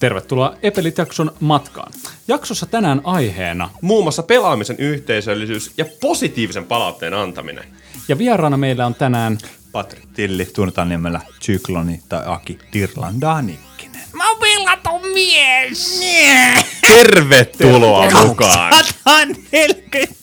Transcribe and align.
Tervetuloa 0.00 0.56
Epelit-jakson 0.62 1.32
matkaan. 1.40 1.92
Jaksossa 2.28 2.66
tänään 2.66 3.00
aiheena 3.04 3.70
Muun 3.80 4.04
muassa 4.04 4.22
pelaamisen 4.22 4.76
yhteisöllisyys 4.78 5.72
ja 5.78 5.84
positiivisen 6.00 6.64
palautteen 6.64 7.14
antaminen. 7.14 7.64
ja 8.08 8.18
vieraana 8.18 8.56
meillä 8.56 8.86
on 8.86 8.94
tänään 8.94 9.38
Patrik 9.72 10.06
Tilli, 10.14 10.44
tunnetaan 10.44 10.88
nimellä 10.88 11.20
Cykloni 11.40 12.00
tai 12.08 12.22
Aki 12.26 12.58
Dirlandanikkinen. 12.72 14.02
Tervetuloa 16.86 18.10
mukaan! 18.10 18.74
140 19.04 20.20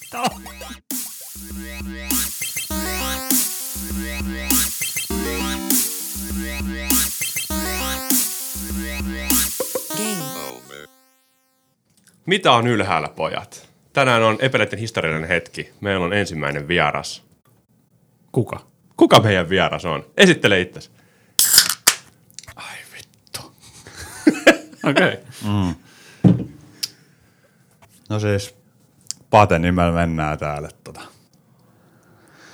Mitä 12.25 12.51
on 12.51 12.67
ylhäällä, 12.67 13.07
pojat? 13.15 13.69
Tänään 13.93 14.23
on 14.23 14.37
Epeleiden 14.39 14.79
historiallinen 14.79 15.29
hetki. 15.29 15.69
Meillä 15.81 16.05
on 16.05 16.13
ensimmäinen 16.13 16.67
vieras. 16.67 17.23
kuka? 18.31 18.76
Kuka 18.97 19.19
meidän 19.19 19.49
vieras 19.49 19.85
on? 19.85 20.05
Esittele 20.17 20.61
itsesi. 20.61 20.89
Ai 22.55 22.75
vittu. 22.97 23.41
Okei. 24.89 25.07
Okay. 25.43 25.75
No 28.09 28.19
siis, 28.19 28.55
Pate 29.29 29.59
nimellä 29.59 29.91
mennään 29.91 30.37
täällä. 30.37 30.69
Tota. 30.83 31.01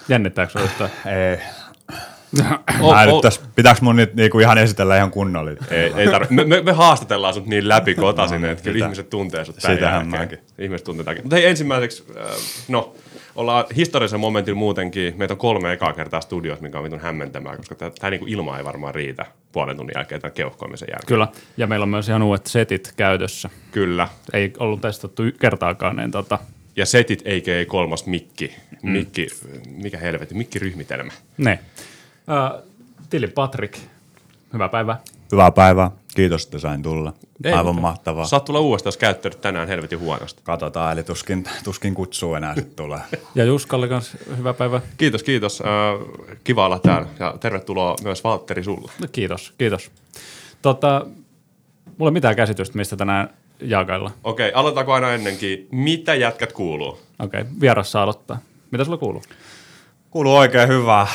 Jännittääkö 0.07 0.59
yhtään? 0.59 0.89
Ei. 1.05 1.37
O- 2.81 2.93
Mä 2.93 3.01
o- 3.01 3.05
nyt 3.05 3.21
tässä, 3.21 3.41
pitääkö 3.55 3.79
mun 3.81 3.95
nyt 3.95 4.13
niinku 4.13 4.39
ihan 4.39 4.57
esitellä 4.57 4.97
ihan 4.97 5.11
kunnollisesti? 5.11 5.75
Ei, 5.75 5.93
ei 5.95 6.07
tarvi. 6.11 6.27
Me, 6.35 6.43
me, 6.45 6.61
me, 6.61 6.71
haastatellaan 6.71 7.33
sut 7.33 7.45
niin 7.45 7.67
läpi 7.69 7.95
kotasin, 7.95 8.41
No, 8.41 8.47
että 8.47 8.63
kyllä 8.63 8.85
ihmiset 8.85 9.09
tuntee 9.09 9.45
sut 9.45 9.55
tämän 9.61 9.77
sitähän 9.77 10.01
jälkeenkin. 10.11 10.39
Ihmiset 10.57 10.85
tuntee 10.85 11.03
tämänkin. 11.03 11.23
Mutta 11.25 11.35
hei 11.35 11.45
ensimmäiseksi, 11.45 12.03
äh, 12.17 12.25
no, 12.67 12.95
ollaan 13.35 13.65
historiallisen 13.75 14.19
momentilla 14.19 14.59
muutenkin. 14.59 15.13
Meitä 15.17 15.33
on 15.33 15.37
kolme 15.37 15.71
ekaa 15.73 15.93
kertaa 15.93 16.21
studiossa, 16.21 16.63
mikä 16.63 16.77
on 16.77 16.83
vitun 16.83 16.99
hämmentämää, 16.99 17.57
koska 17.57 17.75
tämä 17.75 18.09
niinku 18.09 18.25
ilma 18.25 18.57
ei 18.57 18.65
varmaan 18.65 18.95
riitä 18.95 19.25
puolen 19.51 19.77
tunnin 19.77 19.93
jälkeen 19.95 20.21
tämän 20.21 20.33
keuhkoimisen 20.33 20.87
jälkeen. 20.91 21.07
Kyllä. 21.07 21.27
Ja 21.57 21.67
meillä 21.67 21.83
on 21.83 21.89
myös 21.89 22.09
ihan 22.09 22.23
uudet 22.23 22.47
setit 22.47 22.93
käytössä. 22.97 23.49
Kyllä. 23.71 24.07
Ei 24.33 24.53
ollut 24.59 24.81
testattu 24.81 25.23
kertaakaan, 25.39 25.95
niin 25.95 26.11
tota, 26.11 26.39
Ja 26.75 26.85
setit 26.85 27.21
eikä 27.25 27.51
kolmas 27.67 28.05
mikki. 28.05 28.55
Mikki, 28.81 29.27
mikä 29.67 29.97
helvetti, 29.97 30.35
mikkiryhmitelmä. 30.35 31.11
ne. 31.37 31.59
Ö, 32.29 32.63
Tilli 33.09 33.27
Patrik, 33.27 33.77
hyvää 34.53 34.69
päivää. 34.69 35.01
Hyvää 35.31 35.51
päivää. 35.51 35.91
Kiitos, 36.15 36.43
että 36.45 36.59
sain 36.59 36.83
tulla. 36.83 37.13
Ei 37.43 37.51
Aivan 37.53 37.75
mitään. 37.75 37.81
mahtavaa. 37.81 38.25
Saat 38.25 38.45
tulla 38.45 38.59
uudestaan, 38.59 38.87
jos 38.87 38.97
käyttänyt 38.97 39.41
tänään 39.41 39.67
helvetin 39.67 39.99
huonosti. 39.99 40.41
Katsotaan, 40.43 40.93
eli 40.93 41.03
tuskin, 41.03 41.43
tuskin 41.63 41.93
kutsuu 41.93 42.35
enää 42.35 42.55
sitten 42.55 42.75
tulee. 42.75 42.99
Ja 43.35 43.45
Juskalle 43.45 43.87
kanssa 43.87 44.17
hyvää 44.37 44.53
päivää. 44.53 44.81
Kiitos, 44.97 45.23
kiitos. 45.23 45.61
Äh, 45.61 45.67
kiva 46.43 46.65
olla 46.65 46.79
täällä. 46.79 47.07
Ja 47.19 47.35
tervetuloa 47.39 47.95
myös 48.03 48.23
Valtteri 48.23 48.63
sulle. 48.63 48.91
No, 49.01 49.07
Kiitos, 49.11 49.53
kiitos. 49.57 49.91
Tota, 50.61 51.05
mulla 51.97 52.09
ei 52.09 52.13
mitään 52.13 52.35
käsitystä, 52.35 52.77
mistä 52.77 52.95
tänään 52.95 53.29
jaakaillaan. 53.61 54.15
Okei, 54.23 54.51
aloitetaanko 54.53 54.93
aina 54.93 55.11
ennenkin? 55.13 55.67
Mitä 55.71 56.15
jätkät 56.15 56.53
kuuluu? 56.53 56.99
Okei, 57.19 57.41
okay, 57.41 57.53
vieras 57.61 57.91
saa 57.91 58.03
aloittaa. 58.03 58.37
Mitä 58.71 58.83
sulla 58.83 58.97
kuuluu? 58.97 59.23
Kuuluu 60.11 60.35
oikein 60.35 60.67
hyvää. 60.69 61.07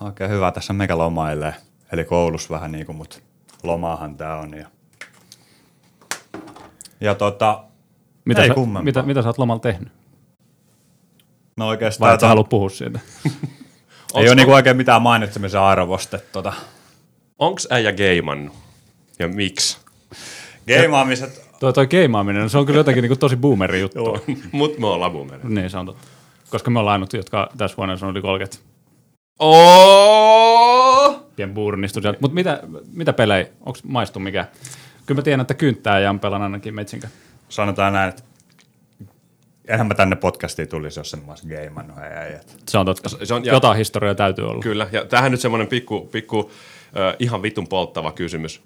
Oikein 0.00 0.30
hyvää 0.30 0.52
tässä 0.52 0.72
mekä 0.72 0.98
lomailee. 0.98 1.54
Eli 1.92 2.04
koulussa 2.04 2.54
vähän 2.54 2.72
niin 2.72 2.86
kuin, 2.86 2.96
mutta 2.96 3.18
lomaahan 3.62 4.16
tää 4.16 4.36
on. 4.36 4.54
Ja, 4.54 4.66
ja 7.00 7.14
tota, 7.14 7.64
Mitä, 8.24 8.42
Ei 8.42 8.48
sä, 8.48 8.54
kummempaa. 8.54 8.82
mitä, 8.82 9.02
mitä 9.02 9.22
sä 9.22 9.28
oot 9.28 9.38
lomalla 9.38 9.60
tehnyt? 9.60 9.88
no 11.56 11.68
oikeastaan... 11.68 12.08
Vai 12.08 12.14
et 12.14 12.20
sä 12.20 12.26
tota- 12.26 12.28
halua 12.28 12.44
puhua 12.44 12.68
siitä? 12.68 13.00
Ei 14.14 14.26
ole 14.28 14.34
niinku 14.34 14.52
oikein 14.52 14.76
mitään 14.76 15.02
mainitsemisen 15.02 15.60
arvosta. 15.60 16.18
Tota. 16.32 16.52
Onks 17.38 17.66
äijä 17.70 17.92
geimannut? 17.92 18.54
Ja 19.18 19.28
miksi? 19.28 19.78
Geimaamiset, 20.66 21.46
Toi, 21.60 21.72
toi 21.72 21.86
keimaaminen, 21.86 22.50
se 22.50 22.58
on 22.58 22.66
kyllä 22.66 22.80
jotenkin 22.80 23.02
niinku 23.02 23.16
tosi 23.16 23.36
boomeri 23.36 23.80
juttu. 23.80 24.18
Mut 24.52 24.78
me 24.78 24.86
ollaan 24.86 25.12
boomeri. 25.12 25.40
Niin, 25.44 25.70
se 25.70 25.78
on 25.78 25.86
totta. 25.86 26.08
Koska 26.50 26.70
me 26.70 26.78
ollaan 26.78 26.92
ainut, 26.92 27.12
jotka 27.12 27.48
tässä 27.58 27.74
huoneessa 27.76 28.06
on 28.06 28.10
yli 28.12 28.22
30. 28.22 28.58
Oh! 29.38 30.85
Pien 31.36 31.54
buurnistu 31.54 32.00
sieltä. 32.00 32.18
Mutta 32.20 32.34
mitä, 32.34 32.60
mitä 32.92 33.12
pelejä? 33.12 33.46
Onko 33.60 33.78
maistu 33.84 34.18
mikä? 34.20 34.46
Kyllä 35.06 35.18
mä 35.18 35.22
tiedän, 35.22 35.40
että 35.40 35.54
kynttää 35.54 36.00
ja 36.00 36.14
pelan 36.20 36.42
ainakin 36.42 36.74
metsinkä. 36.74 37.08
sanotaan 37.48 37.92
näin, 37.92 38.08
että 38.08 38.22
enhän 39.68 39.86
mä 39.86 39.94
tänne 39.94 40.16
podcastiin 40.16 40.68
tulisi, 40.68 41.00
jos 41.00 41.14
en 41.14 41.20
mä 41.20 41.32
olisi 41.32 41.46
geimannut. 41.48 41.96
Ei. 41.98 42.38
Se 42.68 42.78
on 42.78 42.86
totta. 42.86 43.08
Se 43.24 43.34
on- 43.34 43.44
ja- 43.44 43.52
Jotain 43.52 43.76
historiaa 43.76 44.14
täytyy 44.14 44.48
olla. 44.48 44.62
Kyllä, 44.62 44.88
ja 44.92 45.04
tähän 45.04 45.30
nyt 45.30 45.40
semmonen 45.40 45.66
pikku, 45.66 46.00
pikku 46.12 46.50
äh, 46.86 47.14
ihan 47.18 47.42
vitun 47.42 47.68
polttava 47.68 48.12
kysymys. 48.12 48.62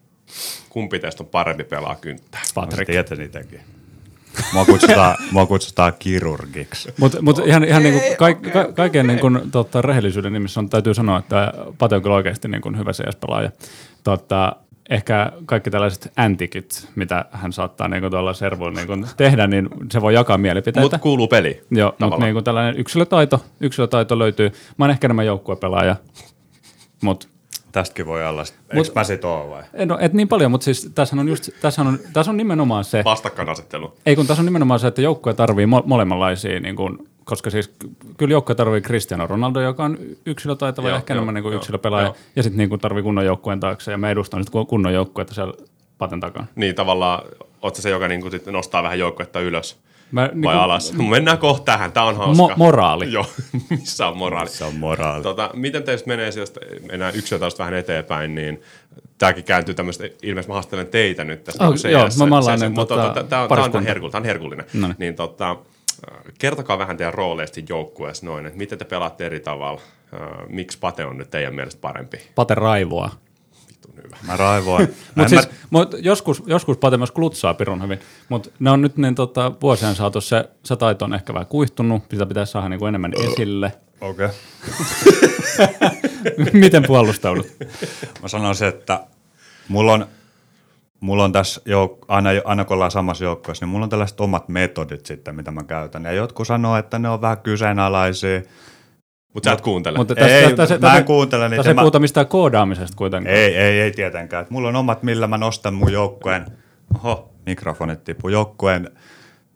Kumpi 0.69 0.99
teistä 0.99 1.23
on 1.23 1.27
parempi 1.29 1.65
pelaa 1.65 1.97
kynttää? 2.01 2.41
Patrick. 2.55 2.87
Tietä 2.91 3.15
niitäkin. 3.15 3.61
Mua 4.53 4.65
kutsutaan, 4.65 5.17
mua 5.33 5.47
kutsutaan 5.47 5.93
kirurgiksi. 5.99 6.95
Mutta 7.01 7.23
mut 7.23 7.39
ihan, 7.47 7.65
ihan 7.65 7.83
niinku 7.83 8.01
ka, 8.19 8.35
ka, 8.35 8.73
kaiken 8.73 9.07
niinku, 9.07 9.27
tota, 9.51 9.83
rehellisyyden 9.83 10.33
nimissä 10.33 10.61
on, 10.61 10.69
täytyy 10.69 10.95
sanoa, 10.95 11.19
että 11.19 11.53
Pate 11.79 11.97
on 11.97 12.03
kyllä 12.03 12.17
oikeasti 12.17 12.49
niinku 12.49 12.73
hyvä 12.77 12.93
CS-pelaaja. 12.93 13.51
Tota, 14.05 14.57
ehkä 14.91 15.33
kaikki 15.47 15.71
tällaiset 15.71 16.13
antikit, 16.17 16.89
mitä 16.95 17.25
hän 17.31 17.53
saattaa 17.53 17.89
niinku 17.89 18.11
tuolla 18.11 18.35
servuilla 18.35 18.81
niinku 18.81 19.07
tehdä, 19.17 19.47
niin 19.47 19.69
se 19.93 20.01
voi 20.01 20.15
jakaa 20.15 20.39
mielipiteitä. 20.39 20.97
Mut 20.97 21.03
kuuluu 21.03 21.29
peli. 21.29 21.63
Joo, 21.71 21.95
mutta 22.01 22.19
niinku 22.19 22.43
tällainen 22.43 22.81
yksilötaito, 22.81 23.45
yksilötaito 23.61 24.19
löytyy. 24.19 24.53
Mä 24.77 24.85
oon 24.85 24.91
ehkä 24.91 25.07
enemmän 25.07 25.27
joukkuepelaaja, 25.27 25.97
mutta 27.03 27.29
Tästäkin 27.73 28.07
voi 28.07 28.27
olla. 28.27 28.45
Eikö 28.73 28.91
mä 28.95 29.05
sit 29.05 29.25
oo 29.25 29.51
vai? 29.51 29.87
no, 29.87 29.99
et 30.01 30.13
niin 30.13 30.29
paljon, 30.29 30.51
mutta 30.51 30.65
siis 30.65 30.91
tässä 30.95 31.17
on, 31.21 31.29
just, 31.29 31.49
tässä 31.61 31.83
on, 31.83 31.99
tässä 32.13 32.31
on 32.31 32.37
nimenomaan 32.37 32.85
se, 32.85 33.03
Vastakkainasettelu. 33.05 33.93
ei 34.07 34.17
kun 34.17 34.27
tässä 34.27 34.41
on 34.41 34.47
nimenomaan 34.47 34.81
se, 34.81 34.87
että 34.87 35.03
joukkue 35.03 35.35
tarvii 35.35 35.67
mo- 35.67 35.83
molemmanlaisia, 35.87 36.61
niin 36.61 36.77
kuin, 36.77 36.99
koska 37.25 37.51
siis 37.51 37.69
ky- 37.69 37.91
kyllä 38.17 38.33
joukkue 38.33 38.55
tarvii 38.55 38.81
Cristiano 38.81 39.27
Ronaldo, 39.27 39.61
joka 39.61 39.85
on 39.85 39.99
yksilötaitava 40.27 40.89
ja 40.89 40.97
ehkä 40.97 41.15
joo, 41.15 41.19
enemmän 41.19 41.35
niin 41.35 41.43
kuin 41.43 41.53
joo, 41.53 41.59
yksilöpelaaja, 41.61 42.07
joo. 42.07 42.17
ja 42.37 42.43
sitten 42.43 42.71
niin 42.71 42.81
tarvii 42.81 43.03
kunnon 43.03 43.25
joukkueen 43.27 43.61
taakse, 43.61 43.91
ja 43.91 43.99
me 43.99 44.11
edustan 44.11 44.39
nyt 44.39 44.51
ku- 44.51 44.65
kunnon 44.67 44.95
joukkuetta 44.95 45.35
siellä 45.35 45.55
paten 45.99 46.21
takana. 46.21 46.47
Niin 46.55 46.75
tavallaan, 46.75 47.23
oot 47.63 47.77
se, 47.77 47.91
joka 47.91 48.09
niinku 48.09 48.31
sit 48.31 48.47
nostaa 48.47 48.83
vähän 48.83 48.99
joukkuetta 48.99 49.41
ylös 49.41 49.79
Mä, 50.13 50.21
vai 50.21 50.29
niin 50.33 50.43
kuin, 50.43 50.55
alas? 50.55 50.93
Mennään 50.93 51.39
kohta 51.39 51.65
tähän, 51.65 51.93
tää 51.93 52.05
on 52.05 52.17
hauska. 52.17 52.55
Mo- 52.55 52.57
moraali. 52.57 53.13
Joo, 53.13 53.27
missä 53.71 54.07
on 54.09 54.17
moraali? 54.17 54.51
Se 54.51 54.65
on 54.65 54.75
moraali. 54.75 55.23
Tota, 55.23 55.51
miten 55.55 55.83
teistä 55.83 56.09
menee 56.09 56.33
sieltä, 56.33 56.61
mennään 56.91 57.15
yksilötasosta 57.17 57.59
vähän 57.59 57.75
eteenpäin, 57.75 58.35
niin 58.35 58.63
tämäkin 59.19 59.45
kääntyy 59.45 59.75
tämmöistä, 59.75 60.05
ilmeisesti 60.23 60.49
mä 60.51 60.55
haastelen 60.55 60.87
teitä 60.87 61.25
nyt 61.25 61.45
tästä. 61.45 61.65
Oh, 61.65 61.71
niin 61.73 61.83
kuin 61.83 61.93
joo, 61.93 62.29
mä- 62.29 62.39
ollainen, 62.39 62.73
mutta 62.73 62.95
tota, 62.95 63.09
tota, 63.09 63.15
tämä 63.15 63.23
on, 63.23 63.29
tää 63.29 63.43
on, 63.43 63.49
pariskunta. 63.49 63.81
herkullinen, 63.81 64.13
tää 64.13 64.19
on 64.19 64.25
herkullinen. 64.25 64.67
Noniin. 64.75 64.97
Niin 64.99 65.15
tota, 65.15 65.51
äh, 65.51 66.19
kertokaa 66.39 66.79
vähän 66.79 66.97
teidän 66.97 67.15
rooleista 67.15 67.61
joukkueessa 67.69 68.27
noin, 68.27 68.47
että 68.47 68.59
miten 68.59 68.79
te 68.79 68.85
pelaatte 68.85 69.27
eri 69.27 69.41
tavalla, 69.41 69.81
äh, 70.15 70.21
miksi 70.49 70.79
Pate 70.79 71.05
on 71.05 71.19
nyt 71.19 71.31
teidän 71.31 71.55
mielestä 71.55 71.81
parempi? 71.81 72.19
Pate 72.35 72.55
raivoa. 72.55 73.11
Vitun 73.97 74.05
hyvä. 74.05 74.17
Mä 74.27 74.37
raivoin. 74.37 74.95
En 75.23 75.29
siis, 75.29 75.47
mä- 75.47 75.53
mut 75.71 75.95
joskus, 75.99 76.43
joskus 76.47 76.77
Pate 76.77 76.97
myös 76.97 77.11
klutsaa 77.11 77.55
pirun 77.55 77.83
hyvin, 77.83 77.99
mutta 78.29 78.51
ne 78.59 78.71
on 78.71 78.83
nyt 78.83 78.97
niin, 78.97 79.15
tota, 79.15 79.53
vuosien 79.63 79.95
saatossa 79.95 80.39
se, 80.39 80.51
se 80.65 80.77
taito 80.77 81.05
on 81.05 81.15
ehkä 81.15 81.35
vähän 81.35 81.47
kuihtunut, 81.47 82.03
sitä 82.11 82.27
pitäisi 82.27 82.53
saada 82.53 82.69
niin 82.69 82.79
kuin 82.79 82.89
enemmän 82.89 83.13
esille. 83.19 83.73
Okei. 84.01 84.27
Okay. 84.27 84.39
Miten 86.61 86.83
puolustaudut? 86.87 87.47
Mä 88.23 88.29
sanoisin, 88.29 88.69
että 88.69 89.01
mulla 89.69 89.93
on, 89.93 90.07
mulla 91.01 91.25
on 91.25 91.33
tässä, 91.33 91.61
jouk- 91.61 92.05
aina, 92.09 92.31
aina 92.45 92.65
kun 92.65 92.75
ollaan 92.75 92.91
samassa 92.91 93.25
joukkueessa, 93.25 93.65
niin 93.65 93.71
mulla 93.71 93.85
on 93.85 93.91
tällaiset 93.91 94.21
omat 94.21 94.49
metodit 94.49 95.07
sitten, 95.07 95.35
mitä 95.37 95.51
mä 95.51 95.63
käytän. 95.63 96.05
Ja 96.05 96.13
jotkut 96.13 96.47
sanoo, 96.47 96.77
että 96.77 96.99
ne 96.99 97.09
on 97.09 97.21
vähän 97.21 97.39
kyseenalaisia. 97.39 98.43
Mutta 99.35 99.51
sä 99.51 99.55
et 99.55 99.61
kuuntele. 99.61 99.99
Mutta 99.99 100.15
Ei, 100.15 100.55
mä 100.81 100.97
en 100.97 101.05
kuuntele 101.05 101.45
niitä, 101.49 101.57
Tässä 101.57 101.71
ei 101.71 101.75
mä- 101.75 101.81
puhuta 101.81 101.99
mistään 101.99 102.27
koodaamisesta 102.27 102.97
kuitenkaan. 102.97 103.37
Ei, 103.37 103.57
ei, 103.57 103.81
ei 103.81 103.91
tietenkään. 103.93 104.43
Et 104.43 104.51
Mulla 104.51 104.69
on 104.69 104.77
omat, 104.77 105.03
millä 105.03 105.27
mä 105.27 105.39
nostan 105.39 105.75
mun 105.75 105.93
joukkueen, 105.93 106.47
oho, 106.95 107.31
mikrofonit 107.47 108.05
tippuu, 108.05 108.31
joukkueen 108.31 108.91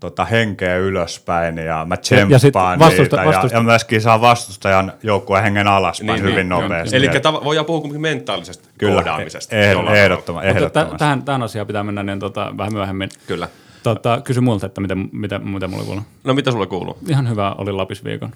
tota, 0.01 0.25
henkeä 0.25 0.77
ylöspäin 0.77 1.59
ja 1.59 1.85
mä 1.89 1.95
Ja- 1.95 1.97
tsemppaan 2.39 2.81
ja 2.81 2.87
vastusta- 2.87 3.17
niitä 3.17 3.31
vastusta- 3.31 3.55
ja, 3.55 3.59
ja, 3.59 3.63
myöskin 3.63 4.01
saa 4.01 4.21
vastustajan 4.21 4.93
joukkueen 5.03 5.43
hengen 5.45 5.69
alaspäin 5.69 6.07
Niin, 6.07 6.15
niin, 6.15 6.23
hyvin 6.23 6.49
niin, 6.49 6.59
niin, 6.59 6.63
nopeasti. 6.63 6.97
Eli 6.97 7.07
Ja- 7.07 7.13
tava- 7.13 7.45
voidaan 7.45 7.67
puhua 7.67 7.81
kuitenkin 7.81 8.01
mentaalisesta 8.01 8.69
Kyllä, 8.79 8.95
koodaamisesta. 8.95 9.57
eh- 9.57 9.91
ehdottoman, 9.97 10.43
tä- 10.43 10.49
ehdottomasti. 10.49 10.97
tähän, 10.99 11.23
tähän 11.23 11.43
asiaan 11.43 11.67
pitää 11.67 11.83
mennä 11.83 12.03
niin 12.03 12.19
tota, 12.21 12.55
vähän 12.59 12.73
myöhemmin. 12.73 13.09
Kyllä. 13.27 13.49
Tota, 13.83 14.21
kysy 14.25 14.41
multa, 14.41 14.67
että 14.67 14.81
mitä, 14.81 14.95
mitä, 15.13 15.39
mitä 15.39 15.69
mulle 15.69 15.85
kuuluu. 15.85 16.03
No 16.25 16.35
mitä 16.35 16.51
sulle 16.51 16.67
kuuluu? 16.67 16.99
Ihan 17.09 17.29
hyvä 17.29 17.55
oli 17.59 17.73
Lapisviikon. 17.73 18.31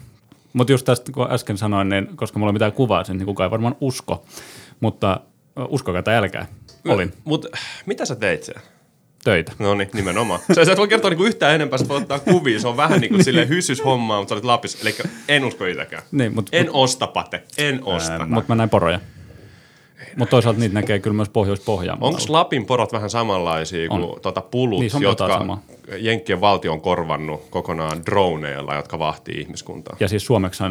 Mutta 0.53 0.73
just 0.73 0.85
tästä, 0.85 1.11
kun 1.11 1.31
äsken 1.31 1.57
sanoin, 1.57 1.89
niin 1.89 2.17
koska 2.17 2.39
mulla 2.39 2.49
ei 2.49 2.53
mitään 2.53 2.71
kuvaa 2.71 3.03
sen, 3.03 3.17
niin 3.17 3.25
kukaan 3.25 3.47
ei 3.47 3.51
varmaan 3.51 3.75
usko. 3.81 4.25
Mutta 4.79 5.19
uskokaa 5.69 6.03
tai 6.03 6.15
älkää. 6.15 6.47
Olin 6.87 7.13
Mut 7.23 7.45
mitä 7.85 8.05
sä 8.05 8.15
teit 8.15 8.43
siellä? 8.43 8.61
töitä. 9.23 9.51
No 9.59 9.75
niin, 9.75 9.89
nimenomaan. 9.93 10.39
Sä, 10.55 10.65
sä 10.65 10.71
et 10.71 10.77
voi 10.77 10.87
kertoa 10.87 11.09
niinku 11.09 11.23
yhtään 11.23 11.55
enempää, 11.55 11.79
sä 11.79 11.87
voit 11.87 12.01
ottaa 12.01 12.19
kuvia. 12.19 12.59
Se 12.59 12.67
on 12.67 12.77
vähän 12.77 13.01
niin 13.01 13.09
kuin 13.09 13.23
silleen 13.23 13.49
hyssys 13.49 13.85
hommaa, 13.85 14.19
mutta 14.19 14.29
sä 14.29 14.35
olit 14.35 14.43
Lapissa. 14.45 14.77
Eli 14.81 14.95
en 15.27 15.45
usko 15.45 15.65
itäkään. 15.65 16.03
Niin, 16.11 16.35
mut, 16.35 16.49
En 16.51 16.69
osta, 16.73 17.07
Pate. 17.07 17.43
En 17.57 17.79
osta. 17.83 18.25
Mutta 18.25 18.45
mä 18.47 18.55
näin 18.55 18.69
poroja. 18.69 18.99
Mutta 20.17 20.31
toisaalta 20.31 20.59
niitä 20.59 20.73
näkee 20.75 20.99
kyllä 20.99 21.15
myös 21.15 21.29
Pohjois-Pohjanmaalla. 21.29 22.17
Onko 22.17 22.33
Lapin 22.33 22.65
porot 22.65 22.93
vähän 22.93 23.09
samanlaisia 23.09 23.89
kuin 23.89 24.03
On. 24.03 24.21
tota 24.21 24.41
pulut, 24.41 24.79
Niin, 24.79 24.91
se 24.91 24.97
jotka. 25.01 25.57
Jenkkien 25.97 26.41
valtio 26.41 26.71
on 26.73 26.81
korvannut 26.81 27.41
kokonaan 27.49 28.05
droneilla, 28.05 28.75
jotka 28.75 28.99
vahtii 28.99 29.41
ihmiskuntaa? 29.41 29.95
Ja 29.99 30.07
siis 30.07 30.25
suomeksi 30.25 30.63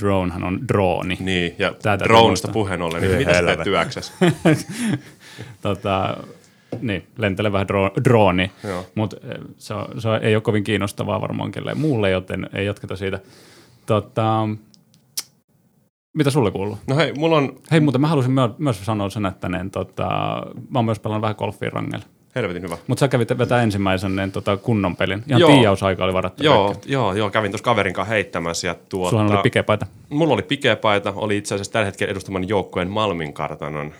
dronehan 0.00 0.44
on 0.44 0.68
drooni. 0.68 1.16
Niin, 1.20 1.54
ja 1.58 1.74
dronesta 1.98 2.22
muistaa. 2.28 2.52
puheen 2.52 2.82
ollen, 2.82 3.02
niin 3.02 3.16
mitä 3.18 3.34
helvetti. 3.34 3.64
työksessä? 3.64 4.12
tota, 5.62 6.16
niin, 6.80 7.06
lentelevä 7.18 7.68
dro, 7.68 7.90
drooni, 8.04 8.50
mutta 8.94 9.16
se, 9.58 9.74
on- 9.74 10.00
se 10.00 10.08
on- 10.08 10.22
ei 10.22 10.34
ole 10.36 10.42
kovin 10.42 10.64
kiinnostavaa 10.64 11.20
varmaan 11.20 11.52
kelleen 11.52 11.78
muulle, 11.80 12.10
joten 12.10 12.46
ei 12.54 12.66
jatketa 12.66 12.96
siitä. 12.96 13.18
Tota, 13.86 14.48
mitä 16.14 16.30
sulle 16.30 16.50
kuuluu? 16.50 16.78
No 16.86 16.96
hei, 16.96 17.12
mulla 17.12 17.36
on 17.36 17.52
Hei, 17.70 17.80
muuten 17.80 18.00
mä 18.00 18.06
halusin 18.08 18.32
myö- 18.32 18.54
myös 18.58 18.84
sanoa 18.86 19.10
sen, 19.10 19.26
että 19.26 19.48
niin, 19.48 19.70
tota, 19.70 20.06
mä 20.70 20.78
oon 20.78 20.84
myös 20.84 20.98
pelannut 20.98 21.22
vähän 21.22 21.36
golfia 21.38 21.70
rangella. 21.70 22.04
helvetin 22.34 22.62
hyvä. 22.62 22.76
Mutta 22.86 23.00
sä 23.00 23.08
kävit 23.08 23.28
vetää 23.38 23.62
ensimmäisen 23.62 24.16
niin, 24.16 24.32
tota, 24.32 24.56
kunnon 24.56 24.96
pelin. 24.96 25.22
Ihan 25.28 25.42
tiiausaika 25.52 26.04
oli 26.04 26.12
varattu. 26.14 26.44
Joo, 26.44 26.66
kaikkeen. 26.66 26.92
joo, 26.92 27.14
joo, 27.14 27.30
kävin 27.30 27.50
tuossa 27.50 27.64
kaverin 27.64 27.94
kanssa 27.94 28.14
heittämässä. 28.14 28.66
Ja 28.66 28.74
tuota, 28.88 29.10
Sulla 29.10 29.32
oli 29.32 29.42
pikepaita. 29.42 29.86
Mulla 30.10 30.34
oli 30.34 30.42
pikepaita, 30.42 31.12
oli 31.16 31.36
itse 31.36 31.54
asiassa 31.54 31.72
tällä 31.72 31.86
hetkellä 31.86 32.10
edustaman 32.10 32.48
joukkueen 32.48 32.90
Malmin 32.90 33.32
kartanon 33.32 33.92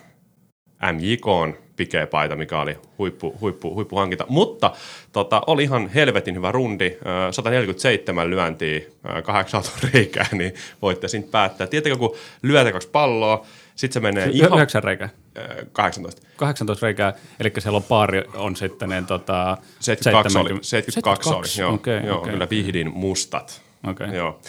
MJK 0.93 1.57
pikepaita, 1.77 2.37
mikä 2.37 2.61
oli 2.61 2.79
huippu, 2.99 3.37
huippu, 3.41 3.75
huippuhankinta. 3.75 4.27
Mutta 4.29 4.73
tota, 5.13 5.43
oli 5.47 5.63
ihan 5.63 5.89
helvetin 5.89 6.35
hyvä 6.35 6.53
rundi, 6.53 6.97
ö, 7.29 7.33
147 7.33 8.31
lyöntiä, 8.31 8.81
kahdeksan 9.23 9.63
reikää, 9.93 10.27
niin 10.33 10.55
voitte 10.83 11.09
siitä 11.09 11.29
päättää. 11.31 11.67
Tiedättekö, 11.67 11.97
kun 11.97 12.17
lyötä 12.43 12.73
kaksi 12.73 12.89
palloa, 12.89 13.47
sitten 13.75 13.93
se 13.95 14.01
menee 14.01 14.29
ihan... 14.33 14.55
Yhdeksän 14.55 14.85
reikää. 14.85 15.09
ö, 15.39 15.67
18. 15.73 16.23
18 16.37 16.87
reikää, 16.87 17.13
eli 17.41 17.53
siellä 17.59 17.77
on 17.77 17.83
paari 17.83 18.25
on 18.35 18.57
sitten 18.57 18.89
niin, 18.89 19.07
tota, 19.07 19.57
72 19.81 20.39
oli, 20.39 20.49
70 20.49 20.69
72 20.69 21.31
oli, 21.31 21.67
joo, 21.67 21.75
Okei, 21.75 22.07
joo 22.07 22.19
okei, 22.19 22.33
kyllä 22.33 22.51
vihdin 22.51 22.93
mustat. 22.95 23.63
Okei. 23.87 24.17
Joo. 24.17 24.41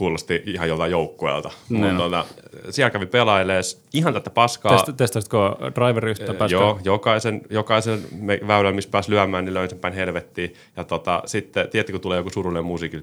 Kuulosti 0.00 0.42
ihan 0.46 0.68
joltain 0.68 0.90
joukkueelta. 0.90 1.50
Mutta 1.68 1.86
on. 1.86 1.96
tota, 1.96 2.24
siellä 2.70 2.90
kävi 2.90 3.06
pelailees 3.06 3.84
ihan 3.92 4.14
tätä 4.14 4.30
paskaa. 4.30 4.72
Test, 4.72 4.96
testasitko 4.96 5.56
driverista 5.74 6.34
päästä? 6.34 6.54
Joo, 6.54 6.80
jokaisen, 6.84 7.42
jokaisen 7.50 8.00
me- 8.20 8.40
väylän, 8.46 8.74
missä 8.74 8.90
pääsi 8.90 9.10
lyömään, 9.10 9.44
niin 9.44 9.54
löin 9.54 9.70
sen 9.70 9.78
päin 9.78 9.94
helvettiin. 9.94 10.54
Ja 10.76 10.84
tota, 10.84 11.22
sitten, 11.26 11.68
tiedätkö, 11.68 11.92
kun 11.92 12.00
tulee 12.00 12.16
joku 12.16 12.30
surullinen 12.30 12.64
musiikki, 12.64 12.96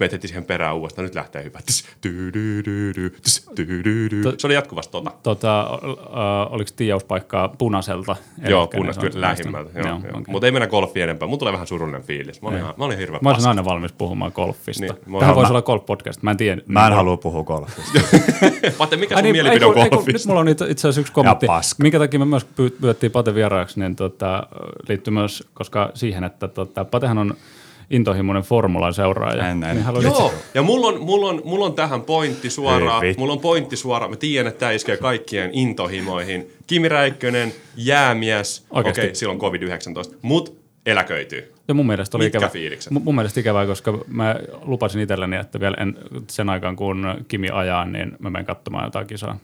meitä 0.00 0.14
heti 0.14 0.28
siihen 0.28 0.44
perään 0.44 0.76
uudestaan, 0.76 1.04
nyt 1.04 1.14
lähtee 1.14 1.44
hyvä. 1.44 1.58
Tydydy. 2.00 3.12
Se 4.38 4.46
oli 4.46 4.54
jatkuvasti 4.54 4.92
tota. 4.92 5.12
Tota, 5.22 5.80
uh, 5.84 6.54
oliko 6.54 6.70
tiiauspaikkaa 6.76 7.48
punaiselta? 7.48 8.16
Joo, 8.48 8.62
on 8.62 8.68
kyllä 9.00 9.20
lähimmältä. 9.20 9.78
Joo, 9.78 9.88
joo. 9.88 9.96
okei. 9.96 10.22
Mutta 10.26 10.46
ei 10.46 10.52
mennä 10.52 10.66
golfiin 10.66 11.04
enempää. 11.04 11.28
Mun 11.28 11.38
tulee 11.38 11.52
vähän 11.52 11.66
surullinen 11.66 12.02
fiilis. 12.02 12.42
Mä 12.42 12.48
olin, 12.48 12.58
ihan, 12.58 12.74
mä 12.76 12.84
olin 12.84 12.98
hirveä 12.98 13.18
Mä 13.22 13.30
olisin 13.30 13.48
aina 13.48 13.64
valmis 13.64 13.92
puhumaan 13.92 14.32
golfista. 14.34 14.94
Niin, 15.06 15.18
Tähän 15.20 15.34
voisi 15.34 15.51
olla 15.52 15.62
golf-podcast, 15.62 16.18
mä 16.22 16.30
en 16.30 16.36
tiedä. 16.36 16.62
Mä 16.66 16.86
en 16.86 16.92
halua 16.92 17.16
puhua 17.16 17.42
golfista. 17.44 18.00
Pate, 18.78 18.96
mikä 18.96 19.14
sun 19.14 19.22
niin, 19.22 19.32
mielipide 19.34 19.64
ei, 19.64 19.70
on 19.70 19.78
ei, 19.78 19.88
kun 19.88 19.98
Nyt 19.98 20.04
golfista? 20.06 20.28
mulla 20.28 20.40
on 20.40 20.48
itse 20.48 20.64
itse 20.70 20.88
asiassa 20.88 21.00
yksi 21.00 21.12
kommentti. 21.12 21.46
paska. 21.46 21.82
Minkä 21.82 21.98
takia 21.98 22.18
me 22.20 22.24
myös 22.24 22.42
py- 22.46 22.76
pyydettiin 22.80 23.12
Pate 23.12 23.34
vieraaksi, 23.34 23.80
niin 23.80 23.96
tota, 23.96 24.46
liittyy 24.88 25.12
myös 25.14 25.44
koska 25.54 25.90
siihen, 25.94 26.24
että 26.24 26.48
tota, 26.48 26.84
Patehan 26.84 27.18
on 27.18 27.34
intohimoinen 27.90 28.42
formulan 28.42 28.94
seuraaja. 28.94 29.48
En- 29.48 29.62
en. 29.64 29.76
Niin 29.76 30.02
Joo, 30.02 30.32
ja 30.54 30.62
mulla 30.62 30.86
on, 30.86 31.00
mulla, 31.00 31.28
on, 31.28 31.42
mulla 31.44 31.64
on 31.64 31.74
tähän 31.74 32.02
pointti 32.02 32.50
suoraan. 32.50 33.00
Vittu. 33.02 33.20
Mulla 33.20 33.32
on 33.32 33.40
pointti 33.40 33.76
suoraan. 33.76 34.10
Mä 34.10 34.16
tiedän, 34.16 34.46
että 34.48 34.60
tämä 34.60 34.72
iskee 34.72 34.96
kaikkien 34.96 35.50
intohimoihin. 35.52 36.50
Kimi 36.66 36.88
Räikkönen, 36.88 37.52
jäämies. 37.76 38.64
Okei, 38.70 38.78
Oikeesti? 38.78 39.00
okay, 39.00 39.14
silloin 39.14 39.38
COVID-19. 40.10 40.14
Mut 40.22 40.61
eläköityy. 40.86 41.54
Ja 41.68 41.74
mun 41.74 41.86
mielestä 41.86 42.16
oli 42.16 42.24
Mitkä 42.24 42.38
ikävä. 42.38 42.50
fiilikset? 42.50 42.90
Mun, 42.92 43.02
mun 43.04 43.14
mielestä 43.14 43.40
ikävää, 43.40 43.66
koska 43.66 43.98
mä 44.06 44.36
lupasin 44.62 45.00
itselleni, 45.00 45.36
että 45.36 45.60
vielä 45.60 45.76
en, 45.80 45.98
sen 46.30 46.48
aikaan 46.48 46.76
kun 46.76 47.24
Kimi 47.28 47.48
ajaa, 47.50 47.84
niin 47.84 48.16
mä 48.18 48.30
menen 48.30 48.46
katsomaan 48.46 48.84
jotain 48.84 49.06
kisaa. 49.06 49.38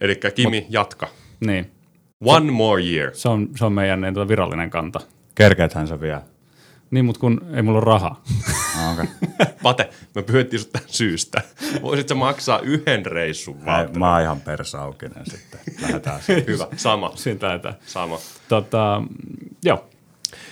Eli 0.00 0.20
Kimi, 0.34 0.60
Mut. 0.60 0.70
jatka. 0.72 1.08
Niin, 1.46 1.70
One 2.24 2.50
more 2.52 2.82
year. 2.82 3.10
se 3.14 3.28
on, 3.28 3.48
se 3.56 3.64
on 3.64 3.72
meidän 3.72 4.00
niin, 4.00 4.14
tota 4.14 4.28
virallinen 4.28 4.70
kanta. 4.70 5.00
Kerkeethän 5.34 5.88
sä 5.88 6.00
vielä. 6.00 6.22
Niin, 6.90 7.04
mutta 7.04 7.20
kun 7.20 7.40
ei 7.54 7.62
mulla 7.62 7.78
ole 7.78 7.84
rahaa. 7.84 8.22
No, 8.82 8.92
okay. 8.92 9.06
Pate, 9.62 9.90
me 10.14 10.22
pyydettiin 10.22 10.60
sut 10.60 10.72
tähän 10.72 10.88
syystä. 10.88 11.42
Voisit 11.82 12.08
sä 12.08 12.14
maksaa 12.14 12.58
yhden 12.58 13.06
reissun 13.06 13.56
Mä, 13.56 13.64
vaan? 13.66 13.98
mä 13.98 14.12
oon 14.12 14.22
ihan 14.22 14.40
persaukinen 14.40 15.26
sitten. 15.26 15.60
Lähdetään 15.82 16.22
siihen. 16.22 16.44
Hyvä, 16.46 16.66
sama, 16.76 17.12
Siitä 17.14 17.46
lähdetään. 17.46 17.74
sama. 17.86 18.18
Tota, 18.48 19.02
joo, 19.64 19.88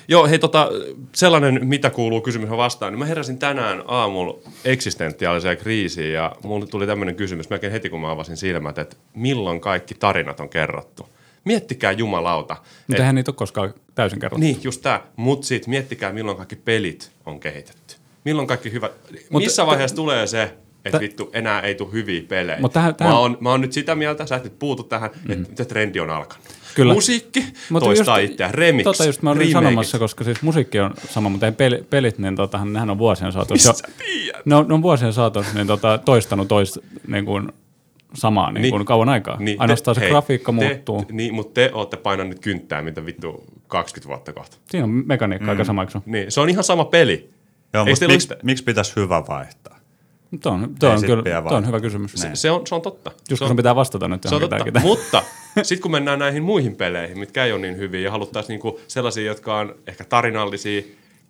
Joo, 0.09 0.27
hei 0.29 0.39
tota, 0.39 0.69
sellainen 1.15 1.67
mitä 1.69 1.91
kuuluu 1.91 2.21
kysymys 2.21 2.51
vastaan, 2.51 2.93
niin 2.93 2.99
mä 2.99 3.05
heräsin 3.05 3.39
tänään 3.39 3.83
aamulla 3.87 4.39
eksistentiaaliseen 4.65 5.57
kriisiin 5.57 6.13
ja 6.13 6.37
mulle 6.43 6.67
tuli 6.67 6.87
tämmöinen 6.87 7.15
kysymys 7.17 7.51
melkein 7.51 7.73
heti 7.73 7.91
kun 7.91 8.01
mä 8.01 8.11
avasin 8.11 8.37
silmät, 8.37 8.79
että 8.79 8.97
milloin 9.15 9.61
kaikki 9.61 9.95
tarinat 9.95 10.41
on 10.41 10.49
kerrottu. 10.49 11.09
Miettikää 11.45 11.93
jumalauta. 11.93 12.57
mutta 12.89 13.03
eihän 13.03 13.15
niitä 13.15 13.31
ole 13.31 13.37
koskaan 13.37 13.75
täysin 13.95 14.21
kerrottu. 14.21 14.41
Niin, 14.41 14.61
just 14.65 14.83
tää. 14.83 15.01
Mut 15.17 15.45
sit 15.45 15.67
miettikää 15.67 16.13
milloin 16.13 16.37
kaikki 16.37 16.57
pelit 16.57 17.11
on 17.27 17.41
kehitetty. 17.41 17.95
Milloin 18.25 18.49
kaikki 18.49 18.73
hyvät... 18.73 18.93
Mut- 19.31 19.43
Missä 19.43 19.67
vaiheessa 19.67 19.97
tulee 19.97 20.27
se, 20.27 20.43
että 20.43 20.91
Tä- 20.91 21.01
vittu 21.01 21.31
enää 21.33 21.61
ei 21.61 21.75
tule 21.75 21.93
hyviä 21.93 22.23
pelejä. 22.29 22.61
Mut 22.61 22.73
tähän- 22.73 22.95
tähän- 22.95 23.13
Mä, 23.15 23.19
oon, 23.19 23.37
mä 23.41 23.51
oon 23.51 23.61
nyt 23.61 23.73
sitä 23.73 23.95
mieltä, 23.95 24.27
sä 24.27 24.37
et 24.37 24.45
nyt 24.45 24.59
puutu 24.59 24.83
tähän, 24.83 25.11
mm. 25.29 25.43
että 25.43 25.65
trendi 25.65 26.01
on 26.01 26.11
alkanut. 26.11 26.45
Kyllä. 26.75 26.95
Musiikki 26.95 27.45
Mut 27.71 27.83
toistaa 27.83 28.19
itseään, 28.19 28.55
remix, 28.55 28.85
Tota 28.85 29.05
just 29.05 29.23
mä 29.23 29.31
olin 29.31 29.41
remakeit. 29.41 29.65
sanomassa, 29.65 29.99
koska 29.99 30.25
siis 30.25 30.43
musiikki 30.43 30.81
on 30.81 30.95
sama, 31.11 31.29
mutta 31.29 31.47
ei 31.47 31.53
peli, 31.53 31.85
pelit, 31.91 32.19
niin 32.19 32.37
totahan, 32.37 32.73
nehän 32.73 32.91
on 32.91 32.99
vuosien 32.99 33.33
saatossa. 33.33 33.71
Missä 33.71 33.87
sä 33.89 33.95
tiedät? 33.99 34.47
Ne 34.47 34.55
on, 34.57 34.69
ne 34.69 34.75
on 34.75 34.83
vuosien 34.83 35.13
saatossa 35.13 35.55
niin 35.55 35.67
tota, 35.67 35.99
toistanut 35.99 36.49
toista 36.49 36.81
niin 37.07 37.25
kuin, 37.25 37.53
samaa 38.15 38.53
niin 38.53 38.71
kuin, 38.71 38.85
kauan 38.85 39.09
aikaa. 39.09 39.37
Niin, 39.39 39.61
Ainoastaan 39.61 39.95
se 39.95 40.01
hei, 40.01 40.11
grafiikka 40.11 40.53
te, 40.53 40.57
muuttuu. 40.57 41.05
Niin, 41.13 41.35
mutta 41.35 41.55
te 41.55 41.71
olette 41.73 41.97
painanut 41.97 42.39
kynttää, 42.39 42.83
mitä 42.83 43.07
vittu 43.07 43.45
20 43.67 44.09
vuotta 44.09 44.33
kohta. 44.33 44.57
Siinä 44.71 44.85
on 44.85 44.91
mekaniikka 44.91 45.45
mm. 45.45 45.51
aika 45.51 45.65
sama? 45.65 45.87
Niin, 46.07 46.33
se 46.33 46.41
on 46.41 46.51
ihan 46.51 46.65
sama 46.65 46.85
peli. 46.85 47.31
Joo, 47.75 47.87
Eikö 47.87 47.91
mutta 47.91 48.09
miksi, 48.09 48.29
miksi 48.43 48.65
pitäisi 48.65 48.93
hyvä 48.97 49.23
vaihtaa? 49.29 49.79
Tuo 50.43 50.53
on, 50.53 50.75
tuo 50.81 50.91
on, 50.91 51.01
kyllä, 51.01 51.43
tuo 51.49 51.57
on 51.57 51.67
hyvä 51.67 51.81
kysymys. 51.81 52.13
Se, 52.13 52.31
se, 52.35 52.51
on, 52.51 52.67
se 52.67 52.75
on 52.75 52.83
totta. 52.83 53.11
Just 53.31 53.39
se 53.39 53.45
kun 53.45 53.51
on, 53.51 53.57
pitää 53.57 53.75
vastata 53.75 54.09
nyt 54.09 54.23
se 54.23 54.35
on 54.35 54.41
totta. 54.41 54.57
tärkeää. 54.57 54.83
Mutta 54.83 55.23
sitten 55.63 55.83
kun 55.83 55.91
mennään 55.91 56.19
näihin 56.19 56.43
muihin 56.43 56.77
peleihin, 56.77 57.19
mitkä 57.19 57.45
ei 57.45 57.53
ole 57.53 57.61
niin 57.61 57.77
hyviä 57.77 58.01
ja 58.01 58.11
haluttaisiin 58.11 58.55
niinku 58.55 58.81
sellaisia, 58.89 59.25
jotka 59.25 59.59
on 59.59 59.75
ehkä 59.87 60.05
tarinallisia, 60.05 60.83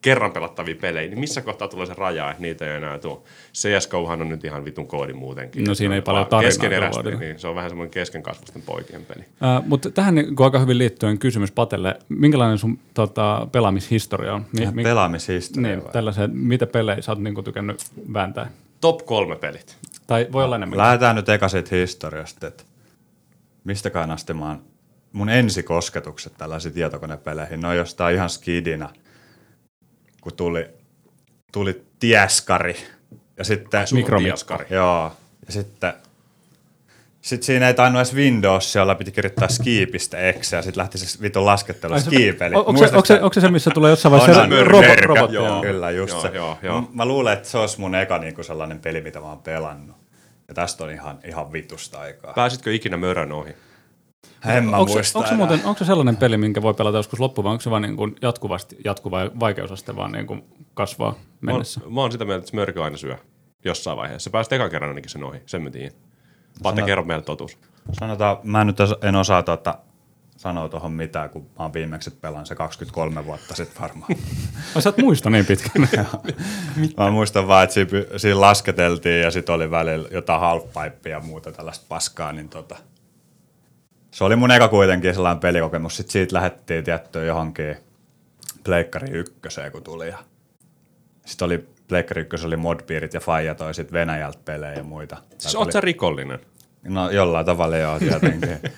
kerran 0.05 0.33
pelattavia 0.33 0.75
pelejä, 0.81 1.09
niin 1.09 1.21
missä 1.21 1.41
kohtaa 1.41 1.69
tulee 1.69 1.87
se 1.87 1.95
raja, 1.95 2.31
että 2.31 2.43
niitä 2.43 2.71
ei 2.71 2.77
enää 2.77 2.99
tule. 2.99 3.19
CSGOhan 3.55 4.23
on 4.23 4.29
nyt 4.29 4.45
ihan 4.45 4.65
vitun 4.65 4.87
koodi 4.87 5.13
muutenkin. 5.13 5.65
No 5.65 5.75
siinä 5.75 5.95
ei 5.95 5.99
on 5.99 6.05
paljon 6.05 6.27
tarinaa 6.27 7.03
niin 7.19 7.39
se 7.39 7.49
on 7.49 7.55
vähän 7.55 7.71
semmoinen 7.71 7.91
keskenkasvusten 7.91 8.63
poikien 8.63 9.05
peli. 9.05 9.21
Uh, 9.21 9.67
mutta 9.67 9.91
tähän 9.91 10.15
niin 10.15 10.27
aika 10.39 10.59
hyvin 10.59 10.79
liittyen 10.79 11.19
kysymys 11.19 11.53
Patelle. 11.53 11.99
Minkälainen 12.09 12.59
sun 12.59 12.79
tota, 12.95 13.49
pelaamishistoria 13.53 14.35
on? 14.35 14.47
Mi- 14.59 14.69
mi- 14.73 14.83
Pelaamishistoria 14.83 15.69
niin, 15.69 15.85
vai? 15.85 15.93
tällaisen, 15.93 16.31
mitä 16.37 16.67
pelejä 16.67 17.03
sä 17.03 17.13
oot 17.13 17.19
niin 17.19 17.35
kuin, 17.35 17.45
tykännyt 17.45 17.77
vääntää? 18.13 18.51
Top 18.85 19.07
kolme 19.07 19.37
pelit. 19.37 19.77
Tai 20.07 20.29
voi 20.33 20.45
olla 20.45 20.57
enemmän. 20.57 20.79
Lähdetään 20.79 21.17
nyt 21.17 21.29
eka 21.29 21.49
siitä 21.49 21.77
historiasta, 21.77 22.47
että 22.47 22.65
mistäkään 23.65 24.11
asti 24.11 24.35
mä 24.35 24.49
oon, 24.49 24.63
mun 25.13 25.29
ensikosketukset 25.29 26.33
tällaisiin 26.39 26.75
tietokonepeleihin, 26.75 27.61
ne 27.61 27.69
on 27.69 27.77
jostain 27.77 28.15
ihan 28.15 28.31
skidinä, 28.31 28.89
kun 30.21 30.33
tuli, 30.37 30.69
tuli 31.53 31.83
tieskari 31.99 32.77
ja 33.37 33.45
sitten... 33.45 33.87
Mikromi- 33.95 34.25
Tiaskari. 34.25 34.67
Joo, 34.71 35.13
ja 35.47 35.53
sitten 35.53 35.95
Sitten 37.25 37.47
siinä 37.47 37.69
ei 37.69 37.75
tainnut 37.75 38.01
edes 38.01 38.15
Windows, 38.15 38.75
jolla 38.75 38.95
piti 38.95 39.13
kirjoittaa 39.13 39.49
skiipistä 39.49 40.19
exe 40.19 40.57
ja 40.57 40.63
sitten 40.63 40.81
lähti 40.81 40.99
se 40.99 41.23
vitun 41.23 41.47
laskettelu 41.47 42.01
skiipeli. 42.01 42.55
Onko 42.55 42.77
se, 42.77 42.85
onko, 42.85 43.05
se, 43.05 43.15
onko 43.15 43.35
se 43.35 43.41
se, 43.41 43.49
missä 43.49 43.71
tulee 43.71 43.91
jossain 43.91 44.11
vaiheessa 44.11 44.43
On, 44.43 44.49
se 44.49 44.59
on, 44.59 44.67
robo, 44.67 44.87
mörkö, 44.87 45.07
robotti? 45.07 45.35
Joo, 45.35 45.47
joo. 45.47 45.61
kyllä, 45.63 45.91
just 45.91 46.13
Joo, 46.13 46.23
se. 46.23 46.29
joo, 46.29 46.59
joo. 46.63 46.89
Mä 46.93 47.05
luulen, 47.05 47.33
että 47.33 47.49
se 47.49 47.59
olisi 47.59 47.81
mun 47.81 47.95
eka 47.95 48.19
niinku 48.19 48.43
sellainen 48.43 48.81
peli, 48.81 49.01
mitä 49.01 49.21
mä 49.21 49.27
oon 49.27 49.39
pelannut. 49.39 49.97
Ja 50.49 50.55
tästä 50.55 50.85
on 50.85 50.91
ihan, 50.91 51.19
ihan 51.25 51.53
vitusta 51.53 52.01
aikaa. 52.01 52.33
Pääsitkö 52.33 52.75
ikinä 52.75 52.97
mörön 52.97 53.33
ohi? 53.33 53.55
En 54.47 54.65
mä 54.65 54.77
Onko 54.77 54.93
muista 54.93 55.19
onko, 55.19 55.29
se 55.29 55.37
muuten, 55.37 55.61
onko 55.65 55.79
se 55.79 55.85
sellainen 55.85 56.17
peli, 56.17 56.37
minkä 56.37 56.63
voi 56.63 56.75
pelata 56.75 56.97
joskus 56.97 57.21
loppuun, 57.21 57.45
vai 57.45 57.53
onko 57.53 57.63
se 57.63 57.71
vaan 57.71 57.83
niin 57.83 57.97
kuin 57.97 58.17
jatkuvasti, 58.23 58.77
jatkuva 58.85 59.31
vaikeusaste 59.41 59.97
vaan 59.97 60.13
niin 60.13 60.27
kuin 60.27 60.45
kasvaa 60.75 61.11
Mä 61.11 61.17
oon, 61.17 61.29
mennessä? 61.41 61.81
mä 61.91 62.01
oon 62.01 62.13
sitä 62.13 62.25
mieltä, 62.25 62.39
että 62.39 62.51
Smörkö 62.51 62.85
aina 62.85 62.97
syö 62.97 63.17
jossain 63.65 63.97
vaiheessa. 63.97 64.25
Se 64.25 64.31
pääsi 64.31 64.55
ekan 64.55 64.71
kerran 64.71 64.89
ainakin 64.91 65.11
sen 65.11 65.25
ohi, 65.25 65.43
sen 65.47 65.63
mä 65.63 65.71
tiedän. 65.71 66.04
Pate, 66.63 66.83
Sanot- 66.83 66.87
kerro 66.87 67.05
meille 67.05 67.25
totuus. 67.25 67.59
Sanotaan, 67.93 68.37
mä 68.43 68.61
en 68.61 68.67
nyt 68.67 68.79
en 69.03 69.17
osaa 69.17 69.43
tuota, 69.43 69.79
sanoa 70.37 70.69
tuohon 70.69 70.93
mitään, 70.93 71.31
kun 71.31 71.43
mä 71.43 71.49
oon 71.59 71.73
viimeksi 71.73 72.11
pelan 72.11 72.47
se 72.47 72.55
23 72.55 73.25
vuotta 73.25 73.55
sitten 73.55 73.83
varmaan. 73.83 74.13
Ai 74.75 74.83
sä 74.83 74.91
et 74.91 74.99
muista 74.99 75.31
niin 75.31 75.47
pitkän. 75.47 75.89
Mä 76.97 77.11
muistan 77.11 77.49
vaan, 77.49 77.65
että 77.65 77.75
siinä, 77.75 77.91
siinä 78.17 78.41
lasketeltiin 78.41 79.21
ja 79.23 79.31
sitten 79.31 79.55
oli 79.55 79.71
välillä 79.71 80.09
jotain 80.11 80.41
halfpipea 80.41 81.13
ja 81.17 81.21
muuta 81.21 81.53
tällaista 81.53 81.87
paskaa, 81.89 82.33
niin 82.33 82.49
tota, 82.49 82.77
se 84.11 84.25
oli 84.25 84.37
mun 84.37 84.51
eka 84.51 84.69
kuitenkin 84.69 85.15
sellainen 85.15 85.41
pelikokemus. 85.41 85.97
Sitten 85.97 86.13
siitä 86.13 86.37
lähdettiin 86.37 86.85
tiettyä 86.85 87.25
johonkin 87.25 87.77
Pleikkari 88.65 89.11
ykköseen, 89.11 89.73
kun 89.73 89.83
tuli. 89.83 90.09
Ja 90.09 90.19
sitten 91.25 91.47
oli 91.47 91.69
Pleikkari 91.89 92.27
oli 92.47 92.57
modpiirit 92.57 93.15
ja 93.15 93.21
Faija 93.21 93.55
toi 93.55 93.75
sit 93.75 93.93
Venäjältä 93.93 94.39
pelejä 94.45 94.75
ja 94.75 94.83
muita. 94.83 95.17
Siis 95.39 95.55
oot 95.55 95.65
oli- 95.67 95.73
sä 95.73 95.81
rikollinen? 95.81 96.39
No 96.83 97.11
jollain 97.11 97.47
tavalla 97.47 97.77
joo, 97.77 97.99
tietenkin. 97.99 98.59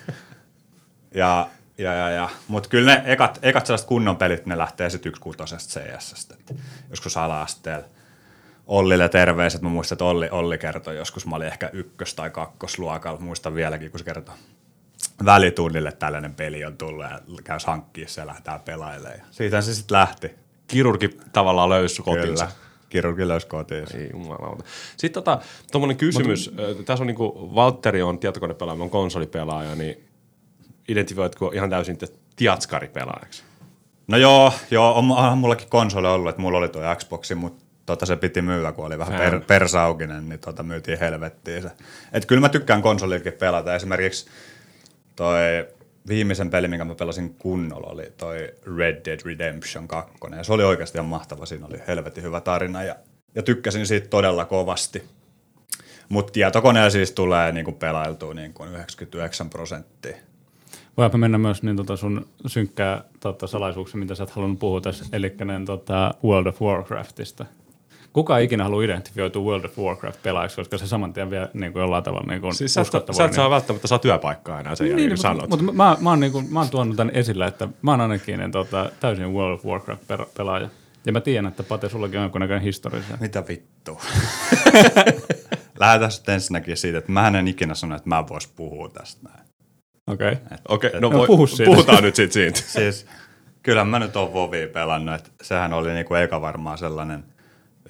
ja, 1.15 1.47
ja, 1.77 1.93
ja, 1.93 2.09
ja. 2.09 2.29
Mutta 2.47 2.69
kyllä 2.69 2.95
ne 2.95 3.01
ekat, 3.05 3.39
ekat 3.41 3.65
sellaiset 3.65 3.87
kunnon 3.87 4.17
pelit, 4.17 4.45
ne 4.45 4.57
lähtee 4.57 4.89
sitten 4.89 5.09
yksi 5.09 5.21
kutosesta 5.21 5.79
CS. 5.79 6.27
Joskus 6.89 7.17
ala-asteella. 7.17 7.85
Ollille 8.67 9.09
terveiset. 9.09 9.61
Mä 9.61 9.69
muistan, 9.69 9.95
että 9.95 10.05
Olli, 10.05 10.29
Olli 10.31 10.57
kertoi 10.57 10.97
joskus, 10.97 11.25
mä 11.25 11.35
olin 11.35 11.47
ehkä 11.47 11.69
ykkös- 11.73 12.13
tai 12.15 12.29
kakkosluokalla. 12.29 13.19
Muistan 13.19 13.55
vieläkin, 13.55 13.91
kun 13.91 13.99
se 13.99 14.05
kertoi 14.05 14.35
välitunnille 15.25 15.91
tällainen 15.91 16.33
peli 16.33 16.65
on 16.65 16.77
tullut 16.77 17.05
ja 17.05 17.19
käy 17.43 17.57
hankkiin 17.65 18.09
se 18.09 18.21
ja 18.21 18.27
lähdetään 18.27 18.59
pelailemaan. 18.59 19.19
Siitä 19.31 19.61
se 19.61 19.73
sitten 19.73 19.97
lähti. 19.97 20.31
Kirurgi 20.67 21.17
tavallaan 21.33 21.69
löysi 21.69 22.01
kotinsa. 22.01 22.45
Kyllä. 22.45 22.66
Kirurgi 22.89 23.27
löysi 23.27 23.47
kotiinsa. 23.47 23.97
Ei 23.97 24.09
jumalauta. 24.13 24.63
Sitten 24.97 25.23
tota, 25.23 25.41
tommonen 25.71 25.97
kysymys. 25.97 26.51
Mut, 26.51 26.85
tässä 26.85 27.03
on 27.03 27.07
niinku, 27.07 27.51
Valtteri 27.55 28.01
on 28.01 28.19
tietokonepelaaja, 28.19 28.79
oon 28.79 28.89
konsolipelaaja, 28.89 29.75
niin 29.75 30.07
identifioitko 30.87 31.51
ihan 31.55 31.69
täysin 31.69 31.97
tiatskaripelaajaksi? 32.35 33.43
No 34.07 34.17
joo, 34.17 34.53
joo 34.71 34.93
on, 34.93 35.11
onhan 35.11 35.37
mullakin 35.37 35.69
konsoli 35.69 36.07
ollut, 36.07 36.29
että 36.29 36.41
mulla 36.41 36.57
oli 36.57 36.69
tuo 36.69 36.95
Xboxi, 36.95 37.35
mutta 37.35 37.65
tota 37.85 38.05
se 38.05 38.15
piti 38.15 38.41
myydä, 38.41 38.71
kun 38.71 38.85
oli 38.85 38.99
vähän 38.99 39.19
per, 39.19 39.41
persaukinen, 39.47 40.29
niin 40.29 40.39
tota 40.39 40.63
myytiin 40.63 40.99
helvettiin 40.99 41.61
se. 41.61 41.71
Et 42.13 42.25
kyllä 42.25 42.41
mä 42.41 42.49
tykkään 42.49 42.81
konsolillakin 42.81 43.33
pelata. 43.33 43.75
Esimerkiksi 43.75 44.29
toi 45.15 45.39
viimeisen 46.07 46.49
peli, 46.49 46.67
minkä 46.67 46.85
mä 46.85 46.95
pelasin 46.95 47.33
kunnolla, 47.33 47.87
oli 47.87 48.13
toi 48.17 48.49
Red 48.77 49.05
Dead 49.05 49.19
Redemption 49.25 49.87
2. 49.87 50.13
Ja 50.37 50.43
se 50.43 50.53
oli 50.53 50.63
oikeasti 50.63 50.97
ihan 50.97 51.09
mahtava. 51.09 51.45
Siinä 51.45 51.65
oli 51.65 51.81
helvetin 51.87 52.23
hyvä 52.23 52.41
tarina 52.41 52.83
ja, 52.83 52.95
ja 53.35 53.43
tykkäsin 53.43 53.87
siitä 53.87 54.07
todella 54.07 54.45
kovasti. 54.45 55.03
Mutta 56.09 56.31
tietokoneella 56.31 56.89
siis 56.89 57.11
tulee 57.11 57.51
niinku 57.51 57.71
pelailtua 57.71 58.33
niinku 58.33 58.63
99 58.63 59.49
prosenttia. 59.49 60.17
Voipa 60.97 61.17
mennä 61.17 61.37
myös 61.37 61.63
niin 61.63 61.75
tota 61.75 61.95
sun 61.95 62.27
synkkää 62.47 63.03
tota, 63.19 63.47
salaisuuksia, 63.47 63.99
mitä 63.99 64.15
sä 64.15 64.23
et 64.23 64.29
halunnut 64.29 64.59
puhua 64.59 64.81
tässä, 64.81 65.05
eli 65.13 65.35
tota 65.65 66.13
World 66.23 66.47
of 66.47 66.61
Warcraftista. 66.61 67.45
Kuka 68.17 68.37
ikinä 68.37 68.63
halua 68.63 68.83
identifioitua 68.83 69.43
World 69.43 69.65
of 69.65 69.77
Warcraft-pelaajaksi, 69.77 70.55
koska 70.55 70.77
se 70.77 70.87
saman 70.87 71.13
tien 71.13 71.29
vie 71.29 71.49
niin 71.53 71.73
kuin 71.73 71.81
jollain 71.81 72.03
tavalla 72.03 72.27
niin 72.27 72.41
kuin 72.41 72.55
Siis 72.55 72.73
sä, 72.73 72.83
sä 73.11 73.25
et 73.25 73.33
saa 73.33 73.49
välttämättä 73.49 73.87
saa 73.87 73.99
työpaikkaa 73.99 74.59
enää 74.59 74.75
sen 74.75 74.87
jälkeen, 74.87 75.09
niin, 75.09 75.21
kun 75.21 75.29
mutta, 75.29 75.47
sanot. 75.47 75.49
mutta 75.49 75.73
mä, 75.73 75.97
mä, 76.01 76.09
oon 76.09 76.19
niin 76.19 76.31
kuin, 76.31 76.53
mä 76.53 76.59
oon 76.59 76.69
tuonut 76.69 76.95
tämän 76.95 77.15
esille, 77.15 77.47
että 77.47 77.67
mä 77.81 77.91
oon 77.91 78.01
ainakin 78.01 78.39
niin, 78.39 78.51
tota, 78.51 78.89
täysin 78.99 79.33
World 79.33 79.53
of 79.53 79.65
Warcraft-pelaaja. 79.65 80.69
Ja 81.05 81.11
mä 81.11 81.21
tiedän, 81.21 81.45
että 81.45 81.63
Pate, 81.63 81.89
sullakin 81.89 82.19
on 82.19 82.23
jonkunnäköinen 82.23 82.63
historia. 82.63 83.01
siellä. 83.01 83.17
Mitä 83.21 83.43
vittua? 83.47 84.01
Lähdetään 85.79 86.11
sitten 86.11 86.33
ensinnäkin 86.33 86.77
siitä, 86.77 86.97
että 86.97 87.11
mä 87.11 87.27
en 87.27 87.47
ikinä 87.47 87.75
sano, 87.75 87.95
että 87.95 88.09
mä 88.09 88.23
vois 88.29 88.47
puhua 88.47 88.89
tästä 88.89 89.29
näin. 89.29 89.47
Okei. 90.07 90.31
Okay. 90.31 90.57
Okei, 90.67 90.91
no, 90.93 90.99
No, 90.99 91.11
voi, 91.11 91.27
puhu 91.27 91.47
siitä. 91.47 91.71
puhutaan 91.71 92.03
nyt 92.03 92.15
siitä 92.15 92.33
siitä. 92.33 92.59
Siis 92.79 93.05
kyllä 93.63 93.85
mä 93.85 93.99
nyt 93.99 94.15
oon 94.15 94.33
Vovia 94.33 94.67
pelannut, 94.67 95.15
että 95.15 95.29
sehän 95.41 95.73
oli 95.73 95.93
niinku 95.93 96.15
eka 96.15 96.41
varmaan 96.41 96.77
sellainen 96.77 97.23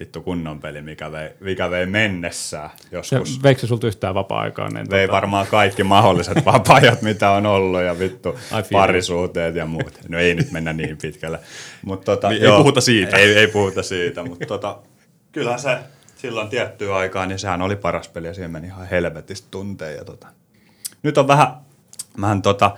vittu 0.00 0.22
kunnon 0.22 0.60
peli, 0.60 0.82
mikä 0.82 1.12
vei, 1.12 1.30
mikä 1.40 1.70
vei 1.70 1.86
mennessään 1.86 2.70
Ja 2.92 2.98
joskus. 2.98 3.42
veikö 3.42 3.60
se 3.60 3.66
sulta 3.66 3.86
yhtään 3.86 4.14
vapaa-aikaa? 4.14 4.68
Niin, 4.68 4.90
Vei 4.90 5.08
varmaan 5.08 5.46
kaikki 5.46 5.84
mahdolliset 5.84 6.44
vapaa 6.44 6.80
mitä 7.02 7.30
on 7.30 7.46
ollut 7.46 7.82
ja 7.82 7.98
vittu 7.98 8.38
parisuhteet 8.72 9.54
ja 9.54 9.66
muut. 9.66 9.98
No 10.08 10.18
ei 10.18 10.34
nyt 10.34 10.50
mennä 10.50 10.72
niin 10.72 10.96
pitkälle. 11.02 11.38
Mut 11.82 12.04
tota, 12.04 12.28
Niin, 12.28 12.42
ei 12.44 12.50
puhuta 12.50 12.80
siitä. 12.80 13.16
Ei, 13.16 13.38
ei 13.38 13.46
puhuta 13.46 13.82
siitä, 13.82 14.22
mutta 14.22 14.46
tota, 14.46 14.78
kyllähän 15.32 15.60
se 15.60 15.78
silloin 16.16 16.48
tiettyä 16.48 16.96
aikaa, 16.96 17.26
niin 17.26 17.38
sehän 17.38 17.62
oli 17.62 17.76
paras 17.76 18.08
peli 18.08 18.26
ja 18.26 18.34
siihen 18.34 18.50
meni 18.50 18.66
ihan 18.66 18.86
helvetistä 18.88 19.48
tunteja. 19.50 19.96
Ja 19.96 20.04
tota. 20.04 20.26
Nyt 21.02 21.18
on 21.18 21.28
vähän, 21.28 21.48
mähän 22.16 22.42
tota, 22.42 22.76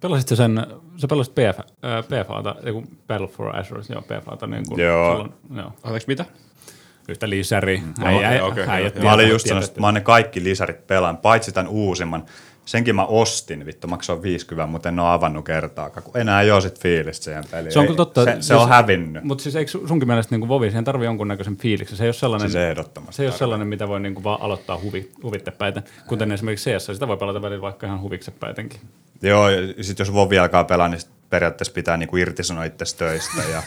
Pelasit 0.00 0.28
sä 0.28 0.36
sen, 0.36 0.66
sä 1.02 1.08
pelasit 1.08 1.34
PF, 1.34 1.58
äh, 1.60 2.04
PFAta, 2.24 2.54
joku 2.66 2.84
Battle 3.08 3.28
for 3.28 3.56
Azure, 3.56 3.82
joo, 3.88 4.02
PFAta, 4.02 4.46
niin 4.46 4.62
kuin 4.68 4.80
Joo. 4.80 5.10
silloin, 5.12 5.32
joo. 5.56 5.72
Anteeksi, 5.82 6.08
mitä? 6.08 6.24
Yhtä 7.08 7.30
lisäri. 7.30 7.82
okei, 8.02 8.24
Äijä, 8.24 8.44
okei, 8.44 8.64
äijä 8.68 8.78
joo, 8.78 8.90
tietää- 8.90 9.02
Mä 9.10 9.12
olin 9.14 9.28
just 9.28 9.46
sanonut, 9.46 9.68
että 9.68 9.80
mä 9.80 9.86
oon 9.86 9.94
ne 9.94 10.00
kaikki 10.00 10.44
lisärit 10.44 10.86
pelaan, 10.86 11.16
paitsi 11.16 11.52
tämän 11.52 11.68
uusimman. 11.72 12.24
Senkin 12.64 12.96
mä 12.96 13.04
ostin, 13.04 13.66
vittu 13.66 13.88
maksoin 13.88 14.22
50, 14.22 14.66
mutta 14.72 14.88
en 14.88 15.00
ole 15.00 15.08
avannut 15.08 15.44
kertaakaan, 15.44 16.04
kun 16.04 16.20
enää 16.20 16.42
ei 16.42 16.50
ole 16.50 16.60
sit 16.60 16.80
fiilistä 16.80 17.24
siihen 17.24 17.44
peliin. 17.50 17.72
Se 17.72 17.78
on 17.78 17.82
Ei- 17.82 17.86
kyllä 17.86 17.96
totta. 17.96 18.24
Se, 18.24 18.36
se 18.40 18.54
on 18.54 18.68
hävinnyt. 18.68 19.24
Mutta 19.24 19.42
siis 19.42 19.56
eikö 19.56 19.70
sunkin 19.70 20.08
mielestä 20.08 20.36
niin 20.36 20.48
Vovi, 20.48 20.66
siihen 20.66 20.84
tarvii 20.84 21.04
jonkunnäköisen 21.04 21.56
fiiliksen. 21.56 21.96
Se 21.96 22.04
ei 22.04 22.08
ole 22.08 22.14
sellainen, 22.14 22.50
Siis 22.50 22.64
ehdottomasti 22.64 23.16
se 23.16 23.22
ei 23.22 23.28
ole 23.28 23.36
sellainen 23.36 23.68
mitä 23.68 23.88
voi 23.88 24.00
niin 24.00 24.14
kuin 24.14 24.24
vaan 24.24 24.42
aloittaa 24.42 24.78
huvi, 24.82 25.10
huvittepäitä. 25.22 25.82
Kuten 26.06 26.32
esimerkiksi 26.32 26.70
CS, 26.70 26.86
sitä 26.86 27.08
voi 27.08 27.16
pelata 27.16 27.42
välillä 27.42 27.62
vaikka 27.62 27.86
ihan 27.86 28.00
huviksepäitenkin. 28.00 28.80
Joo, 29.22 29.48
ja 29.48 29.84
sit 29.84 29.98
jos 29.98 30.12
Vovi 30.12 30.38
alkaa 30.38 30.64
pelaa, 30.64 30.88
niin 30.88 31.00
periaatteessa 31.32 31.72
pitää 31.72 31.96
niinku 31.96 32.16
irtisanoa 32.16 32.64
itse 32.64 32.96
töistä 32.96 33.42
ja 33.52 33.62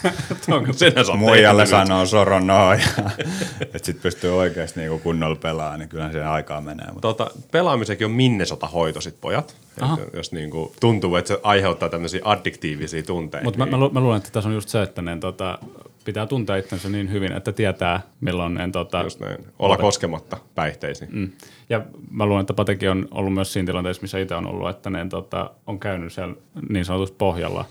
muijalle 1.17 1.65
sanoo 1.65 2.05
soro 2.05 2.39
no, 2.39 2.73
ja 2.73 2.79
että 3.73 3.79
sit 3.85 4.01
pystyy 4.01 4.37
oikeasti 4.37 4.79
niinku 4.79 4.99
kunnolla 4.99 5.35
pelaamaan, 5.35 5.79
niin 5.79 5.89
kyllä 5.89 6.11
siihen 6.11 6.27
aikaa 6.27 6.61
menee. 6.61 6.87
Mutta 6.87 7.01
Tota, 7.01 7.31
pelaamisenkin 7.51 8.05
on 8.05 8.11
Minnesota-hoito 8.11 9.01
sit 9.01 9.21
pojat. 9.21 9.55
Aha. 9.81 9.97
Et 10.01 10.13
jos 10.13 10.31
niinku 10.31 10.73
tuntuu, 10.79 11.15
että 11.15 11.27
se 11.27 11.39
aiheuttaa 11.43 11.89
tämmöisiä 11.89 12.21
addiktiivisia 12.23 13.03
tunteita. 13.03 13.43
Mutta 13.43 13.57
mä, 13.57 13.65
mä, 13.65 13.77
lu- 13.77 13.89
mä, 13.89 13.99
luulen, 13.99 14.17
että 14.17 14.29
tässä 14.31 14.49
on 14.49 14.55
just 14.55 14.69
se, 14.69 14.81
että 14.81 15.01
ne, 15.01 15.17
tota, 15.17 15.59
pitää 16.05 16.25
tuntea 16.25 16.55
itsensä 16.55 16.89
niin 16.89 17.11
hyvin, 17.11 17.31
että 17.31 17.51
tietää 17.51 18.01
milloin 18.21 18.53
ne, 18.53 18.69
tota, 18.71 19.01
Just 19.01 19.19
näin. 19.19 19.37
Olla 19.59 19.77
koskematta 19.77 20.37
päihteisiin. 20.55 21.09
Mm. 21.13 21.31
Ja 21.69 21.81
mä 22.11 22.25
luulen, 22.25 22.41
että 22.41 22.53
Patekin 22.53 22.89
on 22.89 23.07
ollut 23.11 23.33
myös 23.33 23.53
siinä 23.53 23.65
tilanteessa, 23.65 24.01
missä 24.01 24.19
itse 24.19 24.35
on 24.35 24.47
ollut, 24.47 24.69
että 24.69 24.89
ne 24.89 25.05
tota, 25.09 25.49
on 25.67 25.79
käynyt 25.79 26.13
siellä 26.13 26.35
niin 26.69 26.85
sanotusti 26.85 27.15
pohjalla. 27.17 27.65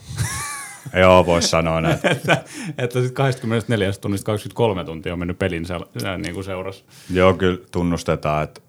joo, 1.00 1.26
vois 1.26 1.50
sanoa 1.50 1.80
näin. 1.80 1.94
että, 2.04 2.44
että 2.78 3.00
sitten 3.00 3.14
24 3.14 3.92
tunnista 4.00 4.26
23 4.26 4.84
tuntia 4.84 5.12
on 5.12 5.18
mennyt 5.18 5.38
pelin 5.38 5.66
sel, 5.66 5.84
äh, 6.04 6.18
niin 6.18 6.34
kuin 6.34 6.44
seurassa. 6.44 6.84
Joo, 7.10 7.34
kyllä 7.34 7.58
tunnustetaan, 7.70 8.44
että 8.44 8.60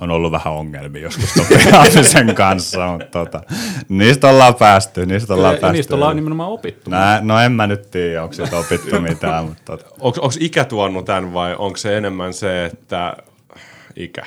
on 0.00 0.10
ollut 0.10 0.32
vähän 0.32 0.52
ongelmia 0.54 1.02
joskus 1.02 1.34
pelaamisen 1.48 2.34
kanssa, 2.34 2.86
mutta 2.86 3.06
tota, 3.06 3.40
niistä 3.88 4.28
ollaan 4.28 4.54
päästy, 4.54 5.06
niistä 5.06 5.34
ollaan 5.34 5.54
Ja 5.54 5.60
päästy. 5.60 5.76
niistä 5.76 5.94
ollaan 5.94 6.16
nimenomaan 6.16 6.50
opittu. 6.50 6.90
Nää, 6.90 7.20
no 7.22 7.40
en 7.40 7.52
mä 7.52 7.66
nyt 7.66 7.90
tiedä, 7.90 8.22
onko 8.22 8.34
siitä 8.34 8.58
opittu 8.58 9.00
mitään, 9.08 9.44
mutta 9.44 9.62
tota, 9.64 9.84
Onko 10.00 10.30
ikä 10.40 10.64
tuonut 10.64 11.04
tämän 11.04 11.32
vai 11.32 11.54
onko 11.58 11.76
se 11.76 11.96
enemmän 11.96 12.34
se, 12.34 12.64
että 12.64 13.16
ikä? 13.96 14.22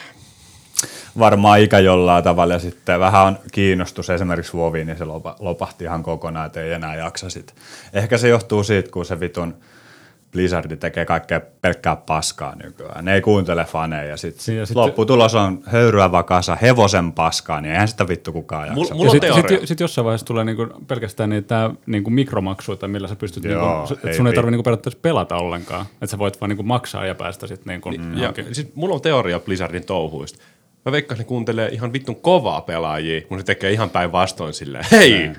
varmaan 1.20 1.60
ikä 1.60 1.80
jollain 1.80 2.24
tavalla 2.24 2.54
ja 2.54 2.60
sitten 2.60 3.00
vähän 3.00 3.25
on 3.25 3.40
kiinnostus 3.51 4.10
esimerkiksi 4.10 4.54
Voviin, 4.54 4.88
niin 4.88 4.98
se 4.98 5.06
lopa, 5.06 5.36
lopahti 5.40 5.84
ihan 5.84 6.04
kokonaan, 6.04 6.46
että 6.46 6.62
ei 6.62 6.72
enää 6.72 6.96
jaksa 6.96 7.30
sit. 7.30 7.56
Ehkä 7.94 8.18
se 8.18 8.28
johtuu 8.28 8.63
siitä, 8.63 8.92
kun 8.92 9.06
se 9.06 9.20
vitun 9.20 9.56
Blizzard 10.31 10.77
tekee 10.77 11.05
kaikkea 11.05 11.41
pelkkää 11.61 11.95
paskaa 11.95 12.55
nykyään. 12.63 13.05
Ne 13.05 13.13
ei 13.13 13.21
kuuntele 13.21 13.65
faneja 13.65 14.03
ja 14.03 14.17
sitten 14.17 14.43
Siinä 14.43 14.61
sit 14.65 14.67
sitten- 14.67 14.81
lopputulos 14.81 15.35
on 15.35 15.59
höyryä 15.65 16.11
vakasa 16.11 16.55
hevosen 16.55 17.11
paskaa, 17.11 17.61
niin 17.61 17.71
eihän 17.73 17.88
sitä 17.88 18.07
vittu 18.07 18.31
kukaan 18.33 18.67
jaksa. 18.67 18.95
Mulla- 18.95 19.05
Ja 19.05 19.11
sitten 19.11 19.33
sit, 19.59 19.67
sit 19.67 19.79
jossain 19.79 20.05
vaiheessa 20.05 20.25
tulee 20.27 20.43
niinku 20.45 20.67
pelkästään 20.88 21.29
niitä 21.29 21.69
niinku 21.85 22.09
mikromaksuja, 22.09 22.88
millä 22.88 23.07
sä 23.07 23.15
pystyt, 23.15 23.43
Joo, 23.43 23.77
niinku, 23.77 23.93
että 23.93 24.07
ei 24.09 24.13
sun 24.17 24.27
ei 24.27 24.31
vi- 24.31 24.35
tarvitse 24.35 24.51
niinku 24.51 24.63
periaatteessa 24.63 25.00
pelata 25.01 25.35
ollenkaan. 25.38 25.85
Että 25.93 26.07
sä 26.07 26.17
voit 26.19 26.41
vaan 26.41 26.50
niinku 26.50 26.63
maksaa 26.63 27.05
ja 27.05 27.15
päästä 27.15 27.47
sitten 27.47 27.67
niinku 27.67 27.89
Ja 27.91 28.19
johonkin. 28.21 28.55
sit 28.55 28.75
mulla 28.75 28.95
on 28.95 29.01
teoria 29.01 29.39
Blizzardin 29.39 29.85
touhuista. 29.85 30.39
Mä 30.85 30.91
veikkaan, 30.91 31.17
ne 31.17 31.23
kuuntelee 31.23 31.69
ihan 31.69 31.93
vittun 31.93 32.15
kovaa 32.15 32.61
pelaajia, 32.61 33.21
kun 33.21 33.39
se 33.39 33.45
tekee 33.45 33.71
ihan 33.71 33.89
päinvastoin 33.89 34.53
silleen, 34.53 34.85
hei, 34.91 35.29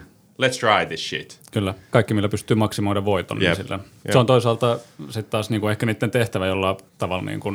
let's 0.42 0.58
try 0.58 0.87
this 0.87 1.08
shit. 1.08 1.40
Kyllä, 1.52 1.75
kaikki 1.90 2.14
millä 2.14 2.28
pystyy 2.28 2.54
maksimoida 2.54 3.04
voiton. 3.04 3.38
Niin 3.38 3.49
Jep. 3.49 3.56
sillä. 3.56 3.78
Jep. 4.04 4.12
Se 4.12 4.18
on 4.18 4.26
toisaalta 4.26 4.78
sitten 5.04 5.30
taas 5.30 5.50
niinku 5.50 5.68
ehkä 5.68 5.87
niiden 5.87 6.11
tehtävä 6.11 6.46
jollain 6.46 6.76
tavalla, 6.99 7.25
niinku, 7.25 7.54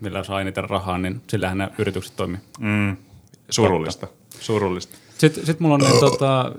millä 0.00 0.24
saa 0.24 0.40
eniten 0.40 0.70
rahaa, 0.70 0.98
niin 0.98 1.22
sillähän 1.30 1.58
ne 1.58 1.68
yritykset 1.78 2.16
toimii. 2.16 2.38
Surullista. 3.50 4.06
Surullista. 4.40 4.96
Sitten 5.18 5.46
sit 5.46 5.60
mulla 5.60 5.74
on 5.74 5.80
niin, 5.80 6.00
tota, 6.00 6.52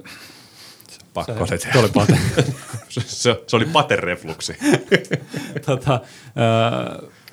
Pakko 1.13 1.46
se 1.46 1.58
tehdä. 1.58 1.79
oli 1.79 1.89
pate. 1.94 2.17
Se, 2.89 3.01
se, 3.01 3.44
se 3.48 3.55
oli 3.55 3.65
paterefluksi. 3.65 4.58
tota, 5.65 6.00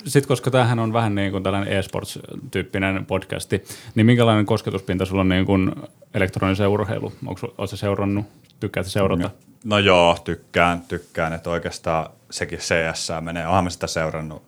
sitten 0.05 0.27
koska 0.27 0.51
tämähän 0.51 0.79
on 0.79 0.93
vähän 0.93 1.15
niin 1.15 1.31
kuin 1.31 1.43
tällainen 1.43 1.73
e-sports-tyyppinen 1.73 3.05
podcasti, 3.05 3.63
niin 3.95 4.05
minkälainen 4.05 4.45
kosketuspinta 4.45 5.05
sulla 5.05 5.21
on 5.21 5.29
niin 5.29 5.45
kuin 5.45 5.71
elektronisen 6.13 6.67
urheilu? 6.67 7.13
Oletko 7.25 7.67
se 7.67 7.77
seurannut? 7.77 8.25
Tykkäät 8.59 8.87
seurata? 8.87 9.29
No 9.65 9.79
joo, 9.79 10.17
tykkään, 10.23 10.81
tykkään, 10.81 11.33
että 11.33 11.49
oikeastaan 11.49 12.09
sekin 12.31 12.59
CS 12.59 13.07
menee. 13.21 13.47
Onhan 13.47 13.63
mä 13.63 13.69
sitä 13.69 13.87
seurannut 13.87 14.43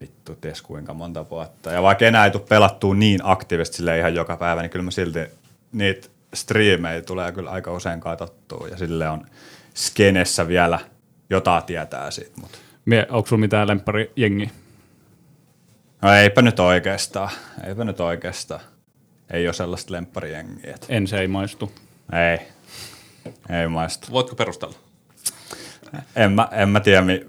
vittu 0.00 0.34
ties 0.34 0.62
kuinka 0.62 0.94
monta 0.94 1.30
vuotta. 1.30 1.72
Ja 1.72 1.82
vaikka 1.82 2.06
enää 2.06 2.24
ei 2.24 2.30
tule 2.30 2.42
pelattua 2.48 2.94
niin 2.94 3.20
aktiivisesti 3.22 3.76
sille 3.76 3.98
ihan 3.98 4.14
joka 4.14 4.36
päivä, 4.36 4.62
niin 4.62 4.70
kyllä 4.70 4.82
mä 4.82 4.90
silti 4.90 5.18
niitä 5.72 6.08
striimejä 6.34 7.02
tulee 7.02 7.32
kyllä 7.32 7.50
aika 7.50 7.72
usein 7.72 8.00
katsottua. 8.00 8.68
Ja 8.68 8.76
sille 8.76 9.08
on 9.08 9.26
skenessä 9.74 10.48
vielä 10.48 10.78
jotain 11.30 11.64
tietää 11.64 12.10
siitä. 12.10 12.40
Mutta. 12.40 12.58
Mie, 12.88 13.06
onko 13.10 13.28
sulla 13.28 13.40
mitään 13.40 13.68
lemppari 13.68 14.12
jengi? 14.16 14.50
No 16.02 16.12
eipä 16.12 16.42
nyt 16.42 16.60
oikeastaan, 16.60 17.30
eipä 17.66 17.84
nyt 17.84 18.00
oikeastaan. 18.00 18.60
Ei 19.30 19.46
ole 19.46 19.52
sellaista 19.54 19.92
lempparijengiä. 19.92 20.74
että- 20.74 20.86
En 20.88 21.06
se 21.06 21.20
ei 21.20 21.28
maistu. 21.28 21.72
Ei, 22.30 22.38
ei 23.60 23.68
maistu. 23.68 24.06
Voitko 24.12 24.36
perustella? 24.36 24.74
En 26.16 26.32
mä, 26.32 26.48
en 26.52 26.68
mä 26.68 26.80
tiedä, 26.80 27.02
mi- 27.02 27.26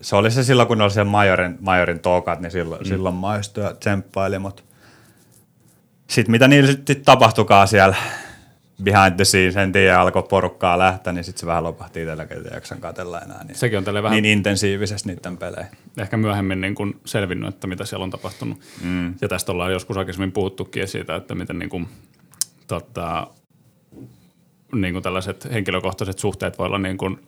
se 0.00 0.16
oli 0.16 0.30
se 0.30 0.44
silloin, 0.44 0.68
kun 0.68 0.80
oli 0.80 0.90
se 0.90 1.04
majorin, 1.04 1.56
majorin 1.60 2.00
tokat, 2.00 2.40
niin 2.40 2.50
silloin, 2.50 2.80
mm. 2.82 2.86
silloin 2.88 3.14
maistui 3.14 3.64
ja 3.64 3.74
tsemppaili, 3.74 4.38
mutta 4.38 4.62
sitten 6.10 6.30
mitä 6.30 6.48
niillä 6.48 6.70
sitten 6.72 7.02
tapahtukaa 7.04 7.66
siellä 7.66 7.96
behind 8.84 9.16
the 9.16 9.24
scenes, 9.24 9.56
en 9.56 9.72
tiedä, 9.72 10.00
alkoi 10.00 10.22
porukkaa 10.22 10.78
lähteä, 10.78 11.12
niin 11.12 11.24
sitten 11.24 11.40
se 11.40 11.46
vähän 11.46 11.64
lopahti 11.64 12.00
itselläkin, 12.00 12.36
että 12.36 12.54
jaksan 12.54 12.80
katsella 12.80 13.20
enää 13.20 13.44
niin, 13.44 13.54
Sekin 13.54 13.78
on 13.78 13.84
tälle 13.84 14.02
vähän 14.02 14.22
niin 14.22 14.38
intensiivisesti 14.38 15.08
niiden 15.08 15.36
pelejä. 15.36 15.66
ehkä 15.98 16.16
myöhemmin 16.16 16.60
niin 16.60 16.74
kuin 16.74 17.00
selvinnyt, 17.04 17.48
että 17.48 17.66
mitä 17.66 17.84
siellä 17.84 18.04
on 18.04 18.10
tapahtunut. 18.10 18.60
Mm. 18.82 19.14
Ja 19.20 19.28
tästä 19.28 19.52
ollaan 19.52 19.72
joskus 19.72 19.96
aikaisemmin 19.96 20.32
puhuttukin 20.32 20.88
siitä, 20.88 21.16
että 21.16 21.34
miten 21.34 21.58
niin 21.58 21.70
kuin, 21.70 21.88
tota, 22.66 23.26
niin 24.74 24.94
kuin 24.94 25.02
tällaiset 25.02 25.48
henkilökohtaiset 25.52 26.18
suhteet 26.18 26.58
voi 26.58 26.66
olla 26.66 26.78
niin 26.78 26.98
kuin 26.98 27.18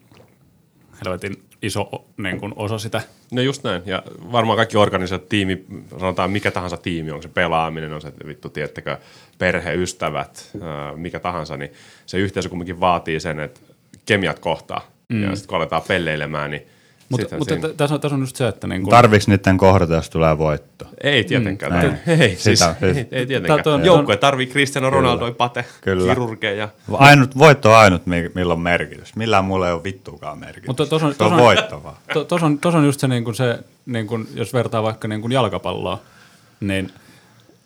helvetin 1.05 1.48
iso 1.61 2.05
niin 2.17 2.39
kuin 2.39 2.53
osa 2.55 2.77
sitä. 2.77 3.01
No 3.31 3.41
just 3.41 3.63
näin. 3.63 3.81
Ja 3.85 4.03
varmaan 4.31 4.57
kaikki 4.57 4.77
organisaatiot, 4.77 5.29
tiimi, 5.29 5.65
sanotaan 5.99 6.31
mikä 6.31 6.51
tahansa 6.51 6.77
tiimi, 6.77 7.11
on 7.11 7.21
se 7.23 7.29
pelaaminen, 7.29 7.93
on 7.93 8.01
se 8.01 8.13
vittu, 8.27 8.49
tiettäkö, 8.49 8.97
perhe, 9.37 9.73
ystävät, 9.73 10.51
mikä 10.95 11.19
tahansa, 11.19 11.57
niin 11.57 11.73
se 12.05 12.17
yhteisö 12.17 12.49
kumminkin 12.49 12.79
vaatii 12.79 13.19
sen, 13.19 13.39
että 13.39 13.59
kemiat 14.05 14.39
kohtaa. 14.39 14.81
Mm. 15.09 15.23
Ja 15.23 15.35
sitten 15.35 15.47
kun 15.47 15.57
aletaan 15.57 15.81
pelleilemään, 15.87 16.51
niin 16.51 16.67
Mutta 17.09 17.21
sittenhän 17.23 17.39
mutta 17.39 17.53
siinä- 17.55 17.69
t- 17.69 17.77
tässä 17.77 17.95
on, 17.95 18.01
tässä 18.01 18.15
on 18.15 18.21
just 18.21 18.35
se, 18.35 18.47
että 18.47 18.67
niin 18.67 18.81
kuin, 18.81 18.89
Tarviks 18.91 19.27
niiden 19.27 19.57
kohdata, 19.57 19.93
jos 19.93 20.09
tulee 20.09 20.37
voitto? 20.37 20.85
Ei 21.03 21.23
tietenkään. 21.23 21.71
Mm, 21.85 21.89
Mm, 22.15 22.21
ei, 22.21 22.35
siis, 22.35 22.59
Sitä- 22.59 22.75
ei, 22.81 23.07
ei 23.11 23.25
tietenkään. 23.25 23.63
Tää- 23.63 23.63
tuo- 23.63 23.79
Joukkue 23.85 24.17
tarvii 24.17 24.47
Cristiano 24.47 24.89
Ronaldo, 24.89 25.31
Pate, 25.33 25.65
Kyllä. 25.81 26.13
kirurgeja. 26.13 26.69
Ainut, 26.93 27.37
voitto 27.37 27.69
on 27.71 27.77
ainut, 27.77 28.05
mi- 28.05 28.31
millä 28.35 28.53
on 28.53 28.59
merkitys. 28.59 29.15
Millään 29.15 29.45
muulla 29.45 29.67
ei 29.67 29.73
ole 29.73 29.83
vittuakaan 29.83 30.39
merkitys. 30.39 30.67
Mutta 30.67 30.85
tos 30.85 31.03
on- 31.03 31.13
se 31.15 31.23
on 31.23 31.29
tos 31.29 31.39
on- 31.39 31.45
voitto 31.45 31.83
vaan. 31.83 31.95
to, 32.13 32.23
tos, 32.23 32.43
on, 32.43 32.59
tos 32.59 32.75
on 32.75 32.85
just 32.85 32.99
se, 32.99 33.07
niin 33.07 33.23
kuin 33.23 33.35
se 33.35 33.59
niin 33.85 34.07
kuin, 34.07 34.27
jos 34.33 34.53
vertaa 34.53 34.83
vaikka 34.83 35.07
niin 35.07 35.21
kuin 35.21 35.31
jalkapalloa, 35.31 36.01
niin 36.59 36.91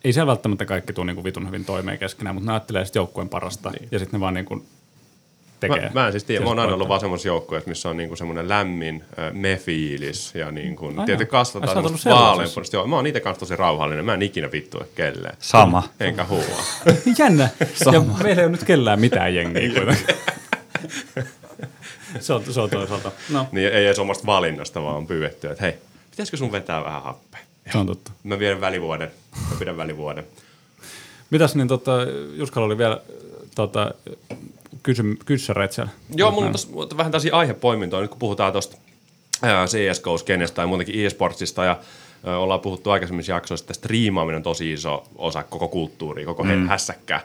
ei 0.04 0.14
siellä 0.14 0.28
välttämättä 0.28 0.66
kaikki 0.66 0.94
tule 0.94 1.06
niin 1.06 1.16
kuin 1.16 1.24
vitun 1.24 1.48
hyvin 1.48 1.66
toimeen 1.66 2.00
keskenään, 2.00 2.36
mutta 2.36 2.48
ne 2.50 2.54
ajattelee 2.54 2.86
sitten 2.86 3.00
joukkueen 3.00 3.30
parasta 3.30 3.70
niin. 3.70 3.88
ja 3.92 4.00
sitten 4.00 4.18
ne 4.18 4.22
vaan 4.22 4.34
niin 4.34 4.46
kuin 4.46 4.66
tekee. 5.68 5.90
Mä, 5.90 6.02
mä 6.02 6.06
en 6.06 6.12
siis 6.14 6.24
tiedä, 6.24 6.44
mä 6.44 6.50
oon 6.50 6.60
aina 6.60 6.74
ollut 6.74 6.88
vaan 6.88 7.00
semmoisessa 7.00 7.28
joukkueessa, 7.28 7.70
missä 7.70 7.90
on 7.90 7.98
niinku 7.98 8.16
semmoinen 8.16 8.50
lämmin 8.50 9.04
äh, 9.20 9.34
me-fiilis 9.34 10.36
ja 10.36 10.52
niinku, 10.52 10.94
tietysti 11.06 11.26
kasvataan 11.26 11.84
semmoista. 12.44 12.78
Joo, 12.78 12.88
mä 12.88 12.96
oon 12.96 13.08
itse 13.08 13.20
kanssa 13.20 13.40
tosi 13.40 13.56
rauhallinen, 13.56 14.06
mä 14.06 14.14
en 14.14 14.22
ikinä 14.22 14.52
vittu 14.52 14.80
kelleen. 14.96 15.36
Sama. 15.40 15.84
Enkä 16.00 16.26
huua. 16.26 16.64
Jännä. 17.20 17.50
Ja 17.92 18.02
meillä 18.02 18.42
ei 18.42 18.46
ole 18.46 18.52
nyt 18.52 18.64
kellään 18.64 19.00
mitään 19.00 19.36
jengiä 19.36 19.70
kuitenkaan. 19.70 20.20
se, 22.20 22.34
on, 22.34 22.44
se 22.50 22.62
on 22.62 22.70
toisaalta. 22.70 23.12
No, 23.30 23.48
niin 23.52 23.68
ei 23.68 23.86
edes 23.86 24.00
omasta 24.00 24.26
valinnasta, 24.26 24.82
vaan 24.82 24.96
on 24.96 25.08
pyydetty, 25.08 25.48
että 25.48 25.64
hei, 25.64 25.74
pitäisikö 26.12 26.38
sun 26.38 26.52
vetää 26.52 26.84
vähän 26.84 27.04
happea? 27.04 27.40
se 27.72 27.78
on 27.78 27.88
totta. 27.88 28.12
Mä 28.24 28.40
vien 28.40 28.62
välivuoden, 28.62 29.12
mä 29.50 29.56
pidän 29.60 29.78
välivuoden. 29.78 30.24
Mitäs 31.30 31.56
niin 31.56 31.68
tota, 31.68 31.92
Juskalla 32.34 32.66
oli 32.66 32.78
vielä 32.78 33.02
tota, 33.56 33.94
kysy, 34.84 35.04
kyssäreitä 35.26 35.74
siellä? 35.74 35.92
Joo, 36.16 36.32
mulla 36.32 36.48
on 36.48 36.98
vähän 36.98 37.12
tällaisia 37.12 37.36
aihepoimintoja, 37.36 38.02
nyt 38.02 38.12
kun 38.12 38.20
puhutaan 38.20 38.52
tuosta 38.52 38.78
CSGO-skenestä 39.44 40.56
tai 40.56 40.68
muutenkin 40.68 41.06
e-sportsista 41.06 41.66
ja 41.66 41.80
ollaan 42.24 42.60
puhuttu 42.60 42.90
aikaisemmissa 42.90 43.32
jaksoissa, 43.32 43.64
että 43.64 43.74
striimaaminen 43.74 44.38
on 44.38 44.44
tosi 44.44 44.74
iso 44.74 45.04
osa 45.16 45.44
koko 45.44 45.68
kulttuuria, 45.68 46.26
koko 46.26 46.44
mm. 46.44 46.68
hässäkkää. 46.68 47.22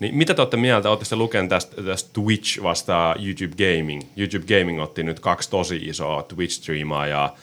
Niin 0.00 0.14
mitä 0.14 0.34
te 0.34 0.42
olette 0.42 0.56
mieltä? 0.56 0.88
Oletteko 0.90 1.08
te 1.08 1.16
lukenut 1.16 1.48
tästä, 1.48 1.82
tästä 1.82 2.10
Twitch 2.12 2.62
vastaa 2.62 3.14
YouTube 3.18 3.54
Gaming? 3.56 4.02
YouTube 4.16 4.58
Gaming 4.58 4.82
otti 4.82 5.02
nyt 5.02 5.20
kaksi 5.20 5.50
tosi 5.50 5.76
isoa 5.76 6.22
Twitch-striimaajaa 6.22 7.36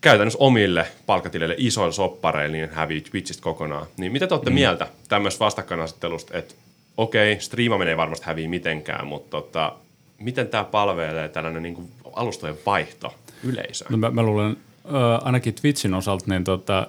käytännössä 0.00 0.38
omille 0.38 0.86
palkkatileille 1.06 1.54
isoilla 1.58 1.92
soppareilla, 1.92 2.52
niin 2.52 2.70
hävii 2.70 3.00
Twitchistä 3.00 3.42
kokonaan. 3.42 3.86
Niin 3.96 4.12
mitä 4.12 4.26
te 4.26 4.34
olette 4.34 4.50
mm. 4.50 4.54
mieltä 4.54 4.88
tämmöisestä 5.08 5.44
vastakkainasettelusta, 5.44 6.38
että 6.38 6.54
okei, 6.96 7.40
striimaaminen 7.40 7.90
ei 7.90 7.96
varmasti 7.96 8.26
häviä 8.26 8.48
mitenkään, 8.48 9.06
mutta 9.06 9.30
tota, 9.30 9.72
miten 10.18 10.48
tämä 10.48 10.64
palvelee 10.64 11.28
tällainen 11.28 11.62
niin 11.62 11.74
kuin 11.74 11.92
alustojen 12.12 12.58
vaihto 12.66 13.14
yleisöön? 13.44 13.90
No 13.90 13.96
mä, 13.96 14.10
mä 14.10 14.22
luulen, 14.22 14.56
ö, 14.84 15.16
ainakin 15.22 15.54
Twitchin 15.54 15.94
osalta, 15.94 16.24
niin 16.28 16.44
tota, 16.44 16.86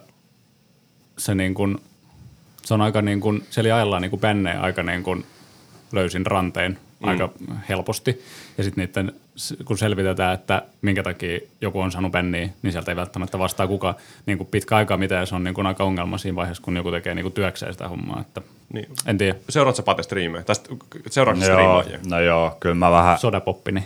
se, 1.18 1.36
niin 1.36 1.54
kun, 1.54 1.82
se 2.64 2.74
on 2.74 2.82
aika 2.82 3.02
niin 3.02 3.20
kun, 3.20 3.44
siellä 3.50 3.76
ajellaan 3.76 4.02
niin 4.02 4.20
bännejä 4.20 4.62
aika 4.62 4.84
niin 4.84 5.04
kun 5.04 5.26
löysin 5.92 6.26
rantein 6.26 6.78
mm. 7.00 7.08
aika 7.08 7.30
helposti. 7.70 8.24
Ja 8.58 8.64
sitten 8.64 8.86
niiden, 8.96 9.14
kun 9.66 9.78
selvitetään, 9.78 10.34
että 10.34 10.62
minkä 10.82 11.04
takia 11.04 11.40
joku 11.62 11.80
on 11.80 11.92
saanut 11.92 12.12
bänniä, 12.12 12.50
niin 12.62 12.72
sieltä 12.72 12.92
ei 12.92 12.96
välttämättä 12.96 13.40
vastaa 13.40 13.68
kuka 13.68 13.96
niin 14.26 14.38
kuin 14.38 14.48
pitkä 14.48 14.76
aikaa 14.76 14.98
mitään. 14.98 15.22
Ja 15.22 15.26
se 15.26 15.36
on 15.36 15.44
niin 15.44 15.54
kuin 15.54 15.68
aika 15.68 15.84
ongelma 15.84 16.18
siinä 16.18 16.36
vaiheessa, 16.36 16.64
kun 16.64 16.76
joku 16.76 16.92
tekee 16.92 17.16
niin 17.16 17.24
kuin 17.24 17.34
työkseen 17.34 17.74
sitä 17.74 17.88
hommaa. 17.88 18.22
Että, 18.22 18.42
Niin. 18.74 18.88
En 19.06 19.18
tiedä, 19.18 19.36
Seuraatko 19.50 19.78
sä 19.78 19.84
Pate 19.84 20.04
striimejä? 20.04 20.44
Tai 20.44 20.56
sit- 20.56 20.70
seuraatko 21.10 21.46
sä 21.46 21.52
Joo, 21.52 21.84
no 22.10 22.20
joo, 22.20 22.58
kyllä 22.60 22.76
mä 22.76 22.92
vähän, 22.92 23.20
sodapoppi, 23.20 23.72
niin. 23.72 23.86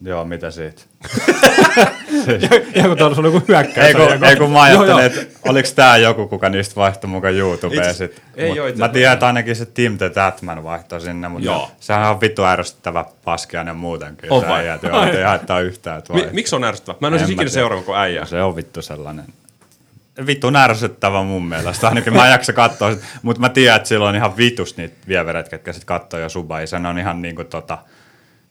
joo, 0.00 0.24
mitä 0.24 0.50
siitä? 0.50 0.82
ja 2.74 2.88
kun 2.88 2.96
tuolla 2.98 3.16
on 3.18 3.24
joku 3.24 3.42
hyökkäys. 3.48 3.86
Ei 3.86 3.94
kun, 3.94 4.24
ei 4.24 4.36
kun 4.36 4.50
mä 4.50 4.62
ajattelin, 4.62 5.04
että 5.04 5.38
oliks 5.48 5.72
tää 5.72 5.96
joku, 5.96 6.28
kuka 6.28 6.48
niistä 6.48 6.76
vaihtoi 6.76 7.10
mukaan 7.10 7.34
YouTubeen 7.34 7.82
Itse- 7.82 7.94
sit. 7.94 8.22
ei 8.36 8.48
Mut 8.48 8.58
oo 8.58 8.66
Mä 8.76 8.88
tiedän, 8.88 9.12
että 9.12 9.26
ainakin 9.26 9.56
se 9.56 9.66
Tim 9.66 9.98
the 9.98 10.10
Tatman 10.10 10.64
vaihtoi 10.64 11.00
sinne, 11.00 11.28
mutta 11.28 11.46
Joo. 11.46 11.70
sehän 11.80 12.10
on 12.10 12.20
vittu 12.20 12.44
ärsyttävä 12.44 13.04
paskiainen 13.24 13.76
muutenkin. 13.76 14.32
On 14.32 14.40
se 14.40 14.48
vai? 14.48 14.60
äijät, 14.60 14.82
joo, 14.82 15.04
ei 15.04 15.22
haittaa 15.22 15.60
yhtään, 15.60 15.98
että 15.98 16.12
Mi- 16.12 16.28
miksi 16.32 16.56
on 16.56 16.64
ärsyttävä? 16.64 16.98
Mä 17.00 17.06
en 17.06 17.12
ole 17.12 17.20
En 17.20 17.26
siis 17.26 17.36
mä 17.36 17.42
ikinä 17.42 17.54
seuraava 17.54 17.82
kuin 17.82 17.98
äijä. 17.98 18.24
Se 18.24 18.42
on 18.42 18.56
vittu 18.56 18.82
sellainen. 18.82 19.24
Vittu 20.26 20.52
ärsyttävä 20.56 21.22
mun 21.22 21.46
mielestä. 21.48 21.88
Ainakin 21.88 22.14
mä 22.14 22.26
en 22.26 22.32
jaksa 22.32 22.52
katsoa 22.52 22.90
sit. 22.92 23.04
Mutta 23.22 23.40
mä 23.40 23.48
tiedän, 23.48 23.76
että 23.76 23.88
sillä 23.88 24.08
on 24.08 24.16
ihan 24.16 24.36
vitus 24.36 24.76
niitä 24.76 24.94
vievereitä, 25.08 25.50
ketkä 25.50 25.72
sit 25.72 25.84
katsoo 25.84 26.20
jo 26.20 26.28
suba. 26.28 26.60
Ja 26.60 26.66
se 26.66 26.76
on 26.76 26.98
ihan 26.98 27.22
niinku 27.22 27.44
tota, 27.44 27.78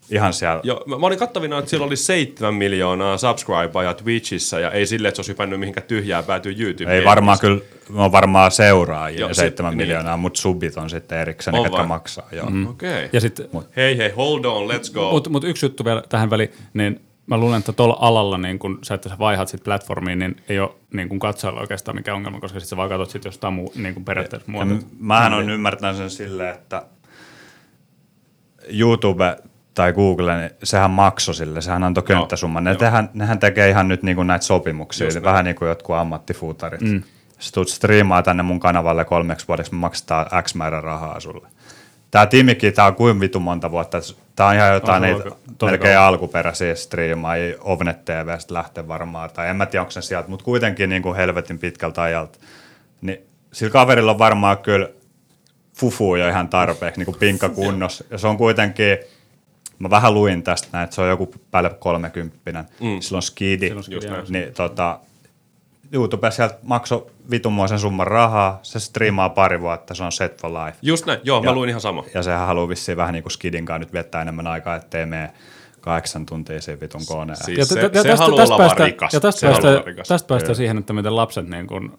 ihan 0.10 0.34
siellä. 0.34 0.62
Joo, 0.63 0.84
mä, 0.86 0.98
mä 0.98 1.06
olin 1.06 1.20
kattavina, 1.20 1.58
että 1.58 1.70
siellä 1.70 1.88
oli 1.88 1.96
7 1.96 2.54
miljoonaa 2.54 3.18
subscribea 3.18 3.94
Twitchissä 3.94 4.60
ja 4.60 4.72
ei 4.72 4.86
silleen, 4.86 5.10
että 5.10 5.15
se 5.15 5.20
olisi 5.20 5.32
hypännyt 5.32 5.60
mihinkään 5.60 5.88
tyhjää 5.88 6.24
päätyy 6.24 6.56
YouTube. 6.60 6.94
Ei 6.94 7.06
varmaan 7.06 7.39
kyllä, 7.39 7.62
on 7.96 8.12
varmaan 8.12 8.52
seuraajia 8.52 9.20
Joo, 9.20 9.30
joo, 9.30 9.34
se- 9.34 9.41
7 9.41 9.72
niin. 9.72 9.78
miljoonaa, 9.78 10.18
mutta 10.18 10.41
subit 10.41 10.78
on 10.78 10.89
sitten 10.89 11.20
erikseen, 11.20 11.63
ketkä 11.63 11.84
maksaa. 11.84 12.28
Joo. 12.32 12.50
Mm. 12.50 12.68
Okei. 12.68 12.96
Okay. 12.96 13.10
Ja 13.13 13.22
sitten 13.22 13.50
Hei 13.76 13.98
hei, 13.98 14.10
hold 14.10 14.46
on, 14.46 14.70
let's 14.70 14.94
go. 14.94 15.12
Mutta 15.12 15.30
mut 15.30 15.44
yksi 15.44 15.65
juttu 15.65 15.86
vielä 15.86 16.04
tähän 16.10 16.30
väliin, 16.30 16.52
niin 16.74 17.02
mä 17.28 17.38
luulen, 17.38 17.60
että 17.60 17.74
tuolla 17.74 17.98
alalla, 18.00 18.38
niin 18.38 18.60
kun 18.60 18.80
sä, 18.84 18.96
että 18.96 19.10
sä 19.10 19.15
vaihat 19.20 19.48
sit 19.48 19.63
platformiin, 19.63 20.20
niin 20.20 20.36
ei 20.50 20.60
ole 20.60 20.70
niin 20.94 21.10
kun 21.10 21.20
katsojalla 21.20 21.62
oikeastaan 21.62 21.98
mikään 21.98 22.18
ongelma, 22.18 22.39
koska 22.39 22.60
sit 22.60 22.70
sä 22.70 22.78
vaan 22.78 22.89
katsot 22.89 23.10
sit 23.10 23.26
jostain 23.26 23.54
muu, 23.54 23.74
niin 23.76 23.94
kun 23.94 24.06
periaatteessa 24.06 24.52
muualta. 24.52 24.74
Ja 24.74 24.80
mähän 25.00 25.34
on 25.34 25.50
ymmärtänyt 25.50 25.98
sen 25.98 26.10
silleen, 26.10 26.56
että 26.56 26.86
YouTube 28.70 29.38
tai 29.75 29.93
Google, 29.93 30.38
niin 30.38 30.51
sehän 30.63 30.91
maksoi 30.91 31.35
sille, 31.35 31.61
sehän 31.61 31.83
antoi 31.83 32.03
könttäsumman. 32.03 32.63
Ne 32.63 32.75
tehän, 32.75 33.09
nehän 33.13 33.39
tekee 33.39 33.69
ihan 33.69 33.88
nyt 33.88 34.03
niin 34.03 34.15
kuin 34.15 34.27
näitä 34.27 34.45
sopimuksia, 34.45 35.07
Just 35.07 35.17
eli 35.17 35.25
vähän 35.25 35.45
niin 35.45 35.55
kuin 35.55 35.69
jotkut 35.69 35.95
ammattifuutarit. 35.95 36.81
Mm. 36.81 37.03
sä 37.39 37.51
tulet 37.53 37.67
striimaa 37.67 38.23
tänne 38.23 38.43
mun 38.43 38.59
kanavalle 38.59 39.05
kolmeksi 39.05 39.47
vuodeksi, 39.47 39.71
me 39.71 39.77
maksetaan 39.77 40.43
X 40.43 40.55
määrä 40.55 40.81
rahaa 40.81 41.19
sulle. 41.19 41.47
Tää 42.11 42.25
Timikin, 42.25 42.73
tää 42.73 42.85
on 42.85 42.95
kuin 42.95 43.19
vitu 43.19 43.39
monta 43.39 43.71
vuotta. 43.71 43.97
Tää 44.35 44.47
on 44.47 44.55
ihan 44.55 44.73
jotain 44.73 45.03
On 45.03 45.09
niitä 45.09 45.65
melkein 45.65 45.99
alkuperäisiä 45.99 46.75
striimaajia, 46.75 47.55
Ovnet 47.61 48.05
TVstä 48.05 48.53
lähtee 48.53 48.88
varmaan, 48.88 49.29
tai 49.29 49.49
en 49.49 49.55
mä 49.55 49.65
tiedä 49.65 49.81
onko 49.81 49.91
se 49.91 50.01
sieltä, 50.01 50.29
mutta 50.29 50.45
kuitenkin 50.45 50.89
niin 50.89 51.01
kuin 51.01 51.15
helvetin 51.15 51.59
pitkältä 51.59 52.01
ajalta. 52.01 52.39
Niin 53.01 53.17
sillä 53.51 53.71
kaverilla 53.71 54.11
on 54.11 54.19
varmaan 54.19 54.57
kyllä 54.57 54.89
fufu 55.77 56.15
jo 56.15 56.29
ihan 56.29 56.49
tarpeeksi, 56.49 56.99
niin 56.99 57.05
kuin 57.05 57.19
pinkka 57.19 57.49
kunnossa. 57.49 58.03
Ja 58.09 58.17
se 58.17 58.27
on 58.27 58.38
kuitenkin, 58.38 58.97
mä 59.79 59.89
vähän 59.89 60.13
luin 60.13 60.43
tästä 60.43 60.67
näin, 60.71 60.83
että 60.83 60.95
se 60.95 61.01
on 61.01 61.09
joku 61.09 61.33
päälle 61.51 61.69
30 61.69 62.38
mm. 62.81 62.99
sillä 62.99 63.15
on 63.17 63.21
skidi, 63.21 63.73
skidi, 63.81 64.07
niin 64.29 64.53
tota, 64.53 64.99
YouTube 65.91 66.31
sieltä 66.31 66.55
maksoi 66.63 67.05
vitunmoisen 67.31 67.79
summan 67.79 68.07
rahaa, 68.07 68.59
se 68.63 68.79
striimaa 68.79 69.29
pari 69.29 69.61
vuotta, 69.61 69.93
se 69.95 70.03
on 70.03 70.11
set 70.11 70.41
for 70.41 70.51
life. 70.65 70.77
Just 70.81 71.05
näin, 71.05 71.19
joo, 71.23 71.41
mä 71.43 71.49
Ja- 71.49 71.53
luin 71.53 71.69
ihan 71.69 71.81
sama. 71.81 72.03
Ja 72.13 72.23
sehän 72.23 72.47
haluaa 72.47 72.69
vissiin 72.69 72.97
vähän 72.97 73.13
niin 73.13 73.23
kuin 73.23 73.31
skidin 73.31 73.65
kanssa 73.65 73.79
nyt 73.79 73.93
viettää 73.93 74.21
enemmän 74.21 74.47
aikaa, 74.47 74.75
ettei 74.75 75.05
mene 75.05 75.31
kahdeksan 75.81 76.25
tuntia 76.25 76.61
siinä 76.61 76.81
vitun 76.81 77.01
koneen. 77.07 77.38
Siis 77.38 77.57
Ja 77.57 77.65
se, 77.65 77.81
se 77.81 77.89
tästä- 77.89 78.15
haluaa 78.17 78.38
tästä 78.41 78.55
olla 78.55 78.73
rikas. 78.85 79.13
Ja 79.13 79.19
tästä 79.19 79.39
Se 79.61 79.81
rikas. 79.85 80.07
tästä 80.07 80.27
päästään 80.27 80.55
siihen, 80.55 80.77
että 80.77 80.93
miten 80.93 81.15
lapset 81.15 81.47
niin 81.47 81.67
kuin 81.67 81.91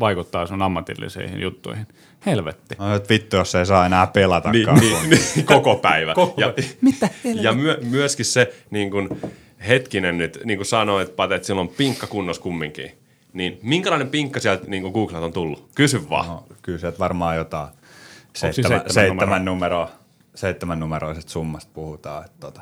vaikuttaa 0.00 0.46
sun 0.46 0.62
ammatillisiin 0.62 1.40
juttuihin. 1.40 1.86
Helvetti. 2.26 2.74
No, 2.78 2.94
että 2.94 3.08
vittu, 3.08 3.36
jos 3.36 3.54
ei 3.54 3.66
saa 3.66 3.86
enää 3.86 4.06
pelata. 4.06 4.50
Niin, 4.50 4.68
niin, 4.74 5.10
niin, 5.10 5.46
koko 5.54 5.76
päivä. 5.76 6.14
Koko 6.14 6.40
ja, 6.40 6.48
päivä. 6.52 6.68
Mitä 6.80 7.08
Ja 7.24 7.52
myö, 7.52 7.78
myöskin 7.82 8.26
se, 8.26 8.54
niin 8.70 8.90
kun, 8.90 9.20
hetkinen 9.68 10.18
nyt, 10.18 10.38
niin 10.44 10.58
kuin 10.58 10.66
sanoit, 10.66 11.16
Pate, 11.16 11.34
että 11.34 11.46
sillä 11.46 11.60
on 11.60 11.68
pinkka 11.68 12.06
kunnos 12.06 12.38
kumminkin. 12.38 12.92
Niin 13.32 13.58
minkälainen 13.62 14.08
pinkka 14.08 14.40
sieltä 14.40 14.64
niin 14.66 14.82
Googlet 14.82 15.22
on 15.22 15.32
tullut? 15.32 15.68
Kysy 15.74 16.08
vaan. 16.10 16.26
No, 16.26 16.44
kyllä 16.62 16.78
sieltä 16.78 16.98
varmaan 16.98 17.36
jotain 17.36 17.68
siis 17.68 18.40
seitsemän, 18.40 18.80
seitsemän 18.80 19.08
seitsemän, 19.08 19.44
numeroa, 19.44 19.90
seitsemän 20.34 20.80
numeroisesta 20.80 21.32
summasta 21.32 21.70
puhutaan. 21.74 22.24
Että 22.24 22.40
tota. 22.40 22.60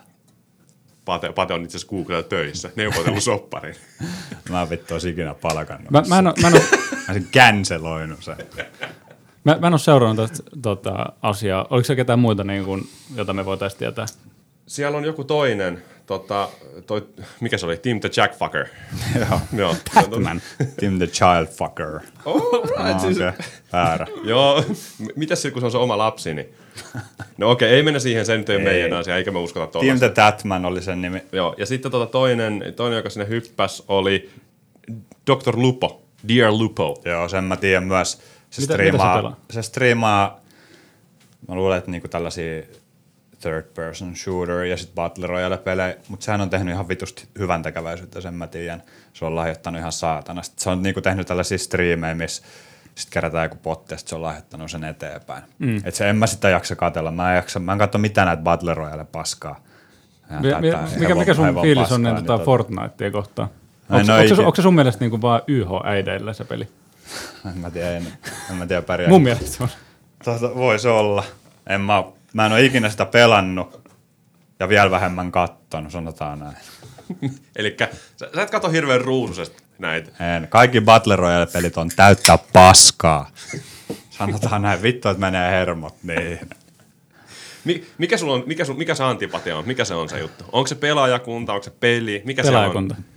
Pate, 1.05 1.33
Pate 1.33 1.55
on 1.55 1.65
itse 1.65 1.77
asiassa 1.77 1.91
Googlella 1.97 2.23
töissä, 2.23 2.71
neuvotellut 2.77 3.23
sopparin. 3.33 3.75
Mä 4.51 4.63
en 4.63 4.71
vittu 4.71 4.95
olisi 4.95 5.09
ikinä 5.09 5.35
palkannut. 5.35 5.91
Mä, 5.91 6.03
mä, 6.09 6.19
en, 6.19 6.27
oo- 6.27 6.35
mä, 6.43 6.49
en, 6.49 6.55
oo- 6.55 6.61
Mä 6.93 6.99
olisin 7.09 7.29
canceloinut 7.33 8.23
sen. 8.23 8.37
mä, 9.45 9.57
mä 9.61 9.67
en 9.67 9.73
ole 9.73 9.79
seurannut 9.79 10.31
tästä 10.31 10.51
tota, 10.63 11.13
asiaa. 11.23 11.67
Oliko 11.71 11.85
se 11.87 11.97
ketään 11.97 12.19
muita, 12.19 12.45
niin 12.45 12.65
kuin, 12.65 12.89
jota 13.17 13.33
me 13.33 13.45
voitaisiin 13.45 13.79
tietää? 13.79 14.07
Siellä 14.67 14.99
on 14.99 15.05
joku 15.05 15.25
toinen, 15.25 15.83
tota, 16.07 16.49
toi, 16.87 17.07
mikä 17.41 17.59
se 17.59 17.67
oli, 17.67 17.77
Team 17.77 18.01
the 18.01 18.11
Jackfucker. 18.17 18.67
Joo. 19.29 19.41
Joo. 19.57 19.77
Batman. 19.95 20.43
Tim 20.81 20.99
the 20.99 21.07
child 21.07 21.47
fucker. 21.47 22.01
Alright, 22.27 22.95
Oh, 22.95 23.01
siis, 23.01 23.17
okay. 23.17 23.33
Väärä. 23.73 24.07
Joo, 24.25 24.65
M- 24.99 25.07
mitäs 25.17 25.43
sitten 25.43 25.53
kun 25.53 25.63
se 25.63 25.67
on 25.67 25.73
se 25.73 25.79
oma 25.79 25.99
lapsi, 25.99 26.35
niin... 26.35 26.49
No 27.39 27.51
okei, 27.51 27.69
okay, 27.69 27.77
ei 27.77 27.83
mennä 27.83 28.01
siihen, 28.01 28.27
se 28.27 28.37
nyt 28.37 28.51
ei 28.51 28.57
ole 28.57 28.65
Ei. 28.71 28.73
meidän 28.73 28.99
asia, 28.99 29.17
eikä 29.17 29.31
me 29.31 29.39
uskota 29.39 29.67
Tim 29.67 29.73
tuollaista. 29.73 30.07
the 30.09 30.15
Tatman 30.15 30.65
oli 30.65 30.83
sen 30.83 31.03
nimi. 31.03 31.23
Joo, 31.33 31.55
ja 31.59 31.67
sitten 31.67 31.91
tota 31.93 32.07
toinen, 32.07 32.65
toinen, 32.77 32.97
joka 32.97 33.11
sinne 33.11 33.29
hyppäs, 33.29 33.83
oli 33.89 34.31
Dr. 35.31 35.57
Lupo, 35.57 36.03
Dear 36.29 36.53
Lupo. 36.53 37.03
Joo, 37.05 37.29
sen 37.29 37.45
mä 37.45 37.57
tiedän 37.57 37.85
myös. 37.85 38.21
Se 38.53 38.61
Mitä- 38.61 38.73
mitä 38.79 38.85
se 38.85 38.97
striimaa, 38.99 39.37
se 39.51 39.63
striimaa, 39.63 40.41
mä 41.49 41.55
luulen, 41.55 41.79
että 41.79 41.91
niinku 41.91 42.09
tällaisia 42.09 42.63
third 43.41 43.63
person 43.75 44.17
shooter 44.17 44.59
ja 44.65 44.77
sitten 44.77 44.95
Battle 44.95 45.27
Royale 45.27 45.59
pelejä, 45.59 45.95
mutta 46.09 46.25
sehän 46.25 46.41
on 46.41 46.51
tehnyt 46.51 46.75
ihan 46.75 46.89
vitusti 46.89 47.29
hyvän 47.39 47.63
tekeväisyyttä, 47.63 48.21
sen 48.21 48.35
mä 48.35 48.47
tiedän. 48.47 48.83
Se 49.13 49.25
on 49.25 49.35
lahjoittanut 49.37 49.79
ihan 49.79 49.93
saatana. 49.93 50.43
Sitten 50.43 50.63
se 50.63 50.71
on 50.71 50.83
niinku 50.83 51.01
tehnyt 51.01 51.27
tällaisia 51.27 51.59
striimejä, 51.59 52.15
missä 52.15 52.43
sitten 52.95 53.13
kerätään 53.13 53.45
joku 53.45 53.57
potti 53.63 53.95
ja 53.95 53.99
sit 53.99 54.09
se 54.09 54.15
on 54.15 54.23
lahjoittanut 54.23 54.71
sen 54.71 54.85
eteenpäin. 54.85 55.43
Mm. 55.59 55.81
Et 55.85 55.95
se 55.95 56.11
en 56.11 56.17
mä 56.17 56.27
sitä 56.27 56.49
jaksa 56.49 56.77
katella. 56.77 57.11
Mä 57.11 57.31
en, 57.31 57.37
jaksa, 57.37 57.61
mä 57.61 57.73
en 57.73 57.79
katso 57.79 57.99
mitään 57.99 58.27
näitä 58.27 58.43
Battle 58.43 58.75
Royale 58.75 59.05
paskaa. 59.05 59.61
Ihan 60.31 60.43
Mi- 60.43 60.49
mi- 60.61 60.71
tätä 60.71 60.83
mikä, 60.99 61.15
hevon- 61.15 61.19
mikä 61.19 61.35
sun 61.35 61.63
fiilis 61.63 61.93
on 61.93 62.03
niin, 62.03 62.17
tota 62.17 62.37
tota- 62.37 62.45
Fortnitea 62.45 63.11
kohtaan? 63.11 63.49
Onko, 63.91 64.13
onko, 64.15 64.35
se, 64.37 64.43
onko 64.43 64.57
se 64.57 64.63
sun 64.63 64.75
mielestä 64.75 65.01
niin 65.05 65.11
kuin 65.11 65.23
vaan 65.23 65.41
YH-äideillä 65.47 66.33
se 66.33 66.45
peli? 66.45 66.69
En 67.51 67.59
mä 67.59 67.71
tiedä, 67.71 67.97
en, 67.97 68.13
en 68.51 68.57
mä 68.57 68.67
tiedä 68.67 68.83
pärjää. 68.83 69.11
Mun 69.11 69.23
mielestä 69.23 69.47
se 69.47 69.63
on. 69.63 69.69
Tota, 70.25 70.55
voisi 70.55 70.89
olla. 70.89 71.25
En 71.67 71.81
mä, 71.81 72.05
mä 72.33 72.47
en 72.47 72.53
ole 72.53 72.65
ikinä 72.65 72.91
sitä 72.91 73.07
pelannut 73.07 73.83
ja 74.61 74.69
vielä 74.69 74.91
vähemmän 74.91 75.33
kattonut, 75.33 75.93
sanotaan 75.93 76.39
näin. 76.39 76.57
Eli 77.57 77.77
sä, 77.79 78.31
sä 78.35 78.43
et 78.43 78.51
katso 78.51 78.69
hirveän 78.69 79.01
ruusuisesti 79.01 79.63
näitä. 79.79 80.37
En. 80.37 80.49
Kaikki 80.49 80.81
Battle 80.81 81.17
Royale-pelit 81.17 81.77
on 81.77 81.89
täyttä 81.97 82.39
paskaa. 82.53 83.31
Sanotaan 84.11 84.63
näin, 84.63 84.83
vittu, 84.83 85.09
että 85.09 85.21
menee 85.21 85.51
hermot 85.51 85.95
niin. 86.03 86.41
Mi, 87.65 87.85
mikä, 87.99 88.17
sulla 88.17 88.35
on, 88.35 88.43
mikä, 88.47 88.65
sun, 88.65 88.79
mikä 88.79 88.95
se 88.95 89.05
antipatia 89.05 89.59
on? 89.59 89.67
Mikä 89.67 89.85
se 89.85 89.95
on 89.95 90.09
se 90.09 90.19
juttu? 90.19 90.45
Onko 90.53 90.67
se 90.67 90.75
pelaajakunta, 90.75 91.53
onko 91.53 91.65
se 91.65 91.73
peli? 91.81 92.23
Mikä 92.25 92.43
Pelaajakunta. 92.43 92.95
se 92.95 93.01
on? 93.01 93.12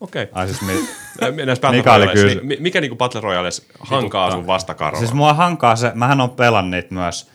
Okei. 0.00 0.28
Ai 0.32 0.46
siis, 0.48 0.62
mi, 0.62 0.72
Okay. 1.22 1.46
Näissä 1.46 1.60
Battle 1.62 1.92
oli 1.92 2.08
kyllä- 2.08 2.26
niin 2.34 2.46
mi- 2.46 2.56
mikä 2.60 2.80
niinku 2.80 2.96
Battle 2.96 3.20
Royales 3.20 3.66
hankaa 3.80 4.30
sun 4.30 4.46
vastakaroa? 4.46 4.98
siis 4.98 5.12
mua 5.12 5.34
hankaa 5.34 5.76
se, 5.76 5.92
mähän 5.94 6.20
on 6.20 6.30
pelannut 6.30 6.70
niitä 6.70 6.94
myös. 6.94 7.30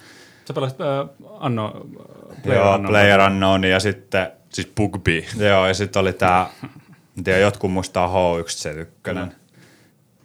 Sä 0.45 0.53
pelasit 0.53 0.81
äh, 0.81 0.87
Anno, 1.39 1.65
äh, 1.75 2.41
Player 2.43 2.61
Joo, 2.61 2.73
Unknown. 2.75 2.91
Player 2.91 3.19
Unknown 3.21 3.63
ja 3.63 3.79
sitten, 3.79 4.27
siis 4.49 4.71
Bugby. 4.75 5.23
joo, 5.37 5.67
ja 5.67 5.73
sitten 5.73 5.99
oli 5.99 6.13
tää, 6.13 6.49
en 7.17 7.23
tiedä, 7.23 7.39
jotkut 7.39 7.71
muistaa 7.71 8.07
H1Z1. 8.07 9.31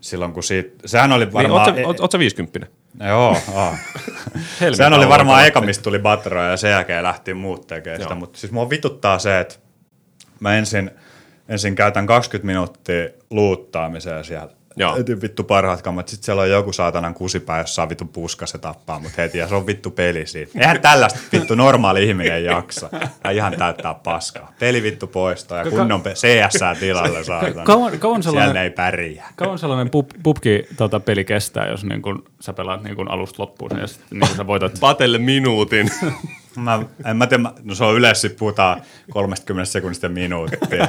Silloin 0.00 0.32
kun 0.32 0.42
siitä, 0.42 0.70
sehän 0.88 1.12
oli 1.12 1.24
Niin, 1.24 1.32
varmaan... 1.32 1.68
oot, 1.68 1.76
sä, 1.76 1.86
oot, 1.86 2.00
oot 2.00 2.12
sä 2.12 2.18
50? 2.18 2.66
Joo, 3.08 3.36
aa. 3.54 3.76
Helmi 4.60 4.76
Sehän 4.76 4.92
oli 4.92 5.08
varmaan 5.08 5.46
eka, 5.46 5.60
mistä 5.60 5.82
tuli 5.82 5.98
Batroja 5.98 6.50
ja 6.50 6.56
sen 6.56 6.70
jälkeen 6.70 7.02
lähti 7.02 7.34
muut 7.34 7.66
tekemään 7.66 8.02
sitä. 8.02 8.14
Mutta 8.14 8.38
siis 8.38 8.52
mua 8.52 8.70
vituttaa 8.70 9.18
se, 9.18 9.40
että 9.40 9.54
mä 10.40 10.54
ensin, 10.56 10.90
ensin 11.50 11.74
käytän 11.74 12.06
20 12.06 12.46
minuuttia 12.46 13.08
luuttaamiseen 13.30 14.24
siellä. 14.24 14.60
Joo. 14.76 14.96
Vittu 15.22 15.44
parhaat 15.44 15.82
kammat. 15.82 16.08
Sitten 16.08 16.24
siellä 16.24 16.42
on 16.42 16.50
joku 16.50 16.72
saatanan 16.72 17.14
kusipää, 17.14 17.58
jossa 17.58 17.82
on 17.82 17.88
vittu 17.88 18.04
puska, 18.04 18.46
se 18.46 18.58
tappaa 18.58 18.98
mut 18.98 19.16
heti 19.16 19.38
ja 19.38 19.48
se 19.48 19.54
on 19.54 19.66
vittu 19.66 19.90
peli 19.90 20.26
siitä. 20.26 20.52
Eihän 20.58 20.80
tällaista 20.80 21.18
vittu 21.32 21.54
normaali 21.54 22.08
ihminen 22.08 22.44
jaksa. 22.44 22.88
Ja 23.24 23.30
ihan 23.30 23.54
täyttää 23.58 23.94
paskaa. 23.94 24.52
Peli 24.58 24.82
vittu 24.82 25.06
poistaa 25.06 25.58
ja 25.58 25.70
kunnon 25.70 26.02
CS 26.02 26.78
tilalle 26.80 27.24
saatana. 27.24 27.64
Kauan, 27.64 27.98
kauan 27.98 28.22
Siellä 28.22 28.40
sellainen, 28.40 28.54
ne 28.54 28.62
ei 28.62 28.70
pärjää. 28.70 29.32
kauan 29.36 29.58
sellainen 29.58 29.90
pub, 29.90 30.10
pubki 30.22 30.66
tota, 30.76 31.00
peli 31.00 31.24
kestää, 31.24 31.68
jos 31.68 31.84
niin 31.84 32.02
kun, 32.02 32.24
sä 32.40 32.52
pelaat 32.52 32.82
niin 32.82 32.96
kun 32.96 33.10
alusta 33.10 33.42
loppuun 33.42 33.78
ja 33.80 33.86
sitten 33.86 34.18
niin 34.18 34.36
sä 34.36 34.46
voitat 34.46 34.72
Patelle 34.80 35.18
minuutin. 35.18 35.90
Mä, 36.56 36.82
en 37.04 37.16
mä 37.16 37.26
tiedä, 37.26 37.52
no 37.62 37.74
se 37.74 37.84
on 37.84 37.96
yleensä 37.96 38.30
puhutaan 38.38 38.82
30 39.10 39.64
sekunnista 39.64 40.08
minuuttia. 40.08 40.88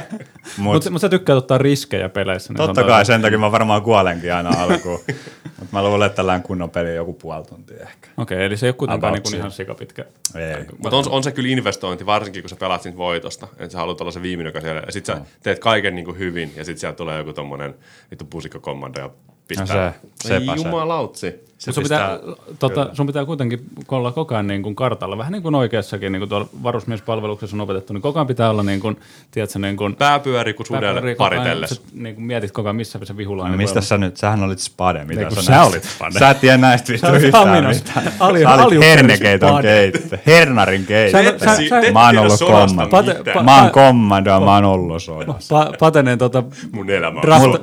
Mut, 0.56 0.74
Mutta 0.74 0.90
mut 0.90 1.00
sä 1.00 1.08
tykkäät 1.08 1.36
ottaa 1.36 1.58
riskejä 1.58 2.08
peleissä. 2.08 2.52
niin 2.52 2.56
totta 2.56 2.74
sanotaan, 2.74 2.86
kai 2.86 3.04
sen 3.04 3.22
takia 3.22 3.38
mä 3.38 3.52
varmaan 3.52 3.82
kuolenkin 3.82 4.34
aina 4.34 4.50
alkuun. 4.58 5.00
Mutta 5.58 5.76
mä 5.76 5.82
luulen, 5.82 6.06
että 6.06 6.16
tällainen 6.16 6.42
kunnon 6.42 6.70
peli 6.70 6.94
joku 6.94 7.12
puoli 7.12 7.44
tuntia 7.44 7.76
ehkä. 7.82 8.08
Okei, 8.16 8.44
eli 8.44 8.56
se 8.56 8.66
ei 8.66 8.68
ole 8.68 8.74
kuitenkaan 8.74 9.12
niin 9.12 9.26
siinä. 9.26 9.38
ihan 9.38 9.50
sikapitkä. 9.50 10.04
Ei. 10.34 10.64
Mutta 10.78 10.96
on, 10.96 11.04
on, 11.10 11.22
se 11.22 11.32
kyllä 11.32 11.48
investointi, 11.48 12.06
varsinkin 12.06 12.42
kun 12.42 12.50
sä 12.50 12.56
pelaat 12.56 12.82
siitä 12.82 12.98
voitosta. 12.98 13.48
Että 13.52 13.72
sä 13.72 13.78
haluat 13.78 14.00
olla 14.00 14.10
se 14.10 14.22
viimeinen, 14.22 14.48
joka 14.48 14.60
siellä. 14.60 14.82
Ja 14.86 14.92
sit 14.92 15.06
sä 15.06 15.20
teet 15.42 15.58
kaiken 15.58 15.94
niin 15.94 16.04
kuin 16.04 16.18
hyvin, 16.18 16.52
ja 16.56 16.64
sit 16.64 16.78
sieltä 16.78 16.96
tulee 16.96 17.18
joku 17.18 17.32
tommonen 17.32 17.74
vittu 18.10 18.24
pusikkokommando 18.24 19.00
ja 19.00 19.10
pistää. 19.60 19.86
No 19.86 19.92
se- 20.22 20.28
sepä 20.28 20.52
Ei 20.52 20.58
se. 20.58 20.64
jumalautsi. 20.68 21.52
Mut 21.66 21.74
sun, 21.74 21.82
pitää, 21.82 22.18
pistää- 22.18 22.54
tota, 22.58 22.88
sun 22.92 23.06
pitää 23.06 23.24
kuitenkin 23.24 23.60
olla 23.88 24.12
koko 24.12 24.34
ajan 24.34 24.46
niin 24.46 24.62
kuin 24.62 24.74
kartalla, 24.74 25.18
vähän 25.18 25.32
niin 25.32 25.42
kuin 25.42 25.54
oikeassakin, 25.54 26.12
niin 26.12 26.20
kuin 26.20 26.28
tuolla 26.28 26.46
varusmiespalveluksessa 26.62 27.56
on 27.56 27.60
opetettu, 27.60 27.92
niin 27.92 28.02
koko 28.02 28.18
ajan 28.18 28.26
pitää 28.26 28.50
olla 28.50 28.62
niin 28.62 28.80
kuin, 28.80 29.00
tiedätkö, 29.30 29.58
niin 29.58 29.76
kuin, 29.76 29.96
Pää 29.96 30.18
pyöri 30.18 30.54
kuin 30.54 30.66
sudelle 30.66 31.14
paritelles. 31.14 31.70
sä 31.70 31.76
Niin 31.94 32.14
kuin 32.14 32.24
mietit 32.24 32.50
koko 32.52 32.68
ajan, 32.68 32.76
missä 32.76 32.98
se 33.02 33.16
vihulainen 33.16 33.52
No 33.52 33.56
voi 33.58 33.62
mistä 33.64 33.80
sä 33.80 33.98
nyt, 33.98 34.16
sähän 34.16 34.42
olit 34.42 34.58
spade, 34.58 35.04
mitä 35.04 35.24
kun 35.24 35.36
sä, 35.36 35.42
sä 35.42 35.62
olit 35.62 35.84
spade. 35.84 36.18
Sä 36.18 36.30
et 36.30 36.40
tiedä 36.40 36.56
näistä 36.56 36.92
vittu 36.92 37.06
yhtään 37.14 37.64
mitään. 37.66 38.04
Sä 38.42 38.64
olit 38.64 38.80
hernekeiton 38.80 39.62
keittö, 39.62 40.18
hernarin 40.26 40.86
ette 40.88 41.92
Mä 41.92 42.06
oon 42.06 42.18
ollut 42.18 42.40
pa- 42.40 43.42
Mä 43.42 43.62
oon 43.62 43.70
kommando 43.70 44.30
ja 44.30 44.40
mä 44.40 44.54
oon 44.54 44.64
ollut 44.64 45.02
sodassa. 45.02 45.64
Pa- 45.64 45.76
Pateneen 45.78 46.18
tota, 46.18 46.42
Mun 46.72 46.90
elämä 46.90 47.20
on 47.20 47.58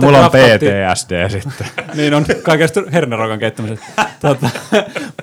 Mulla 0.00 0.24
on 0.24 0.30
PTSD 0.30 1.28
sitten. 1.30 1.66
Niin 1.94 2.14
on 2.14 2.24
kaikesta 2.42 2.82
hernerokan 2.92 3.38
keittämisestä. 3.38 3.86
Tota, 4.20 4.50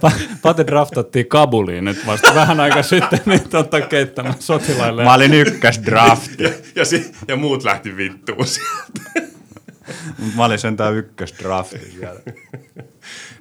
Pa- 0.05 0.11
Pate 0.41 0.67
draftattiin 0.67 1.25
Kabuliin 1.27 1.85
nyt 1.85 2.05
vasta 2.07 2.35
vähän 2.35 2.59
aikaa 2.59 2.83
sitten 2.83 3.19
niin 3.25 3.49
tota, 3.49 3.81
keittämään 3.81 4.35
sotilaille. 4.39 5.03
Mä 5.03 5.13
olin 5.13 5.33
ykkösdrafti. 5.33 6.43
Ja, 6.43 6.49
ja, 6.75 6.85
si- 6.85 7.11
ja 7.27 7.35
muut 7.35 7.63
lähti 7.63 7.97
vittuun 7.97 8.47
sieltä. 8.47 9.27
Mut 10.19 10.35
Mä 10.35 10.45
olin 10.45 10.59
sentään 10.59 10.95
ykkösdrafti 10.95 11.79
siellä. 11.91 12.19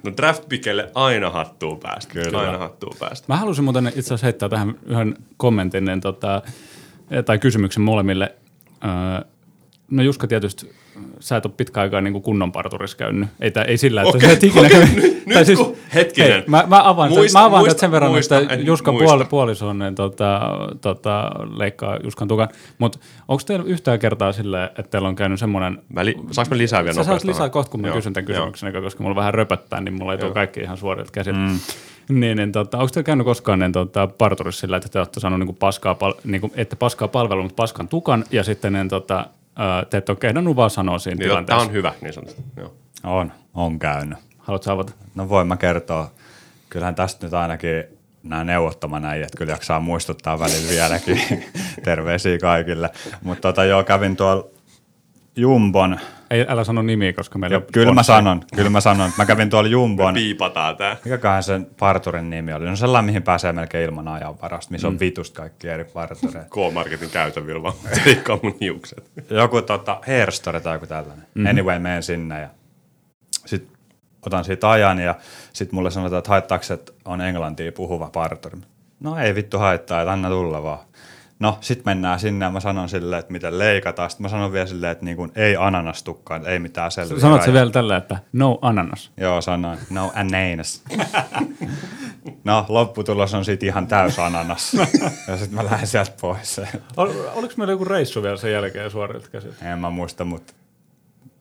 No 0.03 0.11
draft 0.17 0.49
pickelle 0.49 0.91
aina 0.95 1.29
hattuu 1.29 1.75
päästä. 1.75 2.13
Kyllä. 2.13 2.39
Aina 2.39 2.57
hattuu 2.57 2.95
päästä. 2.99 3.25
Mä 3.29 3.37
halusin 3.37 3.63
muuten 3.63 3.87
itse 3.87 3.99
asiassa 3.99 4.25
heittää 4.25 4.49
tähän 4.49 4.75
yhden 4.85 5.15
kommentin 5.37 5.85
niin 5.85 6.01
tota, 6.01 6.41
tai 7.25 7.39
kysymyksen 7.39 7.83
molemmille. 7.83 8.35
Öö, 8.83 9.27
no 9.91 10.03
Juska 10.03 10.27
tietysti 10.27 10.75
sä 11.19 11.37
et 11.37 11.45
ole 11.45 11.53
pitkä 11.57 11.81
aikaa 11.81 12.01
niin 12.01 12.21
kunnon 12.21 12.51
parturissa 12.51 12.97
käynyt. 12.97 13.29
Ei, 13.39 13.51
tää, 13.51 13.63
ei 13.63 13.77
sillä, 13.77 14.01
että 14.01 14.17
Okei, 14.17 14.29
sä 14.29 14.33
et 14.33 14.43
ikinä 14.43 14.67
okei, 14.67 14.79
käynyt. 14.79 14.95
nyt- 15.03 15.25
nyt 15.25 15.45
siis, 15.45 15.59
kun- 15.59 15.75
hetkinen. 15.93 16.31
Hei, 16.31 16.43
mä, 16.47 16.63
mä 16.67 16.81
avaan, 16.89 17.09
Muista- 17.09 17.19
muista, 17.19 17.39
mä 17.39 17.45
avaan 17.45 17.63
muista- 17.63 17.79
sen 17.79 17.91
verran, 17.91 18.11
muista, 18.11 18.37
että 18.39 18.53
en 18.53 18.65
Juskan 18.65 18.93
muista. 18.93 19.05
puoli, 19.07 19.25
puoliso 19.25 19.67
on, 19.67 19.79
niin, 19.79 19.95
tota, 19.95 20.41
tota, 20.81 21.31
leikkaa 21.57 21.97
Juskan 22.03 22.27
tukan. 22.27 22.47
Mutta 22.77 22.99
onko 23.27 23.43
teillä 23.45 23.65
yhtään 23.65 23.99
kertaa 23.99 24.31
silleen, 24.31 24.65
että 24.65 24.83
teillä 24.83 25.07
on 25.07 25.15
käynyt 25.15 25.39
semmoinen 25.39 25.77
Mä 25.93 26.05
li- 26.05 26.17
saanko 26.31 26.55
mä 26.55 26.57
lisää 26.57 26.83
vielä 26.83 26.93
Sä 26.93 27.03
saat 27.03 27.07
nopeasti? 27.07 27.27
lisää 27.27 27.49
kohta, 27.49 27.71
kun 27.71 27.81
mä 27.81 27.87
Joo, 27.87 27.95
kysyn 27.95 28.13
tämän 28.13 28.29
joo. 28.35 28.51
kysymyksen, 28.51 28.83
koska 28.83 29.03
mulla 29.03 29.15
vähän 29.15 29.33
röpöttää, 29.33 29.81
niin 29.81 29.93
mulla 29.93 30.11
ei 30.11 30.17
tule 30.17 30.27
Joo. 30.27 30.33
kaikki 30.33 30.59
ihan 30.59 30.77
suorilta 30.77 31.11
käsiltä. 31.11 31.39
Mm. 31.39 31.59
Niin, 32.19 32.37
niin 32.37 32.51
tota, 32.51 32.77
onko 32.77 32.89
teillä 32.93 33.05
käynyt 33.05 33.25
koskaan 33.25 33.59
niin, 33.59 33.71
tota, 33.71 34.07
parturissa 34.07 34.59
sillä, 34.61 34.77
että 34.77 34.89
te 34.89 34.99
olette 34.99 35.19
saanut 35.19 35.39
niin 35.39 35.55
paskaa, 35.55 35.95
pal- 35.95 36.13
niin 36.23 36.41
kuin, 36.41 36.53
että 36.55 36.75
paskaa 36.75 37.07
palvelua, 37.07 37.43
mutta 37.43 37.55
paskan 37.61 37.87
tukan, 37.87 38.23
ja 38.31 38.43
sitten 38.43 38.73
niin, 38.73 38.89
tota, 38.89 39.27
ää, 39.57 39.85
te 39.85 39.97
ette 39.97 40.11
ole 40.11 40.17
kehdannut 40.19 40.55
vaan 40.55 40.69
sanoa 40.69 40.99
siinä 40.99 41.15
Niin, 41.15 41.19
Tämä 41.19 41.29
tilanteessa. 41.29 41.65
on 41.67 41.73
hyvä, 41.73 41.93
niin 42.01 42.13
sanotusti. 42.13 42.43
Joo. 42.57 42.73
On, 43.03 43.31
on 43.53 43.79
käynyt. 43.79 44.17
Haluatko 44.37 44.71
avata? 44.71 44.93
No 45.15 45.29
voin 45.29 45.47
mä 45.47 45.57
kertoa. 45.57 46.11
Kyllähän 46.69 46.95
tästä 46.95 47.25
nyt 47.25 47.33
ainakin 47.33 47.83
nämä 48.23 48.43
neuvottomanäijät 48.43 49.35
kyllä 49.37 49.51
jaksaa 49.51 49.79
muistuttaa 49.79 50.39
välillä 50.39 50.69
vieläkin. 50.69 51.21
Terveisiä 51.83 52.37
kaikille. 52.37 52.89
Mutta 53.23 53.41
tota, 53.41 53.63
joo, 53.65 53.83
kävin 53.83 54.15
tuolla 54.15 54.47
Jumbon. 55.35 55.99
Ei, 56.29 56.45
älä 56.47 56.63
sano 56.63 56.81
nimiä, 56.81 57.13
koska 57.13 57.39
meillä 57.39 57.53
Jo, 57.55 57.59
on 57.59 57.65
kyllä 57.71 57.93
mä 57.93 58.03
sanon, 58.03 58.41
kyllä 58.55 58.69
mä 58.69 58.81
sanon. 58.81 59.11
Mä 59.17 59.25
kävin 59.25 59.49
tuolla 59.49 59.69
Jumbon. 59.69 60.13
Piipataan 60.23 60.77
tää. 60.77 60.97
Mikäköhän 61.05 61.43
sen 61.43 61.67
parturin 61.79 62.29
nimi 62.29 62.53
oli? 62.53 62.65
No 62.65 62.75
sellainen, 62.75 63.05
mihin 63.05 63.23
pääsee 63.23 63.53
melkein 63.53 63.85
ilman 63.85 64.07
ajan 64.07 64.41
varasta, 64.41 64.71
missä 64.71 64.87
on 64.87 64.99
vitusta 64.99 65.41
kaikki 65.41 65.67
eri 65.67 65.83
partureita. 65.83 66.49
K-Marketin 66.55 67.09
käytävillä 67.09 67.63
vaan 67.63 67.75
leikkaa 68.05 68.39
mun 68.43 68.55
hiukset. 68.61 69.11
Joku 69.29 69.61
tota, 69.61 70.01
hairstore 70.07 70.59
tai 70.59 70.75
joku 70.75 70.87
tällainen. 70.87 71.25
Mm-hmm. 71.33 71.49
Anyway, 71.49 71.79
menen 71.79 72.03
sinne 72.03 72.41
ja 72.41 72.49
sit 73.45 73.67
otan 74.25 74.45
siitä 74.45 74.69
ajan 74.69 74.99
ja 74.99 75.15
sit 75.53 75.71
mulle 75.71 75.91
sanotaan, 75.91 76.19
että 76.19 76.29
haittaako, 76.29 76.73
että 76.73 76.91
on 77.05 77.21
englantia 77.21 77.71
puhuva 77.71 78.09
parturi. 78.13 78.57
No 78.99 79.17
ei 79.17 79.35
vittu 79.35 79.57
haittaa, 79.57 80.01
että 80.01 80.11
anna 80.11 80.29
tulla 80.29 80.63
vaan. 80.63 80.79
No, 81.39 81.57
sit 81.61 81.85
mennään 81.85 82.19
sinne 82.19 82.45
ja 82.45 82.51
mä 82.51 82.59
sanon 82.59 82.89
silleen, 82.89 83.19
että 83.19 83.31
miten 83.31 83.59
leikataan. 83.59 84.09
Sitten 84.09 84.23
mä 84.25 84.29
sanon 84.29 84.53
vielä 84.53 84.65
silleen, 84.67 84.91
että 84.91 85.05
niin 85.05 85.17
kuin, 85.17 85.31
ei 85.35 85.55
ananastukkaan, 85.59 86.41
että 86.41 86.49
ei 86.51 86.59
mitään 86.59 86.91
selviä. 86.91 87.19
Sanot 87.19 87.41
se 87.43 87.53
vielä 87.53 87.71
tällä, 87.71 87.97
että 87.97 88.19
no 88.33 88.59
ananas. 88.61 89.11
Joo, 89.17 89.41
sanoin. 89.41 89.79
No 89.89 90.11
ananas. 90.15 90.83
no, 92.43 92.65
lopputulos 92.69 93.33
on 93.33 93.45
sit 93.45 93.63
ihan 93.63 93.87
täys 93.87 94.19
ananas. 94.19 94.73
ja 95.27 95.37
sit 95.37 95.51
mä 95.51 95.65
lähden 95.65 95.87
sieltä 95.87 96.11
pois. 96.21 96.61
Ol, 96.97 97.09
oliko 97.33 97.53
meillä 97.57 97.73
joku 97.73 97.85
reissu 97.85 98.23
vielä 98.23 98.37
sen 98.37 98.51
jälkeen 98.51 98.91
suorilta 98.91 99.29
käsiltä? 99.29 99.71
En 99.73 99.79
mä 99.79 99.89
muista, 99.89 100.25
mutta 100.25 100.53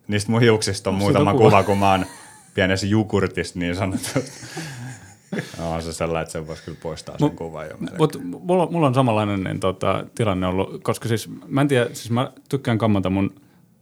niistä 0.09 0.31
mun 0.31 0.41
hiuksista 0.41 0.91
on 0.91 0.95
Onks 0.95 1.03
muutama 1.03 1.33
kuva, 1.33 1.51
kuva? 1.51 1.63
kun 1.63 1.79
mä 1.79 1.91
oon 1.91 2.07
pienessä 2.55 2.87
jukurtissa 2.87 3.59
niin 3.59 3.77
sanottu. 3.77 4.09
No, 5.59 5.73
on 5.73 5.83
se 5.83 5.93
sellainen, 5.93 6.23
että 6.23 6.33
sen 6.33 6.47
voisi 6.47 6.63
kyllä 6.63 6.79
poistaa 6.83 7.19
sen 7.19 7.31
kuvan 7.31 7.67
jo. 7.67 7.77
melkein. 7.81 7.99
Mutta 7.99 8.19
mulla, 8.23 8.67
mulla 8.71 8.87
on 8.87 8.95
samanlainen 8.95 9.45
niin, 9.45 9.61
tota, 9.61 10.05
tilanne 10.15 10.47
ollut, 10.47 10.83
koska 10.83 11.09
siis 11.09 11.31
mä 11.47 11.61
en 11.61 11.69
tiedä, 11.69 11.87
siis 11.87 12.11
mä 12.11 12.33
tykkään 12.49 12.79
kammata 12.79 13.11
mun 13.11 13.31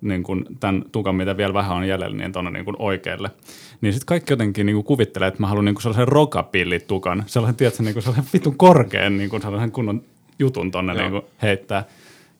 niin 0.00 0.22
kun, 0.22 0.46
tämän 0.60 0.84
tukan, 0.92 1.14
mitä 1.14 1.36
vielä 1.36 1.54
vähän 1.54 1.76
on 1.76 1.88
jäljellä, 1.88 2.16
niin 2.16 2.32
tuonne 2.32 2.50
niin 2.50 2.64
oikealle. 2.78 3.30
Niin 3.80 3.92
sitten 3.92 4.06
kaikki 4.06 4.32
jotenkin 4.32 4.66
niin 4.66 4.84
kuvittelee, 4.84 5.28
että 5.28 5.40
mä 5.40 5.46
haluan 5.46 5.64
niin 5.64 5.80
sellaisen 5.80 6.08
rokapillitukan, 6.08 7.24
sellaisen, 7.26 7.56
tiedätkö, 7.56 7.82
niin 7.82 8.02
sellaisen 8.02 8.30
vitun 8.32 8.56
korkean 8.56 9.16
niin 9.16 9.30
kun 9.30 9.42
sellaisen 9.42 9.72
kunnon 9.72 10.02
jutun 10.38 10.70
tonne 10.70 10.94
Joo. 10.94 11.08
niin 11.10 11.22
heittää. 11.42 11.84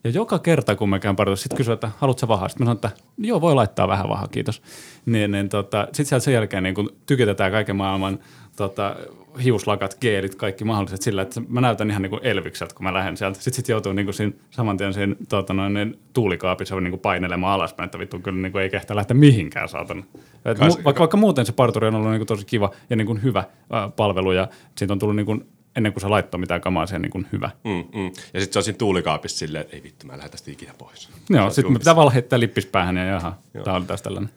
Ja 0.05 0.11
joka 0.11 0.39
kerta, 0.39 0.75
kun 0.75 0.89
mä 0.89 0.99
käyn 0.99 1.15
parilla, 1.15 1.35
sitten 1.35 1.57
kysyy, 1.57 1.73
että 1.73 1.91
haluatko 1.97 2.27
vahaa? 2.27 2.49
Sitten 2.49 2.67
mä 2.67 2.69
sanon, 2.69 2.75
että 2.75 2.89
joo, 3.17 3.41
voi 3.41 3.55
laittaa 3.55 3.87
vähän 3.87 4.09
vahaa, 4.09 4.27
kiitos. 4.27 4.61
Niin, 5.05 5.31
niin 5.31 5.49
tota, 5.49 5.85
sitten 5.85 6.05
sieltä 6.05 6.23
sen 6.23 6.33
jälkeen 6.33 6.63
niin 6.63 6.75
kun 6.75 6.89
tykitetään 7.05 7.51
kaiken 7.51 7.75
maailman 7.75 8.19
tota, 8.55 8.95
hiuslakat, 9.43 9.97
geelit, 10.01 10.35
kaikki 10.35 10.63
mahdolliset 10.63 11.01
sillä, 11.01 11.21
että 11.21 11.41
mä 11.47 11.61
näytän 11.61 11.89
ihan 11.89 12.01
niin 12.01 12.09
kuin 12.09 12.19
Elvikseltä, 12.23 12.75
kun 12.75 12.83
mä 12.83 12.93
lähden 12.93 13.17
sieltä. 13.17 13.35
Sitten 13.39 13.53
sit 13.53 13.69
joutuu 13.69 13.93
niin 13.93 14.05
kuin 14.05 14.13
siinä, 14.13 14.33
saman 14.49 14.77
tien 14.77 14.93
siinä 14.93 15.15
tota, 15.29 15.53
noin, 15.53 15.73
niin, 15.73 15.99
tuulikaapissa 16.13 16.81
niin 16.81 16.91
kuin 16.91 16.99
painelemaan 16.99 17.53
alaspäin, 17.53 17.85
että 17.85 17.99
vittu 17.99 18.19
kyllä 18.19 18.41
niin 18.41 18.51
kuin 18.51 18.61
ei 18.61 18.69
kehtaa 18.69 18.95
lähteä 18.95 19.17
mihinkään, 19.17 19.69
saatana. 19.69 20.03
Et 20.45 20.59
mu, 20.59 20.65
vaikka, 20.83 20.99
vaikka 20.99 21.17
muuten 21.17 21.45
se 21.45 21.51
parturi 21.51 21.87
on 21.87 21.95
ollut 21.95 22.09
niin 22.09 22.19
kuin 22.19 22.27
tosi 22.27 22.45
kiva 22.45 22.71
ja 22.89 22.95
niin 22.95 23.07
kuin 23.07 23.23
hyvä 23.23 23.43
ää, 23.71 23.89
palvelu 23.89 24.31
ja 24.31 24.47
siitä 24.77 24.93
on 24.93 24.99
tullut 24.99 25.15
niin 25.15 25.25
kuin, 25.25 25.45
ennen 25.75 25.93
kuin 25.93 26.01
se 26.01 26.07
laittoi 26.07 26.39
mitään 26.39 26.61
kamaa 26.61 26.87
siihen 26.87 27.01
niin 27.01 27.11
kuin 27.11 27.27
hyvä. 27.31 27.49
Mm, 27.63 27.83
mm. 27.99 28.05
Ja 28.05 28.41
sitten 28.41 28.53
se 28.53 28.59
on 28.59 28.63
siinä 28.63 28.77
tuulikaapissa 28.77 29.37
silleen, 29.37 29.61
että 29.61 29.75
ei 29.75 29.83
vittu, 29.83 30.07
mä 30.07 30.13
en 30.13 30.19
lähde 30.19 30.29
tästä 30.29 30.51
ikinä 30.51 30.73
pois. 30.77 31.09
Joo, 31.29 31.49
sitten 31.49 31.73
me 31.73 31.79
pitää 31.79 31.95
vaan 31.95 32.13
heittää 32.13 32.39
lippis 32.39 32.65
päähän 32.65 32.97
ja 32.97 33.05
jaha, 33.05 33.37
tämä 33.63 33.77
oli 33.77 33.85
taas 33.85 34.01
tällainen. 34.01 34.29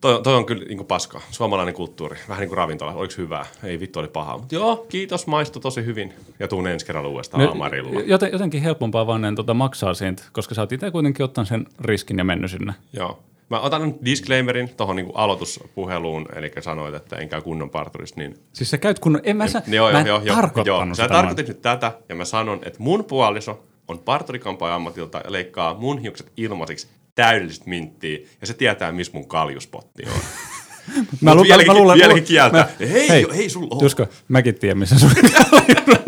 Toi, 0.00 0.22
toi 0.22 0.34
on 0.34 0.46
kyllä 0.46 0.64
niin 0.64 0.84
paskaa. 0.84 1.20
Suomalainen 1.30 1.74
kulttuuri. 1.74 2.18
Vähän 2.28 2.40
niin 2.40 2.48
kuin 2.48 2.56
ravintola. 2.56 2.92
Oliko 2.92 3.14
hyvää? 3.18 3.46
Ei 3.64 3.80
vittu, 3.80 3.98
oli 3.98 4.08
pahaa. 4.08 4.38
Mutta 4.38 4.54
joo, 4.54 4.86
kiitos, 4.88 5.26
maistui 5.26 5.62
tosi 5.62 5.84
hyvin. 5.84 6.14
Ja 6.38 6.48
tuun 6.48 6.66
ensi 6.66 6.86
kerralla 6.86 7.08
uudestaan 7.08 7.48
Amarilla. 7.48 8.00
joten, 8.00 8.32
jotenkin 8.32 8.62
helpompaa 8.62 9.06
vaan 9.06 9.20
ne, 9.20 9.32
tota, 9.36 9.54
maksaa 9.54 9.94
siitä, 9.94 10.22
koska 10.32 10.54
sä 10.54 10.62
oot 10.62 10.72
itse 10.72 10.90
kuitenkin 10.90 11.24
ottanut 11.24 11.48
sen 11.48 11.66
riskin 11.80 12.18
ja 12.18 12.24
mennyt 12.24 12.50
sinne. 12.50 12.74
Joo. 12.92 13.22
Mä 13.52 13.60
otan 13.60 13.82
nyt 13.82 13.96
disclaimerin 14.04 14.68
tuohon 14.76 14.96
niin 14.96 15.10
aloituspuheluun, 15.14 16.26
eli 16.36 16.52
sanoit, 16.60 16.94
että 16.94 17.16
en 17.16 17.28
käy 17.28 17.40
kunnon 17.40 17.70
parturista, 17.70 18.20
niin 18.20 18.34
Siis 18.52 18.70
sä 18.70 18.78
käyt 18.78 18.98
kun, 18.98 19.20
en 19.22 19.36
mä, 19.36 19.48
sä, 19.48 19.62
Joo, 19.66 19.86
mä 19.86 19.90
joo, 19.92 20.00
en 20.00 20.06
joo, 20.06 20.20
joo, 20.24 20.50
joo. 20.66 20.82
sitä. 20.84 20.94
Sä 20.94 21.08
tarkoitit 21.08 21.48
nyt 21.48 21.62
tätä, 21.62 21.92
ja 22.08 22.14
mä 22.14 22.24
sanon, 22.24 22.60
että 22.64 22.78
mun 22.82 23.04
puoliso 23.04 23.64
on 23.88 23.98
parturikampoja 23.98 24.74
ammatilta 24.74 25.20
ja 25.24 25.32
leikkaa 25.32 25.74
mun 25.74 25.98
hiukset 25.98 26.32
ilmaisiksi 26.36 26.88
täydellistä 27.14 27.64
minttiä, 27.70 28.18
ja 28.40 28.46
se 28.46 28.54
tietää, 28.54 28.92
missä 28.92 29.12
mun 29.14 29.28
kaljuspotti 29.28 30.02
on. 30.06 30.12
Mä, 31.20 31.34
lu- 31.34 31.42
vieläkin- 31.42 31.66
mä, 31.66 31.74
luulen, 31.74 31.98
vieläkin 31.98 32.24
kieltää. 32.24 32.68
Mä, 32.80 32.86
Hei, 32.86 33.08
hei, 33.08 33.26
hei, 33.36 33.48
sulla 33.48 33.68
on. 33.70 33.82
Jusko, 33.82 34.06
mäkin 34.28 34.54
tiedän, 34.54 34.78
missä 34.78 34.98
sun 34.98 35.10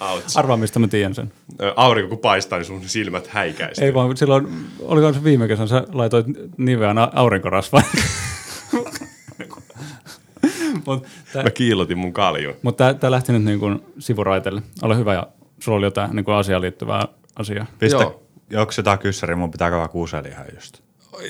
Ouch. 0.00 0.38
Arvaa, 0.38 0.56
mistä 0.56 0.78
mä 0.78 0.88
tiedän 0.88 1.14
sen. 1.14 1.32
Aurinko 1.76 2.08
kun 2.08 2.18
paistaa, 2.18 2.58
niin 2.58 2.66
sun 2.66 2.82
silmät 2.86 3.26
häikäistyy. 3.26 3.84
Ei 3.86 3.94
vaan, 3.94 4.16
silloin, 4.16 4.48
oliko 4.80 5.12
se 5.12 5.24
viime 5.24 5.48
kesän, 5.48 5.68
sä 5.68 5.84
laitoit 5.92 6.26
niveän 6.56 6.98
a- 6.98 7.10
aurinkorasvaan. 7.14 7.84
Mutta 10.86 11.08
Mä 11.42 11.50
kiilotin 11.50 11.98
mun 11.98 12.12
kaljun. 12.12 12.54
mut 12.62 12.76
tää, 12.76 12.94
tää 12.94 13.10
lähti 13.10 13.32
nyt 13.32 13.44
niin 13.44 13.58
kuin 13.58 13.84
sivuraitelle. 13.98 14.62
Ole 14.82 14.96
hyvä 14.96 15.14
ja 15.14 15.26
sulla 15.60 15.78
oli 15.78 15.86
jotain 15.86 16.16
niin 16.16 16.24
kuin 16.24 16.34
asiaan 16.34 16.62
liittyvää 16.62 17.04
asiaa. 17.36 17.66
Pistä, 17.78 17.96
Joo. 18.02 18.22
onko 18.56 18.72
jotain 18.76 18.98
kyssäriä, 18.98 19.36
mun 19.36 19.50
pitää 19.50 19.70
käydä 19.70 19.88
kuuselihan 19.88 20.44
just. 20.54 20.78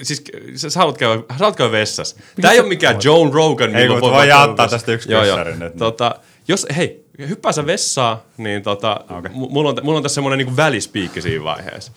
Siis 0.02 0.24
sä, 0.54 0.70
sä, 0.70 0.78
haluat 0.80 0.98
käydä, 0.98 1.16
sä 1.30 1.34
haluat 1.38 1.56
käydä 1.56 1.72
vessassa. 1.72 2.16
Tää 2.40 2.52
ei 2.52 2.60
ole 2.60 2.68
mikään 2.68 2.96
Joe 3.04 3.30
Rogan. 3.32 3.74
Ei, 3.74 3.82
millä 3.88 4.00
mut 4.00 4.10
voi 4.10 4.26
käydä 4.26 4.68
tästä 4.68 4.92
yksi 4.92 5.12
Joo, 5.12 5.24
joo. 5.24 5.36
kyssäri 5.36 5.58
nyt. 5.58 5.76
Tota, 5.76 6.14
jos, 6.48 6.66
hei, 6.76 7.04
hyppää 7.18 7.52
sä 7.52 7.66
vessaa, 7.66 8.24
niin 8.36 8.62
tota, 8.62 9.00
okay. 9.10 9.30
mulla, 9.32 9.70
on, 9.70 9.76
mulla 9.82 9.96
on 9.96 10.02
tässä 10.02 10.14
semmoinen 10.14 10.46
niin 10.46 10.56
välispiikki 10.56 11.22
siinä 11.22 11.44
vaiheessa. 11.44 11.92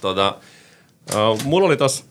Tota, 0.00 0.36
uh, 1.14 1.44
mulla 1.44 1.66
oli 1.66 1.76
tossa 1.76 2.04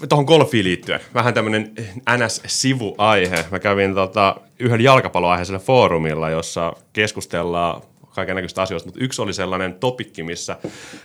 uh, 0.00 0.08
tuohon 0.08 0.24
golfiin 0.24 0.64
liittyen 0.64 1.00
vähän 1.14 1.34
tämmöinen 1.34 1.74
NS-sivuaihe. 2.16 3.44
Mä 3.50 3.58
kävin 3.58 3.94
tota, 3.94 4.36
yhden 4.58 4.80
jalkapalloaiheisella 4.80 5.58
foorumilla, 5.60 6.30
jossa 6.30 6.72
keskustellaan 6.92 7.82
kaiken 8.14 8.36
näköistä 8.36 8.62
asioista, 8.62 8.86
mutta 8.88 9.04
yksi 9.04 9.22
oli 9.22 9.32
sellainen 9.32 9.74
topikki, 9.74 10.22
missä 10.22 10.56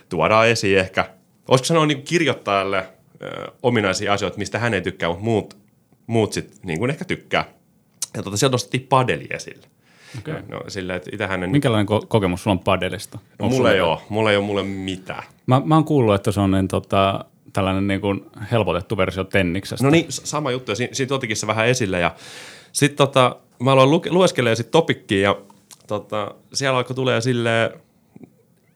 tuodaan 0.08 0.48
esiin 0.48 0.78
ehkä, 0.78 1.10
olisiko 1.48 1.66
sanoa 1.66 1.86
niin 1.86 2.02
kirjoittajalle 2.02 2.86
ö, 3.22 3.52
ominaisia 3.62 4.12
asioita, 4.12 4.38
mistä 4.38 4.58
hän 4.58 4.74
ei 4.74 4.82
tykkää, 4.82 5.08
mutta 5.08 5.24
muut, 5.24 5.56
muut 6.06 6.32
sitten 6.32 6.58
niin 6.62 6.78
kuin 6.78 6.90
ehkä 6.90 7.04
tykkää. 7.04 7.44
Ja 8.16 8.22
tota, 8.22 8.36
sieltä 8.36 8.54
nostettiin 8.54 8.86
padeli 8.88 9.26
esille. 9.30 9.71
Okei. 10.18 10.34
No, 10.48 10.60
sillä, 10.68 10.94
että 10.94 11.26
hänen... 11.26 11.50
Minkälainen 11.50 11.86
ko- 11.86 12.06
kokemus 12.08 12.42
sulla 12.42 12.54
on 12.54 12.58
padelista? 12.64 13.18
No, 13.38 13.48
mulla 13.48 13.72
ei 13.72 13.80
ole, 13.80 13.98
mulla 14.08 14.30
ei 14.30 14.36
ole 14.36 14.44
mulle 14.46 14.62
mitään. 14.62 15.22
Mä, 15.46 15.62
mä 15.64 15.74
oon 15.74 15.84
kuullut, 15.84 16.14
että 16.14 16.32
se 16.32 16.40
on 16.40 16.50
niin, 16.50 16.68
tota, 16.68 17.24
tällainen 17.52 17.86
niin 17.86 18.00
kuin 18.00 18.24
helpotettu 18.50 18.96
versio 18.96 19.24
tenniksestä. 19.24 19.84
No 19.84 19.90
niin, 19.90 20.06
sama 20.08 20.50
juttu, 20.50 20.72
ja 20.72 20.76
siinä, 20.76 20.94
siinä 20.94 21.14
otikin 21.14 21.36
se 21.36 21.46
vähän 21.46 21.66
esille, 21.66 22.00
ja 22.00 22.14
sitten 22.72 22.96
tota, 22.96 23.36
mä 23.58 23.72
aloin 23.72 23.90
luke, 23.90 24.10
lueskelemaan 24.10 24.56
sit 24.56 24.70
topikkiin, 24.70 25.22
ja 25.22 25.36
tota, 25.86 26.34
siellä 26.54 26.78
alkoi 26.78 26.96
tulee 26.96 27.20
sille 27.20 27.72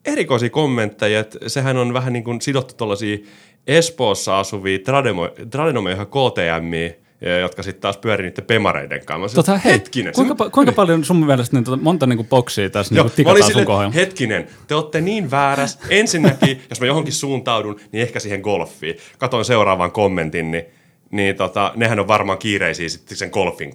erikoisia 0.04 0.50
kommentteja, 0.50 1.20
että 1.20 1.38
sehän 1.46 1.76
on 1.76 1.94
vähän 1.94 2.12
niin 2.12 2.24
kuin 2.24 2.40
sidottu 2.40 2.74
tuollaisia 2.74 3.18
Espoossa 3.66 4.38
asuvia 4.38 4.78
trademo- 4.78 5.46
tradenomeja 5.50 6.06
KTMiä, 6.06 6.86
ja 6.86 6.92
jotka 7.40 7.62
sitten 7.62 7.80
taas 7.82 7.96
pyörii 7.96 8.26
niiden 8.28 8.44
pemareiden 8.44 9.04
kanssa. 9.06 9.34
Tota, 9.36 9.58
hei, 9.58 9.72
hetkinen. 9.72 10.12
kuinka, 10.12 10.34
pa- 10.44 10.50
kuinka 10.50 10.72
paljon 10.72 11.04
sun 11.04 11.26
mielestä 11.26 11.56
niin, 11.56 11.64
tota, 11.64 11.76
monta 11.82 12.06
niin 12.06 12.16
kuin 12.16 12.28
boksia 12.28 12.70
tässä 12.70 12.94
Joo, 12.94 13.04
niin 13.04 13.12
tikataan 13.16 13.52
sun 13.52 13.64
kohdalla? 13.64 13.90
hetkinen, 13.92 14.46
te 14.66 14.74
olette 14.74 15.00
niin 15.00 15.30
väärässä. 15.30 15.78
Ensinnäkin, 15.90 16.62
jos 16.70 16.80
mä 16.80 16.86
johonkin 16.86 17.12
suuntaudun, 17.12 17.80
niin 17.92 18.02
ehkä 18.02 18.20
siihen 18.20 18.40
golfiin. 18.40 18.96
Katoin 19.18 19.44
seuraavan 19.44 19.92
kommentin, 19.92 20.50
niin, 20.50 20.64
niin 21.10 21.36
tota, 21.36 21.72
nehän 21.76 22.00
on 22.00 22.08
varmaan 22.08 22.38
kiireisiä 22.38 22.88
sitten 22.88 23.16
sen 23.16 23.30
golfin 23.32 23.72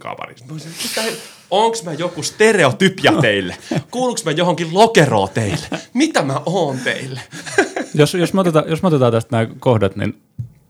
hel- 0.98 1.16
Onks 1.52 1.84
mä 1.84 1.94
joku 1.94 2.24
stereotypia 2.24 3.12
teille? 3.22 3.56
Kuuluuks 3.92 4.26
mä 4.26 4.32
johonkin 4.32 4.68
lokeroon 4.74 5.30
teille? 5.34 5.66
Mitä 5.94 6.22
mä 6.24 6.42
oon 6.46 6.78
teille? 6.84 7.20
jos, 7.94 8.14
jos, 8.14 8.34
me 8.34 8.42
otetaan, 8.42 8.66
jos 8.68 8.82
me 8.82 8.88
otetaan 8.88 9.12
tästä 9.12 9.38
nämä 9.38 9.54
kohdat, 9.60 9.96
niin 9.96 10.22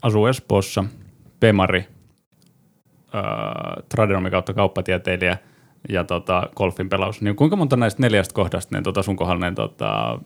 asuu 0.01 0.25
Espoossa, 0.27 0.83
Pemari, 1.39 1.85
öö, 3.15 3.83
tradenomi 3.89 4.31
kautta 4.31 4.53
kauppatieteilijä 4.53 5.37
ja 5.89 6.03
tota, 6.03 6.49
golfin 6.55 6.89
pelaus. 6.89 7.21
Niin 7.21 7.35
kuinka 7.35 7.55
monta 7.55 7.77
näistä 7.77 8.01
neljästä 8.01 8.33
kohdasta 8.33 8.75
niin 8.75 8.83
tota 8.83 9.03
sun 9.03 9.15
kohdalla 9.15 9.45
niin, 9.45 9.55
tota, 9.55 10.19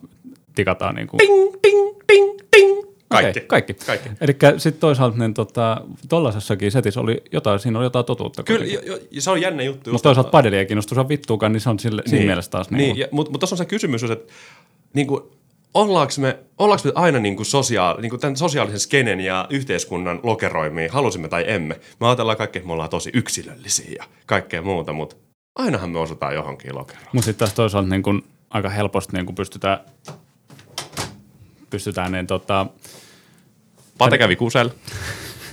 tikataan? 0.54 0.94
Niin 0.94 1.06
kuin... 1.06 1.18
Ting, 1.18 1.62
ting, 1.62 1.98
ting, 2.06 2.38
ting. 2.50 2.86
Kaikki. 3.08 3.38
Okay, 3.38 3.46
kaikki. 3.46 3.74
Kaikki. 3.86 4.08
Eli 4.20 4.36
sitten 4.58 4.80
toisaalta 4.80 5.18
niin, 5.18 5.34
tota, 5.34 5.80
tollasessakin 6.08 6.72
setissä 6.72 7.00
oli 7.00 7.22
jotain, 7.32 7.58
siinä 7.58 7.78
oli 7.78 7.86
jotain 7.86 8.04
totuutta. 8.04 8.42
Kyllä, 8.42 8.64
jo, 8.64 8.80
jo, 8.86 8.98
se 9.18 9.30
on 9.30 9.40
jännä 9.40 9.62
juttu. 9.62 9.92
Mutta 9.92 10.02
toisaalta 10.02 10.30
padelia 10.30 10.58
ei 10.58 10.66
kiinnostu 10.66 11.08
vittuukaan, 11.08 11.52
niin 11.52 11.60
se 11.60 11.70
on 11.70 11.78
sille, 11.78 12.02
siinä 12.06 12.26
mielessä 12.26 12.50
taas. 12.50 12.70
Niin, 12.70 12.78
Niin, 12.78 12.96
niin 12.96 13.08
mutta 13.10 13.32
mut 13.32 13.40
tuossa 13.40 13.54
on 13.54 13.58
se 13.58 13.64
kysymys, 13.64 14.02
että 14.02 14.32
niin 14.94 15.06
kuin, 15.06 15.22
ollaanko, 15.76 16.12
me, 16.18 16.38
ollaanko 16.58 16.88
me 16.88 16.92
aina 16.94 17.18
niin 17.18 17.36
kuin 17.36 17.46
sosiaal, 17.46 18.00
niin 18.00 18.10
kuin 18.10 18.20
tämän 18.20 18.36
sosiaalisen 18.36 18.80
skenen 18.80 19.20
ja 19.20 19.46
yhteiskunnan 19.50 20.20
lokeroimia, 20.22 20.92
halusimme 20.92 21.28
tai 21.28 21.44
emme. 21.46 21.80
Me 22.00 22.06
ajatellaan 22.06 22.38
kaikki, 22.38 22.58
että 22.58 22.66
me 22.66 22.72
ollaan 22.72 22.90
tosi 22.90 23.10
yksilöllisiä 23.14 23.92
ja 23.98 24.04
kaikkea 24.26 24.62
muuta, 24.62 24.92
mutta 24.92 25.16
ainahan 25.56 25.90
me 25.90 25.98
osutaan 25.98 26.34
johonkin 26.34 26.74
lokeroon. 26.74 27.08
Mutta 27.12 27.24
sitten 27.24 27.38
taas 27.38 27.54
toisaalta 27.54 27.88
niin 27.88 28.02
kun, 28.02 28.24
aika 28.50 28.68
helposti 28.68 29.16
niin 29.16 29.26
kun 29.26 29.34
pystytään, 29.34 29.80
pystytään 31.70 32.12
niin, 32.12 32.26
tota, 32.26 32.66
Pate 33.98 34.18
kävi 34.18 34.36
kusel. 34.36 34.70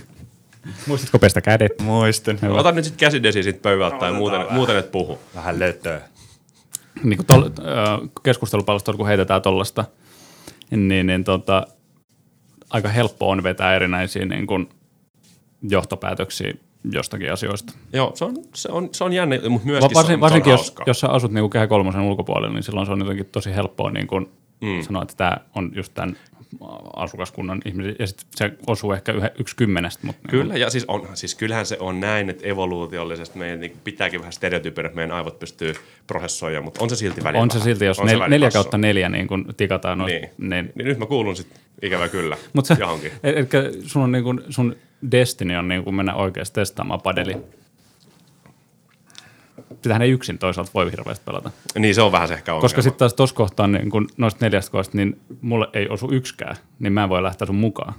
muistatko 0.87 1.19
pestä 1.19 1.41
kädet? 1.41 1.81
Muistin. 1.81 2.39
Joo. 2.41 2.57
Ota 2.57 2.71
nyt 2.71 2.85
sitten 2.85 2.99
käsidesi 2.99 3.43
sit 3.43 3.61
pöydältä 3.61 3.97
tai 3.97 4.13
muuten, 4.13 4.39
vähän. 4.39 4.53
muuten 4.53 4.77
et 4.77 4.91
puhu. 4.91 5.19
Vähän 5.35 5.59
lötöä. 5.59 6.01
niin 7.03 7.17
kuin 7.17 7.27
tol, 7.27 7.49
keskustelupalstolla, 8.23 8.97
kun 8.97 9.07
heitetään 9.07 9.41
tollasta, 9.41 9.85
niin, 10.75 11.07
niin 11.07 11.23
tota, 11.23 11.67
aika 12.69 12.89
helppo 12.89 13.29
on 13.29 13.43
vetää 13.43 13.75
erinäisiä 13.75 14.25
niin 14.25 14.47
kuin 14.47 14.69
johtopäätöksiä 15.69 16.53
jostakin 16.91 17.33
asioista. 17.33 17.73
Joo, 17.93 18.11
se 18.15 18.25
on, 18.25 18.35
se 18.55 18.69
on, 18.71 18.89
se 18.91 19.03
on 19.03 19.13
jännä, 19.13 19.35
mutta 19.49 19.65
Va- 19.65 19.71
myöskin 19.71 19.95
varsin, 19.95 20.07
se 20.07 20.13
on, 20.13 20.19
varsinkin 20.19 20.49
se 20.49 20.53
on 20.53 20.59
jos, 20.59 20.75
jos 20.87 20.99
sä 20.99 21.09
asut 21.09 21.31
niin 21.31 21.41
kuin 21.41 21.51
kehä 21.51 21.67
kolmosen 21.67 22.01
ulkopuolella, 22.01 22.53
niin 22.53 22.63
silloin 22.63 22.85
se 22.85 22.91
on 22.91 22.99
jotenkin 22.99 23.25
tosi 23.31 23.55
helppoa 23.55 23.91
niin 23.91 24.07
kuin 24.07 24.29
mm. 24.61 24.81
sanoa, 24.81 25.01
että 25.01 25.15
tämä 25.17 25.37
on 25.55 25.71
just 25.75 25.93
tämän 25.93 26.17
asukaskunnan 26.95 27.61
ihmisiä, 27.65 27.95
ja 27.99 28.07
sitten 28.07 28.27
se 28.35 28.51
osuu 28.67 28.91
ehkä 28.91 29.11
yhä, 29.11 29.31
yksi 29.39 29.55
kymmenestä. 29.55 30.07
Mutta 30.07 30.21
niin 30.23 30.31
Kyllä, 30.41 30.57
ja 30.57 30.69
siis, 30.69 30.85
on, 30.87 31.07
siis 31.13 31.35
kyllähän 31.35 31.65
se 31.65 31.77
on 31.79 31.99
näin, 31.99 32.29
että 32.29 32.47
evoluutiollisesti 32.47 33.37
meidän 33.39 33.59
niin 33.59 33.73
pitääkin 33.83 34.19
vähän 34.19 34.33
stereotypioida, 34.33 34.87
että 34.87 34.95
meidän 34.95 35.15
aivot 35.15 35.39
pystyy 35.39 35.73
prosessoimaan, 36.07 36.63
mutta 36.63 36.83
on 36.83 36.89
se 36.89 36.95
silti 36.95 37.23
välillä 37.23 37.41
on 37.43 37.51
se 37.51 37.59
silti, 37.59 37.85
jos 37.85 37.97
se 37.97 38.03
nel, 38.03 38.29
neljä 38.29 38.51
kautta 38.51 38.77
neljä 38.77 39.09
niin 39.09 39.27
kun 39.27 39.45
tikataan 39.57 39.97
noin, 39.97 40.11
Niin. 40.11 40.21
niin, 40.37 40.49
niin 40.49 40.71
Niin 40.75 40.87
nyt 40.87 40.97
mä 40.97 41.05
kuulun 41.05 41.35
sitten 41.35 41.59
ikävä 41.81 42.07
kyllä 42.09 42.37
se, 42.63 42.75
johonkin. 42.79 43.11
eli 43.23 43.47
sun, 43.85 44.03
on 44.03 44.11
niin 44.11 44.23
kuin, 44.23 44.41
sun 44.49 44.75
destiny 45.11 45.55
on 45.55 45.67
niin 45.67 45.83
kuin 45.83 45.95
mennä 45.95 46.15
oikeasti 46.15 46.55
testaamaan 46.55 47.01
padeli. 47.01 47.37
Sitähän 49.81 50.01
ei 50.01 50.11
yksin 50.11 50.37
toisaalta 50.37 50.71
voi 50.73 50.91
hirveästi 50.91 51.25
pelata. 51.25 51.51
Niin 51.79 51.95
se 51.95 52.01
on 52.01 52.11
vähän 52.11 52.27
se 52.27 52.33
ehkä 52.33 52.51
ongelma. 52.51 52.61
Koska 52.61 52.81
sitten 52.81 52.99
taas 52.99 53.13
tuossa 53.13 53.35
kohtaa 53.35 53.67
niin 53.67 53.89
kun 53.89 54.07
noista 54.17 54.45
neljästä 54.45 54.71
kohdasta, 54.71 54.97
niin 54.97 55.21
mulle 55.41 55.67
ei 55.73 55.89
osu 55.89 56.11
yksikään, 56.11 56.55
niin 56.79 56.93
mä 56.93 57.03
en 57.03 57.09
voi 57.09 57.23
lähteä 57.23 57.45
sun 57.45 57.55
mukaan. 57.55 57.93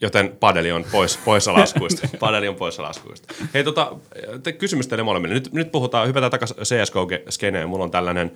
Joten 0.00 0.36
padeli 0.40 0.72
on 0.72 0.84
pois, 0.92 1.18
poissa 1.24 1.52
laskuista. 1.52 2.08
padeli 2.20 2.48
on 2.48 2.54
poissa 2.54 2.82
laskuista. 2.82 3.34
Hei, 3.54 3.64
tota, 3.64 3.96
te, 4.42 4.52
kysymys 4.52 4.88
teille 4.88 5.02
molemmille. 5.02 5.34
Nyt, 5.34 5.52
nyt 5.52 5.72
puhutaan, 5.72 6.08
hypätään 6.08 6.30
takaisin 6.30 6.56
CSGO-skeneen. 6.56 7.68
Mulla 7.68 7.84
on 7.84 7.90
tällainen, 7.90 8.32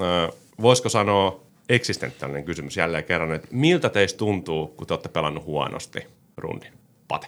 äh, 0.00 0.28
voisiko 0.62 0.88
sanoa, 0.88 1.40
eksistentiaalinen 1.68 2.44
kysymys 2.44 2.76
jälleen 2.76 3.04
kerran, 3.04 3.32
että 3.32 3.48
miltä 3.50 3.88
teistä 3.88 4.18
tuntuu, 4.18 4.66
kun 4.66 4.86
te 4.86 4.94
olette 4.94 5.08
pelannut 5.08 5.44
huonosti 5.44 6.06
rundin? 6.36 6.72
Pate. 7.08 7.26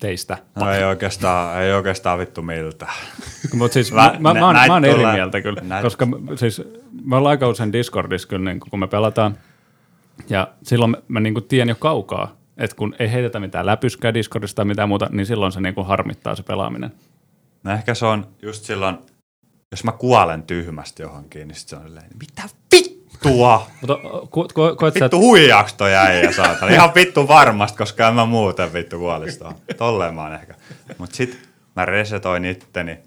Teistä. 0.00 0.38
No 0.56 0.72
ei 0.72 0.84
oikeastaan, 0.84 1.62
ei 1.62 1.72
oikeastaan 1.72 2.18
vittu 2.18 2.42
miltä. 2.42 2.86
Mutta 3.58 3.72
siis 3.74 3.92
mä, 3.92 4.14
mä, 4.18 4.34
mä, 4.34 4.46
oon- 4.46 4.56
mä 4.66 4.72
oon 4.74 4.84
eri 4.84 4.94
tulee- 4.94 5.12
mieltä 5.14 5.40
kyllä, 5.40 5.60
näit- 5.60 5.82
koska 5.82 6.06
siis 6.36 6.62
me 7.04 7.16
ollaan 7.16 7.30
aika 7.30 7.48
usein 7.48 7.72
Discordissa 7.72 8.28
kyllä, 8.28 8.50
niin 8.50 8.60
kun 8.60 8.80
me 8.80 8.86
pelataan. 8.86 9.38
Ja 10.28 10.48
silloin 10.62 10.90
mä, 10.90 10.96
mä 11.08 11.20
niin 11.20 11.44
tiedän 11.48 11.68
jo 11.68 11.74
kaukaa, 11.74 12.36
että 12.56 12.76
kun 12.76 12.94
ei 12.98 13.12
heitetä 13.12 13.40
mitään 13.40 13.66
läpyskää 13.66 14.14
Discordista 14.14 14.56
tai 14.56 14.64
mitään 14.64 14.88
muuta, 14.88 15.08
niin 15.12 15.26
silloin 15.26 15.52
se 15.52 15.60
niin 15.60 15.74
harmittaa 15.86 16.34
se 16.34 16.42
pelaaminen. 16.42 16.92
No 17.62 17.72
ehkä 17.72 17.94
se 17.94 18.06
on 18.06 18.26
just 18.42 18.64
silloin, 18.64 18.98
jos 19.70 19.84
mä 19.84 19.92
kuolen 19.92 20.42
tyhmästi 20.42 21.02
johonkin, 21.02 21.48
niin 21.48 21.56
sit 21.56 21.68
se 21.68 21.76
on 21.76 21.82
silleen, 21.82 22.06
mitä 22.20 22.42
vittua? 23.24 23.66
Mutta 23.80 23.98
ko, 24.30 24.48
ko, 24.54 24.76
koet 24.76 24.94
Vittu 24.94 25.18
huijaaks 25.18 25.74
toi 25.74 25.94
äijä 25.94 26.32
saatana. 26.32 26.72
Ihan 26.72 26.94
vittu 26.94 27.28
varmasti, 27.28 27.78
koska 27.78 28.08
en 28.08 28.14
mä 28.14 28.24
muuten 28.24 28.72
vittu 28.72 28.98
kuolisi 28.98 29.38
tuohon. 29.38 29.56
Tolleen 29.76 30.14
mä 30.14 30.22
oon 30.22 30.34
ehkä. 30.34 30.54
Mut 30.98 31.12
sit 31.12 31.38
mä 31.76 31.84
resetoin 31.84 32.44
itteni. 32.44 32.98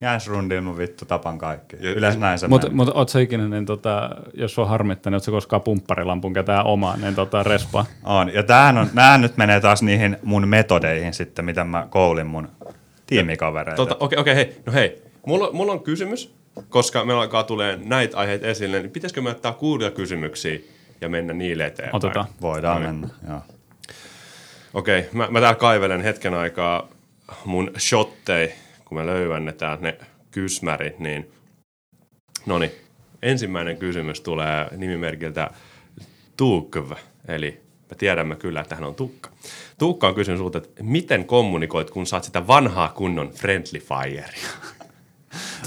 Jäins 0.00 0.28
rundiin 0.28 0.64
mun 0.64 0.78
vittu 0.78 1.04
tapan 1.04 1.38
kaikki. 1.38 1.76
Yleensä 1.76 2.18
näin 2.18 2.38
se 2.38 2.48
Mutta 2.48 2.70
mut, 2.70 2.90
oot 2.94 3.08
sä 3.08 3.20
ikinä, 3.20 3.48
niin 3.48 3.66
tota, 3.66 4.10
jos 4.34 4.54
sua 4.54 4.66
harmittaa, 4.66 5.10
niin 5.10 5.16
oot 5.16 5.22
sä 5.22 5.30
koskaan 5.30 5.62
pumpparilampun 5.62 6.32
ketään 6.32 6.66
omaa, 6.66 6.96
niin 6.96 7.14
tota, 7.14 7.42
respaa. 7.42 7.86
On. 8.04 8.34
Ja 8.34 8.42
tämähän 8.42 8.78
on, 8.78 8.88
nää 8.92 9.18
nyt 9.18 9.36
menee 9.36 9.60
taas 9.60 9.82
niihin 9.82 10.16
mun 10.22 10.48
metodeihin 10.48 11.14
sitten, 11.14 11.44
mitä 11.44 11.64
mä 11.64 11.86
koulin 11.90 12.26
mun 12.26 12.48
tiimikavereille. 13.06 13.76
Tota, 13.76 13.96
Okei, 14.00 14.18
okei, 14.18 14.34
hei. 14.34 14.56
No 14.66 14.72
hei, 14.72 15.02
mulla, 15.26 15.52
mulla 15.52 15.72
on 15.72 15.80
kysymys, 15.80 16.34
koska 16.68 17.04
meillä 17.04 17.22
alkaa 17.22 17.44
tulee 17.44 17.78
näitä 17.84 18.16
aiheita 18.16 18.46
esille, 18.46 18.80
niin 18.80 18.90
pitäisikö 18.90 19.20
me 19.20 19.30
ottaa 19.30 19.52
kuulia 19.52 19.90
kysymyksiä 19.90 20.58
ja 21.00 21.08
mennä 21.08 21.32
niille 21.32 21.66
eteenpäin? 21.66 21.96
Otetaan. 21.96 22.26
Voidaan 22.40 22.82
No 22.82 22.90
niin. 22.90 23.00
mennä, 23.00 23.14
joo. 23.28 23.40
Okei, 24.74 25.08
mä, 25.12 25.28
mä 25.30 25.40
täällä 25.40 25.58
kaivelen 25.58 26.00
hetken 26.00 26.34
aikaa 26.34 26.88
mun 27.44 27.70
shottei, 27.78 28.54
kun 28.84 28.98
mä 28.98 29.06
löydän 29.06 29.44
ne 29.44 29.52
täältä 29.52 29.82
ne 29.82 29.98
kysmärit, 30.30 30.98
niin 30.98 31.30
no 32.46 32.58
niin, 32.58 32.72
ensimmäinen 33.22 33.76
kysymys 33.76 34.20
tulee 34.20 34.68
nimimerkiltä 34.76 35.50
Tukv, 36.36 36.92
eli 37.28 37.60
me 37.90 37.96
tiedämme 37.96 38.36
kyllä, 38.36 38.60
että 38.60 38.74
hän 38.74 38.84
on 38.84 38.94
Tukka. 38.94 39.30
Tuukka 39.78 40.08
on 40.08 40.14
kysynyt 40.14 40.38
sulta, 40.38 40.58
että 40.58 40.82
miten 40.82 41.24
kommunikoit, 41.24 41.90
kun 41.90 42.06
saat 42.06 42.24
sitä 42.24 42.46
vanhaa 42.46 42.88
kunnon 42.88 43.30
friendly 43.30 43.80
firea? 43.80 44.28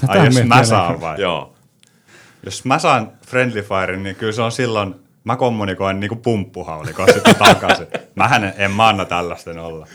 Ai 0.08 0.24
jos 0.26 0.44
mä 0.44 0.64
saan 0.64 1.00
vai? 1.00 1.20
Joo. 1.20 1.54
Jos 2.44 2.64
mä 2.64 2.78
saan 2.78 3.12
Friendly 3.26 3.62
Fire, 3.62 3.96
niin 3.96 4.16
kyllä 4.16 4.32
se 4.32 4.42
on 4.42 4.52
silloin, 4.52 4.94
mä 5.24 5.36
kommunikoin 5.36 6.00
niinku 6.00 6.16
pumppuhaulikon 6.16 7.08
sitten 7.14 7.34
takaisin. 7.48 7.86
Mähän 8.14 8.44
en, 8.44 8.52
en 8.56 8.70
mä 8.70 8.88
anna 8.88 9.04
tällaisten 9.04 9.58
olla. 9.58 9.86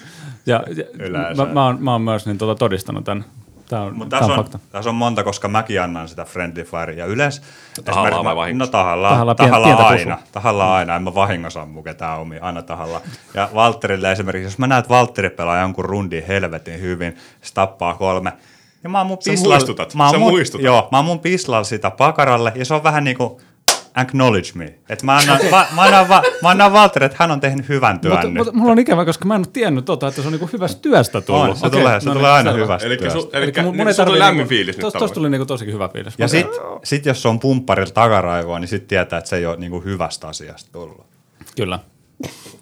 Ja, 0.46 0.64
ja 0.76 0.84
Yleensä. 1.00 1.46
mä, 1.46 1.54
mä, 1.54 1.66
oon, 1.66 1.84
mä 1.84 1.92
oon 1.92 2.02
myös 2.02 2.26
niin, 2.26 2.38
tota, 2.38 2.56
todistanut 2.56 3.04
tämän. 3.04 3.26
Tämä 3.70 3.82
on, 3.82 4.00
tää 4.10 4.20
tässä 4.20 4.32
on 4.34 4.38
fakta. 4.40 4.60
tässä 4.72 4.90
on 4.90 4.96
monta, 4.96 5.24
koska 5.24 5.48
mäkin 5.48 5.82
annan 5.82 6.08
sitä 6.08 6.26
Friendly 6.26 6.64
Fire. 6.64 6.94
Ja 6.94 7.06
yleensä... 7.06 7.42
Tahallaan 7.86 8.26
vai 8.26 8.34
mä- 8.34 8.36
vahingossa? 8.36 8.68
No 8.68 8.72
tahallaan, 8.72 9.12
Tahallaan, 9.14 9.38
tahallaan, 9.38 9.72
pien- 9.78 9.78
pientä 9.88 10.12
aina. 10.14 10.18
Tahallaan 10.32 10.72
aina, 10.72 10.96
en 10.96 11.04
mä 11.04 11.16
vahingossa 11.16 11.62
ammu 11.62 11.84
ketään 11.84 12.20
omia, 12.20 12.44
aina 12.44 12.62
tahallaan. 12.62 13.02
Ja 13.34 13.50
Valtterille 13.56 14.12
esimerkiksi, 14.12 14.46
jos 14.48 14.58
mä 14.58 14.68
näen, 14.68 14.80
että 14.80 14.90
Valtteri 14.90 15.30
pelaa 15.30 15.60
jonkun 15.60 15.86
rundin 15.86 16.26
helvetin 16.28 16.82
hyvin, 16.82 17.18
se 17.42 17.54
tappaa 17.54 17.94
kolme, 17.94 18.34
ja 18.84 18.90
mä 18.90 18.98
oon 18.98 19.08
mun 19.08 19.18
Sä 19.22 19.32
pislalla- 19.32 19.54
muistutat, 19.56 19.96
Mä 19.96 20.04
oon 20.06 20.12
sä 20.12 20.18
mun, 20.20 20.32
muistutat. 20.32 20.66
Joo, 20.66 20.88
mä 20.92 20.98
oon 20.98 21.06
mun 21.06 21.20
pislalla 21.20 21.64
sitä 21.64 21.92
pakaralle, 21.92 22.52
ja 22.56 22.66
se 22.66 22.74
on 22.74 22.84
vähän 22.84 23.04
niinku 23.04 23.42
acknowledge 23.96 24.50
me. 24.56 24.66
Että 24.90 25.06
mä 25.06 25.18
annan, 25.18 25.40
va, 25.52 25.66
mä 25.76 25.82
annan, 25.82 26.10
va, 26.10 26.24
mä 26.42 26.50
annan 26.50 26.74
Valtteri, 26.74 27.06
että 27.06 27.16
hän 27.20 27.32
on 27.32 27.40
tehnyt 27.40 27.70
hyvän 27.70 28.00
työn 28.00 28.14
Mutta, 28.14 28.28
nyt. 28.28 28.36
mutta 28.38 28.52
mulla 28.54 28.72
on 28.72 28.80
ikävä, 28.80 29.06
koska 29.06 29.26
mä 29.26 29.36
en 29.36 29.40
ole 29.42 29.48
tiennyt 29.54 29.86
tota, 29.86 30.08
että 30.08 30.22
se 30.22 30.28
on 30.28 30.32
niinku 30.32 30.50
hyvästä 30.54 30.82
työstä 30.82 31.22
tullut. 31.22 31.50
On, 31.50 31.56
se 31.58 31.70
tulee- 31.70 32.00
se 32.02 32.10
tulee 32.10 32.32
aina 32.32 32.52
hyvästä 32.52 32.88
Eli 32.88 32.98
työstä. 32.98 33.20
su, 33.20 33.30
elikkä, 33.34 33.64
mun, 33.64 33.78
mun 33.78 33.88
ei 33.88 33.94
sulla 33.94 34.08
tuli 34.08 34.20
lämmin 34.20 34.38
niinku- 34.38 34.50
fiilis 34.50 34.76
nyt 34.78 34.82
Tosta, 34.82 35.00
tosta 35.00 35.14
tavallaan. 35.14 35.16
tuli 35.16 35.30
niinku 35.30 35.46
tosikin 35.46 35.74
hyvä 35.74 35.90
fiilis. 35.90 36.14
Ja 36.18 36.28
sit, 36.28 36.48
sit 36.84 37.06
jos 37.06 37.22
se 37.22 37.28
on 37.28 37.40
pumpparilla 37.40 37.92
takaraivoa, 37.94 38.60
niin 38.60 38.68
sit 38.68 38.88
tietää, 38.88 39.20
että 39.20 39.30
se 39.30 39.36
ei 39.36 39.46
ole 39.46 39.58
niinku 39.58 39.80
hyvästä 39.82 40.28
asiasta 40.28 40.70
tullut. 40.72 41.06
Kyllä, 41.56 41.80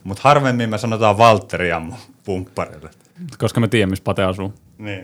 Mutta 0.03 0.21
harvemmin 0.25 0.69
me 0.69 0.77
sanotaan 0.77 1.17
Valtteria 1.17 1.79
mun 1.79 1.95
pumpparille. 2.23 2.89
koska 3.37 3.59
me 3.59 3.67
tiedämme, 3.67 3.89
missä 3.91 4.03
Pate 4.03 4.23
asuu. 4.23 4.53
Niin. 4.77 5.03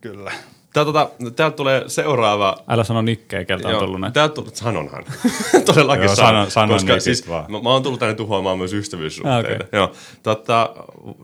Kyllä. 0.00 0.32
Tää, 0.72 0.84
tota, 0.84 1.10
täältä 1.36 1.56
tulee 1.56 1.84
seuraava 1.86 2.56
Älä 2.68 2.84
sano 2.84 3.02
nikkeä, 3.02 3.44
keltä 3.44 3.68
on 3.68 3.78
tullut 3.78 4.00
näin. 4.00 4.12
Täältä 4.12 4.34
tullut, 4.34 4.56
sanonhan. 4.56 5.04
Todellakin 5.64 6.04
Joo, 6.04 6.14
sanon, 6.16 6.50
sanon- 6.50 6.74
koska 6.76 7.00
siis 7.00 7.28
vaan. 7.28 7.44
mä, 7.52 7.60
mä 7.62 7.68
oon 7.70 7.82
tullut 7.82 8.00
tänne 8.00 8.14
tuhoamaan 8.14 8.58
myös 8.58 8.72
ystävyyssuhteita. 8.72 9.48
Ah, 9.48 9.54
Okay. 9.54 9.68
Joo. 9.72 9.92
Tota, 10.22 10.74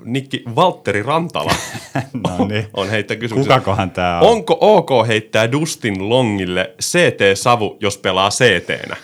Nikki 0.04 0.42
Valtteri 0.56 1.02
Rantala 1.02 1.52
No 2.38 2.46
niin. 2.46 2.66
on 2.74 2.88
heittänyt 2.90 3.20
kysymyksen. 3.20 3.52
Kukakohan 3.54 3.90
tää 3.90 4.20
on? 4.20 4.28
Onko 4.28 4.56
ok 4.60 4.90
heittää 5.08 5.52
Dustin 5.52 6.08
Longille 6.08 6.74
CT-savu, 6.82 7.76
jos 7.80 7.98
pelaa 7.98 8.30
CT-nä? 8.30 8.96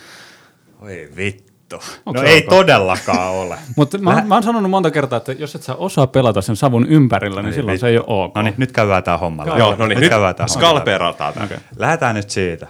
Oi 0.80 1.08
vittu. 1.16 1.49
Onks 1.76 2.20
no 2.20 2.26
se 2.26 2.32
ei 2.32 2.42
todellakaan 2.42 3.30
ole. 3.30 3.56
Mutta 3.76 3.98
mä, 3.98 4.22
mä 4.26 4.34
oon 4.34 4.42
sanonut 4.42 4.70
monta 4.70 4.90
kertaa, 4.90 5.16
että 5.16 5.32
jos 5.32 5.54
et 5.54 5.62
sä 5.62 5.74
osaa 5.74 6.06
pelata 6.06 6.42
sen 6.42 6.56
savun 6.56 6.86
ympärillä, 6.86 7.42
niin 7.42 7.54
silloin 7.54 7.78
se 7.78 7.88
ei 7.88 7.98
ole 7.98 8.04
ok. 8.06 8.34
No 8.34 8.42
niin, 8.42 8.54
nyt 8.56 8.72
käydään 8.72 9.02
tää 9.02 9.18
homma 9.18 9.46
läpi. 9.46 9.58
Joo, 9.58 9.74
no 9.74 9.86
niin, 9.86 10.00
nyt 10.00 10.10
käydään 10.10 10.34
tää 10.34 10.46
homma 10.50 10.62
läpi. 10.62 10.72
skalpeerataan 10.72 11.34
tämä. 11.34 11.44
Okei. 11.46 11.58
Lähdetään 11.76 12.14
nyt 12.14 12.30
siitä. 12.30 12.66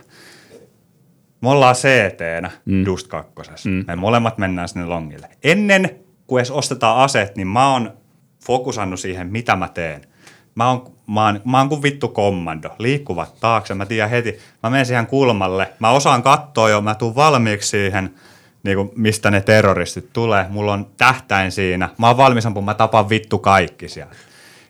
me 1.42 1.48
ollaan 1.48 1.74
CT-nä 1.74 2.50
mm. 2.64 2.84
Dust 2.84 3.06
2. 3.06 3.68
Mm. 3.68 3.84
Me 3.86 3.96
molemmat 3.96 4.38
mennään 4.38 4.68
sinne 4.68 4.86
longille. 4.86 5.28
Ennen 5.44 5.90
kuin 6.26 6.40
edes 6.40 6.50
ostetaan 6.50 6.98
aseet, 6.98 7.36
niin 7.36 7.48
mä 7.48 7.72
oon 7.72 7.92
fokusannut 8.44 9.00
siihen, 9.00 9.26
mitä 9.26 9.56
mä 9.56 9.68
teen. 9.68 10.00
Mä 10.54 10.68
oon, 10.68 10.92
mä 11.06 11.26
oon, 11.26 11.40
mä 11.44 11.58
oon 11.58 11.68
kuin 11.68 11.82
vittu 11.82 12.08
kommando. 12.08 12.70
Liikkuvat 12.78 13.40
taakse, 13.40 13.74
mä 13.74 13.86
tiedän 13.86 14.10
heti. 14.10 14.38
Mä 14.62 14.70
menen 14.70 14.86
siihen 14.86 15.06
kulmalle. 15.06 15.72
Mä 15.78 15.90
osaan 15.90 16.22
katsoa 16.22 16.70
jo, 16.70 16.80
mä 16.80 16.94
tuun 16.94 17.14
valmiiksi 17.14 17.68
siihen, 17.68 18.14
niin 18.62 18.76
kuin 18.76 18.90
mistä 18.96 19.30
ne 19.30 19.40
terroristit 19.40 20.12
tulee. 20.12 20.46
Mulla 20.48 20.72
on 20.72 20.86
tähtäin 20.96 21.52
siinä. 21.52 21.88
Mä 21.98 22.06
oon 22.06 22.16
valmis 22.16 22.46
ampumaan, 22.46 22.74
mä 22.74 22.78
tapan 22.78 23.08
vittu 23.08 23.38
kaikki 23.38 23.88
siellä. 23.88 24.12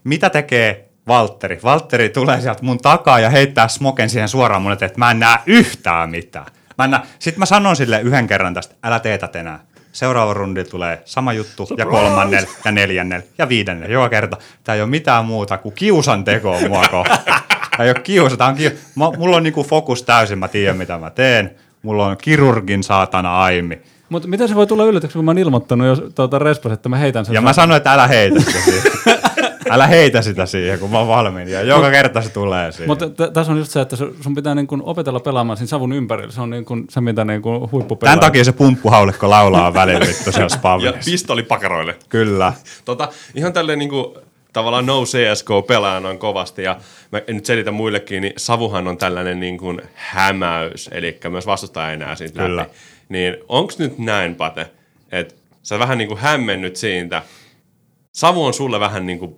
Mitä 0.04 0.30
tekee 0.30 0.90
Valtteri? 1.08 1.60
Valtteri 1.64 2.08
tulee 2.08 2.40
sieltä 2.40 2.62
mun 2.62 2.78
takaa 2.78 3.20
ja 3.20 3.30
heittää 3.30 3.68
smoken 3.68 4.10
siihen 4.10 4.28
suoraan 4.28 4.62
mulle, 4.62 4.74
että 4.74 4.98
mä 4.98 5.10
en 5.10 5.20
näe 5.20 5.38
yhtään 5.46 6.10
mitään. 6.10 6.46
Mä 6.78 6.84
en 6.84 6.90
näe. 6.90 7.00
Sitten 7.18 7.38
mä 7.38 7.46
sanon 7.46 7.76
sille 7.76 8.00
yhden 8.00 8.26
kerran 8.26 8.54
tästä, 8.54 8.74
älä 8.82 9.00
teetä 9.00 9.28
enää. 9.34 9.60
Seuraava 9.92 10.34
rundi 10.34 10.64
tulee 10.64 11.02
sama 11.04 11.32
juttu 11.32 11.66
Surprise! 11.66 11.88
ja 11.88 11.90
kolmannel 11.90 12.46
ja 12.64 12.72
neljännel 12.72 13.22
ja 13.38 13.48
viidennel 13.48 13.90
joka 13.90 14.08
kerta. 14.08 14.36
Tämä 14.64 14.76
ei 14.76 14.82
ole 14.82 14.90
mitään 14.90 15.24
muuta 15.24 15.58
kuin 15.58 15.74
kiusan 15.74 16.24
tekoa 16.24 16.60
mua 16.68 16.84
kohtaan. 16.90 17.42
Tämä 17.76 17.84
ei 17.84 17.90
ole 17.90 18.00
kiusa, 18.02 18.36
tämä 18.36 18.50
on 18.50 18.56
kiusa. 18.56 18.76
Mulla 18.94 19.36
on 19.36 19.42
niinku 19.42 19.64
fokus 19.64 20.02
täysin, 20.02 20.38
mä 20.38 20.48
tiedän 20.48 20.76
mitä 20.76 20.98
mä 20.98 21.10
teen. 21.10 21.54
Mulla 21.82 22.06
on 22.06 22.16
kirurgin 22.16 22.82
saatana 22.82 23.40
aimi. 23.40 23.80
Mutta 24.08 24.28
miten 24.28 24.48
se 24.48 24.54
voi 24.54 24.66
tulla 24.66 24.84
yllätyksi, 24.84 25.18
kun 25.18 25.24
mä 25.24 25.30
oon 25.30 25.38
ilmoittanut 25.38 25.86
jos 25.86 26.02
tuota 26.14 26.38
respas, 26.38 26.72
että 26.72 26.88
mä 26.88 26.96
heitän 26.96 27.24
sen. 27.24 27.34
Ja 27.34 27.40
mä 27.40 27.52
sanoin, 27.52 27.76
että 27.76 27.92
älä 27.92 28.06
heitä 28.06 28.40
sitä 28.40 28.90
Älä 29.70 29.86
heitä 29.86 30.22
sitä 30.22 30.46
siihen, 30.46 30.78
kun 30.78 30.90
mä 30.90 30.98
oon 30.98 31.08
valmiin. 31.08 31.48
Ja 31.48 31.62
joka 31.62 31.82
Mut, 31.82 31.90
kerta 31.90 32.22
se 32.22 32.28
tulee 32.28 32.72
siihen. 32.72 32.88
Mutta 32.88 33.28
tässä 33.28 33.52
on 33.52 33.58
just 33.58 33.70
se, 33.70 33.80
että 33.80 33.96
sun 33.96 34.34
pitää 34.34 34.54
niin 34.54 34.66
kun 34.66 34.82
opetella 34.82 35.20
pelaamaan 35.20 35.56
siinä 35.56 35.68
savun 35.68 35.92
ympärillä. 35.92 36.32
Se 36.32 36.40
on 36.40 36.50
niin 36.50 36.64
kun 36.64 36.84
se, 36.88 37.00
mitä 37.00 37.24
niin 37.24 37.42
kun 37.42 37.68
huippupelaa. 37.72 38.10
Tämän 38.10 38.20
takia 38.20 38.44
se 38.44 38.52
pumppuhaulikko 38.52 39.30
laulaa 39.30 39.74
välillä 39.74 40.06
vittu 40.06 40.32
siellä 40.32 40.48
spavnissa. 40.58 40.96
Ja 40.96 41.02
pistoli 41.04 41.42
pakaroille. 41.42 41.96
Kyllä. 42.08 42.52
Tota, 42.84 43.08
ihan 43.34 43.52
tälleen 43.52 43.78
niin 43.78 43.88
kuin 43.88 44.14
tavallaan 44.52 44.86
no 44.86 45.04
CSK-pelaajana 45.04 46.08
on 46.08 46.18
kovasti, 46.18 46.62
ja 46.62 46.76
mä 47.12 47.22
nyt 47.28 47.46
selitän 47.46 47.74
muillekin, 47.74 48.22
niin 48.22 48.32
savuhan 48.36 48.88
on 48.88 48.98
tällainen 48.98 49.40
niin 49.40 49.58
kuin 49.58 49.80
hämäys, 49.94 50.90
eli 50.92 51.18
myös 51.28 51.46
vastustaja 51.46 51.90
ei 51.90 51.96
näe 51.96 52.16
siitä 52.16 52.42
Kyllä. 52.42 52.62
läpi. 52.62 52.76
Niin 53.08 53.36
onko 53.48 53.72
nyt 53.78 53.98
näin, 53.98 54.34
Pate, 54.34 54.66
että 55.12 55.34
sä 55.62 55.78
vähän 55.78 55.98
niin 55.98 56.08
kuin 56.08 56.20
hämmennyt 56.20 56.76
siitä, 56.76 57.22
savu 58.12 58.44
on 58.44 58.54
sulle 58.54 58.80
vähän 58.80 59.06
niin 59.06 59.18
kuin 59.18 59.36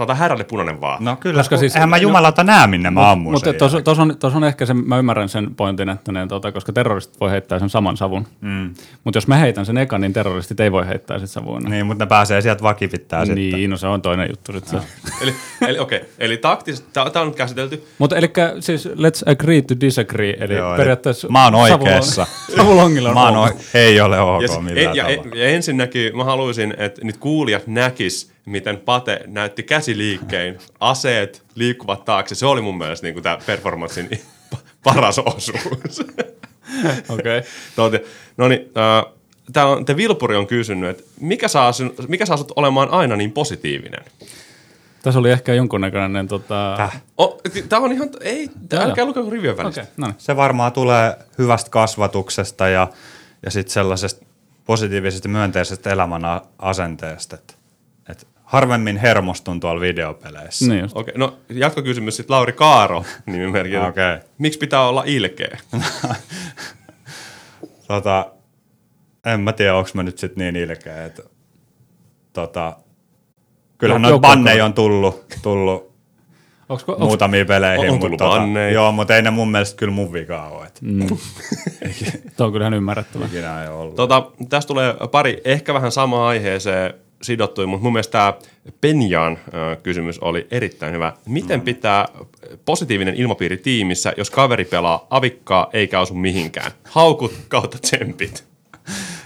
sanotaan 0.00 0.18
härälle 0.18 0.44
punainen 0.44 0.80
vaan. 0.80 1.04
No 1.04 1.16
kyllä, 1.16 1.38
koska 1.38 1.56
siis, 1.56 1.76
eihän 1.76 1.88
mä 1.88 1.96
jumalauta 1.96 2.44
no, 2.44 2.52
näe, 2.52 2.66
minne 2.66 2.90
mä 2.90 3.10
ammun 3.10 3.32
Mutta 3.32 3.52
tuossa 3.52 3.80
tos 3.80 3.98
on, 3.98 4.16
tos 4.16 4.34
on 4.34 4.44
ehkä 4.44 4.66
se, 4.66 4.74
mä 4.74 4.98
ymmärrän 4.98 5.28
sen 5.28 5.54
pointin, 5.54 5.88
että 5.88 6.12
ne, 6.12 6.26
tota, 6.26 6.52
koska 6.52 6.72
terroristit 6.72 7.20
voi 7.20 7.30
heittää 7.30 7.58
sen 7.58 7.70
saman 7.70 7.96
savun. 7.96 8.26
Mm. 8.40 8.74
Mutta 9.04 9.16
jos 9.16 9.26
mä 9.26 9.36
heitän 9.36 9.66
sen 9.66 9.78
ekan, 9.78 10.00
niin 10.00 10.12
terroristit 10.12 10.60
ei 10.60 10.72
voi 10.72 10.86
heittää 10.86 11.18
sitä 11.18 11.32
savua. 11.32 11.60
Niin, 11.60 11.86
mutta 11.86 12.04
ne 12.04 12.08
pääsee 12.08 12.40
sieltä 12.40 12.62
vakipittää 12.62 13.24
niin, 13.24 13.26
sitten. 13.26 13.58
Niin, 13.58 13.70
no 13.70 13.76
se 13.76 13.86
on 13.86 14.02
toinen 14.02 14.28
juttu 14.30 14.52
sitten. 14.52 14.80
eli 15.22 15.34
eli 15.66 15.78
okei, 15.78 15.98
okay. 15.98 16.10
eli 16.18 16.36
taktisesti, 16.36 16.88
tämä 16.92 17.10
on 17.16 17.26
nyt 17.26 17.36
käsitelty. 17.36 17.84
Mutta 17.98 18.16
eli 18.16 18.32
siis 18.60 18.86
let's 18.86 19.32
agree 19.32 19.62
to 19.62 19.74
disagree, 19.80 20.36
eli 20.40 20.54
Joo, 20.54 20.76
periaatteessa... 20.76 21.28
Mä 21.28 21.44
oon 21.44 21.54
oikeassa. 21.54 22.26
Savulongilla 22.56 23.08
on 23.08 23.14
mä 23.14 23.28
oon 23.28 23.36
o- 23.36 23.56
ei 23.74 24.00
ole 24.00 24.20
ok 24.20 24.42
ja, 24.42 24.60
millään 24.60 24.96
ja, 24.96 25.10
ja, 25.10 25.22
ja 25.34 25.48
ensinnäkin 25.48 26.16
mä 26.16 26.24
haluaisin, 26.24 26.74
että 26.78 27.04
nyt 27.04 27.16
kuulijat 27.16 27.66
näkis, 27.66 28.32
miten 28.50 28.80
Pate 28.80 29.20
näytti 29.26 29.62
käsiliikkein, 29.62 30.58
aseet 30.80 31.42
liikkuvat 31.54 32.04
taakse. 32.04 32.34
Se 32.34 32.46
oli 32.46 32.60
mun 32.60 32.78
mielestä 32.78 33.06
niin 33.06 33.22
tämä 33.22 33.38
performanssin 33.46 34.08
paras 34.84 35.18
osuus. 35.18 36.00
Okei. 37.08 37.42
Okay. 37.78 38.00
no 38.36 38.48
niin, 38.48 38.60
äh, 38.60 39.12
tää 39.52 39.66
on, 39.66 39.84
te 39.84 39.96
Vilpuri 39.96 40.36
on 40.36 40.46
kysynyt, 40.46 40.90
että 40.90 41.02
mikä 41.20 41.48
saa, 41.48 41.72
mikä 42.08 42.26
saa 42.26 42.36
sut 42.36 42.52
olemaan 42.56 42.90
aina 42.90 43.16
niin 43.16 43.32
positiivinen? 43.32 44.04
Tässä 45.02 45.20
oli 45.20 45.30
ehkä 45.30 45.54
jonkunnäköinen... 45.54 46.28
Tota... 46.28 46.74
Täh. 46.76 47.02
Oh, 47.18 47.40
tämä 47.68 47.84
on 47.84 47.92
ihan... 47.92 48.10
Ei, 48.20 48.48
älkää 48.72 49.04
lukeko 49.04 49.30
rivien 49.30 49.56
välistä. 49.56 49.80
Okay, 49.80 49.92
no 49.96 50.06
niin. 50.06 50.14
Se 50.18 50.36
varmaan 50.36 50.72
tulee 50.72 51.16
hyvästä 51.38 51.70
kasvatuksesta 51.70 52.68
ja, 52.68 52.88
ja 53.42 53.50
sitten 53.50 53.72
sellaisesta 53.72 54.26
positiivisesta 54.64 55.28
myönteisestä 55.28 55.90
elämän 55.90 56.22
asenteesta. 56.58 57.36
Että 57.36 57.54
harvemmin 58.50 58.96
hermostun 58.96 59.60
tuolla 59.60 59.80
videopeleissä. 59.80 60.68
Niin 60.68 60.84
Okei, 60.84 60.94
okay, 60.94 61.14
no 61.16 61.38
jatkokysymys 61.48 62.16
sitten 62.16 62.34
Lauri 62.34 62.52
Kaaro 62.52 63.04
nimimerkillä. 63.26 63.86
okay. 63.86 64.18
Miksi 64.38 64.58
pitää 64.58 64.88
olla 64.88 65.02
ilkeä? 65.06 65.58
tota, 67.88 68.26
en 69.26 69.40
mä 69.40 69.52
tiedä, 69.52 69.74
onko 69.74 69.90
mä 69.94 70.02
nyt 70.02 70.18
sitten 70.18 70.54
niin 70.54 70.56
ilkeä, 70.56 71.04
että 71.04 71.22
tota, 72.32 72.76
kyllähän 73.78 74.02
noita 74.02 74.18
banneja 74.18 74.64
on 74.64 74.74
tullut, 74.74 75.24
tullut 75.42 75.92
onks, 76.68 76.84
onks, 76.86 77.00
muutamiin 77.00 77.46
peleihin. 77.46 77.88
On, 77.88 77.94
on 77.94 78.00
tullut 78.00 78.20
mutta, 78.20 78.24
tota, 78.24 78.70
Joo, 78.72 78.92
mutta 78.92 79.16
ei 79.16 79.22
ne 79.22 79.30
mun 79.30 79.50
mielestä 79.50 79.76
kyllä 79.76 79.92
mun 79.92 80.12
vikaa 80.12 80.48
ole. 80.48 80.66
Mm. 80.80 81.06
Tuo 82.36 82.46
on 82.46 82.52
kyllähän 82.52 82.74
ymmärrettävä. 82.74 83.26
Ikinä 83.26 83.62
ei 83.62 83.68
ollut. 83.68 83.94
Tota, 83.94 84.30
tästä 84.48 84.68
tulee 84.68 84.94
pari 85.10 85.40
ehkä 85.44 85.74
vähän 85.74 85.92
samaa 85.92 86.28
aiheeseen 86.28 86.94
sidottu, 87.22 87.66
mutta 87.66 87.84
mun 87.84 87.92
mielestä 87.92 88.12
tämä 88.12 88.34
Penjan 88.80 89.38
kysymys 89.82 90.18
oli 90.18 90.46
erittäin 90.50 90.92
hyvä. 90.94 91.12
Miten 91.26 91.60
mm. 91.60 91.64
pitää 91.64 92.08
positiivinen 92.64 93.14
ilmapiiri 93.14 93.56
tiimissä, 93.56 94.12
jos 94.16 94.30
kaveri 94.30 94.64
pelaa 94.64 95.06
avikkaa 95.10 95.70
eikä 95.72 96.00
osu 96.00 96.14
mihinkään? 96.14 96.72
Haukut 96.84 97.32
kautta 97.48 97.78
tsempit. 97.78 98.44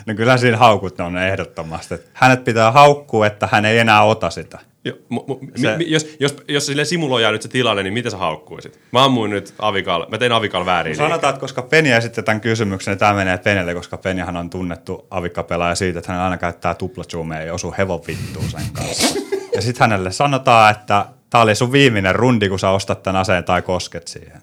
No 0.07 0.15
kyllä 0.15 0.37
siinä 0.37 0.57
haukut 0.57 1.01
on 1.01 1.19
ehdottomasti. 1.19 1.95
Hänet 2.13 2.45
pitää 2.45 2.73
haukkua, 2.73 3.27
että 3.27 3.49
hän 3.53 3.65
ei 3.65 3.79
enää 3.79 4.03
ota 4.03 4.31
sitä. 4.31 4.59
Jo, 4.85 4.93
mu, 5.09 5.25
mu, 5.27 5.41
se, 5.57 5.77
mi, 5.77 5.91
jos, 5.91 6.17
jos, 6.21 6.37
jos 6.49 6.67
sille 6.67 6.85
simuloidaan 6.85 7.33
nyt 7.33 7.43
se 7.43 7.49
tilanne, 7.49 7.83
niin 7.83 7.93
miten 7.93 8.11
sä 8.11 8.17
haukkuisit? 8.17 8.81
Mä 8.93 9.05
ammuin 9.05 9.31
nyt 9.31 9.55
Avikal, 9.59 10.07
mä 10.09 10.19
tein 10.19 10.33
Avikal 10.33 10.67
väärin. 10.67 10.91
No 10.91 10.97
sanotaan, 10.97 11.31
että 11.31 11.41
koska 11.41 11.63
Peni 11.63 11.93
esitti 11.93 12.23
tämän 12.23 12.41
kysymyksen, 12.41 12.93
niin 12.93 12.99
tämä 12.99 13.15
menee 13.15 13.39
Penille, 13.39 13.75
koska 13.75 13.97
Penihan 13.97 14.37
on 14.37 14.51
tunnettu 14.51 15.07
Avikka-pelaaja 15.11 15.75
siitä, 15.75 15.99
että 15.99 16.13
hän 16.13 16.21
aina 16.21 16.39
käyttää 16.39 16.75
tuplatsuumeja 16.75 17.43
ja 17.43 17.55
osuu 17.55 17.75
hevon 17.79 18.01
vittuun 18.07 18.51
sen 18.51 18.73
kanssa. 18.73 19.21
ja 19.55 19.63
sitten 19.63 19.81
hänelle 19.81 20.13
sanotaan, 20.13 20.71
että 20.71 21.07
tämä 21.31 21.43
oli 21.43 21.55
sun 21.55 21.73
viimeinen 21.73 22.15
rundi, 22.15 22.49
kun 22.49 22.59
sä 22.59 22.71
ostat 22.71 23.03
tämän 23.03 23.21
aseen 23.21 23.45
tai 23.45 23.63
kosket 23.63 24.09
siihen. 24.09 24.43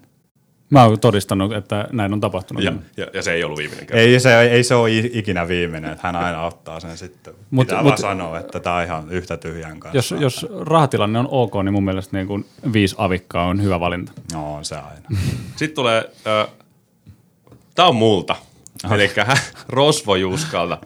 Mä 0.72 0.86
oon 0.86 1.00
todistanut, 1.00 1.54
että 1.54 1.88
näin 1.92 2.14
on 2.14 2.20
tapahtunut. 2.20 2.64
Ja, 2.64 2.74
ja, 2.98 3.08
ja 3.14 3.22
se 3.22 3.34
ei 3.34 3.44
ollut 3.44 3.58
viimeinen 3.58 3.88
kerta. 3.88 4.02
Ei 4.02 4.20
se, 4.20 4.40
ei 4.40 4.64
se 4.64 4.76
ole 4.76 4.90
ikinä 4.92 5.48
viimeinen, 5.48 5.92
että 5.92 6.08
hän 6.08 6.16
aina 6.16 6.46
ottaa 6.46 6.80
sen 6.80 6.98
sitten. 6.98 7.34
Mut, 7.52 7.68
Pitää 7.68 7.78
mut, 7.78 7.88
vaan 7.88 7.98
sanoa, 7.98 8.40
että 8.40 8.60
tämä 8.60 8.76
on 8.76 8.84
ihan 8.84 9.10
yhtä 9.10 9.38
tyhjän 9.38 9.80
kanssa. 9.80 9.98
Jos, 9.98 10.22
jos 10.22 10.46
rahatilanne 10.60 11.20
on 11.20 11.28
ok, 11.32 11.54
niin 11.64 11.74
mun 11.74 11.84
mielestä 11.84 12.18
niin 12.18 12.28
kuin 12.28 12.46
viisi 12.74 12.96
avikkaa 12.98 13.46
on 13.46 13.64
hyvä 13.64 13.80
valinta. 13.80 14.12
No 14.34 14.56
on 14.56 14.66
se 14.66 14.76
aina. 14.76 15.20
sitten 15.56 15.76
tulee, 15.76 16.10
äh, 16.28 16.48
tämä 17.76 17.88
on 17.88 17.96
multa, 17.96 18.36
eli 18.92 19.12
Rosvo 19.70 20.16
Juskalta. 20.16 20.78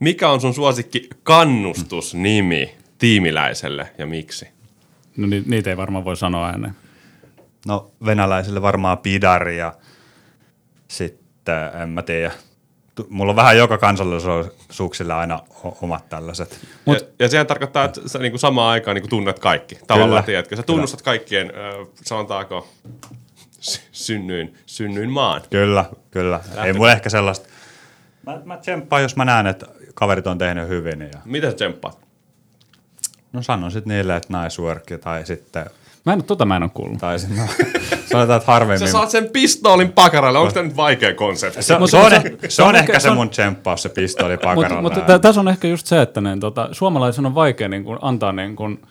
Mikä 0.00 0.28
on 0.28 0.40
sun 0.40 0.54
suosikki 0.54 1.08
kannustusnimi 1.22 2.74
tiimiläiselle 2.98 3.88
ja 3.98 4.06
miksi? 4.06 4.48
No 5.16 5.26
ni, 5.26 5.42
niitä 5.46 5.70
ei 5.70 5.76
varmaan 5.76 6.04
voi 6.04 6.16
sanoa 6.16 6.46
ääneen. 6.46 6.74
No 7.68 7.90
venäläisille 8.04 8.62
varmaan 8.62 8.98
pidari 8.98 9.58
ja 9.58 9.72
sitten 10.88 11.70
en 11.82 11.88
mä 11.88 12.02
tiedä. 12.02 12.32
Mulla 13.08 13.32
on 13.32 13.36
vähän 13.36 13.56
joka 13.56 13.78
kansallisuuksille 13.78 15.14
aina 15.14 15.40
omat 15.82 16.08
tällaiset. 16.08 16.58
Mut, 16.84 16.98
ja, 16.98 17.06
ja 17.18 17.28
sehän 17.28 17.46
tarkoittaa, 17.46 17.84
että 17.84 18.00
sä 18.06 18.18
niinku 18.18 18.38
samaan 18.38 18.72
aikaan 18.72 18.94
niinku 18.94 19.08
tunnet 19.08 19.38
kaikki. 19.38 19.78
Tavallaan 19.86 20.10
kyllä, 20.10 20.22
tiedätkö, 20.22 20.56
sä 20.56 20.62
tunnustat 20.62 21.02
kyllä. 21.02 21.18
kaikkien, 21.18 21.46
äh, 21.46 21.86
sanotaanko, 22.04 22.68
synnyin, 23.92 24.54
synnyin 24.66 25.10
maan. 25.10 25.42
Kyllä, 25.50 25.84
kyllä. 26.10 26.36
Lähtekö? 26.36 26.62
Ei 26.62 26.72
mulla 26.72 26.92
ehkä 26.92 27.10
sellaista. 27.10 27.48
Mä, 28.26 28.40
mä 28.44 28.56
tsemppaan, 28.56 29.02
jos 29.02 29.16
mä 29.16 29.24
näen, 29.24 29.46
että 29.46 29.66
kaverit 29.94 30.26
on 30.26 30.38
tehnyt 30.38 30.68
hyvin. 30.68 31.00
Ja... 31.00 31.20
Miten 31.24 31.50
sä 31.50 31.56
tsemppaat? 31.56 31.98
No 33.32 33.42
sanon 33.42 33.70
sitten 33.70 33.96
niille, 33.96 34.16
että 34.16 34.42
nice 34.42 34.62
work, 34.62 34.84
tai 35.00 35.26
sitten 35.26 35.66
Mä 36.08 36.12
en, 36.12 36.24
tota 36.24 36.44
mä 36.44 36.56
en 36.56 36.62
ole 36.62 36.70
kuullut. 36.74 36.98
Tai 36.98 37.16
no, 37.36 37.42
sanotaan, 38.12 38.36
että 38.36 38.52
harvemmin. 38.52 38.78
Sä 38.78 38.92
saat 38.92 39.10
sen 39.10 39.28
pistoolin 39.32 39.92
pakaralle. 39.92 40.38
Onko 40.38 40.52
tämä 40.52 40.66
nyt 40.66 40.76
vaikea 40.76 41.14
konsepti? 41.14 41.62
Se, 41.62 41.66
se, 41.66 41.74
on, 41.74 41.88
se, 41.88 41.96
on, 41.96 42.10
se, 42.10 42.36
se 42.48 42.62
on 42.62 42.76
ehkä 42.76 42.98
se 42.98 43.10
mun 43.10 43.30
tsemppaus, 43.30 43.82
se 43.82 43.88
pistooli 43.88 44.36
pakaralle. 44.36 44.82
Mutta 44.82 45.12
mut, 45.12 45.22
tässä 45.22 45.40
on 45.40 45.48
ehkä 45.48 45.68
just 45.68 45.86
se, 45.86 46.02
että 46.02 46.20
niin, 46.20 46.40
tota, 46.40 46.68
suomalaisen 46.72 47.26
on 47.26 47.34
vaikea 47.34 47.68
niin 47.68 47.84
kuin, 47.84 47.98
antaa 48.02 48.32
niin 48.32 48.56
kuin, 48.56 48.82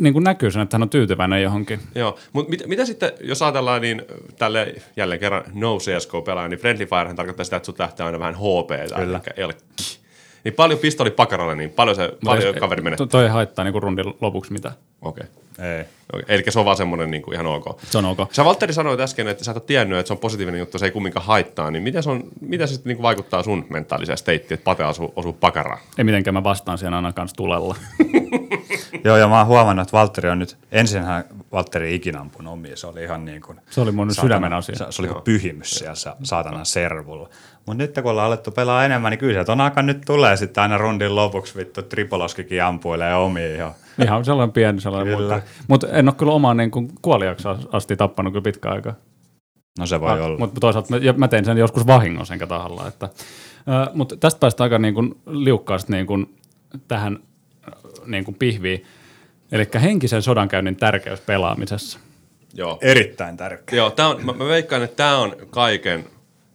niin 0.00 0.12
kuin 0.12 0.24
näkyy 0.24 0.50
sen, 0.50 0.62
että 0.62 0.74
hän 0.74 0.82
on 0.82 0.90
tyytyväinen 0.90 1.42
johonkin. 1.42 1.80
Joo, 1.94 2.18
mutta 2.32 2.50
mit, 2.50 2.66
mitä 2.66 2.84
sitten, 2.84 3.12
jos 3.20 3.42
ajatellaan 3.42 3.80
niin 3.80 4.02
tälle 4.38 4.74
jälleen 4.96 5.20
kerran 5.20 5.44
no 5.54 5.78
CSGO-pelaaja, 5.78 6.48
niin 6.48 6.60
Friendly 6.60 6.86
Fire 6.86 7.14
tarkoittaa 7.14 7.44
sitä, 7.44 7.56
että 7.56 7.66
sut 7.66 7.78
lähtee 7.78 8.06
aina 8.06 8.18
vähän 8.18 8.34
HP 8.34 8.90
tai 8.90 9.04
Kyllä. 9.04 9.20
elkki. 9.36 10.01
Niin 10.44 10.54
paljon 10.54 10.78
pistoli 10.78 11.10
pakaralle, 11.10 11.54
niin 11.54 11.70
paljon 11.70 11.96
se, 11.96 12.12
paljon 12.24 12.54
kaveri 12.54 12.82
menee. 12.82 12.96
Toi 13.10 13.22
ei 13.22 13.30
haittaa 13.30 13.64
niin 13.64 13.82
rundin 13.82 14.14
lopuksi 14.20 14.52
mitä. 14.52 14.72
Okei. 15.02 15.24
Okay. 15.24 15.42
Ei. 15.78 15.84
Eli 16.28 16.44
se 16.48 16.58
on 16.58 16.64
vaan 16.64 16.76
semmoinen 16.76 17.10
niin 17.10 17.22
kuin 17.22 17.34
ihan 17.34 17.46
ok. 17.46 17.80
Se 17.90 17.98
on 17.98 18.04
ok. 18.04 18.18
Sä 18.32 18.44
Valtteri 18.44 18.72
sanoit 18.72 19.00
äsken, 19.00 19.28
että 19.28 19.44
sä 19.44 19.50
et 19.50 19.56
ole 19.56 19.64
tiennyt, 19.66 19.98
että 19.98 20.08
se 20.08 20.12
on 20.12 20.18
positiivinen 20.18 20.58
juttu, 20.58 20.78
se 20.78 20.84
ei 20.84 20.90
kumminkaan 20.90 21.26
haittaa, 21.26 21.70
niin 21.70 21.82
miten 21.82 22.02
se, 22.02 22.10
on, 22.10 22.24
miten 22.40 22.68
se 22.68 22.74
sitten 22.74 22.92
niin 22.94 23.02
vaikuttaa 23.02 23.42
sun 23.42 23.66
mentaaliseen 23.70 24.18
steittiin, 24.18 24.56
että 24.56 24.64
Pate 24.64 24.84
osuu, 24.84 25.12
osuu 25.16 25.32
pakaraan? 25.32 25.78
Ei 25.98 26.04
mitenkään 26.04 26.34
mä 26.34 26.44
vastaan 26.44 26.78
siihen 26.78 26.94
aina 26.94 27.12
kanssa 27.12 27.36
tulella. 27.36 27.76
Joo, 29.04 29.16
ja 29.16 29.28
mä 29.28 29.38
oon 29.38 29.46
huomannut, 29.46 29.82
että 29.88 29.96
Valtteri 29.96 30.28
on 30.28 30.38
nyt, 30.38 30.56
ensinhän 30.72 31.24
Valtteri 31.52 31.88
ei 31.88 31.94
ikinä 31.94 32.20
ampunut 32.20 32.52
omia, 32.52 32.76
se 32.76 32.86
oli 32.86 33.02
ihan 33.02 33.24
niin 33.24 33.42
kuin... 33.42 33.60
Se 33.70 33.80
oli 33.80 33.92
mun 33.92 34.10
saatana- 34.10 34.20
sydämen 34.20 34.52
asia. 34.52 34.76
Se, 34.76 34.84
se 34.90 35.02
oli 35.02 35.08
kuin 35.08 35.22
pyhimys 35.22 35.70
siellä 35.70 35.94
sa- 35.94 36.16
saatanan 36.22 36.66
servulla. 36.66 37.28
Mutta 37.66 37.82
nyt 37.82 37.94
kun 37.94 38.10
ollaan 38.10 38.26
alettu 38.26 38.50
pelaa 38.50 38.84
enemmän, 38.84 39.10
niin 39.10 39.18
kyllä 39.18 39.44
on 39.48 39.60
aika 39.60 39.82
nyt 39.82 40.00
tulee 40.06 40.36
sitten 40.36 40.62
aina 40.62 40.78
rundin 40.78 41.16
lopuksi 41.16 41.56
vittu 41.56 41.82
tripoloskikin 41.82 42.64
ampuilee 42.64 43.14
omia. 43.14 43.48
Ja 43.48 43.72
Ihan 44.04 44.24
sellainen 44.24 44.52
pieni 44.52 44.80
sellainen 44.80 45.16
Kyllä. 45.16 45.34
mutta, 45.34 45.50
mutta 45.68 45.88
en 45.88 46.08
ole 46.08 46.14
kyllä 46.14 46.32
omaa 46.32 46.54
niin 46.54 46.70
kuin 46.70 46.92
kuoliaksi 47.02 47.48
asti 47.72 47.96
tappanut 47.96 48.32
kyllä 48.32 48.44
pitkään 48.44 48.74
aikaa. 48.74 48.94
no 49.78 49.86
se 49.86 50.00
voi 50.00 50.20
olla. 50.20 50.38
Mutta 50.38 50.60
toisaalta 50.60 50.90
mä, 50.90 50.96
ja 50.96 51.12
mä 51.12 51.28
tein 51.28 51.44
sen 51.44 51.58
joskus 51.58 51.86
vahingossa 51.86 52.34
enkä 52.34 52.46
tahalla. 52.46 52.88
Että, 52.88 53.08
ö, 53.08 53.90
mutta 53.94 54.16
tästä 54.16 54.40
päästään 54.40 54.66
aika 54.66 54.78
niin 54.78 54.94
kuin 54.94 55.14
liukkaasti 55.26 55.92
niin 55.92 56.06
kuin 56.06 56.34
tähän 56.88 57.18
niin 58.06 58.24
kuin 58.24 58.34
pihviin. 58.34 58.84
Eli 59.52 59.68
henkisen 59.82 60.22
sodankäynnin 60.22 60.76
tärkeys 60.76 61.20
pelaamisessa. 61.20 61.98
Joo. 62.54 62.78
Erittäin 62.80 63.36
tärkeä. 63.36 63.76
Joo, 63.76 63.90
tää 63.90 64.08
on, 64.08 64.24
mä, 64.26 64.32
mä 64.32 64.44
veikkaan, 64.46 64.82
että 64.82 64.96
tämä 64.96 65.18
on 65.18 65.36
kaiken, 65.50 66.04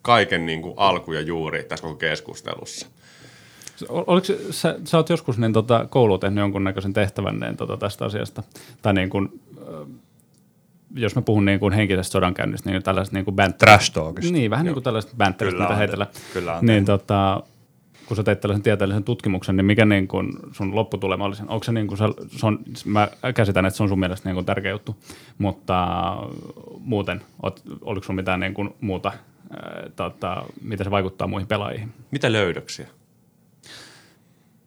kaiken 0.08 0.46
niin 0.46 0.62
kuin 0.62 0.74
alku 0.78 1.14
ja 1.14 1.22
juuri 1.22 1.64
tässä 1.64 1.84
koko 1.84 1.96
keskustelussa. 1.96 2.88
Ol- 3.90 4.04
Oliko 4.08 4.28
sä, 4.52 4.80
sä 4.86 4.98
oot 4.98 5.10
joskus 5.10 5.38
niin 5.38 5.54
tota, 5.54 5.86
koulu 5.90 6.18
tehnyt 6.18 6.40
jonkunnäköisen 6.40 6.94
tehtävän 6.94 7.40
niin, 7.40 7.58
tota, 7.58 7.78
tästä 7.78 8.06
asiasta? 8.06 8.44
Tai 8.82 8.94
niin 8.94 9.10
kuin, 9.10 9.42
jos 10.96 11.16
mä 11.16 11.22
puhun 11.22 11.46
niin 11.46 11.60
kuin 11.60 11.74
henkisestä 11.74 12.12
sodankäynnistä, 12.12 12.70
niin 12.70 12.84
tällaiset 12.84 13.14
niin 13.14 13.26
kuin 13.26 13.36
bänttäristä. 13.36 13.66
Trash 13.66 13.94
talkista. 13.94 14.34
Niin, 14.34 14.52
vähän 14.52 14.66
niin 14.66 14.74
kuin 14.74 14.84
tällaiset 14.84 15.12
bänttäristä, 15.18 15.62
mitä 15.62 15.76
heitellä. 15.76 16.08
Kyllä 16.34 16.58
on 16.58 16.66
Niin 16.66 16.86
tota, 16.86 17.44
kun 18.08 18.18
sä 18.18 18.24
teit 18.24 18.42
tällaisen 18.42 18.64
tieteellisen 18.64 19.04
tutkimuksen, 19.04 19.58
niin 19.58 19.66
mikä 19.66 19.86
niin 19.86 20.08
kuin 20.08 20.34
sun 20.52 20.76
lopputulema 20.76 21.26
olisi? 21.26 21.44
Onko 21.48 21.64
se 21.64 21.72
niin 21.72 21.88
kuin, 21.88 21.98
se, 21.98 22.06
se 22.28 22.46
on, 22.46 22.60
mä 22.86 23.08
käsitän, 23.36 23.66
että 23.66 23.78
se 23.78 23.84
on 23.84 23.90
sun 23.90 24.00
mielestä 24.00 24.30
niin 24.30 24.36
kuin 24.36 24.46
tärkeä 24.46 24.72
juttu, 24.72 24.96
mutta 25.38 25.86
muuten, 26.80 27.22
oot, 27.44 27.62
oliko 27.82 28.06
sun 28.06 28.16
mitään 28.16 28.40
niin 28.40 28.54
kuin 28.54 28.70
muuta, 28.82 29.12
tota, 29.96 30.44
mitä 30.62 30.84
se 30.84 30.92
vaikuttaa 30.92 31.28
muihin 31.28 31.48
pelaajiin? 31.48 31.94
Mitä 32.12 32.32
löydöksiä? 32.32 32.88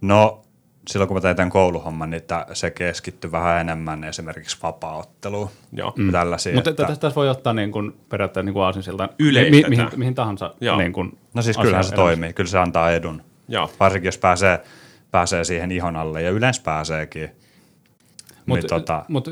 No, 0.00 0.42
silloin 0.88 1.08
kun 1.08 1.16
mä 1.16 1.20
tein 1.20 1.36
tämän 1.36 1.50
kouluhomman, 1.50 2.10
niin 2.10 2.22
tää- 2.22 2.46
se 2.52 2.70
keskittyi 2.70 3.32
vähän 3.32 3.60
enemmän 3.60 4.04
esimerkiksi 4.04 4.58
vapaaotteluun. 4.62 5.50
Joo. 5.72 5.92
Mm. 5.96 6.12
Tällaisia, 6.12 6.54
Mutta 6.54 6.70
että, 6.70 6.86
tästä, 6.86 7.00
tästä 7.00 7.16
voi 7.16 7.28
ottaa 7.28 7.52
niin 7.52 7.72
kuin 7.72 7.96
periaatteessa 8.08 8.44
niin 8.44 8.52
kuin 8.52 8.64
aasinsilta 8.64 9.08
Yleistetään. 9.18 9.70
mihin, 9.70 9.88
mihin 9.96 10.14
tahansa. 10.14 10.54
Joo. 10.60 10.76
Niin 10.76 10.92
kuin 10.92 11.18
no 11.34 11.42
siis 11.42 11.56
kyllähän 11.58 11.84
se 11.84 11.88
asiaan 11.88 12.06
toimii, 12.06 12.32
kyllä 12.32 12.50
se 12.50 12.58
antaa 12.58 12.90
edun. 12.90 13.22
Joo. 13.48 13.70
Varsinkin 13.80 14.08
jos 14.08 14.18
pääsee, 14.18 14.60
pääsee 15.10 15.44
siihen 15.44 15.72
ihon 15.72 15.96
alle, 15.96 16.22
ja 16.22 16.30
yleensä 16.30 16.62
pääseekin. 16.64 17.30
Mutta 18.46 18.62
niin, 18.62 18.68
tota, 18.68 19.04
mut, 19.08 19.28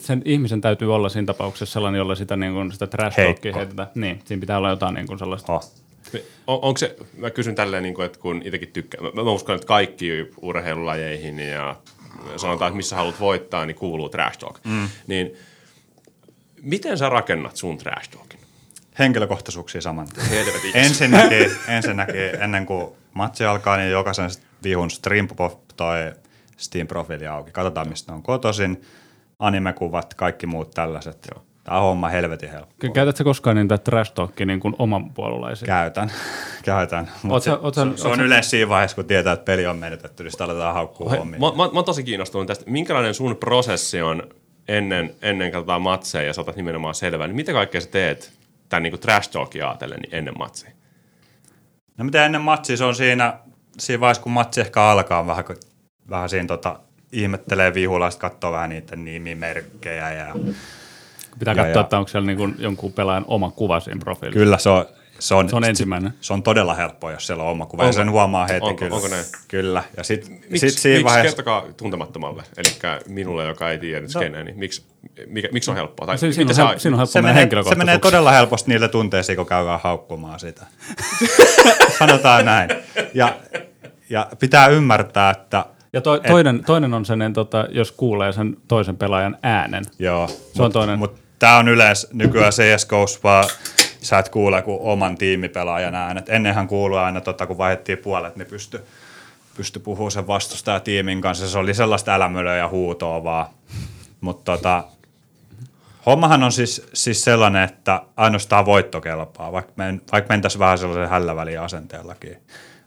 sen 0.00 0.22
ihmisen 0.24 0.60
täytyy 0.60 0.94
olla 0.94 1.08
siinä 1.08 1.26
tapauksessa 1.26 1.72
sellainen, 1.72 1.98
jolla 1.98 2.14
sitä, 2.14 2.36
niin 2.36 2.52
kuin, 2.52 2.72
sitä 2.72 2.86
trash 2.86 3.16
heitetään. 3.16 3.88
Niin, 3.94 4.22
siinä 4.24 4.40
pitää 4.40 4.58
olla 4.58 4.70
jotain 4.70 4.94
niin 4.94 5.06
kuin 5.06 5.18
sellaista. 5.18 5.52
oh. 5.52 5.72
On, 6.46 6.58
onko 6.62 6.78
se, 6.78 6.96
mä 7.18 7.30
kysyn 7.30 7.54
tälleen, 7.54 7.82
niin 7.82 7.94
kuin, 7.94 8.06
että 8.06 8.18
kun 8.18 8.42
itsekin 8.44 8.68
tykkään, 8.68 9.04
mä, 9.04 9.22
mä 9.22 9.30
uskon, 9.30 9.54
että 9.54 9.66
kaikki 9.66 10.10
urheilulajeihin 10.42 11.38
ja 11.38 11.76
sanotaan, 12.36 12.68
että 12.68 12.76
missä 12.76 12.96
haluat 12.96 13.20
voittaa, 13.20 13.66
niin 13.66 13.76
kuuluu 13.76 14.08
trash 14.08 14.38
talk. 14.38 14.58
Mm. 14.64 14.88
Niin 15.06 15.32
miten 16.62 16.98
sä 16.98 17.08
rakennat 17.08 17.56
sun 17.56 17.78
trash 17.78 18.10
talkin? 18.10 18.44
henkilökohtaisuuksia 18.98 19.80
saman 19.80 20.08
tien. 20.08 20.26
Helvetin. 20.26 20.70
ensinnäkin, 20.74 21.50
ensinnäkin, 21.68 22.42
ennen 22.42 22.66
kuin 22.66 22.92
matsi 23.14 23.44
alkaa, 23.44 23.76
niin 23.76 23.90
jokaisen 23.90 24.30
vihun 24.62 24.90
stream 24.90 25.28
toi 25.76 26.12
Steam-profiili 26.56 27.26
auki. 27.26 27.52
Katsotaan, 27.52 27.88
mistä 27.88 28.12
ne 28.12 28.16
on 28.16 28.22
kotoisin, 28.22 28.82
animekuvat, 29.38 30.14
kaikki 30.14 30.46
muut 30.46 30.70
tällaiset. 30.70 31.26
Joo. 31.34 31.44
Tämä 31.64 31.78
on 31.78 31.82
homma 31.84 32.08
helvetin 32.08 32.50
helppo. 32.50 32.74
Ky- 32.78 32.90
Käytätkö 32.90 33.24
koskaan 33.24 33.56
niitä 33.56 33.78
trash 33.78 34.12
talkia 34.12 34.46
niin 34.46 34.60
kuin 34.60 34.74
oman 34.78 35.10
puolulaisia? 35.10 35.66
Käytän, 35.66 36.10
käytän. 36.64 37.04
Oot 37.04 37.22
Mutta 37.22 37.40
sä- 37.40 37.50
se, 37.50 37.58
oot 37.62 37.74
sä- 37.74 38.02
se, 38.02 38.08
on 38.08 38.20
yleensä 38.20 38.50
siinä 38.50 38.68
vaiheessa, 38.68 38.94
kun 38.94 39.04
tietää, 39.04 39.32
että 39.32 39.44
peli 39.44 39.66
on 39.66 39.76
menetetty, 39.76 40.22
niin 40.22 40.30
sitä 40.30 40.44
aletaan 40.44 40.74
haukkua 40.74 41.10
Hei, 41.10 41.18
hommia. 41.18 41.40
mä, 41.40 41.46
mä, 41.46 41.56
mä 41.56 41.70
oon 41.72 41.84
tosi 41.84 42.02
kiinnostunut 42.04 42.46
tästä. 42.46 42.64
Minkälainen 42.70 43.14
sun 43.14 43.36
prosessi 43.36 44.02
on 44.02 44.22
ennen, 44.68 45.14
ennen 45.22 45.52
katsotaan 45.52 45.82
matseja 45.82 46.26
ja 46.26 46.32
saatat 46.32 46.56
nimenomaan 46.56 46.94
selvää, 46.94 47.26
niin 47.26 47.36
mitä 47.36 47.52
kaikkea 47.52 47.80
sä 47.80 47.88
teet 47.90 48.32
tämän 48.68 48.82
niin 48.82 48.98
trash 49.00 49.30
talkia 49.30 49.68
ajatellen 49.68 50.00
niin 50.00 50.14
ennen 50.14 50.34
matsia? 50.38 50.70
No 51.98 52.04
mitä 52.04 52.24
ennen 52.26 52.40
matsia, 52.40 52.76
se 52.76 52.84
on 52.84 52.94
siinä, 52.94 53.38
siinä 53.78 54.00
vaiheessa, 54.00 54.22
kun 54.22 54.32
matsi 54.32 54.60
ehkä 54.60 54.82
alkaa 54.82 55.26
vähän, 55.26 55.44
vähän 56.10 56.28
siinä 56.28 56.46
tota, 56.46 56.80
ihmettelee 57.22 57.74
vihulla, 57.74 58.10
sitten 58.10 58.30
katsoo 58.30 58.52
vähän 58.52 58.70
niiden 58.70 59.04
nimimerkkejä 59.04 60.12
ja 60.12 60.34
Pitää 61.38 61.52
Ja- 61.52 61.56
katsoa, 61.56 61.74
ja- 61.74 61.80
että 61.80 61.98
onko 61.98 62.08
siellä 62.08 62.26
niin 62.34 62.54
jonkun 62.58 62.92
pelaajan 62.92 63.24
oma 63.28 63.50
kuva 63.50 63.80
siinä 63.80 64.00
profiilissa. 64.00 64.38
Kyllä 64.38 64.58
se 64.58 64.68
on, 64.68 64.86
se 65.18 65.34
on, 65.34 65.48
Se 65.48 65.56
on 65.56 65.64
ensimmäinen. 65.64 66.14
Se 66.20 66.32
on 66.32 66.42
todella 66.42 66.74
helppoa, 66.74 67.12
jos 67.12 67.26
siellä 67.26 67.44
on 67.44 67.50
oma 67.50 67.66
kuva. 67.66 67.82
Ja 67.82 67.86
Onko? 67.86 67.96
sen 67.96 68.10
huomaa 68.10 68.46
heti 68.46 68.60
Onko- 68.66 68.74
kyllä. 68.78 68.94
onko 68.96 69.08
näin? 69.08 69.24
Kyllä. 69.48 69.82
Ja 69.96 70.04
sitten 70.04 70.32
Miksi, 70.50 70.70
sit 70.70 70.78
siinä 70.78 70.94
miksi 70.98 71.04
vaiheessa... 71.04 71.36
kertokaa 71.36 71.64
tuntemattomalle, 71.76 72.42
eli 72.56 72.98
minulle, 73.08 73.44
joka 73.44 73.70
ei 73.70 73.78
tiedä 73.78 74.08
skeneen, 74.08 74.46
niin 74.46 74.58
miksi, 74.58 74.84
mikä, 75.26 75.48
miksi 75.52 75.70
on 75.70 75.76
helppoa? 75.76 76.06
Tai 76.06 76.16
miten 76.16 76.34
siinä, 76.34 76.48
on, 76.50 76.54
sä- 76.54 76.66
hel- 76.66 76.78
siinä 76.78 76.94
on 76.94 76.98
helppo 76.98 77.12
Se 77.12 77.22
menee, 77.22 77.48
se 77.68 77.74
menee 77.74 77.98
todella 77.98 78.30
helposti 78.32 78.70
niille 78.70 78.88
tunteisiin, 78.88 79.36
kun 79.36 79.46
käydään 79.46 79.80
haukkumaan 79.82 80.40
sitä. 80.40 80.66
Sanotaan 81.98 82.44
näin. 82.44 82.70
Ja, 83.14 83.36
ja 84.10 84.28
pitää 84.40 84.66
ymmärtää, 84.68 85.30
että 85.30 85.64
Ja 85.94 86.00
to, 86.00 86.18
toinen, 86.18 86.64
toinen 86.64 86.94
on 86.94 87.04
sen, 87.04 87.32
tota, 87.32 87.66
jos 87.70 87.92
kuulee 87.92 88.32
sen 88.32 88.56
toisen 88.68 88.96
pelaajan 88.96 89.38
äänen. 89.42 89.84
Joo, 89.98 90.28
Se 90.28 90.62
on 90.62 90.72
toinen. 90.72 90.98
Mutta 90.98 91.20
tämä 91.38 91.58
on 91.58 91.68
yleensä 91.68 92.08
nykyään 92.12 92.52
CSGOssa 92.52 93.20
vaan 93.22 93.44
sä 94.00 94.18
et 94.18 94.28
kuule 94.28 94.62
kuin 94.62 94.78
oman 94.80 95.18
tiimipelaajan 95.18 95.94
äänet. 95.94 96.28
Ennenhän 96.28 96.66
kuului 96.66 96.98
aina, 96.98 97.20
tota, 97.20 97.46
kun 97.46 97.58
vaihdettiin 97.58 97.98
puolet, 97.98 98.36
niin 98.36 98.46
pysty, 98.46 98.84
pysty 99.56 99.78
puhumaan 99.78 100.10
sen 100.10 100.26
vastustajatiimin 100.26 101.20
kanssa. 101.20 101.48
Se 101.48 101.58
oli 101.58 101.74
sellaista 101.74 102.14
älämölöä 102.14 102.56
ja 102.56 102.68
huutoa 102.68 103.24
vaan. 103.24 103.46
Mutta 104.20 104.52
tota, 104.52 104.84
hommahan 106.06 106.42
on 106.42 106.52
siis, 106.52 106.86
siis 106.94 107.24
sellainen, 107.24 107.62
että 107.62 108.02
ainoastaan 108.16 108.66
voitto 108.66 109.00
kelpaa. 109.00 109.52
Vaikka, 109.52 109.72
men, 109.76 110.02
vaikka 110.12 110.32
mentäisiin 110.32 110.60
vähän 110.60 110.78
sellaisen 110.78 111.08
hällävälin 111.08 111.60
asenteellakin 111.60 112.36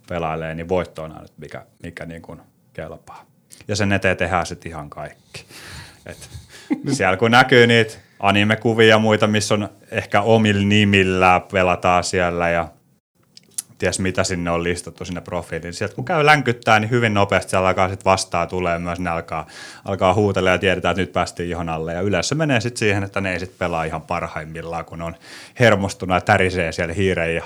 pelailee, 0.10 0.53
niin 0.53 0.70
voitto 0.70 1.03
on 1.03 1.12
aina, 1.12 1.28
mikä, 1.38 1.66
mikä 1.84 2.05
niin 2.05 2.22
kuin 2.22 2.41
kelpaa. 2.78 3.26
Ja 3.68 3.76
sen 3.76 3.92
eteen 3.92 4.18
tehdään 4.18 4.46
sitten 4.46 4.70
ihan 4.70 4.90
kaikki. 4.90 5.46
Et 6.06 6.30
siellä 6.92 7.18
kun 7.18 7.32
näkyy 7.32 7.68
niitä 7.68 7.94
animekuvia 8.20 8.88
ja 8.88 9.00
muita, 9.00 9.28
missä 9.28 9.54
on 9.54 9.70
ehkä 9.92 10.22
omilla 10.22 10.64
nimillä 10.64 11.42
pelataan 11.52 12.04
siellä 12.04 12.50
ja 12.50 12.68
ties 13.78 14.00
mitä 14.00 14.24
sinne 14.24 14.52
on 14.52 14.64
listattu 14.64 15.06
sinne 15.06 15.22
profiiliin. 15.22 15.74
Sieltä 15.74 15.96
kun 15.96 16.06
käy 16.06 16.26
länkyttää, 16.26 16.80
niin 16.80 16.90
hyvin 16.90 17.14
nopeasti 17.14 17.50
siellä 17.50 17.68
alkaa 17.68 17.90
sitten 17.90 18.06
vastaa 18.06 18.48
tulee 18.48 18.80
myös, 18.80 19.00
ne 19.00 19.10
alkaa, 19.10 19.48
alkaa 19.86 20.14
huutella 20.14 20.50
ja 20.50 20.58
tiedetään, 20.58 20.92
että 20.92 21.02
nyt 21.02 21.14
päästiin 21.14 21.50
ihon 21.50 21.70
alle. 21.70 21.94
Ja 21.94 22.02
yleensä 22.02 22.36
menee 22.36 22.62
sitten 22.62 22.80
siihen, 22.80 23.04
että 23.04 23.22
ne 23.22 23.34
ei 23.34 23.40
sitten 23.40 23.60
pelaa 23.60 23.84
ihan 23.84 24.02
parhaimmillaan, 24.02 24.86
kun 24.86 25.02
on 25.02 25.16
hermostunut 25.60 26.16
ja 26.16 26.22
tärisee 26.22 26.72
siellä 26.72 26.94
hiireen 26.94 27.36
ja, 27.36 27.46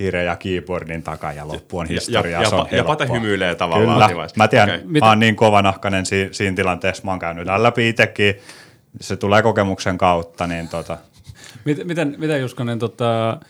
hiireen 0.00 0.26
ja 0.26 0.36
keyboardin 0.36 1.02
takaa 1.02 1.32
ja 1.32 1.48
loppu 1.48 1.78
on 1.78 1.86
historia. 1.86 2.42
ja, 2.42 2.48
se 2.48 2.54
on 2.54 2.66
ja, 2.70 2.76
ja 2.76 2.84
Pate 2.84 3.08
hymyilee 3.12 3.54
tavallaan. 3.54 3.94
Kyllä, 3.94 4.06
vaiheessa. 4.06 4.36
mä 4.36 4.48
tiedän, 4.48 4.80
okay. 4.80 5.00
mä 5.00 5.08
oon 5.08 5.20
niin 5.20 5.36
kovanahkainen 5.36 6.06
si- 6.06 6.28
siinä 6.32 6.56
tilanteessa, 6.56 7.04
mä 7.04 7.10
oon 7.10 7.18
käynyt 7.18 7.46
läpi 7.56 7.88
itsekin, 7.88 8.34
se 9.00 9.16
tulee 9.16 9.42
kokemuksen 9.42 9.98
kautta, 9.98 10.46
niin 10.46 10.68
tota, 10.68 10.98
Miten, 11.64 11.86
miten, 11.86 12.14
miten 12.18 12.40
Juskanen, 12.40 12.78
tota, 12.78 13.40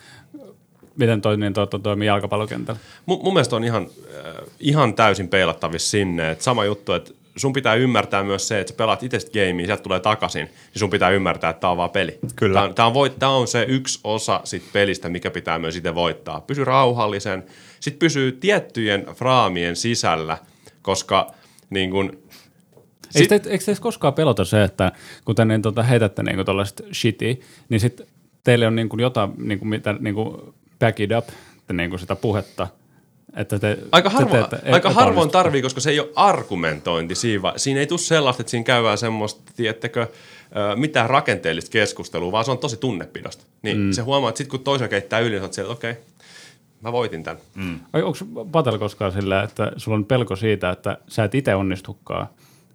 miten 0.97 1.21
toi, 1.21 1.37
niin, 1.37 1.53
to, 1.53 1.67
to, 1.67 1.79
toimii 1.79 2.07
jalkapallokentällä? 2.07 2.81
Mun, 3.07 3.21
mun 3.25 3.33
mielestä 3.33 3.57
on 3.57 3.65
ihan, 3.65 3.87
äh, 4.15 4.35
ihan 4.61 4.95
täysin 4.95 5.29
peilattavissa 5.29 5.91
sinne. 5.91 6.31
Et 6.31 6.41
sama 6.41 6.65
juttu, 6.65 6.93
että 6.93 7.11
sun 7.41 7.53
pitää 7.53 7.75
ymmärtää 7.75 8.23
myös 8.23 8.49
se, 8.49 8.61
että 8.61 8.73
sä 8.73 8.77
pelaat 8.77 9.03
itse 9.03 9.19
gamea, 9.33 9.67
sieltä 9.67 9.83
tulee 9.83 10.01
takaisin, 10.01 10.45
niin 10.45 10.79
sun 10.79 10.91
pitää 10.91 11.11
ymmärtää, 11.11 11.51
että 11.51 11.61
tämä 11.61 11.71
on 11.71 11.77
vaan 11.77 11.91
peli. 11.91 12.19
Kyllä. 12.37 12.71
Tämä 12.75 12.87
on, 12.87 12.91
on, 12.91 12.95
voit, 12.95 13.23
on 13.23 13.49
se 13.49 13.65
yksi 13.69 14.01
osa 14.05 14.41
sit 14.45 14.63
pelistä, 14.73 15.09
mikä 15.09 15.31
pitää 15.31 15.59
myös 15.59 15.77
itse 15.77 15.95
voittaa. 15.95 16.41
Pysy 16.41 16.65
rauhallisen, 16.65 17.45
sitten 17.81 17.99
pysyy 17.99 18.33
tiettyjen 18.33 19.07
fraamien 19.15 19.77
sisällä, 19.77 20.39
koska 20.83 21.31
niin 21.71 21.91
kun, 21.91 22.19
Eikö, 23.15 23.39
te, 23.39 23.51
eikö 23.51 23.65
teistä 23.65 23.83
koskaan 23.83 24.15
pelota 24.15 24.45
se, 24.45 24.65
että 24.65 24.93
kun 25.25 25.35
te 25.35 25.45
niin, 25.45 25.63
tota, 25.63 25.83
heitätte 25.83 26.23
niin 26.23 26.45
tuollaista 26.45 26.83
shitia, 26.93 27.35
niin 27.69 27.81
sitten 27.81 28.07
teille 28.45 28.67
on 28.67 28.77
niin 28.77 28.89
kuin 28.89 29.01
jotain, 29.01 29.33
niin 29.39 29.59
kuin, 29.59 29.69
mitä, 29.69 29.93
niin 30.01 30.15
kuin 30.15 30.37
back 30.79 31.01
it 31.01 31.11
up, 31.19 31.29
niin 31.73 31.91
kuin 31.91 32.01
sitä 32.01 32.17
puhetta, 32.17 32.69
Että 33.37 33.59
te, 33.59 33.79
Aika, 33.93 34.11
te 34.11 34.15
harvo, 34.15 34.31
teette 34.31 34.59
e- 34.65 34.73
aika 34.73 34.91
harvoin 34.91 35.31
tarvii, 35.31 35.63
koska 35.63 35.81
se 35.81 35.91
ei 35.91 36.01
ole 36.01 36.09
argumentointi 36.17 37.15
siinä. 37.15 37.53
Siinä 37.57 37.81
ei 37.81 37.87
tule 37.87 37.99
sellaista, 37.99 38.43
että 38.43 38.51
siinä 38.51 38.65
käydään 38.65 38.99
semmoista, 38.99 39.53
tiedättekö, 39.57 40.03
ö, 40.03 40.77
mitään 40.77 41.11
rakenteellista 41.11 41.71
keskustelua, 41.71 42.33
vaan 42.33 42.45
se 42.45 42.51
on 42.51 42.59
tosi 42.59 42.77
tunnepidosta. 42.77 43.45
Niin 43.63 43.79
mm. 43.79 43.93
se 43.93 44.03
huomaa, 44.03 44.29
että 44.29 44.39
sitten 44.39 44.51
kun 44.51 44.65
toisen 44.65 44.89
keittää 44.89 45.21
yli, 45.21 45.31
niin 45.31 45.41
sä 45.41 45.45
oot 45.45 45.53
siellä, 45.53 45.73
että 45.73 45.89
okei, 45.89 46.03
mä 46.81 46.93
voitin 46.93 47.23
tämän. 47.23 47.41
Mm. 47.55 47.81
Ai, 47.93 48.03
onko 48.03 48.19
Patel 48.53 48.79
koskaan 48.79 49.13
sillä, 49.13 49.43
että 49.43 49.73
sulla 49.77 49.97
on 49.97 50.05
pelko 50.05 50.37
siitä, 50.37 50.71
että 50.71 50.99
sä 51.09 51.25
et 51.25 51.35
itse 51.35 51.55
onnistukaan, 51.55 52.27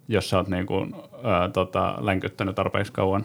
jos 0.08 0.30
sä 0.30 0.36
oot 0.36 0.48
niin 0.48 0.66
kuin, 0.66 0.94
ää, 1.22 1.48
tota, 1.48 1.94
länkyttänyt 2.00 2.54
tarpeeksi 2.54 2.92
kauan? 2.92 3.24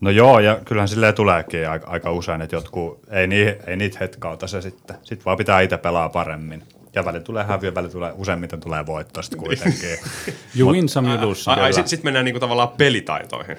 No 0.00 0.10
joo, 0.10 0.40
ja 0.40 0.58
kyllähän 0.64 0.88
silleen 0.88 1.14
tuleekin 1.14 1.68
aika, 1.68 1.86
aika 1.90 2.12
usein, 2.12 2.42
että 2.42 2.56
jotkut, 2.56 3.00
ei, 3.10 3.26
nii, 3.26 3.54
ei 3.66 3.76
niitä 3.76 3.98
hetkauta 4.00 4.46
se 4.46 4.60
sitten. 4.62 4.96
Sitten 5.02 5.24
vaan 5.24 5.36
pitää 5.38 5.60
itse 5.60 5.78
pelaa 5.78 6.08
paremmin. 6.08 6.62
Ja 6.94 7.04
väli 7.04 7.20
tulee 7.20 7.44
häviö, 7.44 7.74
väli 7.74 7.88
tulee, 7.88 8.12
useimmiten 8.16 8.60
tulee 8.60 8.86
voitto 8.86 9.22
sitten 9.22 9.40
kuitenkin. 9.40 9.98
You 10.58 10.72
win 10.72 10.88
some, 10.88 11.14
you 11.14 11.28
lose 11.28 11.42
some. 11.42 11.56
Ai, 11.56 11.62
ai, 11.62 11.72
sitten 11.72 11.88
sit 11.88 12.02
mennään 12.04 12.24
niinku 12.24 12.40
tavallaan 12.40 12.68
pelitaitoihin. 12.68 13.56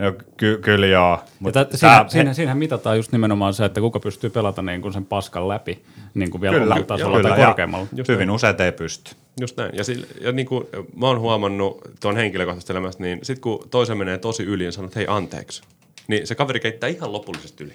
jo, 0.00 0.12
ky, 0.36 0.58
kyllä 0.62 0.86
joo. 0.86 1.10
Ja 1.10 1.22
Mutta 1.40 1.64
tä, 1.64 1.76
siinä, 1.76 2.04
siinä, 2.08 2.34
siinähän 2.34 2.58
mitataan 2.58 2.96
just 2.96 3.12
nimenomaan 3.12 3.54
se, 3.54 3.64
että 3.64 3.80
kuka 3.80 4.00
pystyy 4.00 4.30
pelata 4.30 4.62
niin 4.62 4.82
kuin 4.82 4.92
sen 4.92 5.06
paskan 5.06 5.48
läpi 5.48 5.84
niin 6.14 6.30
kuin 6.30 6.40
vielä 6.40 6.58
Kyllä, 6.58 6.82
tasolla 6.86 7.16
kyllä, 7.16 7.28
tai 7.28 7.40
ja 7.40 7.46
korkeammalla. 7.46 7.86
hyvin 8.08 8.30
usein 8.30 8.62
ei 8.62 8.72
pysty. 8.72 9.14
Just 9.40 9.56
näin. 9.56 9.70
Ja, 9.76 9.84
sille, 9.84 10.06
ja 10.20 10.32
niin 10.32 10.46
kuin 10.46 10.66
mä 10.96 11.06
oon 11.06 11.20
huomannut 11.20 11.80
tuon 12.00 12.16
henkilökohtaisesta 12.16 12.72
elämästä, 12.72 13.02
niin 13.02 13.18
sitten 13.22 13.40
kun 13.42 13.68
toisen 13.70 13.98
menee 13.98 14.18
tosi 14.18 14.42
yli 14.42 14.64
ja 14.64 14.72
sanoo, 14.72 14.86
että 14.86 14.98
hei 14.98 15.06
anteeksi, 15.08 15.62
niin 16.08 16.26
se 16.26 16.34
kaveri 16.34 16.60
keittää 16.60 16.88
ihan 16.88 17.12
lopullisesti 17.12 17.64
yli. 17.64 17.74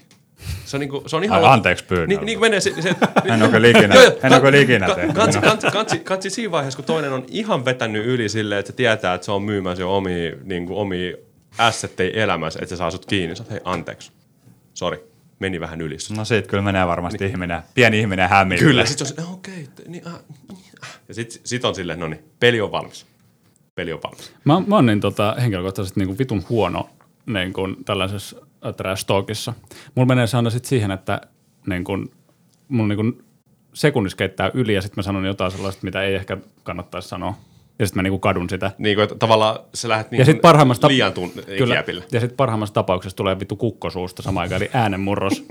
Se 0.65 0.77
on, 0.77 0.79
niinku, 0.79 1.03
se 1.07 1.15
on 1.15 1.23
ihan 1.23 1.43
Ai, 1.43 1.53
anteeksi 1.53 1.83
pyynnöllä. 1.85 2.07
Niin, 2.21 2.25
niin 2.25 2.39
menee 2.39 2.59
se, 2.59 2.73
se, 2.81 2.89
En 3.33 3.43
ole 3.43 3.49
kyllä 3.51 3.67
ikinä- 3.67 3.95
Joo, 3.95 4.03
joo, 4.03 4.13
en 4.23 4.33
ole 4.33 4.39
kyllä 4.41 4.51
ka- 4.57 4.61
ikinä 4.63 4.87
ka- 4.87 4.95
tehnyt. 4.95 5.15
Katsi, 5.15 5.39
katsi, 5.39 5.67
katsi, 5.71 5.99
katsi, 5.99 6.29
siinä 6.29 6.51
vaiheessa, 6.51 6.77
kun 6.77 6.85
toinen 6.85 7.11
on 7.13 7.25
ihan 7.27 7.65
vetänyt 7.65 8.05
yli 8.05 8.29
silleen, 8.29 8.59
että 8.59 8.71
se 8.71 8.75
tietää, 8.75 9.13
että 9.13 9.25
se 9.25 9.31
on 9.31 9.43
myymässä 9.43 9.81
jo 9.83 9.97
omia, 9.97 10.31
niin 10.43 10.65
kuin, 10.65 10.77
omia 10.77 11.17
assetteja 11.57 12.23
elämässä, 12.23 12.59
että 12.61 12.69
se 12.75 12.77
saa 12.77 12.91
sut 12.91 13.05
kiinni. 13.05 13.35
Sä 13.35 13.43
hei 13.51 13.59
anteeksi, 13.63 14.11
sori, 14.73 15.03
meni 15.39 15.59
vähän 15.59 15.81
yli. 15.81 15.97
No 16.17 16.25
siitä 16.25 16.47
kyllä 16.47 16.63
menee 16.63 16.87
varmasti 16.87 17.25
ihminen, 17.25 17.61
pieni 17.73 17.99
ihminen 17.99 18.29
hämille. 18.29 18.63
Kyllä, 18.63 18.85
sit 18.85 18.97
se 18.97 19.03
on 19.17 19.23
"Eh, 19.25 19.33
okei, 19.33 19.53
okay, 19.73 19.85
niin, 19.87 20.07
ah, 20.07 20.19
niin, 20.49 20.59
ah." 20.81 20.99
ja 21.07 21.13
sit, 21.13 21.41
sit 21.43 21.65
on 21.65 21.75
silleen, 21.75 21.99
no 21.99 22.07
niin, 22.07 22.23
peli 22.39 22.61
on 22.61 22.71
valmis. 22.71 23.05
Peli 23.75 23.93
on 23.93 23.99
valmis. 24.03 24.31
Mä, 24.43 24.61
mä 24.67 24.75
oon 24.75 24.85
niin, 24.85 24.99
tota, 24.99 25.35
henkilökohtaisesti 25.41 25.99
niin 25.99 26.07
kuin 26.07 26.17
vitun 26.19 26.43
huono 26.49 26.89
niin 27.33 27.53
kuin 27.53 27.75
tällaisessa 27.85 28.37
äh, 28.65 28.75
trash 28.75 29.05
talkissa. 29.05 29.53
Mulla 29.95 30.07
menee 30.07 30.27
se 30.27 30.37
aina 30.37 30.49
sit 30.49 30.65
siihen, 30.65 30.91
että 30.91 31.21
niin 31.67 31.83
kuin, 31.83 32.11
mulla 32.67 32.87
niin 32.87 32.95
kuin 32.95 33.23
sekunnissa 33.73 34.17
keittää 34.17 34.51
yli 34.53 34.73
ja 34.73 34.81
sitten 34.81 34.95
mä 34.97 35.03
sanon 35.03 35.25
jotain 35.25 35.51
sellaista, 35.51 35.79
mitä 35.83 36.03
ei 36.03 36.15
ehkä 36.15 36.37
kannattaisi 36.63 37.07
sanoa. 37.09 37.33
Ja 37.79 37.85
sitten 37.85 37.99
mä 37.99 38.03
niin 38.03 38.11
kuin 38.11 38.21
kadun 38.21 38.49
sitä. 38.49 38.71
Niin 38.77 38.95
kuin, 38.95 39.03
että 39.03 39.15
tavallaan 39.15 39.59
sä 39.73 39.89
lähdet 39.89 40.11
niin 40.11 40.19
Ja 40.19 40.25
sitten 40.25 40.41
parhaimmassa, 40.41 40.87
tap- 40.87 40.91
liian 40.91 41.13
tun- 41.13 41.43
kiepille. 41.67 42.03
ja 42.11 42.19
sit 42.19 42.37
parhaimmassa 42.37 42.73
tapauksessa 42.73 43.15
tulee 43.15 43.39
vittu 43.39 43.55
kukkosuusta 43.55 44.21
samaan 44.21 44.41
aikaan, 44.41 44.61
eli 44.61 44.69
äänenmurros. 44.73 45.43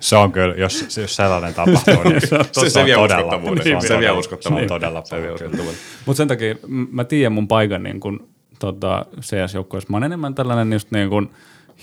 Se 0.00 0.16
on 0.16 0.32
kyllä, 0.32 0.54
jos, 0.54 0.96
jos 0.98 1.16
sellainen 1.16 1.54
tapahtuu, 1.64 2.02
niin 2.04 2.20
Se, 2.20 2.70
se, 2.70 2.80
on 2.80 2.86
vie 2.86 2.94
todella- 2.96 3.16
uskottavuuden. 3.26 3.64
se 3.64 3.76
on 3.76 3.82
Se 3.82 3.88
vie 3.88 3.96
todella- 4.08 4.18
uskottavuuden. 4.18 4.68
se 4.68 4.74
on 4.74 4.80
todella 4.80 5.02
Se 5.04 5.30
uskottavuuden. 5.32 5.74
Mutta 6.06 6.16
sen 6.16 6.28
takia 6.28 6.54
mä 6.68 7.04
tiedän 7.04 7.32
mun 7.32 7.48
paikan 7.48 7.82
niin 7.82 8.00
kun, 8.00 8.28
tota, 8.58 9.06
CS-joukkueessa. 9.20 9.90
Mä 9.90 9.96
oon 9.96 10.04
enemmän 10.04 10.34
tällainen 10.34 10.72
just 10.72 10.90
niin 10.90 11.08
kun, 11.08 11.30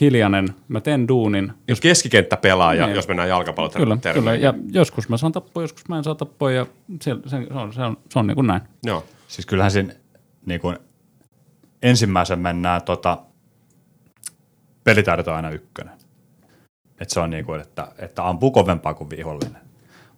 hiljainen. 0.02 0.48
Mä 0.68 0.82
teen 0.82 1.08
duunin. 1.08 1.54
Jos 1.68 1.82
keskikenttä 1.82 2.38
pelaa, 2.38 2.74
ja 2.74 2.86
Niin. 2.86 2.96
jos 2.96 3.08
mennään 3.08 3.30
jalkapallon 3.30 3.72
Kyllä, 3.72 3.98
kyllä. 4.14 4.36
Ja 4.36 4.54
joskus 4.72 5.10
mä 5.10 5.18
saan 5.18 5.32
tappoa, 5.32 5.64
joskus 5.64 5.90
mä 5.90 5.98
en 5.98 6.04
saa 6.04 6.16
tappoa 6.16 6.52
ja 6.52 6.66
se, 7.02 7.16
se, 7.26 7.30
se 7.48 7.54
on, 7.54 7.74
se 7.74 7.82
on, 7.82 7.98
se 8.10 8.20
on 8.20 8.28
niin 8.28 8.36
kuin 8.36 8.48
näin. 8.48 8.62
Joo. 8.84 9.04
Siis 9.28 9.46
kyllähän 9.46 9.72
siinä 9.72 9.94
niin 10.46 10.62
kuin, 10.62 10.78
ensimmäisen 11.82 12.40
mennään 12.40 12.82
tota, 12.82 13.18
pelitaidot 14.84 15.28
on 15.28 15.36
aina 15.36 15.50
ykkönen. 15.50 15.94
Et 17.00 17.10
se 17.10 17.20
on 17.20 17.30
niin 17.30 17.46
kuin, 17.46 17.62
että, 17.62 17.88
että 17.98 18.28
ampuu 18.28 18.52
kovempaa 18.52 18.94
kuin 18.94 19.10
vihollinen. 19.10 19.62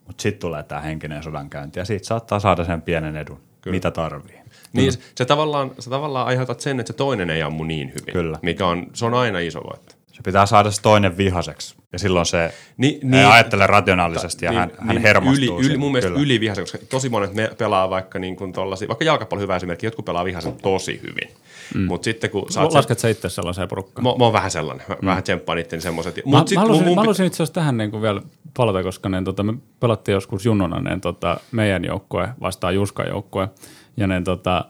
Mutta 0.08 0.22
sitten 0.22 0.40
tulee 0.40 0.64
tämä 0.64 0.82
henkinen 0.82 1.24
sodankäynti 1.24 1.80
ja 1.80 1.86
siitä 1.86 2.06
saattaa 2.06 2.40
saada 2.40 2.64
sen 2.66 2.82
pienen 2.82 3.16
edun, 3.16 3.40
Kyllä. 3.62 3.76
mitä 3.76 3.92
tarvii. 3.92 4.40
Niin 4.82 4.94
se, 4.94 5.00
se, 5.16 5.26
tavallaan, 5.26 5.72
se 5.80 5.90
tavallaan 5.90 6.28
aiheutat 6.28 6.60
sen, 6.60 6.80
että 6.80 6.94
se 6.94 6.98
toinen 6.98 7.30
ei 7.30 7.42
ammu 7.42 7.64
niin 7.64 7.90
hyvin. 7.90 8.14
Kyllä. 8.14 8.40
Mikä 8.42 8.68
on, 8.68 8.88
se 8.94 9.06
on 9.06 9.14
aina 9.14 9.40
iso 9.40 9.62
voitto. 9.64 9.96
Se 10.12 10.22
pitää 10.24 10.46
saada 10.46 10.72
se 10.72 10.82
toinen 10.82 11.18
vihaseksi 11.18 11.76
ja 11.94 12.00
silloin 12.00 12.26
se 12.26 12.54
Ni- 12.78 12.88
niin, 12.88 13.00
niin- 13.12 13.14
ei 13.14 13.26
ajattele 13.26 13.68
rationaalisesti 13.68 14.46
ja 14.46 14.52
hän, 14.52 14.72
hän 14.78 14.98
hermostuu. 14.98 15.60
Yli, 15.60 15.68
yli, 15.68 15.78
mun 15.78 15.92
mielestä 15.92 16.20
yli 16.20 16.40
vihaisen, 16.40 16.64
koska 16.64 16.78
tosi 16.90 17.10
monet 17.10 17.34
me 17.34 17.52
pelaa 17.58 17.90
vaikka 17.90 18.20
niin 18.20 18.36
kuin 18.36 18.54
tollasia, 18.54 18.88
vaikka 18.88 19.06
jalkapallo 19.06 19.42
hyvä 19.42 19.56
esimerkki, 19.56 19.86
jotkut 19.86 20.06
pelaa 20.06 20.26
vihaisen 20.26 20.54
tosi 20.54 21.00
hyvin. 21.04 21.38
Mm. 21.74 21.82
Mutta 21.82 22.06
sitten 22.06 22.30
kun 22.30 22.46
se, 22.50 22.60
Lasket 22.60 23.00
sä 23.00 23.10
itse 23.10 23.30
sellaiseen 23.30 23.68
porukkaan? 23.68 24.04
mä, 24.04 24.14
mä 24.18 24.24
oon 24.24 24.34
vähän 24.34 24.52
sellainen, 24.52 24.86
mä 24.90 24.96
mm. 25.02 25.06
vähän 25.06 25.24
tsemppaan 25.24 25.58
itteni 25.58 25.82
semmoiset. 25.82 26.16
Mä, 26.16 26.22
Mut 26.26 26.48
sit 26.48 26.56
mä, 26.56 26.62
mun- 26.62 26.68
halusin, 26.68 26.88
mun 26.88 26.96
mä 26.96 27.02
halusin 27.02 27.26
itse 27.26 27.36
asiassa 27.36 27.54
tähän 27.54 27.78
niin 27.78 27.92
kuin 27.92 28.02
vielä 28.02 28.22
palata, 28.58 28.84
koska 28.84 29.10
niin, 29.10 29.24
tota, 29.24 29.44
me 29.44 29.54
pelattiin 29.80 30.14
joskus 30.14 30.46
junnuna 30.46 30.80
niin, 30.80 31.02
tota, 31.02 31.38
meidän 31.52 31.86
joukkue 31.86 32.30
vastaan 32.42 32.76
Juskan 32.76 33.08
joukkue. 33.08 33.50
Ja 33.98 34.08
niin, 34.08 34.24
tota, 34.24 34.66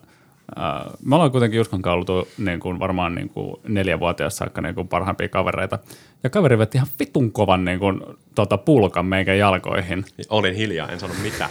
äh, 0.59 0.93
me 1.05 1.15
ollaan 1.15 1.31
kuitenkin 1.31 1.57
Juskan 1.57 1.81
kanssa 1.81 1.95
oltu 1.95 2.27
niin 2.37 2.59
kuin, 2.59 2.79
varmaan 2.79 3.15
niin 3.15 3.29
kuin, 3.29 3.55
neljävuotiaasta 3.67 4.37
saakka 4.37 4.61
niin 4.61 4.75
kuin, 4.75 4.87
parhaimpia 4.87 5.29
kavereita. 5.29 5.79
Ja 6.23 6.29
kaveri 6.29 6.57
vetti 6.57 6.77
ihan 6.77 6.87
vitun 6.99 7.31
kovan 7.31 7.65
niin 7.65 7.79
kuin, 7.79 8.01
tota, 8.35 8.57
pulkan 8.57 9.05
meikän 9.05 9.37
jalkoihin. 9.37 10.05
Olin 10.29 10.55
hiljaa, 10.55 10.89
en 10.89 10.99
sano 10.99 11.13
mitään. 11.23 11.49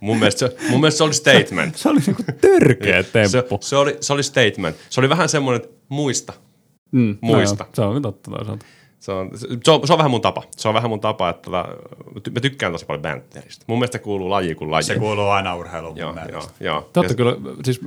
mun, 0.00 0.18
mielestä 0.18 0.38
se, 0.38 0.56
mun 0.68 0.80
mielestä 0.80 0.98
se 0.98 1.04
oli 1.04 1.14
statement. 1.14 1.76
Se 1.76 1.88
oli 1.88 2.00
niin 2.06 2.16
kuin, 2.16 2.26
törkeä 2.40 3.02
se, 3.02 3.08
temppu. 3.12 3.58
se, 3.60 3.76
oli, 3.76 3.96
se 4.00 4.12
oli 4.12 4.22
statement. 4.22 4.76
Se 4.90 5.00
oli 5.00 5.08
vähän 5.08 5.28
semmoinen, 5.28 5.62
että 5.62 5.76
muista. 5.88 6.32
Mm, 6.92 7.18
muista. 7.20 7.64
No, 7.64 7.84
joo, 7.84 7.92
se 7.92 7.96
on 7.96 8.02
totta 8.02 8.30
toisaalta. 8.30 8.66
Se 9.00 9.12
on, 9.12 9.30
se, 9.64 9.70
on, 9.70 9.86
se 9.86 9.92
on 9.92 9.98
vähän 9.98 10.10
mun 10.10 10.20
tapa. 10.20 10.42
Se 10.50 10.68
on 10.68 10.74
vähän 10.74 10.90
mun 10.90 11.00
tapa, 11.00 11.28
että 11.28 11.42
tota, 11.42 11.68
mä 12.30 12.40
tykkään 12.40 12.72
tosi 12.72 12.86
paljon 12.86 13.02
banterista. 13.02 13.64
Mun 13.68 13.78
mielestä 13.78 13.98
kuuluu 13.98 14.30
laji 14.30 14.54
kuin 14.54 14.70
laji. 14.70 14.82
Se 14.82 14.98
kuuluu 14.98 15.28
aina 15.28 15.56
urheiluun 15.56 15.92
mun 15.92 15.98
Joo, 16.00 16.12
mielestä. 16.12 16.32
joo, 16.34 16.42
joo. 16.60 16.90
Te 16.92 17.00
olette 17.00 17.12
Ja- 17.12 17.16
kyllä, 17.16 17.36
siis 17.64 17.80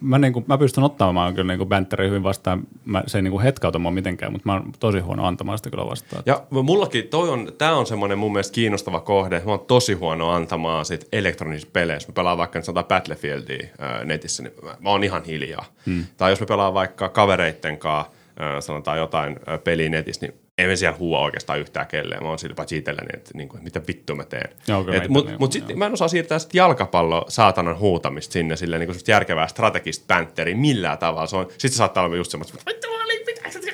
mä, 0.00 0.18
niin 0.18 0.32
kuin, 0.32 0.44
mä 0.48 0.58
pystyn 0.58 0.84
ottamaan 0.84 1.34
kyllä 1.34 1.56
niin 1.56 1.68
Banteria 1.68 2.08
hyvin 2.08 2.22
vastaan. 2.22 2.62
Mä, 2.84 3.02
se 3.06 3.18
ei 3.18 3.22
niin 3.22 3.30
kuin 3.32 3.42
hetkauta 3.42 3.78
mua 3.78 3.90
mitenkään, 3.90 4.32
mutta 4.32 4.48
mä 4.48 4.52
oon 4.52 4.72
tosi 4.80 4.98
huono 5.00 5.26
antamaan 5.26 5.58
sitä 5.58 5.70
kyllä 5.70 5.86
vastaan. 5.86 6.22
Ja 6.26 6.42
mullakin 6.50 7.08
toi 7.08 7.28
on, 7.30 7.52
tää 7.58 7.76
on 7.76 7.86
semmoinen 7.86 8.18
mun 8.18 8.32
mielestä 8.32 8.54
kiinnostava 8.54 9.00
kohde. 9.00 9.42
Mä 9.44 9.50
oon 9.50 9.60
tosi 9.60 9.92
huono 9.92 10.30
antamaan 10.30 10.84
sit 10.84 11.08
elektronisissa 11.12 11.68
peleissä. 11.72 12.08
Mä 12.08 12.12
pelaan 12.12 12.38
vaikka 12.38 12.58
nyt 12.58 12.64
sanotaan 12.66 12.86
Battlefieldia 12.88 13.66
ää, 13.78 14.04
netissä, 14.04 14.42
niin 14.42 14.52
mä, 14.64 14.76
mä 14.80 14.90
oon 14.90 15.04
ihan 15.04 15.24
hiljaa. 15.24 15.64
Hmm. 15.86 16.04
Tai 16.16 16.32
jos 16.32 16.40
me 16.40 16.46
pelaan 16.46 16.74
vaikka 16.74 17.08
kavereitten 17.08 17.78
kanssa, 17.78 18.10
sanotaan 18.60 18.98
jotain 18.98 19.36
peliä 19.64 19.88
netissä, 19.88 20.26
niin 20.26 20.40
ei 20.58 20.66
me 20.66 20.76
siellä 20.76 20.98
huua 20.98 21.18
oikeastaan 21.20 21.58
yhtään 21.60 21.86
kelleen. 21.86 22.22
Mä 22.22 22.28
oon 22.28 22.38
sillä 22.38 22.54
paitsi 22.54 22.76
itselleni, 22.76 23.08
että, 23.14 23.30
niin 23.34 23.48
kuin, 23.48 23.64
mitä 23.64 23.80
vittu 23.88 24.14
mä 24.14 24.24
teen. 24.24 24.50
Mä 24.68 25.08
mut 25.08 25.30
mut 25.38 25.54
joo. 25.54 25.66
sit 25.68 25.76
mä 25.76 25.86
en 25.86 25.92
osaa 25.92 26.08
siirtää 26.08 26.38
sit 26.38 26.54
jalkapallo 26.54 27.24
saatanan 27.28 27.78
huutamista 27.78 28.32
sinne 28.32 28.56
silleen 28.56 28.80
niin 28.80 28.88
kuin 28.88 28.98
järkevää 29.08 29.46
strategista 29.46 30.04
bänteriä 30.06 30.56
millään 30.56 30.98
tavalla. 30.98 31.26
Se 31.26 31.36
on, 31.36 31.46
sit 31.58 31.72
se 31.72 31.76
saattaa 31.76 32.04
olla 32.04 32.16
just 32.16 32.30
semmoista, 32.30 32.58
"Vittu, 32.68 32.88
mä 32.88 33.04
olin- 33.04 33.26
pitääkö 33.26 33.50
se- 33.50 33.66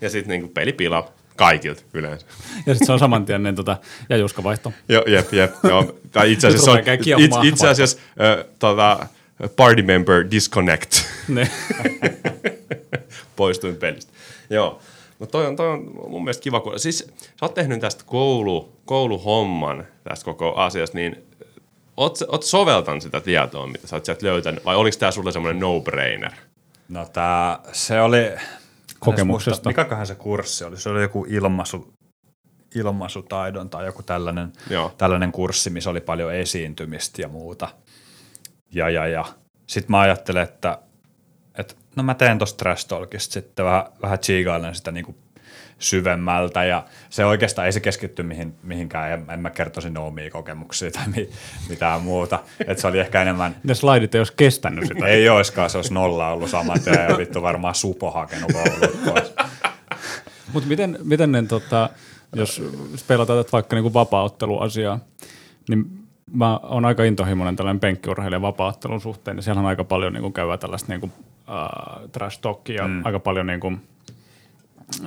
ja 0.00 0.10
sitten 0.10 0.28
niinku 0.28 0.48
peli 0.48 0.72
pilaa 0.72 1.10
kaikilta 1.36 1.82
yleensä. 1.94 2.26
Ja 2.66 2.74
sitten 2.74 2.86
se 2.86 2.92
on 2.92 2.98
saman 2.98 3.24
tien 3.24 3.42
niin, 3.42 3.54
tota, 3.54 3.76
ja 4.08 4.16
Juska 4.16 4.42
vaihto. 4.42 4.72
Joo, 4.88 5.04
jep, 5.06 5.32
jep. 5.32 5.52
Joo. 5.64 5.96
Tai 6.10 6.32
itse 6.32 6.46
asiassa, 6.46 6.64
se 6.64 6.70
on, 6.70 6.78
rupeaa 6.78 7.42
itse, 7.42 7.68
asiassa 7.68 7.98
äh, 8.38 8.44
tota, 8.58 9.06
party 9.56 9.82
member 9.82 10.24
disconnect. 10.30 10.92
Ne. 11.28 11.50
Poistuin 13.36 13.76
pelistä. 13.76 14.12
Joo. 14.50 14.80
No 15.18 15.26
toi 15.26 15.46
on, 15.46 15.56
toi 15.56 15.68
on 15.68 15.90
mun 16.08 16.24
mielestä 16.24 16.42
kiva, 16.42 16.60
kun, 16.60 16.80
siis 16.80 16.98
sä 17.18 17.36
oot 17.42 17.54
tehnyt 17.54 17.80
tästä 17.80 18.04
koulu, 18.06 18.72
kouluhomman 18.84 19.86
tästä 20.04 20.24
koko 20.24 20.54
asiasta, 20.54 20.98
niin 20.98 21.24
oot, 21.96 22.18
oot 22.28 22.42
soveltanut 22.42 23.02
sitä 23.02 23.20
tietoa, 23.20 23.66
mitä 23.66 23.86
sä 23.86 23.96
oot 23.96 24.04
sieltä 24.04 24.26
löytänyt, 24.26 24.64
vai 24.64 24.76
oliko 24.76 24.96
tää 24.98 25.10
sulle 25.10 25.32
semmoinen 25.32 25.60
no-brainer? 25.60 26.32
No 26.88 27.06
tää, 27.12 27.58
se 27.72 28.00
oli... 28.00 28.32
Kokemuksesta. 28.98 29.70
Mikäköhän 29.70 30.06
se 30.06 30.14
kurssi 30.14 30.64
oli? 30.64 30.76
Se 30.76 30.88
oli 30.88 31.02
joku 31.02 31.26
ilmaisu, 31.28 31.92
ilmaisutaidon 32.74 33.70
tai 33.70 33.86
joku 33.86 34.02
tällainen, 34.02 34.52
Joo. 34.70 34.94
tällainen 34.98 35.32
kurssi, 35.32 35.70
missä 35.70 35.90
oli 35.90 36.00
paljon 36.00 36.34
esiintymistä 36.34 37.22
ja 37.22 37.28
muuta. 37.28 37.68
Ja, 38.74 38.90
ja, 38.90 39.06
ja. 39.06 39.24
Sitten 39.66 39.90
mä 39.90 40.00
ajattelen, 40.00 40.42
että, 40.42 40.78
että 41.58 41.74
no 41.96 42.02
mä 42.02 42.14
teen 42.14 42.38
tosta 42.38 42.58
trash 42.58 42.88
talkista 42.88 43.32
sitten 43.32 43.64
vähän, 43.64 43.84
vähän 44.02 44.18
chiigailen 44.18 44.74
sitä 44.74 44.92
niinku 44.92 45.16
syvemmältä 45.78 46.64
ja 46.64 46.84
se 47.10 47.24
oikeastaan 47.24 47.66
ei 47.66 47.72
se 47.72 47.80
keskitty 47.80 48.22
mihin, 48.22 48.54
mihinkään, 48.62 49.10
en, 49.10 49.26
en 49.30 49.40
mä 49.40 49.50
kertoisi 49.50 49.90
no 49.90 50.06
omia 50.06 50.30
kokemuksia 50.30 50.90
tai 50.90 51.08
mi, 51.16 51.28
mitään 51.68 52.02
muuta. 52.02 52.38
Et 52.66 52.78
se 52.78 52.86
oli 52.86 52.98
ehkä 52.98 53.22
enemmän, 53.22 53.56
Ne 53.64 53.74
slaidit 53.74 54.14
ei 54.14 54.20
olisi 54.20 54.32
kestänyt 54.36 54.88
sitä. 54.88 55.06
ei 55.06 55.28
oiskaan, 55.28 55.70
se 55.70 55.78
olisi 55.78 55.94
nolla 55.94 56.28
ollut 56.28 56.50
saman 56.50 56.80
tien 56.80 57.06
ja 57.10 57.18
vittu 57.18 57.42
varmaan 57.42 57.74
supo 57.74 58.10
hakenut. 58.10 58.52
Mutta 60.52 60.68
miten, 60.68 60.98
miten 61.02 61.32
ne, 61.32 61.42
tota, 61.42 61.90
jos 62.36 62.62
pelataan 63.08 63.44
vaikka 63.52 63.76
niin 63.76 63.82
kuin 63.82 63.94
vapaaotteluasiaa, 63.94 64.98
niin 65.68 65.84
mä 66.32 66.56
oon 66.62 66.84
aika 66.84 67.04
intohimoinen 67.04 67.56
tällainen 67.56 67.80
penkkiurheilijan 67.80 68.42
vapaattelun 68.42 69.00
suhteen, 69.00 69.36
niin 69.36 69.44
siellä 69.44 69.60
on 69.60 69.66
aika 69.66 69.84
paljon 69.84 70.12
niin 70.12 70.22
kuin 70.22 70.32
käyvää 70.32 70.58
tällaista 70.58 70.92
niin 70.92 71.00
kuin, 71.00 71.12
äh, 71.48 72.10
trash 72.12 72.40
talkia, 72.40 72.88
mm. 72.88 73.04
aika 73.04 73.18
paljon 73.18 73.46
niin 73.46 73.60
kuin, 73.60 73.88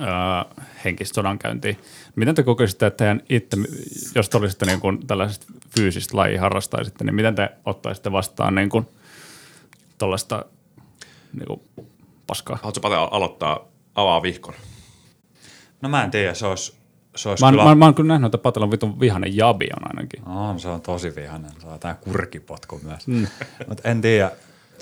äh, 0.00 0.66
henkistä 0.84 1.14
sodankäyntiä. 1.14 1.76
Miten 2.16 2.34
te 2.34 2.42
kokeisitte, 2.42 2.86
että 2.86 2.96
teidän 2.96 3.22
itse, 3.28 3.56
jos 4.14 4.28
te 4.28 4.36
olisitte 4.36 4.66
niin 4.66 4.80
kuin 4.80 5.06
tällaisesta 5.06 5.46
fyysistä 5.76 6.16
lajia 6.16 6.40
harrastaisitte, 6.40 7.04
niin 7.04 7.14
miten 7.14 7.34
te 7.34 7.50
ottaisitte 7.64 8.12
vastaan 8.12 8.54
niin 8.54 8.68
kuin 8.68 8.86
tuollaista 9.98 10.44
niin 11.32 11.46
kuin 11.46 11.60
paskaa? 12.26 12.56
Haluatko 12.56 12.80
Pate 12.80 12.94
aloittaa 12.94 13.60
avaa 13.94 14.22
vihkon? 14.22 14.54
No 15.82 15.88
mä 15.88 16.04
en 16.04 16.10
tiedä, 16.10 16.34
se 16.34 16.46
olisi, 16.46 16.76
se 17.16 17.28
olisi 17.28 17.44
Mä, 17.44 17.50
kyllä... 17.50 17.64
mä, 17.64 17.74
mä, 17.74 17.84
oon 17.84 17.94
kyllä 17.94 18.08
nähnyt, 18.08 18.26
että 18.26 18.38
Patelon 18.38 18.70
vitun 18.70 19.00
vihanen 19.00 19.36
jabi 19.36 19.68
on 19.76 19.88
ainakin. 19.88 20.28
On, 20.28 20.60
se 20.60 20.68
on 20.68 20.80
tosi 20.80 21.16
vihainen. 21.16 21.50
Se 21.60 21.66
on 21.66 21.78
tää 21.78 21.94
kurkipotku 21.94 22.80
myös. 22.82 23.06
Mm. 23.06 23.26
Mutta 23.68 23.88
en 23.88 24.00
tiedä. 24.00 24.30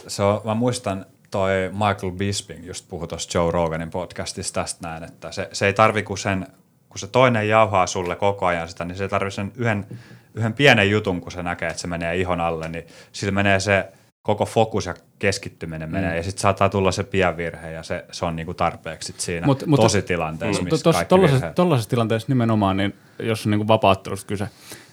Se 0.08 0.22
on, 0.22 0.40
mä 0.44 0.54
muistan 0.54 1.06
toi 1.34 1.70
Michael 1.72 2.12
Bisping 2.12 2.66
just 2.66 2.88
puhui 2.88 3.08
tuossa 3.08 3.38
Joe 3.38 3.50
Roganin 3.50 3.90
podcastissa 3.90 4.54
tästä 4.54 4.88
näin, 4.88 5.04
että 5.04 5.32
se, 5.32 5.48
se 5.52 5.66
ei 5.66 5.72
tarvi 5.72 6.02
kun 6.02 6.18
sen, 6.18 6.46
kun 6.88 6.98
se 6.98 7.06
toinen 7.06 7.48
jauhaa 7.48 7.86
sulle 7.86 8.16
koko 8.16 8.46
ajan 8.46 8.68
sitä, 8.68 8.84
niin 8.84 8.96
se 8.96 9.04
ei 9.04 9.08
tarvi 9.08 9.30
sen 9.30 9.52
yhden, 9.56 9.86
yhden 10.34 10.52
pienen 10.52 10.90
jutun, 10.90 11.20
kun 11.20 11.32
se 11.32 11.42
näkee, 11.42 11.68
että 11.68 11.80
se 11.80 11.86
menee 11.86 12.16
ihon 12.16 12.40
alle, 12.40 12.68
niin 12.68 12.86
sillä 13.12 13.32
menee 13.32 13.60
se 13.60 13.88
koko 14.22 14.46
fokus 14.46 14.86
ja 14.86 14.94
keskittyminen 15.18 15.90
menee, 15.90 16.10
mm. 16.10 16.16
ja 16.16 16.22
sitten 16.22 16.40
saattaa 16.40 16.68
tulla 16.68 16.92
se 16.92 17.04
pienvirhe, 17.04 17.70
ja 17.70 17.82
se, 17.82 18.04
se 18.12 18.24
on 18.24 18.36
niinku 18.36 18.54
tarpeeksi 18.54 19.06
sit 19.06 19.20
siinä 19.20 19.46
Mut- 19.46 19.66
mutta- 19.66 19.82
tositilanteessa, 19.82 20.62
Mm. 20.62 20.68
missä 20.70 20.92
kaikki 20.92 21.14
tollaisessa, 21.54 21.90
tilanteessa 21.90 22.28
nimenomaan, 22.28 22.76
niin 22.76 22.94
jos 23.18 23.46
on 23.46 23.50
niin 23.50 23.68
vapaattelusta 23.68 24.26
kyse, 24.26 24.48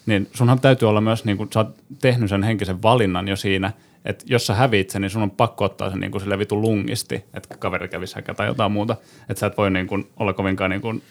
niin 0.05 0.29
sunhan 0.33 0.59
täytyy 0.59 0.89
olla 0.89 1.01
myös, 1.01 1.25
niin 1.25 1.37
sä 1.53 1.59
oot 1.59 1.75
tehnyt 2.01 2.29
sen 2.29 2.43
henkisen 2.43 2.81
valinnan 2.81 3.27
jo 3.27 3.35
siinä, 3.35 3.71
että 4.05 4.25
jos 4.27 4.47
sä 4.47 4.53
häviit 4.53 4.89
sen, 4.89 5.01
niin 5.01 5.09
sun 5.09 5.21
on 5.21 5.31
pakko 5.31 5.65
ottaa 5.65 5.89
se 5.89 5.97
niin 5.97 6.11
kuin 6.11 6.21
sille 6.21 6.39
vitu 6.39 6.61
lungisti, 6.61 7.23
että 7.33 7.57
kaveri 7.57 7.87
kävisi 7.87 8.15
häkä 8.15 8.33
tai 8.33 8.47
jotain 8.47 8.71
muuta. 8.71 8.95
Että 9.29 9.39
sä 9.39 9.47
et 9.47 9.57
voi 9.57 9.71
niin 9.71 9.87
kuin, 9.87 10.09
olla 10.17 10.33
kovinkaan 10.33 10.71
niin 10.71 10.81
kuin, 10.81 11.01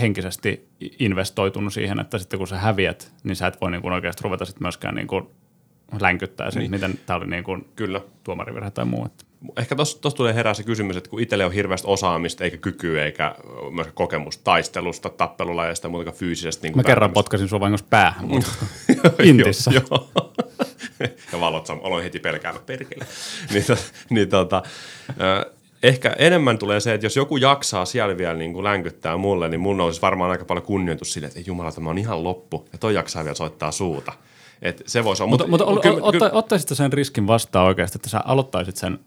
henkisesti 0.00 0.68
investoitunut 0.98 1.72
siihen, 1.72 2.00
että 2.00 2.18
sitten 2.18 2.38
kun 2.38 2.48
sä 2.48 2.58
häviät, 2.58 3.12
niin 3.24 3.36
sä 3.36 3.46
et 3.46 3.60
voi 3.60 3.70
niin 3.70 3.82
kuin, 3.82 3.92
oikeasti 3.92 4.24
ruveta 4.24 4.44
sitten 4.44 4.64
myöskään 4.64 4.94
niin 4.94 5.06
kuin, 5.06 5.26
länkyttää 6.00 6.50
siitä, 6.50 6.60
niin. 6.60 6.70
miten 6.70 6.98
tämä 7.06 7.16
oli 7.16 7.26
niin 7.26 7.44
kuin, 7.44 7.68
Kyllä. 7.76 8.00
tuomarivirhe 8.24 8.70
tai 8.70 8.84
muu. 8.84 9.06
Että. 9.06 9.24
Ehkä 9.56 9.76
tuossa 9.76 10.16
tulee 10.16 10.34
herää 10.34 10.54
se 10.54 10.62
kysymys, 10.62 10.96
että 10.96 11.10
kun 11.10 11.20
itselle 11.20 11.44
on 11.44 11.52
hirveästi 11.52 11.86
osaamista, 11.90 12.44
eikä 12.44 12.56
kykyä, 12.56 13.04
eikä 13.04 13.34
myöskään 13.70 13.94
kokemusta 13.94 14.44
taistelusta, 14.44 15.08
tappelulajeista 15.08 15.86
ja 15.86 15.90
muutenkaan 15.90 16.16
fyysisestä. 16.16 16.66
Niin 16.66 16.76
Mä 16.76 16.82
kerran 16.82 17.12
potkasin 17.12 17.48
sua 17.48 17.60
vahingossa 17.60 17.86
päähän, 17.90 18.28
mutta 18.28 18.50
Intissä. 19.22 19.70
Joo, 19.70 20.08
joo. 20.14 20.32
ja 21.32 21.40
valot 21.40 21.68
sam- 21.68 21.86
aloin 21.86 22.04
heti 22.04 22.18
pelkäämään 22.18 22.64
perkele. 22.64 23.04
niin, 23.52 23.64
to, 23.64 23.76
niin 24.10 24.28
tota, 24.28 24.62
ehkä 25.82 26.14
enemmän 26.18 26.58
tulee 26.58 26.80
se, 26.80 26.94
että 26.94 27.06
jos 27.06 27.16
joku 27.16 27.36
jaksaa 27.36 27.84
siellä 27.84 28.18
vielä 28.18 28.34
niin 28.34 28.52
kuin 28.52 28.64
länkyttää 28.64 29.16
mulle, 29.16 29.48
niin 29.48 29.60
mun 29.60 29.80
olisi 29.80 30.02
varmaan 30.02 30.30
aika 30.30 30.44
paljon 30.44 30.66
kunnioitus 30.66 31.12
sille, 31.12 31.26
että 31.26 31.38
ei 31.38 31.44
jumalata, 31.46 31.80
mä 31.80 31.90
oon 31.90 31.98
ihan 31.98 32.24
loppu, 32.24 32.68
ja 32.72 32.78
toi 32.78 32.94
jaksaa 32.94 33.24
vielä 33.24 33.34
soittaa 33.34 33.72
suuta. 33.72 34.12
Et 34.62 34.82
se 34.86 35.04
voisi 35.04 35.22
olla. 35.22 35.30
Mutta, 35.30 35.46
mutta 35.46 35.64
ol, 35.64 35.80
kyllä- 35.80 36.02
otta, 36.02 36.30
ottaisitko 36.32 36.74
sen 36.74 36.92
riskin 36.92 37.26
vastaan 37.26 37.66
oikeasti, 37.66 37.98
että 37.98 38.08
sä 38.08 38.20
aloittaisit 38.24 38.76
sen, 38.76 38.98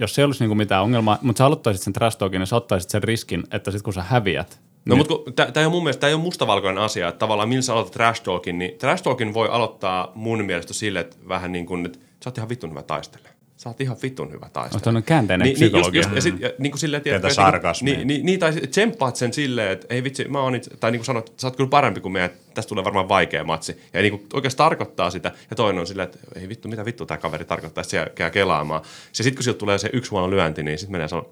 jos 0.00 0.14
se 0.14 0.22
ei 0.22 0.24
olisi 0.24 0.42
niinku 0.42 0.54
mitään 0.54 0.82
ongelmaa, 0.82 1.18
mutta 1.22 1.38
sä 1.38 1.46
aloittaisit 1.46 1.82
sen 1.82 1.92
trash 1.92 2.18
talkin, 2.18 2.38
niin 2.38 2.46
sä 2.46 2.56
ottaisit 2.56 2.90
sen 2.90 3.02
riskin, 3.02 3.44
että 3.50 3.70
sitten 3.70 3.84
kun 3.84 3.92
sä 3.92 4.02
häviät, 4.02 4.60
No, 4.86 4.96
mutta 4.96 5.32
tämä 5.32 5.52
ei 5.56 5.64
ole 5.64 5.72
mun 5.72 5.82
mielestä, 5.82 6.00
tämä 6.00 6.08
ei 6.08 6.14
ole 6.14 6.22
mustavalkoinen 6.22 6.82
asia, 6.82 7.08
että 7.08 7.18
tavallaan 7.18 7.48
millä 7.48 7.62
sä 7.62 7.72
aloitat 7.72 7.92
trash 7.92 8.22
talkin, 8.22 8.58
niin 8.58 8.78
trash 8.78 9.02
talkin 9.02 9.34
voi 9.34 9.48
aloittaa 9.48 10.12
mun 10.14 10.44
mielestä 10.44 10.74
sille, 10.74 11.00
että 11.00 11.16
vähän 11.28 11.52
niin 11.52 11.66
kuin, 11.66 11.86
että 11.86 11.98
sä 12.24 12.30
oot 12.30 12.38
ihan 12.38 12.48
vittun 12.48 12.70
hyvä 12.70 12.82
taistele. 12.82 13.28
Sä 13.56 13.68
oot 13.68 13.80
ihan 13.80 13.96
vittun 14.02 14.32
hyvä 14.32 14.46
on 14.46 14.50
taistele. 14.52 14.82
tämmöinen 14.82 15.02
käänteinen 15.06 15.44
Niin, 15.44 15.60
niin, 15.60 15.62
just, 15.62 15.72
psykologia. 15.72 16.02
just, 16.02 16.14
ja, 16.14 16.20
sit, 16.20 16.40
ja 16.40 16.50
niin 16.58 16.70
kuin 16.70 16.80
silleen, 16.80 17.02
tiedätkö, 17.02 17.26
että 17.28 17.34
sarkasmia. 17.34 17.94
Niin, 17.96 18.06
niin, 18.06 18.26
niin, 18.26 18.40
tai 18.40 18.52
tsemppaat 18.52 19.16
sen 19.16 19.32
silleen, 19.32 19.72
että 19.72 19.86
ei 19.90 20.04
vitsi, 20.04 20.24
mä 20.28 20.40
oon 20.40 20.54
itse, 20.54 20.70
tai 20.76 20.90
niin 20.90 20.98
kuin 20.98 21.06
sanot, 21.06 21.32
sä 21.36 21.46
oot 21.46 21.56
kyllä 21.56 21.70
parempi 21.70 22.00
kuin 22.00 22.12
me, 22.12 22.24
että 22.24 22.38
tästä 22.54 22.68
tulee 22.68 22.84
varmaan 22.84 23.08
vaikea 23.08 23.44
matsi. 23.44 23.80
Ja 23.92 24.02
niin 24.02 24.10
kuin 24.10 24.26
oikeasti 24.32 24.56
tarkoittaa 24.58 25.10
sitä, 25.10 25.32
ja 25.50 25.56
toinen 25.56 25.80
on 25.80 25.86
silleen, 25.86 26.08
että 26.08 26.18
ei 26.40 26.48
vittu, 26.48 26.68
mitä 26.68 26.84
vittu 26.84 27.06
tämä 27.06 27.18
kaveri 27.18 27.44
tarkoittaa, 27.44 27.82
että 27.82 27.90
se 27.90 28.10
jää 28.18 28.30
kelaamaan. 28.30 28.82
Ja 29.18 29.24
sitten 29.24 29.34
kun 29.34 29.44
sieltä 29.44 29.58
tulee 29.58 29.78
se 29.78 29.90
yksi 29.92 30.10
huono 30.10 30.30
lyönti, 30.30 30.62
niin 30.62 30.78
sitten 30.78 30.92
menee 30.92 31.08
sanoa, 31.08 31.30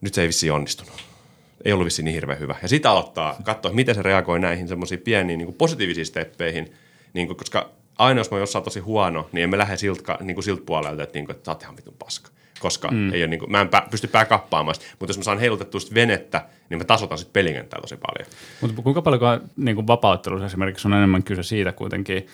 nyt 0.00 0.14
se 0.14 0.20
ei 0.20 0.26
vissiin 0.28 0.52
onnistunut. 0.52 1.07
Ei 1.64 1.72
ollut 1.72 1.84
vissiin 1.84 2.04
niin 2.04 2.14
hirveän 2.14 2.38
hyvä. 2.38 2.54
Ja 2.62 2.68
sitä 2.68 2.90
aloittaa 2.90 3.36
katsoa, 3.44 3.72
miten 3.72 3.94
se 3.94 4.02
reagoi 4.02 4.40
näihin 4.40 4.68
semmoisiin 4.68 5.00
pieniin 5.00 5.38
niin 5.38 5.46
kuin 5.46 5.56
positiivisiin 5.56 6.06
steppeihin, 6.06 6.72
niin 7.12 7.26
kuin, 7.26 7.36
koska 7.36 7.70
aina 7.98 8.20
jos 8.20 8.30
mä 8.30 8.38
jossain 8.38 8.64
tosi 8.64 8.80
huono, 8.80 9.28
niin 9.32 9.44
emme 9.44 9.58
lähde 9.58 9.76
siltä, 9.76 10.18
niin 10.20 10.34
kuin 10.34 10.44
siltä 10.44 10.62
puolelta, 10.66 11.02
että, 11.02 11.18
niin 11.18 11.26
kuin, 11.26 11.36
että 11.36 11.44
sä 11.44 11.50
oot 11.50 11.62
ihan 11.62 11.76
vitun 11.76 11.94
paska. 11.98 12.30
Koska 12.60 12.88
mm. 12.88 13.12
ei 13.12 13.22
ole, 13.22 13.26
niin 13.26 13.40
kuin, 13.40 13.50
mä 13.50 13.60
en 13.60 13.68
pää, 13.68 13.86
pysty 13.90 14.06
pää 14.06 14.24
kappaamaan 14.24 14.74
sitä. 14.74 14.86
Mutta 14.98 15.10
jos 15.10 15.18
mä 15.18 15.24
saan 15.24 15.38
heilutettua 15.38 15.80
sitä 15.80 15.94
venettä, 15.94 16.46
niin 16.70 16.78
mä 16.78 16.84
tasotan 16.84 17.18
sitten 17.18 17.32
pelikenttää 17.32 17.80
tosi 17.80 17.96
paljon. 17.96 18.32
Mutta 18.60 18.82
kuinka 18.82 19.02
paljon 19.02 19.20
niin 19.56 19.74
kuin 19.74 19.86
vapauttelussa 19.86 20.46
esimerkiksi 20.46 20.88
on 20.88 20.94
enemmän 20.94 21.22
kyse 21.22 21.42
siitä 21.42 21.72
kuitenkin, 21.72 22.26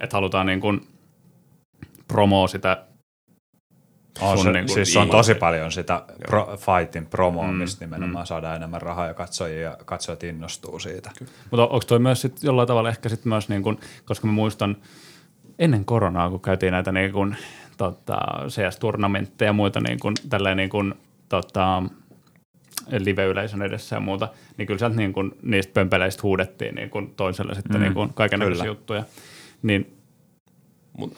että 0.00 0.16
halutaan 0.16 0.46
niin 0.46 0.60
kuin 0.60 0.86
promoa 2.08 2.48
sitä 2.48 2.84
On 4.20 4.36
sun 4.36 4.46
se, 4.46 4.52
niinku 4.52 4.72
siis 4.72 4.96
on 4.96 5.10
tosi 5.10 5.34
paljon 5.34 5.72
sitä 5.72 6.02
pro, 6.26 6.56
fightin 6.56 7.06
promoamista 7.06 7.84
mm, 7.84 7.90
nimenomaan, 7.90 8.24
mm. 8.24 8.26
saadaan 8.26 8.56
enemmän 8.56 8.82
rahaa 8.82 9.06
ja 9.06 9.14
katsojia 9.14 9.60
ja 9.60 9.76
katsojat 9.84 10.24
innostuu 10.24 10.78
siitä. 10.78 11.10
Mutta 11.50 11.62
onko 11.62 11.84
toi 11.86 11.98
myös 11.98 12.20
sit 12.20 12.42
jollain 12.42 12.68
tavalla 12.68 12.88
ehkä 12.88 13.08
sit 13.08 13.24
myös, 13.24 13.48
niin 13.48 13.62
kun, 13.62 13.78
koska 14.04 14.26
mä 14.26 14.32
muistan 14.32 14.76
ennen 15.58 15.84
koronaa, 15.84 16.30
kun 16.30 16.40
käytiin 16.40 16.72
näitä 16.72 16.92
niin 16.92 17.12
kun, 17.12 17.36
tota, 17.76 18.18
CS-turnamentteja 18.48 19.48
ja 19.48 19.52
muita 19.52 19.80
niin 19.80 20.00
kun, 20.00 20.14
tälleen 20.28 20.56
niin 20.56 20.70
kun, 20.70 20.94
tota, 21.28 21.82
live-yleisön 22.98 23.62
edessä 23.62 23.96
ja 23.96 24.00
muuta, 24.00 24.28
niin 24.56 24.66
kyllä 24.66 24.78
sieltä 24.78 24.96
niin 24.96 25.12
kun, 25.12 25.36
niistä 25.42 25.72
pömpeleistä 25.72 26.22
huudettiin 26.22 26.74
niin 26.74 26.90
kun 26.90 27.14
toiselle 27.16 27.54
sitten 27.54 27.80
mm, 27.80 27.82
niin 27.82 28.14
kaikenlaisia 28.14 28.54
kyllä. 28.54 28.64
juttuja. 28.64 29.04
Niin 29.62 29.99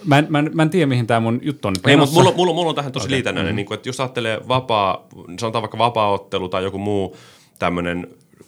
mä, 0.04 0.18
en, 0.18 0.26
mä, 0.28 0.38
en, 0.38 0.50
mä 0.54 0.62
en 0.62 0.70
tiedä, 0.70 0.86
mihin 0.86 1.06
tämä 1.06 1.20
mun 1.20 1.40
juttu 1.42 1.68
on 1.68 1.74
nyt 1.74 1.86
Ei, 1.86 1.96
mutta 1.96 2.14
mulla, 2.14 2.32
mulla, 2.36 2.52
mulla 2.52 2.68
on 2.68 2.74
tähän 2.74 2.92
tosi 2.92 3.04
okay. 3.04 3.14
liitännäinen, 3.14 3.52
mm. 3.52 3.56
niin 3.56 3.66
kuin, 3.66 3.76
että 3.76 3.88
jos 3.88 4.00
ajattelee 4.00 4.40
vapaa, 4.48 5.06
sanotaan 5.40 5.62
vaikka 5.62 5.78
vapaaottelu 5.78 6.48
tai 6.48 6.62
joku 6.62 6.78
muu 6.78 7.16
tämmöinen, 7.58 8.06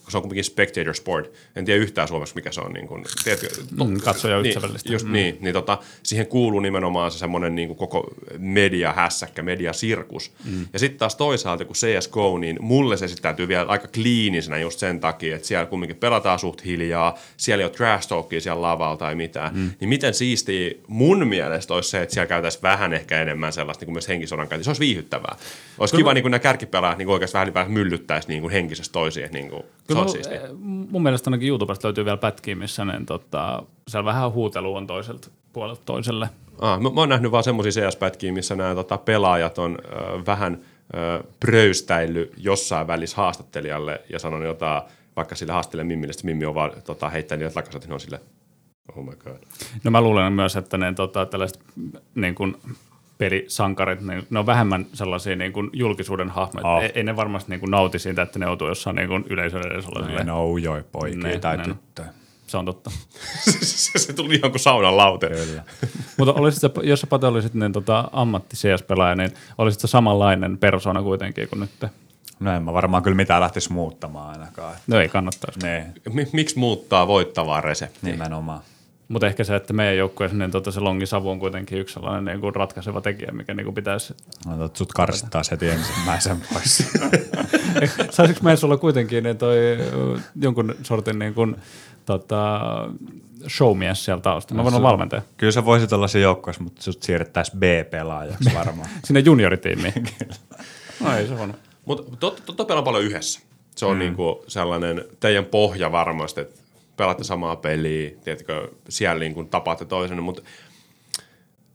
se 0.09 0.17
on 0.17 0.23
kuitenkin 0.23 0.45
spectator 0.45 0.95
sport. 0.95 1.33
En 1.57 1.65
tiedä 1.65 1.83
yhtään 1.83 2.09
suomeksi, 2.09 2.35
mikä 2.35 2.53
se 2.53 2.61
on. 2.61 2.73
Niin 2.73 2.89
kuin, 2.89 3.05
tiedätkö, 3.25 3.49
Mm, 3.85 4.01
katsojaystävällistä. 4.01 4.89
Niin, 4.89 4.93
just 4.93 5.07
mm. 5.07 5.13
niin, 5.13 5.39
niin 5.41 5.53
tota, 5.53 5.79
siihen 6.03 6.27
kuuluu 6.27 6.61
nimenomaan 6.61 7.11
se 7.11 7.19
semmoinen 7.19 7.55
niin 7.55 7.69
kuin 7.69 7.79
koko 7.79 8.15
media-hässäkkä, 8.39 9.43
mediasirkus. 9.43 10.33
Mm. 10.45 10.67
Ja 10.73 10.79
sitten 10.79 10.99
taas 10.99 11.17
toisaalta, 11.17 11.65
kun 11.65 11.77
CSGO, 11.77 12.39
niin 12.39 12.57
mulle 12.61 12.97
se 12.97 13.09
sitten 13.09 13.23
täytyy 13.23 13.49
vielä 13.49 13.67
aika 13.69 13.89
kliinisenä 13.89 14.59
just 14.59 14.79
sen 14.79 15.01
takia, 15.01 15.37
että 15.37 15.49
siellä 15.49 15.67
kumminkin 15.67 15.97
pelataan 15.97 16.39
suht 16.39 16.65
hiljaa, 16.65 17.19
siellä 17.37 17.63
ei 17.63 17.67
ole 17.67 17.73
trash 17.73 18.09
talkia 18.09 18.41
siellä 18.41 18.63
lavalla 18.63 18.97
tai 18.97 19.15
mitään. 19.15 19.55
Mm. 19.55 19.71
Niin 19.81 19.89
miten 19.89 20.15
siistiä 20.15 20.71
mun 20.87 21.29
mielestä 21.29 21.75
olisi 21.75 21.91
se, 21.91 22.03
että 22.03 22.15
siellä 22.15 22.29
käytäisiin 22.29 22.63
vähän 22.63 22.93
ehkä 22.93 23.23
enemmän 23.23 23.53
sellaista 23.53 23.83
niin 23.83 23.87
kuin 23.87 23.95
myös 23.95 24.09
henkisodan 24.09 24.49
käyntiä. 24.49 24.65
Se 24.65 24.71
olisi 24.71 24.81
viihyttävää. 24.81 25.37
Olisi 25.79 25.97
kiva, 25.97 26.15
niin 26.15 26.23
kuin 26.23 26.31
nämä 26.31 26.39
kärkipelaajat 26.39 26.99
niin 26.99 27.09
oikeasti 27.09 27.35
vähän, 27.35 27.55
vähän 27.55 27.73
myllyttäisi 27.73 28.29
niin 28.29 28.41
kuin 28.41 28.53
henkisesti 28.53 28.93
toisiin. 28.93 29.33
Niin 29.33 29.51
kuin, 29.51 29.63
se 29.85 29.89
Kyllä 29.89 30.01
on 30.01 30.07
mun, 30.07 30.13
siistiä. 30.15 30.41
eh, 30.41 30.51
mun 30.91 31.03
mielestä 31.03 31.31
ainakin 31.31 31.49
YouTubesta 31.49 31.89
löytyy 31.89 32.05
vielä 32.05 32.17
pätkiä, 32.17 32.57
missä 32.57 32.85
ne, 32.85 33.01
tota, 33.07 33.63
siellä 33.89 34.05
vähän 34.05 34.33
huutelu 34.33 34.75
on 34.75 34.87
toiselta 34.87 35.29
puolelta 35.53 35.83
toiselle. 35.85 36.29
Ah, 36.61 36.81
mä, 36.81 36.91
mä 36.91 37.01
oon 37.01 37.09
nähnyt 37.09 37.33
vaan 37.33 37.45
semmoisia 37.45 37.83
CS-pätkiä, 37.83 38.33
missä 38.33 38.57
nämä 38.57 38.75
tota, 38.75 38.99
pelaajat 38.99 39.59
on 39.59 39.79
ö, 39.85 39.91
vähän 40.27 40.59
ö, 40.95 41.25
pröystäillyt 41.41 42.33
jossain 42.37 42.87
välissä 42.87 43.17
haastattelijalle 43.17 44.01
ja 44.13 44.19
sanonut 44.19 44.47
jotain, 44.47 44.83
vaikka 45.17 45.35
sille 45.35 45.53
haastattelijalle 45.53 45.89
Mimmille, 45.89 46.13
sitten 46.13 46.31
Mimmi 46.31 46.45
on 46.45 46.55
vaan 46.55 46.73
tota, 46.85 47.09
heittänyt 47.09 47.49
niitä 47.49 47.61
että 47.61 47.89
ne 47.89 47.95
on 47.95 48.01
sille, 48.01 48.21
oh 48.97 49.05
my 49.05 49.17
god. 49.17 49.39
No 49.85 49.91
mä 49.91 50.01
luulen 50.01 50.33
myös, 50.33 50.57
että 50.57 50.79
ne 50.79 50.93
tota, 50.95 51.27
tällaiset 51.27 51.61
niin 52.15 52.35
kuin 52.35 52.57
pelisankarit, 53.19 54.01
niin 54.01 54.27
ne 54.31 54.39
on 54.39 54.47
vähemmän 54.47 54.87
sellaisia 54.93 55.37
niin 55.37 55.53
kuin 55.53 55.71
julkisuuden 55.73 56.31
hahmoja. 56.31 56.67
Oh. 56.67 56.83
Ei, 56.83 56.93
ei, 56.95 57.03
ne 57.03 57.17
varmasti 57.17 57.51
niin 57.51 57.61
kuin 57.61 57.71
nauti 57.71 57.99
siitä, 57.99 58.23
että 58.23 58.39
ne 58.39 58.47
joutuu 58.47 58.69
jossain 58.69 58.97
niin 58.97 59.09
kuin 59.09 59.25
yleisön 59.31 59.67
edessä 59.67 59.91
olla 59.91 60.01
Ne 60.01 60.07
silleen, 60.07 60.27
no 60.27 60.51
ujoi 60.51 60.85
poikia 60.93 61.23
Ne, 61.23 61.39
tai 61.39 61.57
ne, 61.57 61.65
tyttöjä. 61.65 62.09
Se 62.47 62.57
on 62.57 62.65
totta. 62.65 62.91
se, 63.61 63.99
se 63.99 64.13
tuli 64.13 64.35
ihan 64.35 64.51
kuin 64.51 64.61
saunan 64.61 64.97
laute. 64.97 65.29
Kyllä. 65.29 65.63
Mutta 66.19 66.33
olisit 66.33 66.61
sä, 66.61 66.71
jos 66.83 67.01
sä 67.01 67.07
Pate 67.07 67.27
olisit 67.27 67.55
niin, 67.55 67.73
tota, 67.73 68.09
ammatti 68.13 68.57
CS-pelaaja, 68.57 69.15
niin 69.15 69.31
olisit 69.59 69.81
sä 69.81 69.87
samanlainen 69.87 70.59
persona 70.59 71.03
kuitenkin 71.03 71.49
kuin 71.49 71.61
nyt? 71.61 71.91
No 72.41 72.57
en 72.57 72.63
mä 72.63 72.73
varmaan 72.73 73.03
kyllä 73.03 73.17
mitään 73.17 73.41
lähtisi 73.41 73.73
muuttamaan 73.73 74.33
ainakaan. 74.33 74.75
No 74.87 75.01
ei 75.01 75.09
kannattaisi. 75.09 75.61
Ne, 75.61 75.87
Mi- 76.13 76.29
miksi 76.33 76.59
muuttaa 76.59 77.07
voittavaa 77.07 77.61
reseptiä? 77.61 78.11
nimenomaan. 78.11 78.61
Mutta 79.09 79.27
ehkä 79.27 79.45
se, 79.45 79.57
että 79.57 79.73
meidän 79.73 79.97
joukkueessa 79.97 80.39
niin 80.39 80.51
tota, 80.51 80.71
se 80.71 80.81
longisavu 80.81 81.31
on 81.31 81.41
kuitenkin 81.41 81.79
yksi 81.79 81.95
sellainen 81.95 82.25
niin 82.25 82.41
kuin 82.41 82.55
ratkaiseva 82.55 83.01
tekijä, 83.01 83.33
mikä 83.33 83.55
niin 83.55 83.65
kuin 83.65 83.75
pitäisi... 83.75 84.15
No, 84.47 84.71
sut 84.75 84.93
karsittaa 84.93 85.43
heti 85.51 85.69
ensimmäisen 85.69 86.37
pois. 86.53 86.93
Saisiko 88.11 88.41
meissä 88.43 88.67
olla 88.67 88.77
kuitenkin 88.77 89.25
niin 89.25 89.39
toi, 89.39 89.57
jonkun 90.41 90.75
sortin 90.83 91.19
niin 91.19 91.35
kuin, 91.35 91.57
tota, 92.07 92.61
showmies 93.49 94.05
siellä 94.05 94.21
taustalla? 94.21 94.63
Mä 94.63 94.65
voin 94.65 94.75
olla 94.75 94.89
valmentaja. 94.89 95.23
Kyllä 95.37 95.53
sä 95.53 95.65
voisit 95.65 95.93
olla 95.93 96.09
se 96.09 96.21
joukkueessa, 96.21 96.63
mutta 96.63 96.83
sut 96.83 97.03
siirrettäisiin 97.03 97.59
B-pelaajaksi 97.59 98.51
varmaan. 98.59 98.89
Sinne 99.05 99.21
junioritiimiin. 99.21 100.05
no 101.01 101.17
ei 101.17 101.27
se 101.27 101.35
on. 101.35 101.55
Mutta 101.85 102.17
totta 102.17 102.53
to, 102.53 102.65
pelaa 102.65 102.83
paljon 102.83 103.05
yhdessä. 103.05 103.41
Se 103.77 103.87
on 103.87 103.97
mm. 103.97 103.99
niinku 103.99 104.45
sellainen 104.49 105.05
teidän 105.21 105.45
pohja 105.45 105.93
varmasti, 105.93 106.41
että 106.41 106.61
pelaatte 106.97 107.25
samaa 107.25 107.57
peliä, 107.57 108.11
tiedätkö, 108.25 108.69
siellä 108.89 109.21
niinku 109.21 109.45
tapaatte 109.45 109.85
toisen, 109.85 110.23
mutta 110.23 110.43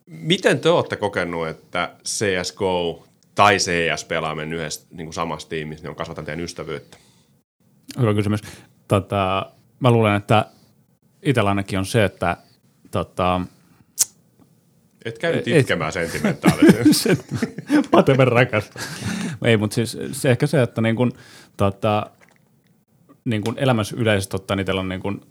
miten 0.05 0.59
te 0.59 0.69
olette 0.69 0.95
kokenut, 0.95 1.47
että 1.47 1.95
CSGO 2.05 3.07
tai 3.35 3.57
CS-pelaaminen 3.57 4.53
yhdessä 4.53 4.87
niin 4.91 5.13
samassa 5.13 5.49
tiimissä 5.49 5.83
niin 5.83 5.89
on 5.89 5.95
kasvattanut 5.95 6.25
teidän 6.25 6.43
ystävyyttä? 6.43 6.97
Hyvä 7.99 8.13
kysymys. 8.13 8.41
Tota, 8.87 9.51
mä 9.79 9.91
luulen, 9.91 10.15
että 10.15 10.45
itsellä 11.23 11.49
ainakin 11.49 11.79
on 11.79 11.85
se, 11.85 12.03
että 12.03 12.37
tota, 12.91 13.41
et 15.05 15.19
käy 15.19 15.35
nyt 15.35 15.47
itkemään 15.47 15.91
sentimentaalisesti. 15.91 17.09
Patemen 17.91 18.27
rakas. 18.27 18.69
Ei, 19.43 19.57
mutta 19.57 19.75
siis 19.75 19.97
se 20.11 20.31
ehkä 20.31 20.47
se, 20.47 20.61
että 20.61 20.81
niin 20.81 20.95
kun, 20.95 21.11
tota, 21.57 22.11
niin 23.25 23.43
kun 23.43 23.53
elämässä 23.57 23.95
yleisesti 23.99 24.35
ottaen 24.35 24.59
itsellä 24.59 24.81
on 24.81 24.89
niin 24.89 25.01
kun 25.01 25.21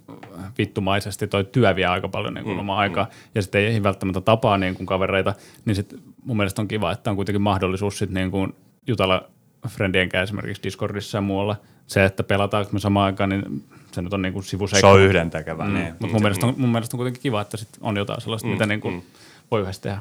vittumaisesti 0.59 1.29
toi 1.29 1.45
työ 1.45 1.77
vie 1.77 1.87
aika 1.87 2.09
paljon 2.09 2.35
niin 2.35 2.45
kun 2.45 2.53
mm, 2.53 2.59
omaa 2.59 2.79
aikaa, 2.79 3.05
mm. 3.05 3.11
ja 3.35 3.43
sitten 3.43 3.61
ei 3.61 3.83
välttämättä 3.83 4.21
tapaa 4.21 4.59
niin 4.59 4.75
kun 4.75 4.87
kavereita, 4.87 5.35
niin 5.65 5.75
sit 5.75 5.95
mun 6.25 6.37
mielestä 6.37 6.63
on 6.63 6.69
kiva, 6.69 6.93
että 6.93 7.11
on 7.11 7.17
kuitenkin 7.17 7.43
mahdollisuus 7.43 7.99
sit 7.99 8.11
niin 8.11 8.31
kun 8.31 8.55
jutella 8.87 9.25
friendien 9.69 10.09
kanssa 10.09 10.23
esimerkiksi 10.23 10.63
Discordissa 10.63 11.19
ja 11.19 11.23
muualla. 11.23 11.57
Se, 11.87 12.05
että 12.05 12.23
pelataanko 12.23 12.71
me 12.73 12.79
samaan 12.79 13.07
aikaan, 13.07 13.31
niin 13.31 13.65
se 13.93 14.03
nyt 14.03 14.13
on 14.13 14.23
niin 14.23 14.33
kuin 14.33 14.45
sivuseikka. 14.45 14.89
Se 14.89 14.95
on 14.95 15.01
yhdentekevä. 15.01 15.65
Mm. 15.65 15.75
Niin. 15.75 15.95
Mutta 15.99 16.07
mun, 16.07 16.23
mielestä 16.23 16.47
on, 16.47 16.55
mun 16.57 16.69
mielestä 16.69 16.97
on 16.97 16.99
kuitenkin 16.99 17.23
kiva, 17.23 17.41
että 17.41 17.57
sit 17.57 17.69
on 17.81 17.97
jotain 17.97 18.21
sellaista, 18.21 18.49
mm. 18.49 18.53
mitä 18.53 18.67
niin 18.67 18.81
kuin 18.81 18.95
mm. 18.95 19.03
voi 19.51 19.61
yhdessä 19.61 19.83
tehdä. 19.83 20.01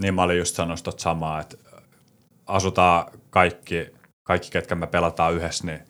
Niin 0.00 0.14
mä 0.14 0.22
olin 0.22 0.38
just 0.38 0.54
sanonut 0.54 1.00
samaa, 1.00 1.40
että 1.40 1.56
asutaan 2.46 3.06
kaikki, 3.30 3.86
kaikki, 4.22 4.50
ketkä 4.50 4.74
me 4.74 4.86
pelataan 4.86 5.34
yhdessä, 5.34 5.66
niin 5.66 5.80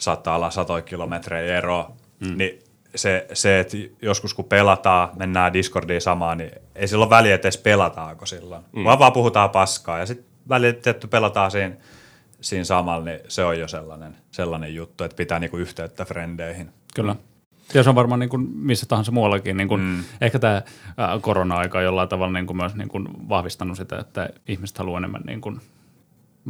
saattaa 0.00 0.36
olla 0.36 0.50
satoja 0.50 0.82
kilometrejä 0.82 1.58
eroa. 1.58 1.92
Mm. 2.20 2.36
Niin 2.36 2.58
se, 2.94 3.26
se, 3.32 3.60
että 3.60 3.76
joskus 4.02 4.34
kun 4.34 4.44
pelataan, 4.44 5.08
mennään 5.16 5.52
Discordiin 5.52 6.00
samaan, 6.00 6.38
niin 6.38 6.50
ei 6.74 6.88
silloin 6.88 7.10
väliä, 7.10 7.34
että 7.34 7.48
edes 7.48 7.58
pelataanko 7.58 8.26
silloin. 8.26 8.62
Mm. 8.72 8.84
Vaan 8.84 8.98
vaan 8.98 9.12
puhutaan 9.12 9.50
paskaa 9.50 9.98
ja 9.98 10.06
sitten 10.06 10.26
väliä, 10.48 10.70
että 10.70 11.08
pelataan 11.10 11.50
siinä, 11.50 11.76
siinä 12.40 12.64
samalla, 12.64 13.04
niin 13.04 13.20
se 13.28 13.44
on 13.44 13.58
jo 13.58 13.68
sellainen, 13.68 14.16
sellainen 14.30 14.74
juttu, 14.74 15.04
että 15.04 15.16
pitää 15.16 15.38
niinku 15.38 15.56
yhteyttä 15.56 16.04
frendeihin. 16.04 16.70
Kyllä. 16.94 17.16
Ja 17.74 17.82
se 17.82 17.88
on 17.88 17.94
varmaan 17.94 18.20
niin 18.20 18.30
kuin 18.30 18.48
missä 18.54 18.86
tahansa 18.86 19.12
muuallakin. 19.12 19.56
Niin 19.56 19.68
kuin 19.68 19.80
mm. 19.80 20.04
Ehkä 20.20 20.38
tämä 20.38 20.62
korona-aika 21.20 21.78
on 21.78 21.84
jollain 21.84 22.08
tavalla 22.08 22.32
niin 22.32 22.46
kuin 22.46 22.56
myös 22.56 22.74
niin 22.74 22.88
kuin 22.88 23.08
vahvistanut 23.28 23.76
sitä, 23.76 23.98
että 23.98 24.28
ihmiset 24.48 24.78
haluaa 24.78 24.98
enemmän, 24.98 25.22
niin 25.26 25.40
kuin, 25.40 25.60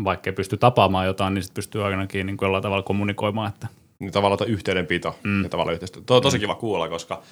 vaikka 0.05 0.31
ei 0.31 0.35
pysty 0.35 0.57
tapaamaan 0.57 1.07
jotain, 1.07 1.35
niin 1.35 1.43
sitten 1.43 1.55
pystyy 1.55 1.85
ainakin 1.85 2.27
niin 2.27 2.37
kuin 2.37 2.47
jollain 2.47 2.63
tavalla 2.63 2.83
kommunikoimaan. 2.83 3.49
Että. 3.49 3.67
Niin 3.99 4.13
tavallaan 4.13 4.51
yhteydenpito 4.51 5.19
mm. 5.23 5.43
ja 5.43 5.49
tavallaan 5.49 5.75
yhteistyö. 5.75 6.03
Tuo 6.07 6.17
on 6.17 6.23
tosi 6.23 6.37
mm. 6.39 6.41
kiva 6.41 6.55
kuulla, 6.55 6.89
koska 6.89 7.23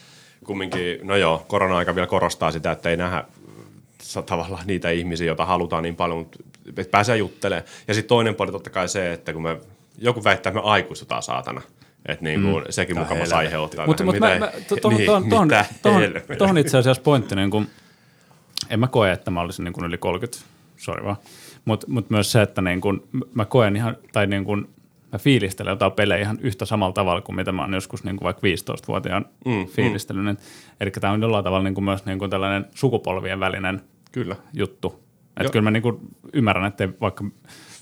kumminkin, 0.44 1.00
no 1.02 1.16
joo, 1.16 1.44
korona-aika 1.48 1.94
vielä 1.94 2.06
korostaa 2.06 2.52
sitä, 2.52 2.72
että 2.72 2.90
ei 2.90 2.96
nähdä 2.96 3.24
tavallaan 4.26 4.66
niitä 4.66 4.90
ihmisiä, 4.90 5.26
joita 5.26 5.44
halutaan 5.44 5.82
niin 5.82 5.96
paljon, 5.96 6.26
että 6.68 6.90
pääsee 6.90 7.16
juttelemaan. 7.16 7.68
Ja 7.88 7.94
sitten 7.94 8.08
toinen 8.08 8.34
puoli 8.34 8.52
totta 8.52 8.70
kai 8.70 8.88
se, 8.88 9.12
että 9.12 9.32
kun 9.32 9.42
me, 9.42 9.60
joku 9.98 10.24
väittää, 10.24 10.50
että 10.50 10.60
me 10.60 10.66
aikuistutaan 10.66 11.22
saatana– 11.22 11.62
että 12.06 12.24
niin 12.24 12.42
kuin, 12.42 12.64
mm. 12.64 12.70
sekin 12.70 12.98
mukavasti 12.98 13.34
aiheuttaa. 13.34 13.86
Mutta 13.86 14.04
mut 14.04 14.16
tuohon 16.38 16.58
itse 16.58 16.78
asiassa 16.78 17.02
pointti, 17.02 17.36
niin 17.36 17.50
kuin, 17.50 17.70
en 18.70 18.80
mä 18.80 18.86
koe, 18.86 19.12
että 19.12 19.30
mä 19.30 19.40
olisin 19.40 19.64
niin 19.64 19.72
kuin 19.72 19.84
yli 19.84 19.98
30, 19.98 20.38
sori 20.76 21.04
vaan. 21.04 21.16
Mutta 21.68 21.86
mut 21.90 22.10
myös 22.10 22.32
se, 22.32 22.42
että 22.42 22.62
niin 22.62 22.80
kuin, 22.80 23.02
mä 23.34 23.44
koen 23.44 23.76
ihan, 23.76 23.96
tai 24.12 24.26
niin 24.26 24.44
kuin, 24.44 24.68
mä 25.12 25.18
fiilistelen 25.18 25.70
jotain 25.70 25.92
pelejä 25.92 26.20
ihan 26.20 26.38
yhtä 26.40 26.64
samalla 26.64 26.92
tavalla 26.92 27.20
kuin 27.20 27.36
mitä 27.36 27.52
mä 27.52 27.62
oon 27.62 27.74
joskus 27.74 28.04
niin 28.04 28.16
kuin 28.16 28.24
vaikka 28.24 28.46
15-vuotiaan 28.46 29.26
mm, 29.44 29.52
mm. 29.52 29.66
fiilistellyt. 29.66 30.24
Mm. 30.24 30.36
Eli 30.80 30.90
tämä 30.90 31.12
on 31.12 31.22
jollain 31.22 31.44
tavalla 31.44 31.64
niin 31.64 31.74
kuin 31.74 31.84
myös 31.84 32.06
niin 32.06 32.18
kuin 32.18 32.30
tällainen 32.30 32.66
sukupolvien 32.74 33.40
välinen 33.40 33.80
Kyllä. 34.12 34.36
juttu. 34.52 35.04
Että 35.40 35.52
kyllä 35.52 35.62
mä 35.62 35.70
niin 35.70 35.82
kuin 35.82 35.98
ymmärrän, 36.32 36.64
että 36.64 36.88
vaikka 37.00 37.24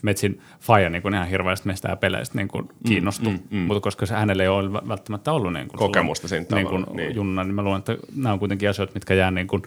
Metsin 0.02 0.40
faija 0.60 0.90
niin 0.90 1.14
ihan 1.14 1.28
hirveästi 1.28 1.66
meistä 1.66 1.88
ja 1.88 1.96
peleistä 1.96 2.38
niin 2.38 2.48
kuin 2.48 2.64
mm, 2.64 2.88
kiinnostu, 2.88 3.30
mm, 3.30 3.38
mm, 3.50 3.58
mm. 3.58 3.62
mutta 3.66 3.80
koska 3.80 4.06
se 4.06 4.14
hänelle 4.14 4.42
ei 4.42 4.48
ole 4.48 4.72
välttämättä 4.72 5.32
ollut 5.32 5.52
niin 5.52 5.68
kuin 5.68 5.78
kokemusta 5.78 6.28
siinä 6.28 6.46
niin 6.54 6.66
kuin 6.66 6.86
niin. 6.92 7.14
junna, 7.14 7.44
niin 7.44 7.54
mä 7.54 7.62
luulen, 7.62 7.78
että 7.78 7.96
nämä 8.16 8.32
on 8.32 8.38
kuitenkin 8.38 8.70
asioita, 8.70 8.94
mitkä 8.94 9.14
jää 9.14 9.30
niin 9.30 9.46
kuin, 9.46 9.62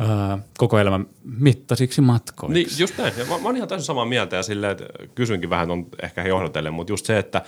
Uh, 0.00 0.40
koko 0.58 0.78
elämän 0.78 1.06
mittaisiksi 1.38 2.00
matkoiksi. 2.00 2.54
Niin, 2.54 2.68
just 2.78 2.98
näin. 2.98 3.12
Ja 3.16 3.24
mä, 3.24 3.38
mä 3.38 3.44
oon 3.44 3.56
ihan 3.56 3.68
täysin 3.68 3.86
samaa 3.86 4.04
mieltä 4.04 4.36
ja 4.36 4.42
silleen, 4.42 4.72
että 4.72 4.84
kysynkin 5.14 5.50
vähän 5.50 5.70
on 5.70 5.86
ehkä 6.02 6.24
johdotellen, 6.24 6.74
mutta 6.74 6.92
just 6.92 7.06
se, 7.06 7.18
että 7.18 7.42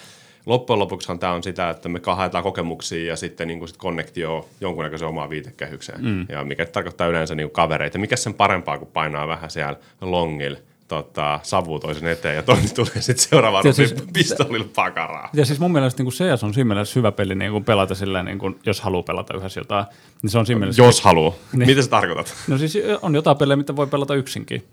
loppujen 0.46 0.78
lopuksihan 0.78 1.18
tämä 1.18 1.32
on 1.32 1.42
sitä, 1.42 1.70
että 1.70 1.88
me 1.88 2.00
haetaan 2.06 2.44
kokemuksia 2.44 3.04
ja 3.04 3.16
sitten 3.16 3.48
niin 3.48 3.58
kuin 3.58 3.68
sit 3.68 3.76
konnektio 3.76 4.48
jonkunnäköisen 4.60 5.08
omaan 5.08 5.30
viitekehykseen. 5.30 6.04
Mm. 6.04 6.26
Ja 6.28 6.44
mikä 6.44 6.66
tarkoittaa 6.66 7.06
yleensä 7.06 7.34
niin 7.34 7.48
kuin 7.48 7.54
kavereita. 7.54 7.98
Mikä 7.98 8.16
sen 8.16 8.34
parempaa, 8.34 8.78
kun 8.78 8.88
painaa 8.88 9.28
vähän 9.28 9.50
siellä 9.50 9.78
longilla 10.00 10.58
tota, 10.88 11.40
savu 11.42 11.78
toisen 11.78 12.06
eteen 12.06 12.36
ja 12.36 12.42
toinen 12.42 12.74
tulee 12.74 13.00
sitten 13.00 13.28
seuraavaan 13.28 13.66
ja 13.66 13.72
siis, 13.72 13.94
pistolilla 14.12 14.68
pakaraa. 14.74 15.30
Ja 15.32 15.44
siis 15.44 15.60
mun 15.60 15.72
mielestä 15.72 16.02
niin 16.02 16.12
CS 16.12 16.44
on 16.44 16.54
siinä 16.54 16.68
mielessä 16.68 17.00
hyvä 17.00 17.12
peli 17.12 17.34
niin 17.34 17.52
kuin 17.52 17.64
pelata 17.64 17.94
silleen, 17.94 18.24
niin 18.24 18.38
kuin, 18.38 18.58
jos 18.66 18.80
haluaa 18.80 19.02
pelata 19.02 19.36
yhdessä 19.36 19.60
jotain. 19.60 19.84
Niin 20.22 20.30
se 20.30 20.38
on 20.38 20.46
siinä 20.46 20.58
mielessä, 20.58 20.82
jos 20.82 21.00
haluaa. 21.00 21.34
Niin. 21.52 21.66
Mitä 21.66 21.82
sä 21.82 21.90
tarkoitat? 21.90 22.34
No 22.48 22.58
siis 22.58 22.78
on 23.02 23.14
jotain 23.14 23.36
pelejä, 23.36 23.56
mitä 23.56 23.76
voi 23.76 23.86
pelata 23.86 24.14
yksinkin. 24.14 24.64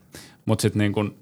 Mutta 0.45 0.61
sitten 0.61 0.80
niin 0.80 0.93
kuin, 0.93 1.16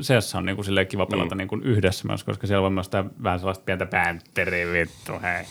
CS 0.00 0.34
on 0.34 0.44
niin 0.44 0.64
silleen 0.64 0.86
kiva 0.86 1.06
pelata 1.06 1.34
mm. 1.34 1.38
niin 1.38 1.48
kuin 1.48 1.62
yhdessä 1.62 2.06
myös, 2.06 2.24
koska 2.24 2.46
siellä 2.46 2.66
on 2.66 2.72
myös 2.72 2.90
vähän 3.22 3.38
sellaista 3.38 3.64
pientä 3.64 3.86
päänteriä 3.86 4.72
vittu, 4.72 5.12
hei. 5.22 5.44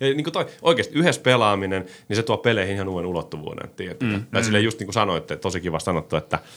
Ja 0.00 0.06
niin 0.06 0.24
kuin 0.24 0.32
toi, 0.32 0.46
oikeasti 0.62 0.94
yhdessä 0.94 1.20
pelaaminen, 1.20 1.86
niin 2.08 2.16
se 2.16 2.22
tuo 2.22 2.36
peleihin 2.36 2.74
ihan 2.74 2.88
uuden 2.88 3.06
ulottuvuuden. 3.06 3.70
Mm. 4.02 4.24
Tai 4.30 4.40
mm. 4.40 4.44
silleen 4.44 4.64
just 4.64 4.78
niin 4.78 4.86
kuin 4.86 4.94
sanoitte, 4.94 5.36
tosi 5.36 5.60
kiva 5.60 5.78
sanottu, 5.78 6.16
että– 6.16 6.38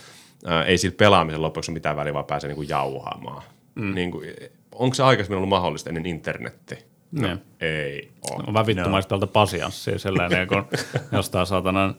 ää, 0.45 0.63
ei 0.63 0.77
sillä 0.77 0.95
pelaamisen 0.97 1.41
lopuksi 1.41 1.71
mitään 1.71 1.95
väliä, 1.95 2.13
vaan 2.13 2.25
pääsee 2.25 2.47
niin 2.47 2.55
kuin 2.55 2.69
jauhaamaan. 2.69 3.43
Mm. 3.75 3.95
Niin 3.95 4.11
kuin, 4.11 4.29
onko 4.71 4.93
se 4.93 5.03
aikaisemmin 5.03 5.37
ollut 5.37 5.49
mahdollista 5.49 5.89
ennen 5.89 6.05
internetti? 6.05 6.75
No, 7.11 7.27
ne. 7.27 7.37
ei 7.61 8.11
ole. 8.31 8.43
On 8.47 8.53
vähän 8.53 8.67
vittumaista 8.67 9.17
no. 9.17 9.27
pasianssia 9.27 9.99
sellainen, 9.99 10.47
kun 10.47 10.65
jostain 11.17 11.47
saatanan 11.47 11.95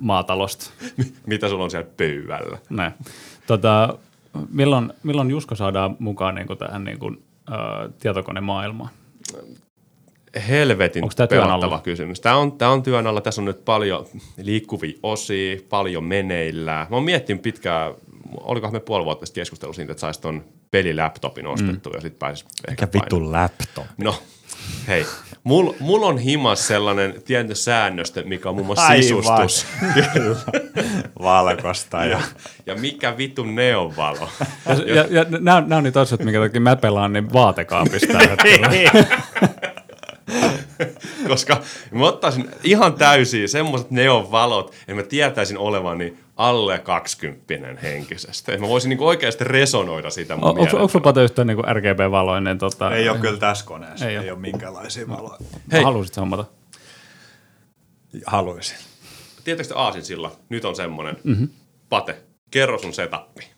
maatalosta. 0.00 0.70
Mitä 1.26 1.48
sulla 1.48 1.64
on 1.64 1.70
siellä 1.70 1.90
pöydällä? 1.96 2.58
Tota, 3.46 3.98
milloin, 4.50 4.92
milloin 5.02 5.30
Jusko 5.30 5.54
saadaan 5.54 5.96
mukaan 5.98 6.34
niin 6.34 6.46
kuin 6.46 6.58
tähän 6.58 6.84
niin 6.84 6.98
kuin, 6.98 7.24
ä, 7.50 7.54
tietokonemaailmaan? 7.98 8.90
Helvetin 10.48 11.04
pelattava 11.28 11.80
kysymys. 11.80 12.20
Tämä 12.20 12.36
on, 12.36 12.52
tämä 12.52 12.70
on 12.70 12.82
työn 12.82 13.06
alla. 13.06 13.20
Tässä 13.20 13.40
on 13.40 13.44
nyt 13.44 13.64
paljon 13.64 14.06
liikkuvia 14.36 14.98
osia, 15.02 15.60
paljon 15.68 16.04
meneillään. 16.04 16.86
Mä 16.90 16.96
oon 16.96 17.04
miettinyt 17.04 17.42
pitkään, 17.42 17.94
olikohan 18.40 18.74
me 18.74 18.80
puoli 18.80 19.04
vuotta 19.04 19.26
sitten 19.26 19.40
keskustellut 19.40 19.76
siitä, 19.76 19.92
että 19.92 20.00
saisi 20.00 20.20
ton 20.20 20.44
pelilaptopin 20.70 21.46
ostettua 21.46 21.92
mm. 21.92 21.96
ja 21.96 22.00
sitten 22.00 22.18
pääsisi 22.18 22.44
ehkä 22.68 22.86
Mikä 22.86 22.98
vittu 22.98 23.32
laptop? 23.32 23.84
No, 23.98 24.14
hei. 24.88 25.06
Mulla 25.44 25.74
mul 25.80 26.02
on 26.02 26.18
himas 26.18 26.66
sellainen 26.66 27.22
tietty 27.24 27.54
säännöstö, 27.54 28.22
mikä 28.24 28.48
on 28.48 28.54
muun 28.54 28.66
muassa 28.66 28.86
Aivan. 28.86 29.02
sisustus. 29.02 29.66
Valkosta. 31.22 32.04
ja, 32.04 32.20
ja 32.66 32.74
mikä 32.74 33.16
vittu 33.16 33.44
neonvalo. 33.44 34.28
Ja, 34.66 34.94
ja, 34.94 35.06
ja 35.10 35.24
nämä, 35.30 35.60
nämä 35.60 35.76
on 35.76 35.84
niitä 35.84 36.00
asioita, 36.00 36.24
minkä 36.24 36.40
takia 36.40 36.60
mä 36.60 36.76
pelaan 36.76 37.12
niin 37.12 37.32
vaatekaapista. 37.32 38.18
Koska 41.28 41.60
mä 41.90 42.06
ottaisin 42.06 42.50
ihan 42.62 42.94
täysin 42.94 43.48
semmoiset 43.48 43.90
neonvalot, 43.90 44.74
että 44.80 44.94
mä 44.94 45.02
tietäisin 45.02 45.58
olevani 45.58 46.16
alle 46.36 46.78
20 46.78 47.54
henkisesti. 47.82 48.52
Että 48.52 48.64
mä 48.64 48.68
voisin 48.68 48.88
niinku 48.88 49.06
oikeasti 49.06 49.44
resonoida 49.44 50.10
sitä 50.10 50.36
mun 50.36 50.44
Onko 50.44 50.62
onko 50.62 50.88
sulla 50.88 51.22
yhtään 51.22 51.46
niinku 51.46 51.62
RGB-valoinen? 51.62 52.58
Tota... 52.58 52.96
Ei 52.96 53.08
ole 53.08 53.18
kyllä 53.18 53.38
tässä 53.38 53.66
koneessa, 53.66 54.06
ei, 54.06 54.12
ei 54.12 54.18
ole. 54.18 54.32
ole 54.32 54.40
minkäänlaisia 54.40 55.08
valoja. 55.08 55.38
Hei. 55.72 55.82
Haluaisit 55.82 56.16
hommata? 56.16 56.44
Haluaisin. 58.26 58.76
Tiedättekö 59.44 59.78
Aasin 59.78 60.04
sillä? 60.04 60.30
Nyt 60.48 60.64
on 60.64 60.76
semmoinen. 60.76 61.16
Mm-hmm. 61.24 61.48
Pate, 61.88 62.16
kerro 62.50 62.78
sun 62.78 62.92
setappi. 62.92 63.53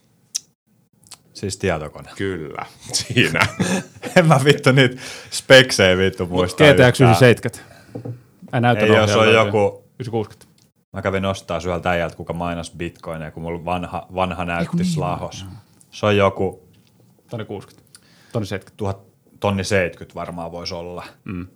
Siis 1.37 1.57
tietokone. 1.57 2.11
Kyllä, 2.17 2.67
siinä. 2.93 3.41
en 4.17 4.27
mä 4.27 4.41
vittu 4.45 4.73
niitä 4.73 4.97
speksejä 5.31 5.99
vittu 5.99 6.27
muista 6.27 6.65
GTX 6.65 7.01
970. 7.01 7.77
Ei, 8.81 8.89
jos 8.89 9.17
on 9.17 9.33
joku 9.33 9.85
960. 9.95 10.47
Mä 10.93 11.03
kävin 11.03 11.25
ostaa 11.25 11.59
yhdeltä 11.59 11.91
äijältä, 11.91 12.17
kuka 12.17 12.33
mainas 12.33 12.71
bitcoinia, 12.77 13.31
kun 13.31 13.43
mulla 13.43 13.65
vanha, 13.65 14.07
vanha 14.15 14.45
näyttis 14.45 14.89
niin, 14.89 15.01
lahos. 15.01 15.47
Se 15.91 16.07
on 16.07 16.17
joku 16.17 16.69
Tonni 17.31 17.45
60. 17.45 17.91
Tonni 18.33 18.47
70. 18.47 18.77
tuhat, 18.77 18.99
tonni 19.41 19.65
70 19.65 20.15
varmaan 20.15 20.53
voisi 20.53 20.75
olla. 20.75 21.05
Mm. 21.25 21.47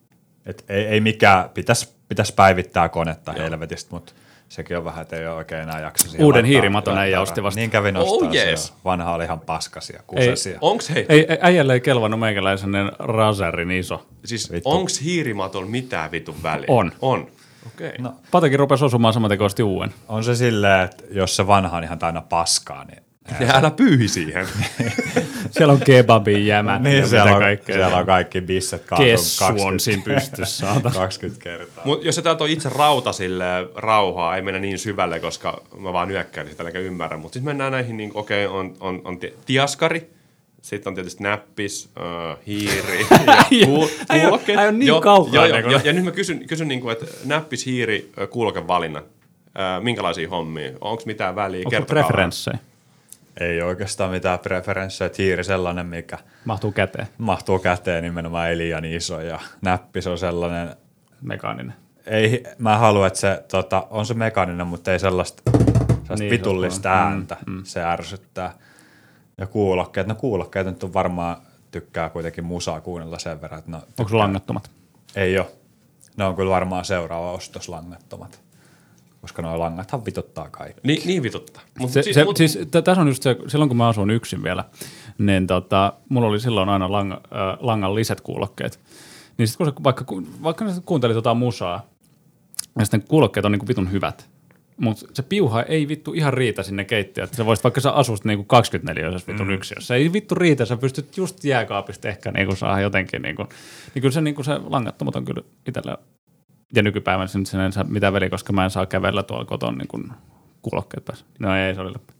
Et 0.46 0.64
ei, 0.68 0.84
ei 0.84 1.00
mikään, 1.00 1.50
pitäisi 1.50 1.94
pitäis 2.08 2.32
päivittää 2.32 2.88
konetta 2.88 3.32
Joo. 3.32 3.42
helvetistä, 3.42 3.88
mutta 3.90 4.12
sekin 4.50 4.76
on 4.76 4.84
vähän, 4.84 5.02
että 5.02 5.16
ei 5.16 5.26
ole 5.26 5.34
oikein 5.36 5.62
enää 5.62 5.80
jaksa 5.80 6.08
siihen 6.08 6.26
Uuden 6.26 6.44
hiirimaton 6.44 6.98
äijä 6.98 7.12
rahaa. 7.16 7.22
osti 7.22 7.42
vasta. 7.42 7.60
Niin 7.60 7.70
kävin 7.70 7.96
ostaa 7.96 8.28
Oh, 8.28 8.32
se 8.32 8.50
yes. 8.50 8.74
Vanha 8.84 9.14
oli 9.14 9.24
ihan 9.24 9.40
paskasia, 9.40 10.02
kusesia. 10.06 10.58
Onks 10.60 10.90
hei, 10.90 11.06
Ei, 11.08 11.26
ei- 11.28 11.38
äijälle 11.40 11.72
ei 11.72 11.80
kelvannut 11.80 12.20
meikäläisen 12.20 12.70
Razerin 12.98 13.70
iso. 13.70 14.06
siis 14.24 14.52
Vittu. 14.52 14.70
onks 14.70 15.00
hiirimatolla 15.02 15.66
mitään 15.70 16.10
vitun 16.10 16.42
väliä? 16.42 16.64
On. 16.68 16.92
On. 17.02 17.20
Okei. 17.66 17.88
Okay. 17.88 17.98
No. 17.98 18.12
Patekin 18.30 18.58
rupesi 18.58 18.84
osumaan 18.84 19.14
saman 19.14 19.30
tekoisesti 19.30 19.62
uuden. 19.62 19.94
On 20.08 20.24
se 20.24 20.34
silleen, 20.36 20.80
että 20.80 21.04
jos 21.10 21.36
se 21.36 21.46
vanha 21.46 21.76
on 21.76 21.84
ihan 21.84 21.98
täynnä 21.98 22.20
paskaa, 22.20 22.84
niin 22.84 23.02
Ja 23.40 23.54
älä 23.56 23.70
pyyhi 23.70 24.08
siihen. 24.08 24.46
Siellä 25.50 25.72
on 25.72 25.80
kebabin 25.80 26.46
jämät 26.46 26.82
Niin, 26.82 26.98
ja 26.98 27.06
siellä 27.06 27.24
mitä 27.24 27.36
on, 27.36 27.42
kaikkea. 27.42 27.74
siellä 27.76 27.96
on 27.96 28.06
kaikki 28.06 28.40
bisset 28.40 28.82
on 29.64 29.80
siinä 29.80 30.02
pystyssä. 30.04 30.66
saatana. 30.66 30.94
20 31.00 31.42
kertaa. 31.42 31.84
Mut 31.84 32.04
jos 32.04 32.14
sä 32.16 32.22
täältä 32.22 32.44
on 32.44 32.50
itse 32.50 32.68
rauta 32.68 33.12
sille 33.12 33.44
rauhaa, 33.74 34.36
ei 34.36 34.42
mennä 34.42 34.60
niin 34.60 34.78
syvälle, 34.78 35.20
koska 35.20 35.62
mä 35.78 35.92
vaan 35.92 36.08
nyökkäilin 36.08 36.50
sitä, 36.52 36.64
eikä 36.64 36.78
ymmärrä. 36.78 37.16
Mutta 37.16 37.34
sitten 37.34 37.50
mennään 37.50 37.72
näihin, 37.72 37.96
niin 37.96 38.10
okei, 38.14 38.46
okay, 38.46 38.58
on, 38.60 38.76
on, 38.80 39.00
on 39.04 39.18
ti- 39.18 39.34
tiaskari, 39.46 40.10
sitten 40.62 40.90
on 40.90 40.94
tietysti 40.94 41.22
näppis, 41.22 41.90
äh, 42.30 42.36
hiiri 42.46 43.00
ja 43.50 43.66
kuul- 43.66 43.88
äijä- 44.08 44.22
kuulokkeet. 44.24 44.58
äijä 44.58 44.68
on 44.68 44.78
niin 44.78 44.86
Joo, 44.86 45.00
kaukaa 45.00 45.34
joo, 45.34 45.44
joo, 45.46 45.56
näköinen. 45.56 45.80
ja, 45.84 45.86
ja 45.86 45.92
nyt 45.92 46.04
mä 46.04 46.10
kysyn, 46.10 46.46
kysyn 46.46 46.68
niin 46.68 46.80
kuin, 46.80 46.92
että 46.92 47.06
näppis, 47.24 47.66
hiiri, 47.66 48.10
äh, 48.22 48.28
kuulokevalinnat. 48.28 49.04
Äh, 49.58 49.82
minkälaisia 49.82 50.28
hommia? 50.28 50.70
Onko 50.80 51.02
mitään 51.06 51.36
väliä? 51.36 51.62
Onko 51.66 51.86
preferenssejä? 51.86 52.58
Ei 53.40 53.62
oikeastaan 53.62 54.10
mitään 54.10 54.38
preferenssejä. 54.38 55.10
Hiiri 55.18 55.44
sellainen, 55.44 55.86
mikä 55.86 56.18
Mahtuu 56.44 56.72
käteen. 56.72 57.06
mahtuu 57.18 57.58
käteen 57.58 58.02
nimenomaan 58.04 58.48
ei 58.48 58.58
liian 58.58 58.84
iso 58.84 59.20
ja 59.20 59.40
näppis 59.62 60.06
on 60.06 60.18
sellainen, 60.18 60.76
Mekaaninen. 61.22 61.74
ei, 62.06 62.44
mä 62.58 62.78
haluan, 62.78 63.06
että 63.06 63.18
se 63.20 63.44
tota, 63.50 63.86
on 63.90 64.06
se 64.06 64.14
mekaaninen, 64.14 64.66
mutta 64.66 64.92
ei 64.92 64.98
sellaista, 64.98 65.42
sellaista 65.50 66.14
Niin, 66.18 66.30
vitullista 66.30 66.88
mm, 66.88 66.94
ääntä, 66.94 67.36
mm, 67.46 67.64
se 67.64 67.82
ärsyttää. 67.84 68.52
Ja 69.38 69.46
kuulokkeet, 69.46 70.06
no 70.06 70.14
kuulokkeet 70.14 70.66
nyt 70.66 70.84
on 70.84 70.94
varmaan 70.94 71.36
tykkää 71.70 72.08
kuitenkin 72.08 72.44
musaa 72.44 72.80
kuunnella 72.80 73.18
sen 73.18 73.40
verran, 73.40 73.58
että 73.58 73.70
no, 73.70 73.82
Onko 73.98 74.18
langattomat? 74.18 74.70
ei 75.16 75.38
ole. 75.38 75.46
Ne 76.16 76.24
on 76.24 76.36
kyllä 76.36 76.50
varmaan 76.50 76.84
seuraava 76.84 77.32
ostos 77.32 77.68
langattomat, 77.68 78.40
koska 79.20 79.42
nuo 79.42 79.58
langathan 79.58 80.04
vituttaa 80.04 80.48
kaikki. 80.50 80.80
Niin, 80.84 81.02
niin 81.06 81.22
vituttaa. 81.22 81.62
Mut 81.78 81.90
Se, 81.90 82.02
siis, 82.02 82.14
se, 82.14 82.24
mut, 82.24 82.36
siis 82.36 82.58
tässä 82.84 83.00
on 83.00 83.08
just 83.08 83.22
se, 83.22 83.36
silloin 83.46 83.68
kun 83.68 83.76
mä 83.76 83.88
asun 83.88 84.10
yksin 84.10 84.42
vielä, 84.42 84.64
niin 85.18 85.46
tota, 85.46 85.92
mulla 86.08 86.26
oli 86.28 86.40
silloin 86.40 86.68
aina 86.68 86.92
lang, 86.92 87.12
äh, 87.12 87.18
langalliset 87.60 88.20
kuulokkeet. 88.20 88.80
Niin 89.38 89.48
sitten 89.48 89.66
kun 89.66 89.74
se, 89.74 89.84
vaikka, 89.84 90.04
vaikka 90.42 90.64
ne 90.64 90.72
kuuntelit 90.84 91.14
jotain 91.14 91.36
musaa, 91.36 91.86
ja 92.78 92.84
sitten 92.84 93.02
kuulokkeet 93.02 93.46
on 93.46 93.52
niinku 93.52 93.68
vitun 93.68 93.92
hyvät, 93.92 94.28
mutta 94.76 95.06
se 95.14 95.22
piuha 95.22 95.62
ei 95.62 95.88
vittu 95.88 96.12
ihan 96.12 96.34
riitä 96.34 96.62
sinne 96.62 96.84
keittiöön. 96.84 97.24
Että 97.24 97.36
sä 97.36 97.46
voisit 97.46 97.64
vaikka 97.64 97.80
sä 97.80 97.90
asust 97.90 98.24
niinku 98.24 98.44
24 98.44 99.10
vitun 99.28 99.46
mm. 99.46 99.52
yksi, 99.52 99.74
jos 99.76 99.86
se 99.86 99.94
ei 99.94 100.12
vittu 100.12 100.34
riitä, 100.34 100.64
sä 100.64 100.76
pystyt 100.76 101.16
just 101.16 101.44
jääkaapista 101.44 102.08
ehkä 102.08 102.32
niinku 102.32 102.56
saa 102.56 102.80
jotenkin, 102.80 103.22
niinku, 103.22 103.46
niin 103.94 104.02
kyllä 104.02 104.12
se, 104.12 104.20
niinku 104.20 104.42
se 104.42 104.60
langattomat 104.64 105.16
on 105.16 105.24
kyllä 105.24 105.42
itsellä 105.68 105.98
ja 106.74 106.82
nykypäivänä 106.82 107.26
sen, 107.26 107.46
sen 107.46 107.60
en 107.60 107.72
saa 107.72 107.84
mitään 107.84 108.12
väliä, 108.12 108.30
koska 108.30 108.52
mä 108.52 108.64
en 108.64 108.70
saa 108.70 108.86
kävellä 108.86 109.22
tuolla 109.22 109.44
kotona 109.44 109.78
niin 109.78 110.12
kuulokkeet 110.62 111.04
päässä. 111.04 111.24
No 111.38 111.56
ei, 111.56 111.74
se 111.74 111.80
oli 111.80 111.92
läppä. 111.92 112.12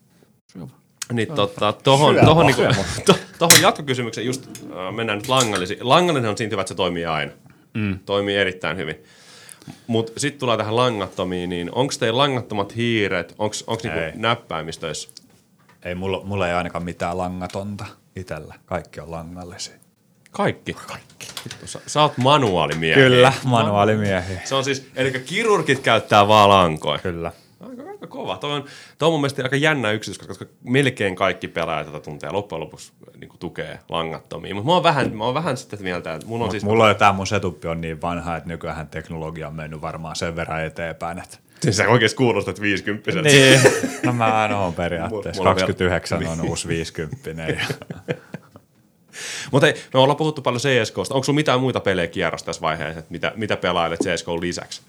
Niin 1.12 1.28
tota, 1.32 1.72
tohon, 1.72 2.14
Syöpä. 2.14 2.26
tohon, 2.26 2.46
niinku, 2.46 2.62
to, 3.06 3.14
tohon 3.38 3.62
jatkokysymykseen 3.62 4.26
just 4.26 4.46
äh, 4.46 4.94
mennään 4.94 5.18
nyt 5.18 5.28
langallisiin. 5.28 5.88
Langallinen 5.88 6.30
on 6.30 6.36
siinä 6.36 6.50
hyvä, 6.50 6.60
että 6.60 6.68
se 6.68 6.74
toimii 6.74 7.06
aina. 7.06 7.32
Mm. 7.74 7.98
Toimii 8.06 8.36
erittäin 8.36 8.76
hyvin. 8.76 8.96
Mutta 9.86 10.20
sitten 10.20 10.40
tulee 10.40 10.56
tähän 10.56 10.76
langattomiin, 10.76 11.50
niin 11.50 11.74
onko 11.74 11.94
teillä 11.98 12.18
langattomat 12.18 12.76
hiiret, 12.76 13.34
onko 13.38 13.54
niinku 13.82 13.98
näppäimistöissä? 14.14 15.08
Ei, 15.82 15.94
mulla, 15.94 16.20
mulla 16.24 16.48
ei 16.48 16.54
ainakaan 16.54 16.84
mitään 16.84 17.18
langatonta 17.18 17.86
itsellä. 18.16 18.54
Kaikki 18.66 19.00
on 19.00 19.10
langallisia. 19.10 19.79
Kaikki? 20.30 20.72
Kaikki. 20.72 21.26
Sä, 21.64 21.80
sä 21.86 22.02
oot 22.02 22.18
manuaalimiehiä. 22.18 23.04
Kyllä, 23.04 23.32
manuaalimiehiä. 23.44 24.40
Se 24.44 24.54
on 24.54 24.64
siis, 24.64 24.88
eli 24.96 25.10
kirurgit 25.10 25.78
käyttää 25.78 26.28
vaan 26.28 26.48
lankoja. 26.48 26.98
Kyllä. 26.98 27.32
Aika, 27.60 27.82
aika 27.90 28.06
kova. 28.06 28.36
Toi 28.36 28.52
on, 28.52 28.64
toi 28.98 29.06
on 29.06 29.12
mun 29.12 29.20
mielestä 29.20 29.42
aika 29.42 29.56
jännä 29.56 29.90
yksityiskohta, 29.90 30.28
koska 30.28 30.46
melkein 30.64 31.16
kaikki 31.16 31.48
pelaajat 31.48 31.86
tätä 31.86 32.00
tuntee 32.00 32.30
loppujen 32.30 32.60
lopuksi 32.60 32.92
niin 33.16 33.30
tukee 33.38 33.78
langattomia. 33.88 34.54
Mutta 34.54 34.66
mä 34.66 34.72
oon 34.72 34.82
vähän, 34.82 35.16
mä 35.16 35.24
oon 35.24 35.34
vähän 35.34 35.56
sitten 35.56 35.82
mieltä, 35.82 36.14
että 36.14 36.26
mulla 36.26 36.44
on 36.44 36.50
siis... 36.50 36.64
Mulla 36.64 36.86
on 36.86 36.96
tämä 36.96 37.12
mun 37.12 37.26
setuppi 37.26 37.68
on 37.68 37.80
niin 37.80 38.00
vanha, 38.00 38.36
että 38.36 38.48
nykyään 38.48 38.88
teknologia 38.88 39.48
on 39.48 39.54
mennyt 39.54 39.80
varmaan 39.80 40.16
sen 40.16 40.36
verran 40.36 40.64
eteenpäin. 40.64 41.18
Että... 41.18 41.38
Siis 41.60 41.76
sä 41.76 41.88
oikeesti 41.88 42.16
kuulostat 42.16 42.60
50 42.60 43.22
Niin. 43.22 43.60
No 44.02 44.12
mä 44.12 44.44
en 44.44 44.52
oo 44.52 44.72
periaatteessa. 44.72 45.40
Mulla 45.40 45.50
on 45.50 45.56
vielä- 45.56 45.66
29 45.66 46.26
on 46.26 46.40
uusi 46.40 46.68
50. 46.68 47.30
Mutta 49.52 49.66
hei, 49.66 49.74
me 49.94 50.00
ollaan 50.00 50.16
puhuttu 50.16 50.42
paljon 50.42 50.60
CSKsta. 50.60 51.14
Onko 51.14 51.24
sulla 51.24 51.36
mitään 51.36 51.60
muita 51.60 51.80
pelejä 51.80 52.06
kierrossa 52.06 52.46
tässä 52.46 52.60
vaiheessa, 52.62 52.98
että 52.98 53.12
mitä, 53.12 53.32
mitä 53.36 53.56
pelailet 53.56 54.00
CSK 54.00 54.28
lisäksi? 54.28 54.82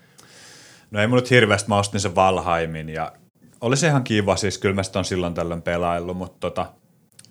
No 0.91 1.01
ei 1.01 1.07
mun 1.07 1.15
nyt 1.15 1.29
hirveästi, 1.29 1.69
mä 1.69 1.77
ostin 1.77 1.99
sen 1.99 2.15
Valheimin 2.15 2.89
ja 2.89 3.11
oli 3.61 3.77
se 3.77 3.87
ihan 3.87 4.03
kiva, 4.03 4.35
siis 4.35 4.57
kyllä 4.57 4.75
mä 4.75 4.83
sitä 4.83 4.99
on 4.99 5.05
silloin 5.05 5.33
tällöin 5.33 5.61
pelaillut, 5.61 6.17
mutta 6.17 6.37
tota, 6.39 6.65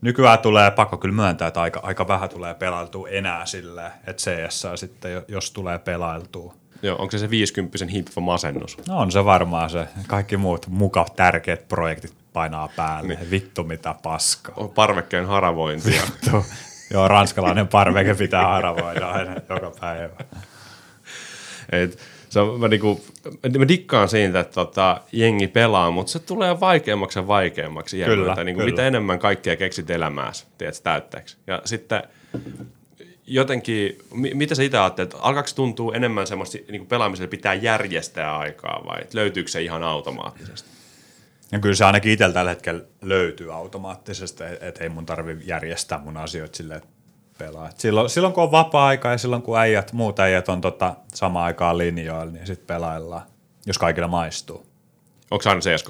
nykyään 0.00 0.38
tulee, 0.38 0.70
pakko 0.70 0.96
kyllä 0.96 1.14
myöntää, 1.14 1.48
että 1.48 1.60
aika, 1.62 1.80
aika 1.82 2.08
vähän 2.08 2.28
tulee 2.28 2.54
pelailtua 2.54 3.08
enää 3.08 3.46
silleen, 3.46 3.92
että 4.06 4.22
CS 4.22 4.66
sitten, 4.74 5.12
jo- 5.12 5.24
jos 5.28 5.50
tulee 5.50 5.78
pelailtua. 5.78 6.54
Joo, 6.82 6.96
onko 6.98 7.10
se 7.10 7.18
se 7.18 7.30
50 7.30 7.78
hippo 7.92 8.20
masennus? 8.20 8.78
No 8.88 8.98
on 8.98 9.12
se 9.12 9.24
varmaan 9.24 9.70
se. 9.70 9.86
Kaikki 10.06 10.36
muut 10.36 10.66
muka 10.68 11.06
tärkeät 11.16 11.68
projektit 11.68 12.12
painaa 12.32 12.68
päälle. 12.76 13.14
Niin. 13.14 13.30
Vittu 13.30 13.64
mitä 13.64 13.94
paskaa. 14.02 14.54
On 14.56 14.70
Parvekkeen 14.70 15.26
haravointi. 15.26 15.96
ja- 15.96 16.02
Vittu. 16.02 16.44
Joo, 16.90 17.08
ranskalainen 17.08 17.68
parveke 17.68 18.14
pitää 18.14 18.46
haravoida 18.46 19.10
aina 19.10 19.34
joka 19.48 19.72
päivä. 19.80 20.24
Et, 21.72 21.98
se 22.28 22.40
on, 22.40 22.60
mä, 22.60 22.68
niinku, 22.68 23.04
mä 23.58 23.68
dikkaan 23.68 24.08
siitä, 24.08 24.40
että 24.40 24.54
tota, 24.54 25.00
jengi 25.12 25.48
pelaa, 25.48 25.90
mutta 25.90 26.12
se 26.12 26.18
tulee 26.18 26.60
vaikeammaksi 26.60 27.18
ja 27.18 27.26
vaikeammaksi. 27.26 28.04
Kyllä, 28.04 28.32
Että 28.32 28.44
niinku, 28.44 28.58
kyllä. 28.60 28.70
Mitä 28.70 28.86
enemmän 28.86 29.18
kaikkea 29.18 29.56
keksit 29.56 29.90
elämääsi, 29.90 30.46
tiedät, 30.58 30.80
täytteeksi. 30.82 31.36
Ja 31.46 31.62
sitten 31.64 32.02
jotenkin, 33.26 33.98
mi- 34.14 34.34
mitä 34.34 34.54
sä 34.54 34.62
itse 34.62 34.78
ajattelet, 34.78 35.16
alkaako 35.18 35.48
se 35.48 35.54
tuntua 35.54 35.94
enemmän 35.94 36.26
semmoista 36.26 36.58
niin 36.70 36.86
pelaamiselle 36.86 37.28
pitää 37.28 37.54
järjestää 37.54 38.38
aikaa 38.38 38.82
vai 38.86 39.00
löytyykö 39.12 39.50
se 39.50 39.62
ihan 39.62 39.82
automaattisesti? 39.82 40.79
Ja 41.52 41.58
kyllä 41.58 41.74
se 41.74 41.84
ainakin 41.84 42.12
itsellä 42.12 42.34
tällä 42.34 42.50
hetkellä 42.50 42.84
löytyy 43.02 43.54
automaattisesti, 43.54 44.44
että 44.44 44.66
et 44.66 44.78
ei 44.78 44.88
mun 44.88 45.06
tarvi 45.06 45.36
järjestää 45.44 45.98
mun 45.98 46.16
asioita 46.16 46.62
että 46.76 46.88
pelaa. 47.38 47.68
Et 47.68 47.80
silloin, 47.80 48.10
silloin 48.10 48.34
kun 48.34 48.42
on 48.42 48.52
vapaa-aika 48.52 49.08
ja 49.08 49.18
silloin 49.18 49.42
kun 49.42 49.58
äijät, 49.58 49.92
muut 49.92 50.18
äijät 50.18 50.48
on 50.48 50.60
tota, 50.60 50.94
samaan 51.14 51.44
aikaan 51.44 51.78
linjoilla, 51.78 52.32
niin 52.32 52.46
sitten 52.46 52.66
pelaillaan, 52.66 53.22
jos 53.66 53.78
kaikilla 53.78 54.08
maistuu. 54.08 54.66
Onko 55.30 55.42
se 55.42 55.48
aina 55.48 55.60
CSK? 55.60 55.88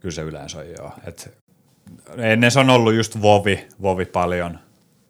Kyllä 0.00 0.14
se 0.14 0.22
yleensä 0.22 0.58
on 0.58 0.70
joo. 0.70 0.92
Et 1.06 1.38
ennen 2.16 2.50
se 2.50 2.60
on 2.60 2.70
ollut 2.70 2.94
just 2.94 3.22
Vovi, 3.22 3.68
Vovi 3.82 4.04
paljon. 4.04 4.58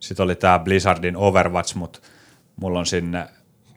Sitten 0.01 0.25
oli 0.25 0.35
tämä 0.35 0.59
Blizzardin 0.59 1.17
Overwatch, 1.17 1.75
mutta 1.75 1.99
mulla 2.57 2.79
on 2.79 2.87
sinne 2.87 3.27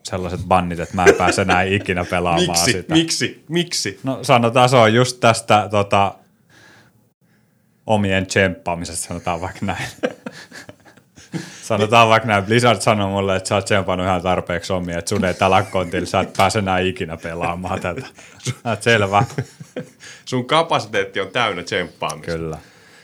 sellaiset 0.10 0.42
bannit, 0.48 0.80
että 0.80 0.96
mä 0.96 1.06
en 1.06 1.16
pääse 1.16 1.42
enää 1.42 1.64
ikinä 1.64 2.06
pelaamaan 2.06 2.48
Miksi? 2.48 2.72
sitä. 2.72 2.94
Miksi? 2.94 3.44
Miksi? 3.50 4.00
No 4.04 4.20
sanotaan 4.24 4.70
se 4.70 4.76
on 4.76 4.94
just 4.94 5.20
tästä 5.20 5.68
tota, 5.72 6.16
omien 7.88 8.26
tsemppaamisesta, 8.26 9.08
sanotaan 9.08 9.42
vaikka 9.42 9.66
näin. 9.66 9.88
sanotaan 11.64 12.10
vaikka 12.10 12.28
näin, 12.28 12.44
Blizzard 12.44 12.82
sanoi 12.82 13.10
mulle, 13.10 13.36
että 13.36 13.50
sä 13.50 13.56
oot 13.56 13.66
tsemppannut 13.66 14.08
ihan 14.08 14.22
tarpeeksi 14.22 14.74
omia, 14.74 15.00
että 15.00 15.10
sun 15.10 15.26
ei 15.26 15.34
tällä 15.34 15.64
kontilla, 15.64 16.06
sä 16.06 16.20
et 16.20 16.34
pääse 16.38 16.60
enää 16.60 16.80
ikinä 16.80 17.18
pelaamaan 17.18 17.82
tätä. 17.82 18.06
Oot 18.64 18.84
selvä. 18.84 19.24
Sun 20.26 20.46
kapasiteetti 20.46 21.20
on 21.20 21.28
täynnä 21.28 21.64
tsemppaamista. 21.64 22.32
Kyllä. 22.32 22.58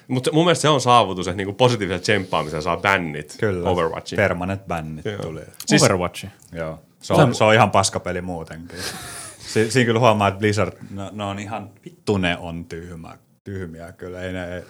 Mutta 0.07 0.31
mun 0.33 0.45
mielestä 0.45 0.61
se 0.61 0.69
on 0.69 0.81
saavutus, 0.81 1.27
että 1.27 1.37
niinku 1.37 1.53
positiivisen 1.53 2.01
tsemppaamisen 2.01 2.61
saa 2.61 2.77
bännit 2.77 3.35
Kyllä. 3.39 3.69
Overwatchiin. 3.69 4.17
Permanent 4.17 4.67
bännit 4.67 5.05
tuli. 5.21 5.41
Siis, 5.65 5.83
Overwatch. 5.83 6.25
Joo. 6.51 6.79
Se 7.01 7.13
on, 7.13 7.35
se 7.35 7.43
on 7.43 7.53
ihan 7.53 7.71
paskapeli 7.71 8.21
muutenkin. 8.21 8.79
Si, 9.39 9.71
siinä 9.71 9.85
kyllä 9.85 9.99
huomaa, 9.99 10.27
että 10.27 10.39
Blizzard, 10.39 10.73
no, 10.89 11.09
ne 11.13 11.23
on 11.23 11.39
ihan, 11.39 11.69
vittu 11.85 12.17
ne 12.17 12.37
on 12.37 12.65
tyhmä, 12.65 13.17
tyhmiä 13.43 13.91
kyllä. 13.91 14.21
Ei 14.21 14.33
ne, 14.33 14.63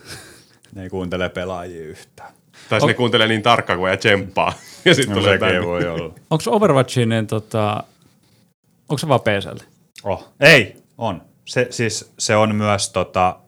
ne 0.75 0.83
ei 0.83 0.89
kuuntele 0.89 1.29
pelaajia 1.29 1.81
yhtään. 1.81 2.33
Tai 2.69 2.79
oh. 2.81 2.87
ne 2.87 2.93
kuuntelee 2.93 3.27
niin 3.27 3.41
tarkkaan, 3.41 3.79
kun 3.79 3.89
ei 3.89 3.97
tsemppaa. 3.97 4.53
Ja 4.85 4.95
sitten 4.95 5.15
No 5.15 5.21
tulee 5.21 5.39
sekin 5.39 5.65
voi 5.65 5.87
olla. 5.87 6.13
Onko 6.29 6.43
Overwatchin, 6.47 7.09
niin 7.09 7.27
tota, 7.27 7.83
onko 8.89 8.97
se 8.97 9.07
vaan 9.07 9.19
PCltä? 9.19 9.63
Oh. 10.03 10.27
Ei, 10.39 10.83
on. 10.97 11.21
Se, 11.45 11.67
siis 11.69 12.13
se 12.19 12.35
on 12.35 12.55
myös 12.55 12.89
tota, 12.89 13.39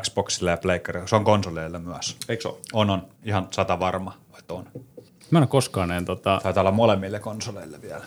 Xboxille 0.00 0.50
ja 0.50 0.56
Playerille. 0.56 1.08
Se 1.08 1.16
on 1.16 1.24
konsoleille 1.24 1.78
myös. 1.78 2.16
Eikö 2.28 2.42
se 2.42 2.48
ole? 2.48 2.56
On, 2.72 2.90
on. 2.90 3.06
Ihan 3.24 3.48
sata 3.50 3.80
varma, 3.80 4.16
että 4.38 4.54
on. 4.54 4.64
Mä 5.30 5.38
en 5.38 5.42
ole 5.42 5.46
koskaan 5.46 5.90
en, 5.90 6.04
tota, 6.04 6.40
Taitaa 6.42 6.60
olla 6.60 6.70
molemmille 6.70 7.20
konsoleille 7.20 7.82
vielä. 7.82 8.04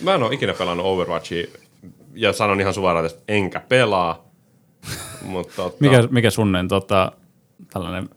Mä 0.00 0.14
en 0.14 0.22
ole 0.22 0.34
ikinä 0.34 0.54
pelannut 0.54 0.86
Overwatchia 0.86 1.46
ja 2.14 2.32
sanon 2.32 2.60
ihan 2.60 2.74
suoraan, 2.74 3.06
että 3.06 3.22
enkä 3.28 3.60
pelaa. 3.60 4.30
Mutta 5.22 5.56
tota, 5.56 5.76
mikä, 5.80 6.08
mikä 6.10 6.30
sunnen 6.30 6.68
tota, 6.68 7.12
tällainen 7.72 8.08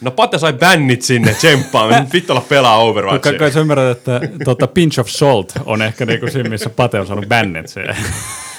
No 0.00 0.10
Pate 0.10 0.38
sai 0.38 0.52
bännit 0.52 1.02
sinne 1.02 1.34
tsemppaan, 1.34 2.06
vittu 2.12 2.32
olla 2.32 2.44
pelaa 2.48 2.78
Overwatchia. 2.78 3.38
Kai, 3.38 3.52
sä 3.52 3.60
ymmärrät, 3.60 3.98
että 3.98 4.20
tuota, 4.44 4.66
pinch 4.66 5.00
of 5.00 5.08
salt 5.08 5.52
on 5.64 5.82
ehkä 5.82 6.06
niinku 6.06 6.30
siinä, 6.30 6.48
missä 6.48 6.70
Pate 6.70 7.00
on 7.00 7.06
saanut 7.06 7.28
bännit 7.28 7.68
siihen. 7.68 7.96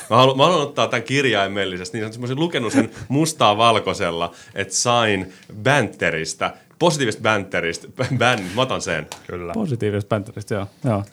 Mä 0.09 0.17
haluan, 0.17 0.37
mä 0.37 0.43
haluan 0.43 0.61
ottaa 0.61 0.87
tämän 0.87 1.03
kirjaimellisesti, 1.03 1.97
niin 1.97 2.09
mä 2.09 2.19
olisin 2.19 2.39
lukenut 2.39 2.73
sen 2.73 2.91
mustaa 3.07 3.57
valkoisella, 3.57 4.31
että 4.55 4.73
sain 4.73 5.33
banterista, 5.63 6.51
positiivista 6.79 7.21
banterista, 7.21 7.87
bän, 8.17 8.39
mä 8.55 8.61
otan 8.61 8.81
sen. 8.81 9.07
Kyllä. 9.27 9.53
Positiivista 9.53 10.09
bänteristä, 10.09 10.55
joo. 10.55 10.67
joo 10.83 11.03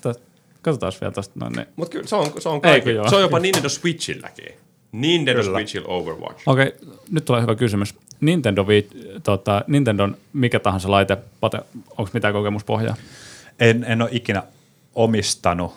katsotaan 0.63 0.93
vielä 1.01 1.13
tästä 1.13 1.35
noin. 1.41 1.53
Niin. 1.53 1.67
Mutta 1.77 1.93
kyllä 1.93 2.07
se 2.07 2.17
on, 2.17 2.33
se 2.39 2.49
on 2.49 2.61
kaikki. 2.61 2.91
joo? 2.91 3.09
Se 3.09 3.17
on 3.17 3.23
jopa 3.23 3.39
Nintendo 3.39 3.69
Switchilläkin. 3.69 4.55
Nintendo 4.93 5.43
Kyllä. 5.43 5.59
Switchillä 5.59 5.89
Overwatch. 5.89 6.43
Okei, 6.47 6.67
okay, 6.67 6.99
nyt 7.11 7.25
tulee 7.25 7.43
hyvä 7.43 7.55
kysymys. 7.55 7.95
Nintendo, 8.21 8.67
vi, 8.69 8.89
tota, 9.23 9.65
Nintendon 9.67 10.17
mikä 10.33 10.61
tahansa 10.61 10.91
laite, 10.91 11.17
Pate, 11.41 11.59
onko 11.91 12.11
mitään 12.13 12.35
kokemuspohjaa? 12.35 12.97
En, 13.61 13.85
en 13.85 14.03
ole 14.03 14.11
ikinä 14.13 14.43
omistanut 14.95 15.75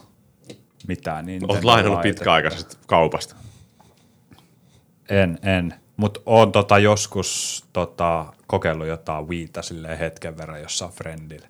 mitään. 0.88 1.26
Niin 1.26 1.52
Olet 1.52 1.64
lainannut 1.64 2.02
pitkäaikaisesti 2.02 2.78
kaupasta. 2.88 3.36
En, 5.10 5.40
en. 5.44 5.74
Mutta 5.98 6.20
oon 6.26 6.52
tota 6.52 6.80
joskus 6.80 7.64
tota, 7.74 8.34
kokeillut 8.48 8.88
jotain 8.88 9.28
Wiita 9.28 9.62
silleen 9.62 9.98
hetken 9.98 10.38
verran 10.38 10.62
jossain 10.62 10.92
friendillä. 10.92 11.48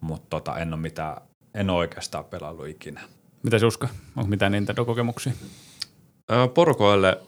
Mutta 0.00 0.26
tota, 0.30 0.58
en 0.58 0.72
ole 0.74 0.80
mitään, 0.80 1.16
en 1.54 1.70
oikeastaan 1.70 2.24
pelaillut 2.24 2.66
ikinä. 2.68 3.00
Mitä 3.42 3.66
Uska? 3.66 3.88
Onko 4.16 4.28
mitään 4.30 4.52
Nintendo-kokemuksia? 4.52 5.32
Porukoille 6.54 7.18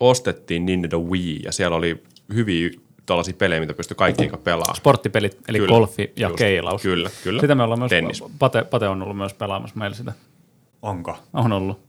ostettiin 0.00 0.66
Nintendo 0.66 0.98
Wii 1.00 1.40
ja 1.44 1.52
siellä 1.52 1.76
oli 1.76 2.02
hyviä 2.34 2.70
tällaisia 3.06 3.34
pelejä, 3.38 3.60
mitä 3.60 3.74
pystyi 3.74 3.94
kaikkiin 3.94 4.32
pelaamaan. 4.44 4.76
Sporttipelit, 4.76 5.38
eli 5.48 5.58
Kyllä, 5.58 5.68
golfi 5.68 6.12
ja 6.16 6.28
just. 6.28 6.38
keilaus. 6.38 6.82
Kyllä, 6.82 7.10
kyllä. 7.22 7.40
Sitä 7.40 7.54
me 7.54 7.62
ollaan 7.62 7.78
myös, 7.78 7.90
Tennis. 7.90 8.24
Pate, 8.38 8.64
Pate 8.64 8.88
on 8.88 9.02
ollut 9.02 9.16
myös 9.16 9.34
pelaamassa 9.34 9.76
meillä 9.76 9.96
sitä. 9.96 10.12
Onko? 10.82 11.18
On 11.32 11.52
ollut. 11.52 11.80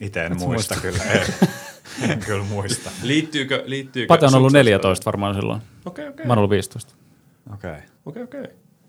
Itse 0.00 0.24
en 0.26 0.32
Et 0.32 0.38
muista, 0.38 0.74
muista. 0.74 1.02
kyllä. 1.02 1.12
En, 1.12 1.26
en 2.10 2.18
kyllä 2.18 2.44
muista. 2.44 2.90
Liittyykö, 3.02 3.62
liittyykö 3.66 4.06
Pate 4.08 4.26
on 4.26 4.34
ollut 4.34 4.52
Success- 4.52 4.64
14 4.64 5.04
varmaan 5.06 5.34
silloin. 5.34 5.62
Okei, 5.84 6.08
okei. 6.08 6.26
Mä 6.26 6.32
oon 6.32 6.38
ollut 6.38 6.50
15. 6.50 6.94
Okei. 7.54 7.70
Okay. 7.70 7.82
Okei, 8.06 8.22
okei. 8.22 8.44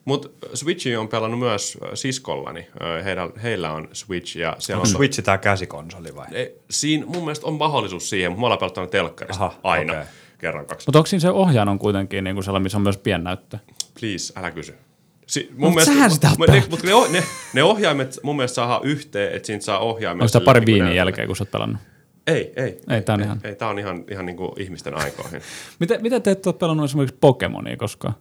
Mutta 0.06 0.30
Switchi 0.54 0.95
on 0.95 1.08
pelannut 1.08 1.39
myös 1.39 1.78
äh, 1.84 1.89
siskollani. 1.93 2.60
Äh, 2.60 3.06
Heillä, 3.06 3.30
heillä 3.43 3.72
on 3.72 3.88
Switch 3.93 4.38
ja 4.38 4.56
siellä 4.60 4.80
Onko 4.82 4.89
on... 4.89 4.95
Switch 4.95 5.24
tää 5.24 5.38
käsikonsoli 5.38 6.16
vai? 6.16 6.26
Ei, 6.32 6.56
siinä 6.70 7.06
mun 7.06 7.24
mielestä 7.24 7.47
on 7.47 7.54
mahdollisuus 7.54 8.10
siihen, 8.10 8.32
mutta 8.32 8.39
mä 8.41 8.45
ollaan 8.45 8.60
pelattanut 8.60 8.91
telkkarista 8.91 9.45
Aha, 9.45 9.60
aina. 9.64 9.93
okei. 9.93 10.06
Kerran 10.38 10.66
kaksi. 10.66 10.88
Mutta 10.88 10.99
onko 10.99 11.08
siinä 11.08 11.20
se 11.22 11.30
ohjaan 11.30 11.70
on 11.70 11.80
kuitenkin 11.80 12.24
niin 12.24 12.36
kuin 12.36 12.43
sellainen, 12.43 12.64
missä 12.64 12.78
on 12.78 12.82
myös 12.82 12.97
piennäyttö? 12.97 13.58
Please, 13.99 14.34
älä 14.39 14.52
kysy. 14.52 14.76
Si- 15.28 15.49
mun 15.58 15.72
Mut 15.74 15.84
sähän 15.84 16.12
sitä 16.12 16.28
mu- 16.28 16.52
ne, 16.52 16.64
mut 16.70 16.84
ne, 16.84 16.91
ne, 17.12 17.24
ne, 17.54 17.64
ohjaimet 17.64 18.20
mun 18.24 18.36
mielestä 18.36 18.56
saadaan 18.56 18.84
yhteen, 18.84 19.34
että 19.36 19.45
siitä 19.47 19.66
saa 19.66 19.80
ohjaimet. 19.80 20.22
Onko 20.22 20.28
sitä 20.28 20.41
pari 20.41 20.66
viinin 20.66 20.80
näytölle. 20.80 20.97
jälkeen, 20.97 21.28
kun 21.28 21.36
sä 21.36 21.43
oot 21.43 21.52
pelannut? 21.52 21.82
Ei, 22.28 22.54
ei. 22.56 22.78
Ei, 22.89 23.02
tää 23.02 23.14
on 23.16 23.22
ihan- 23.22 23.41
Ei, 23.43 23.56
tää 23.56 23.68
on 23.68 23.80
ihan, 23.80 24.04
ihan 24.12 24.26
niinku 24.26 24.56
ihmisten 24.60 24.93
aikoihin. 24.97 25.41
Miten, 25.80 26.02
miten 26.02 26.22
te 26.22 26.32
ette 26.32 26.49
ole 26.49 26.56
pelannut 26.60 26.86
esimerkiksi 26.86 27.18
Pokemonia 27.22 27.78
koskaan? 27.78 28.14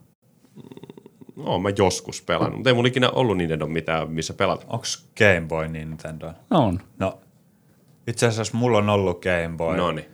No, 1.45 1.59
mä 1.59 1.69
joskus 1.77 2.21
pelannut, 2.21 2.55
mutta 2.55 2.69
ei 2.69 2.73
mulla 2.73 2.87
ikinä 2.87 3.09
ollut 3.09 3.37
Nintendo 3.37 3.67
mitään, 3.67 4.11
missä 4.11 4.33
pelata. 4.33 4.65
Onko 4.69 4.85
Game 5.17 5.47
Boy 5.47 5.67
Nintendo? 5.67 6.33
No 6.49 6.65
on. 6.65 6.79
No, 6.99 7.19
itse 8.07 8.27
asiassa 8.27 8.57
mulla 8.57 8.77
on 8.77 8.89
ollut 8.89 9.21
Game 9.21 9.57
Boy. 9.57 9.77
Noniin. 9.77 10.05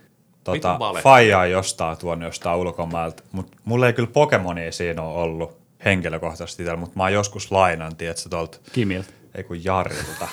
Tota, 0.44 0.52
Vitun 0.52 0.78
vale. 0.78 1.00
Faija 1.02 1.38
on 1.38 1.50
jostain 1.50 1.98
tuonut 1.98 2.24
jostain 2.24 2.58
ulkomailta, 2.58 3.22
mutta 3.32 3.56
mulla 3.64 3.86
ei 3.86 3.92
kyllä 3.92 4.10
Pokemonia 4.12 4.72
siinä 4.72 5.02
ole 5.02 5.22
ollut 5.22 5.58
henkilökohtaisesti 5.84 6.62
itsellä, 6.62 6.80
mutta 6.80 6.96
mä 6.96 7.02
oon 7.02 7.12
joskus 7.12 7.52
lainan, 7.52 7.96
tiedätkö, 7.96 8.28
tuolta, 8.28 8.58
Kimiltä. 8.72 9.08
ei 9.34 9.44
kun 9.44 9.64
Jarilta, 9.64 10.28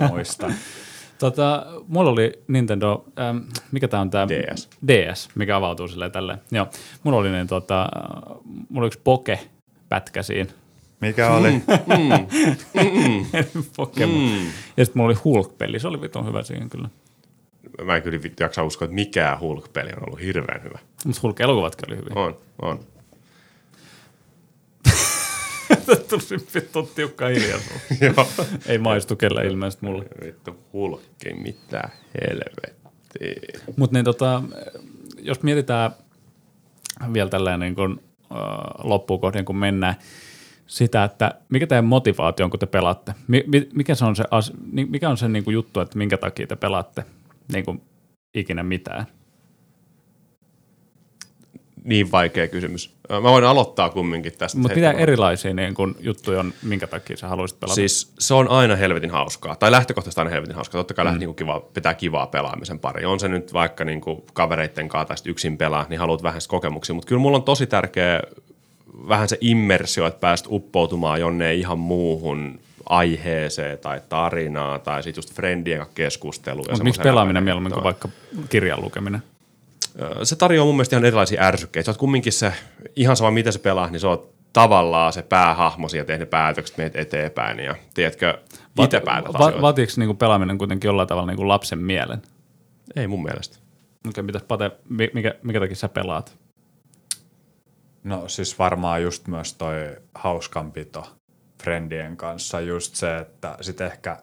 mä 0.00 0.08
muistan. 0.08 0.54
Tota, 1.18 1.66
mulla 1.88 2.10
oli 2.10 2.42
Nintendo, 2.48 3.04
ähm, 3.20 3.36
mikä 3.72 3.88
tää 3.88 4.00
on 4.00 4.10
tää? 4.10 4.28
DS. 4.28 4.68
DS, 4.86 5.28
mikä 5.34 5.56
avautuu 5.56 5.88
silleen 5.88 6.12
tälleen. 6.12 6.38
Joo, 6.50 6.66
mulla 7.02 7.18
oli 7.18 7.30
niin 7.30 7.46
tota, 7.46 7.88
mulla 8.68 8.80
oli 8.80 8.86
yksi 8.86 9.00
Poke-pätkä 9.90 10.22
siinä. 10.22 10.50
Mikä 11.00 11.30
oli? 11.30 11.52
Pokemon. 13.76 14.16
Mm. 14.16 14.46
Ja 14.76 14.84
sitten 14.84 15.00
mulla 15.00 15.08
oli 15.08 15.18
Hulk-peli, 15.24 15.80
se 15.80 15.88
oli 15.88 16.00
vitun 16.00 16.26
hyvä 16.26 16.42
siinä 16.42 16.68
kyllä. 16.68 16.88
Mä 17.84 17.96
en 17.96 18.02
kyllä 18.02 18.22
vittu 18.22 18.42
jaksa 18.42 18.64
uskoa, 18.64 18.86
että 18.86 18.94
mikään 18.94 19.40
Hulk-peli 19.40 19.90
on 19.96 20.08
ollut 20.08 20.20
hirveän 20.20 20.62
hyvä. 20.62 20.78
Mutta 21.04 21.20
Hulk-elokuvatkin 21.22 21.88
oli 21.88 21.96
hyviä. 21.96 22.12
On, 22.14 22.36
on. 22.62 22.80
Tuli 26.08 26.40
vittu 26.54 26.82
tiukka 26.82 27.26
hiljaisuus. 27.26 27.82
Joo. 28.00 28.26
Ei 28.66 28.78
maistu 28.78 29.16
kelle 29.16 29.46
ilmeisesti 29.46 29.86
mulle. 29.86 30.04
Vittu 30.24 30.56
Hulkki, 30.72 31.34
mitä 31.34 31.88
helvettiä. 32.20 33.60
Mutta 33.76 33.94
niin 33.94 34.04
tota, 34.04 34.42
jos 35.18 35.42
mietitään 35.42 35.90
vielä 37.12 37.30
tälleen 37.30 37.60
niin 37.60 37.74
kuin, 37.74 37.92
äh, 37.92 38.09
loppuun 38.84 39.20
kohden, 39.20 39.44
kun 39.44 39.56
mennään, 39.56 39.94
sitä, 40.66 41.04
että 41.04 41.34
mikä 41.48 41.66
teidän 41.66 41.84
motivaatio 41.84 42.44
on, 42.44 42.50
kun 42.50 42.60
te 42.60 42.66
pelaatte? 42.66 43.14
Mi- 43.28 43.44
mi- 43.46 43.68
mikä 43.74 43.94
se 43.94 44.04
on 44.04 44.16
se, 44.16 44.24
mikä 44.72 45.08
on 45.08 45.16
se 45.16 45.28
niin 45.28 45.44
kuin 45.44 45.54
juttu, 45.54 45.80
että 45.80 45.98
minkä 45.98 46.16
takia 46.16 46.46
te 46.46 46.56
pelaatte 46.56 47.04
niin 47.52 47.64
kuin 47.64 47.82
ikinä 48.34 48.62
mitään? 48.62 49.06
Niin 51.84 52.12
vaikea 52.12 52.48
kysymys. 52.48 52.94
Mä 53.10 53.22
voin 53.22 53.44
aloittaa 53.44 53.90
kumminkin 53.90 54.32
tästä. 54.38 54.58
Mutta 54.58 54.74
mitä 54.74 54.90
erilaisia 54.90 55.54
niin 55.54 55.74
kuin, 55.74 55.96
juttuja 56.00 56.40
on, 56.40 56.52
minkä 56.62 56.86
takia 56.86 57.16
sä 57.16 57.28
haluaisit 57.28 57.60
pelata? 57.60 57.74
Siis 57.74 58.12
se 58.18 58.34
on 58.34 58.48
aina 58.48 58.76
helvetin 58.76 59.10
hauskaa. 59.10 59.56
Tai 59.56 59.70
lähtökohtaisesti 59.70 60.20
aina 60.20 60.30
helvetin 60.30 60.54
hauskaa. 60.54 60.78
Totta 60.78 60.94
kai 60.94 61.12
mm. 61.12 61.18
niin 61.18 61.34
kiva, 61.34 61.60
pitää 61.60 61.94
kivaa 61.94 62.26
pelaamisen 62.26 62.78
pari. 62.78 63.04
On 63.04 63.20
se 63.20 63.28
nyt 63.28 63.52
vaikka 63.52 63.84
niin 63.84 64.00
kuin 64.00 64.22
kavereitten 64.32 64.88
kanssa 64.88 65.24
tai 65.24 65.30
yksin 65.30 65.56
pelaa, 65.56 65.86
niin 65.88 66.00
haluat 66.00 66.22
vähän 66.22 66.40
kokemuksia. 66.48 66.94
Mutta 66.94 67.08
kyllä 67.08 67.20
mulla 67.20 67.36
on 67.36 67.42
tosi 67.42 67.66
tärkeä 67.66 68.22
vähän 69.08 69.28
se 69.28 69.38
immersio, 69.40 70.06
että 70.06 70.20
pääst 70.20 70.46
uppoutumaan 70.48 71.20
jonne 71.20 71.54
ihan 71.54 71.78
muuhun 71.78 72.60
aiheeseen 72.88 73.78
tai 73.78 74.00
tarinaa 74.08 74.78
tai 74.78 75.02
sitten 75.02 75.18
just 75.18 75.34
friendien 75.34 75.78
kanssa 75.78 75.94
keskustelua. 75.94 76.64
miksi 76.82 77.00
pelaaminen 77.00 77.44
mieluummin 77.44 77.72
kuin 77.72 77.84
vaikka 77.84 78.08
kirjan 78.48 78.82
lukeminen? 78.82 79.22
Se 80.22 80.36
tarjoaa 80.36 80.66
mun 80.66 80.74
mielestä 80.74 80.96
ihan 80.96 81.04
erilaisia 81.04 81.42
ärsykkeitä. 81.42 81.84
Sä 81.84 81.90
oot 81.90 81.98
kumminkin 81.98 82.32
se, 82.32 82.52
ihan 82.96 83.16
sama 83.16 83.30
miten 83.30 83.52
se 83.52 83.58
pelaa, 83.58 83.90
niin 83.90 84.00
se 84.00 84.06
on 84.06 84.26
tavallaan 84.52 85.12
se 85.12 85.22
päähahmo 85.22 85.86
ja 86.08 86.18
ne 86.18 86.26
päätökset, 86.26 86.78
meet 86.78 86.96
eteenpäin 86.96 87.58
ja 87.60 87.76
tiedätkö, 87.94 88.38
itse 88.82 89.00
päätät 89.00 89.32
Va- 89.32 89.38
asioita. 89.38 89.62
vaatiiko 89.62 89.92
niin 89.96 90.08
kuin 90.08 90.16
pelaaminen 90.16 90.58
kuitenkin 90.58 90.88
jollain 90.88 91.08
tavalla 91.08 91.26
niin 91.26 91.36
kuin 91.36 91.48
lapsen 91.48 91.78
mielen? 91.78 92.22
Ei 92.96 93.06
mun 93.06 93.22
mielestä. 93.22 93.58
Okei, 94.08 94.22
mitäs 94.22 94.42
Pate, 94.42 94.70
mi- 94.88 95.10
mikä, 95.14 95.34
mikä 95.42 95.60
takia 95.60 95.76
sä 95.76 95.88
pelaat? 95.88 96.36
No 98.04 98.28
siis 98.28 98.58
varmaan 98.58 99.02
just 99.02 99.26
myös 99.26 99.54
toi 99.54 99.96
hauskanpito 100.14 101.16
friendien 101.62 102.16
kanssa, 102.16 102.60
just 102.60 102.94
se, 102.94 103.18
että 103.18 103.56
sit 103.60 103.80
ehkä, 103.80 104.16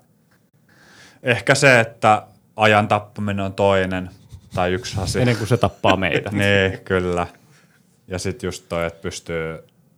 ehkä 1.24 1.56
se, 1.56 1.80
että 1.80 2.28
ajan 2.56 2.88
tappaminen 2.88 3.46
on 3.46 3.54
toinen 3.54 4.10
tai 4.56 4.74
yksi 4.74 5.00
asia. 5.02 5.22
Ennen 5.22 5.38
kuin 5.38 5.48
se 5.48 5.58
tappaa 5.58 5.98
meitä. 5.98 6.30
niin, 6.34 6.80
kyllä. 6.86 7.28
Ja 8.08 8.20
sitten 8.20 8.48
just 8.48 8.66
toi, 8.70 8.86
että 8.86 9.02
pystyy 9.02 9.58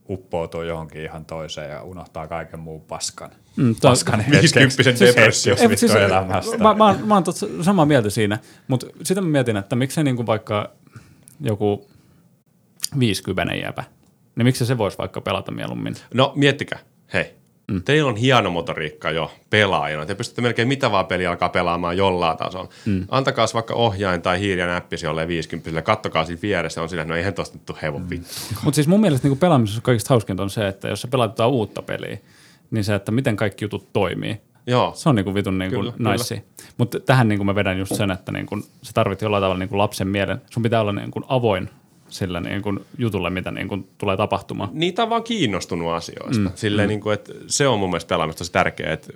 uppoutumaan 0.10 0.68
johonkin 0.68 1.02
ihan 1.04 1.26
toiseen 1.26 1.70
ja 1.72 1.84
unohtaa 1.84 2.28
kaiken 2.28 2.60
muun 2.60 2.82
paskan. 2.82 3.30
Mm, 3.56 3.76
toi- 3.82 3.92
paskan 3.92 4.26
Viisikymppisen 4.32 4.94
hetkeksi- 4.94 5.06
depressio. 5.16 5.56
hetkeksi 5.56 5.62
Ei, 5.62 5.68
mut 5.68 5.72
vittu 5.72 5.88
siis, 5.88 6.12
elämästä. 6.12 6.58
Mä, 6.58 6.74
mä, 6.74 6.96
mä 7.06 7.14
oon 7.14 7.24
tossa 7.24 7.48
samaa 7.62 7.86
mieltä 7.86 8.10
siinä, 8.10 8.40
mutta 8.68 8.88
sitä 9.04 9.22
mä 9.22 9.28
mietin, 9.28 9.58
että 9.58 9.76
miksei 9.76 10.04
niinku 10.04 10.26
vaikka 10.26 10.72
joku 11.42 11.90
50 13.00 13.54
jäpä, 13.56 13.84
niin 14.36 14.46
miksi 14.46 14.66
se 14.66 14.78
voisi 14.78 14.98
vaikka 14.98 15.22
pelata 15.22 15.52
mieluummin? 15.52 15.96
No 16.14 16.34
miettikää, 16.36 16.80
hei. 17.14 17.34
Mm. 17.70 17.84
Teillä 17.84 18.10
on 18.10 18.16
hieno 18.16 18.52
motoriikka 18.52 19.12
jo 19.12 19.32
pelaajana. 19.50 20.06
Te 20.06 20.16
pystytte 20.16 20.41
melkein 20.41 20.68
mitä 20.68 20.91
vaan 20.91 21.06
peliä 21.06 21.30
alkaa 21.30 21.50
pelaamaan 21.50 21.98
jollain 21.98 22.38
tasolla. 22.38 22.70
Mm. 22.86 23.06
Antakaa 23.10 23.46
vaikka 23.54 23.74
ohjain 23.74 24.22
tai 24.22 24.40
hiiri 24.40 24.62
ja 24.62 24.68
näppisi 24.68 25.06
jolleen 25.06 25.28
50 25.28 25.82
kattokaa 25.82 26.26
siinä 26.26 26.41
vieressä. 26.41 26.82
On 26.82 26.90
sillä, 26.90 27.02
että 27.02 27.14
no 27.14 27.18
eihän 27.18 27.34
tosta 27.34 27.58
nyt 27.58 27.82
hevon 27.82 28.10
vittu. 28.10 28.28
Mutta 28.64 28.76
siis 28.76 28.88
mun 28.88 29.02
mielestä 29.02 29.28
niinku 29.28 29.40
pelaamisessa 29.40 29.82
kaikista 29.82 30.14
hauskinta 30.14 30.44
on 30.44 30.50
se, 30.50 30.68
että 30.68 30.88
jos 30.88 31.02
sä 31.02 31.08
pelaat 31.08 31.32
jotain 31.32 31.52
uutta 31.52 31.82
peliä, 31.82 32.18
niin 32.72 32.84
se, 32.84 32.96
että 32.96 33.12
miten 33.12 33.36
kaikki 33.36 33.66
jutut 33.66 33.94
toimii. 33.94 34.41
Joo. 34.68 34.91
Se 34.96 35.10
on 35.10 35.16
niinku 35.16 35.34
vitun 35.34 35.58
niinku 35.58 35.82
nice. 35.82 36.44
Mutta 36.78 37.00
tähän 37.00 37.28
niinku 37.28 37.44
mä 37.44 37.56
vedän 37.56 37.80
just 37.80 37.96
sen, 37.96 38.12
että 38.12 38.32
niinku, 38.32 38.58
sä 38.82 38.91
tarvit 38.94 39.22
jollain 39.22 39.41
tavalla 39.41 39.60
niinku 39.60 39.78
lapsen 39.78 40.08
mielen. 40.08 40.41
Sun 40.50 40.64
pitää 40.64 40.82
olla 40.82 40.91
niinku 40.91 41.22
avoin 41.28 41.70
sillä 42.10 42.40
niinku 42.41 42.76
jutulle, 42.98 43.30
mitä 43.30 43.52
niinku 43.52 43.77
tulee 43.98 44.18
tapahtumaan. 44.18 44.69
Niitä 44.73 45.03
on 45.03 45.10
vaan 45.10 45.23
kiinnostunut 45.23 45.91
asioista. 45.91 46.41
Mm. 46.41 46.52
Silleen, 46.56 46.88
mm. 46.88 46.90
Niin 46.90 47.02
kuin, 47.02 47.14
että 47.14 47.34
se 47.48 47.68
on 47.68 47.80
mun 47.80 47.90
mielestä 47.90 48.10
pelaamista 48.10 48.38
tosi 48.38 48.52
tärkeää, 48.52 48.94
että 48.94 49.14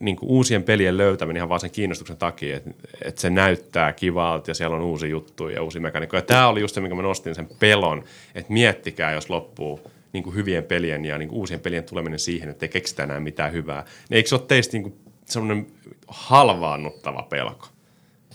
niin 0.00 0.16
kuin 0.16 0.30
uusien 0.30 0.62
pelien 0.62 0.96
löytäminen 0.96 1.36
ihan 1.36 1.48
vaan 1.48 1.60
sen 1.60 1.70
kiinnostuksen 1.70 2.16
takia, 2.16 2.56
että, 2.56 2.70
että 3.04 3.20
se 3.20 3.30
näyttää 3.30 3.92
kivalta 3.92 4.50
ja 4.50 4.54
siellä 4.54 4.76
on 4.76 4.82
uusi 4.82 5.10
juttu 5.10 5.48
ja 5.48 5.62
uusi 5.62 5.80
mekaniikka. 5.80 6.16
Ja 6.16 6.22
tämä 6.22 6.48
oli 6.48 6.60
just 6.60 6.74
se, 6.74 6.80
minkä 6.80 6.94
mä 6.94 7.02
nostin 7.02 7.34
sen 7.34 7.48
pelon, 7.58 8.04
että 8.34 8.52
miettikää, 8.52 9.12
jos 9.12 9.30
loppuu 9.30 9.80
niin 10.12 10.22
kuin 10.22 10.36
hyvien 10.36 10.64
pelien 10.64 11.04
ja 11.04 11.18
niin 11.18 11.28
kuin 11.28 11.38
uusien 11.38 11.60
pelien 11.60 11.84
tuleminen 11.84 12.18
siihen, 12.18 12.48
että 12.48 12.64
ei 12.64 12.68
keksitä 12.68 13.04
enää 13.04 13.20
mitään 13.20 13.52
hyvää. 13.52 13.84
Niin 14.08 14.16
eikö 14.16 14.28
se 14.28 14.34
ole 14.34 14.42
teistä 14.48 14.72
niin 14.72 14.82
kuin 14.82 14.94
semmoinen 15.24 15.66
halvaannuttava 16.08 17.22
pelko? 17.22 17.68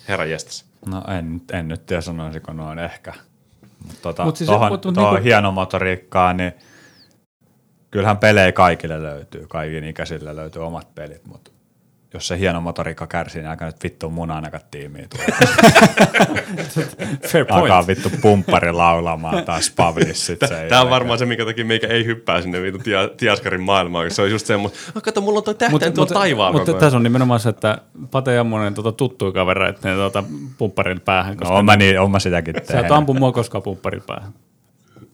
Herra 0.07 0.25
jestas. 0.25 0.65
No 0.85 1.03
en, 1.17 1.41
en 1.53 1.67
nyt 1.67 1.85
tiedä 1.85 2.01
sanoisiko 2.01 2.53
noin 2.53 2.79
ehkä. 2.79 3.13
Mutta 3.87 4.01
tota, 4.01 4.25
Mut 4.25 4.35
siis- 4.35 4.49
tohon, 4.49 4.71
mut- 4.71 4.85
mut, 4.85 4.95
tohon 4.95 5.13
niinku- 5.13 5.23
hienomotoriikkaan, 5.23 6.37
niin 6.37 6.53
kyllähän 7.91 8.17
pelejä 8.17 8.51
kaikille 8.51 9.03
löytyy. 9.03 9.45
Kaikin 9.47 9.83
ikäisille 9.83 10.35
löytyy 10.35 10.65
omat 10.65 10.95
pelit, 10.95 11.25
mutta 11.25 11.51
jos 12.13 12.27
se 12.27 12.39
hieno 12.39 12.61
motoriikka 12.61 13.07
kärsii, 13.07 13.41
niin 13.41 13.49
aika 13.49 13.65
nyt 13.65 13.83
vittu 13.83 14.09
mun 14.09 14.31
ainakaan 14.31 14.63
tiimiin 14.71 15.09
tulee. 15.09 15.27
Fair 17.31 17.45
point. 17.45 17.61
Alkaa 17.61 17.87
vittu 17.87 18.11
pumppari 18.21 18.71
laulamaan 18.71 19.45
taas 19.45 19.71
Pavlis. 19.75 20.31
Tämä 20.69 20.81
on 20.81 20.89
varmaan 20.89 21.19
se, 21.19 21.25
minkä 21.25 21.45
takia 21.45 21.65
meikä 21.65 21.87
ei 21.87 22.05
hyppää 22.05 22.41
sinne 22.41 22.61
vitu 22.61 22.77
tia, 22.77 23.07
tiaskarin 23.17 23.61
maailmaan. 23.61 24.05
koska 24.05 24.15
Se 24.15 24.21
on 24.21 24.31
just 24.31 24.45
semmoinen, 24.45 24.79
oh, 24.95 25.01
kato, 25.03 25.21
mulla 25.21 25.37
on 25.37 25.43
toi 25.43 25.55
tähtäin 25.55 25.93
tuolla 25.93 26.13
taivaalla. 26.13 26.51
Mutta 26.51 26.65
koko 26.65 26.77
ajan." 26.77 26.79
tässä 26.79 26.97
on 26.97 27.03
nimenomaan 27.03 27.39
se, 27.39 27.49
että 27.49 27.77
Pate 28.11 28.33
ja 28.33 28.43
monen 28.43 28.73
tuota, 28.73 28.91
tuttuja 28.91 29.31
kavereita 29.31 29.89
ne 29.89 29.95
tuota, 29.95 30.23
pumpparin 30.57 31.01
päähän. 31.01 31.37
Koska 31.37 31.53
No, 31.53 31.59
on 31.59 31.65
mä, 31.65 31.75
niin, 31.75 31.99
on 31.99 32.11
mä 32.11 32.19
sitäkin 32.19 32.55
Sä 32.55 32.59
et 32.61 32.67
tehnyt. 32.67 32.91
ampu 32.91 33.13
mua 33.13 33.31
koskaan 33.31 33.61
pumpparin 33.61 34.03
päähän. 34.07 34.33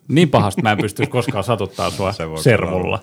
Niin 0.08 0.30
pahasti 0.30 0.62
mä 0.62 0.72
en 0.72 0.78
pystyisi 0.78 1.12
koskaan 1.12 1.44
satuttaa 1.44 1.90
sua 1.90 2.12
Se 2.12 2.24
servulla. 2.42 3.00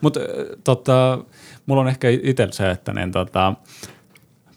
Mutta 0.00 0.20
tota, 0.64 1.18
mulla 1.66 1.80
on 1.80 1.88
ehkä 1.88 2.08
itsellä 2.22 2.52
se, 2.52 2.70
että 2.70 2.92
niin, 2.92 3.12
tota, 3.12 3.54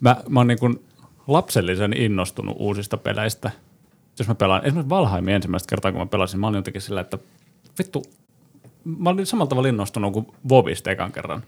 mä, 0.01 0.15
mä 0.29 0.39
oon 0.39 0.47
niin 0.47 0.59
kuin 0.59 0.85
lapsellisen 1.27 1.93
innostunut 1.97 2.55
uusista 2.59 2.97
peleistä. 2.97 3.51
Jos 4.19 4.27
mä 4.27 4.35
pelaan, 4.35 4.65
esimerkiksi 4.65 4.89
Valheimin 4.89 5.33
ensimmäistä 5.33 5.69
kertaa, 5.69 5.91
kun 5.91 6.01
mä 6.01 6.05
pelasin, 6.05 6.39
mä 6.39 6.47
olin 6.47 6.57
jotenkin 6.57 6.81
sillä, 6.81 7.01
että 7.01 7.17
vittu, 7.79 8.03
mä 8.83 9.09
olin 9.09 9.25
samalla 9.25 9.49
tavalla 9.49 9.69
innostunut 9.69 10.13
kuin 10.13 10.27
Vovista 10.49 10.91
ekan 10.91 11.11
kerran. 11.11 11.43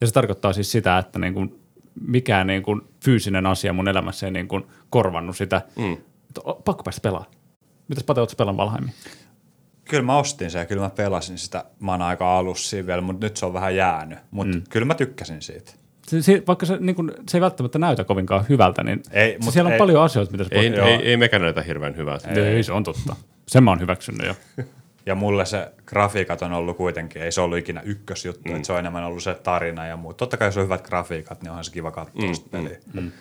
Ja 0.00 0.06
se 0.06 0.12
tarkoittaa 0.12 0.52
siis 0.52 0.72
sitä, 0.72 0.98
että 0.98 1.18
niin 1.18 1.34
kuin 1.34 1.60
mikään 2.00 2.46
niin 2.46 2.62
kuin 2.62 2.80
fyysinen 3.04 3.46
asia 3.46 3.72
mun 3.72 3.88
elämässä 3.88 4.26
ei 4.26 4.32
niin 4.32 4.48
kuin 4.48 4.64
korvannut 4.90 5.36
sitä. 5.36 5.62
Mm. 5.76 5.96
Pakko 6.64 6.82
päästä 6.82 7.00
pelaa. 7.00 7.24
Mitäs 7.88 8.04
Pate, 8.04 8.20
ootko 8.20 8.36
pelannut 8.36 8.66
Valheimia? 8.66 8.92
Kyllä 9.92 10.04
mä 10.04 10.16
ostin 10.16 10.50
sen 10.50 10.58
ja 10.58 10.66
kyllä 10.66 10.82
mä 10.82 10.90
pelasin 10.90 11.38
sitä. 11.38 11.64
Mä 11.80 11.92
oon 11.92 12.02
aika 12.02 12.38
alussa 12.38 12.76
vielä, 12.86 13.00
mutta 13.00 13.26
nyt 13.26 13.36
se 13.36 13.46
on 13.46 13.52
vähän 13.52 13.76
jäänyt. 13.76 14.18
Mutta 14.30 14.56
mm. 14.56 14.62
kyllä 14.70 14.86
mä 14.86 14.94
tykkäsin 14.94 15.42
siitä. 15.42 15.72
Se, 16.06 16.22
se, 16.22 16.42
vaikka 16.46 16.66
se, 16.66 16.76
niin 16.80 16.96
kuin, 16.96 17.12
se 17.28 17.38
ei 17.38 17.40
välttämättä 17.40 17.78
näytä 17.78 18.04
kovinkaan 18.04 18.44
hyvältä, 18.48 18.82
niin 18.82 19.02
Ei, 19.10 19.32
se, 19.32 19.38
mut 19.44 19.52
siellä 19.52 19.68
on 19.68 19.72
ei- 19.72 19.78
paljon 19.78 20.02
asioita, 20.02 20.32
mitä 20.32 20.44
se 20.44 20.50
ei, 20.54 20.72
voi... 20.72 20.80
ei, 20.80 21.08
ei 21.08 21.16
mekään 21.16 21.42
näytä 21.42 21.62
hirveän 21.62 21.96
hyvältä. 21.96 22.28
Ei, 22.28 22.38
ei, 22.38 22.62
se 22.62 22.72
on 22.72 22.84
totta. 22.84 23.16
Sen 23.48 23.64
mä 23.64 23.70
oon 23.70 23.80
hyväksynyt 23.80 24.26
jo. 24.26 24.34
Ja 25.06 25.14
mulle 25.14 25.46
se 25.46 25.72
grafiikat 25.86 26.42
on 26.42 26.52
ollut 26.52 26.76
kuitenkin, 26.76 27.22
ei 27.22 27.32
se 27.32 27.40
ollut 27.40 27.58
ikinä 27.58 27.80
ykkösjuttu, 27.84 28.48
mm. 28.48 28.56
että 28.56 28.66
se 28.66 28.72
on 28.72 28.78
enemmän 28.78 29.04
ollut 29.04 29.22
se 29.22 29.34
tarina 29.34 29.86
ja 29.86 29.96
muu. 29.96 30.14
Totta 30.14 30.36
kai 30.36 30.48
jos 30.48 30.56
on 30.56 30.64
hyvät 30.64 30.86
grafiikat, 30.86 31.42
niin 31.42 31.50
onhan 31.50 31.64
se 31.64 31.72
kiva 31.72 31.90
katsoa 31.90 32.26
mm, 32.26 32.34
sitä 32.34 32.48
peliä. 32.50 32.76
Mm. 32.92 33.12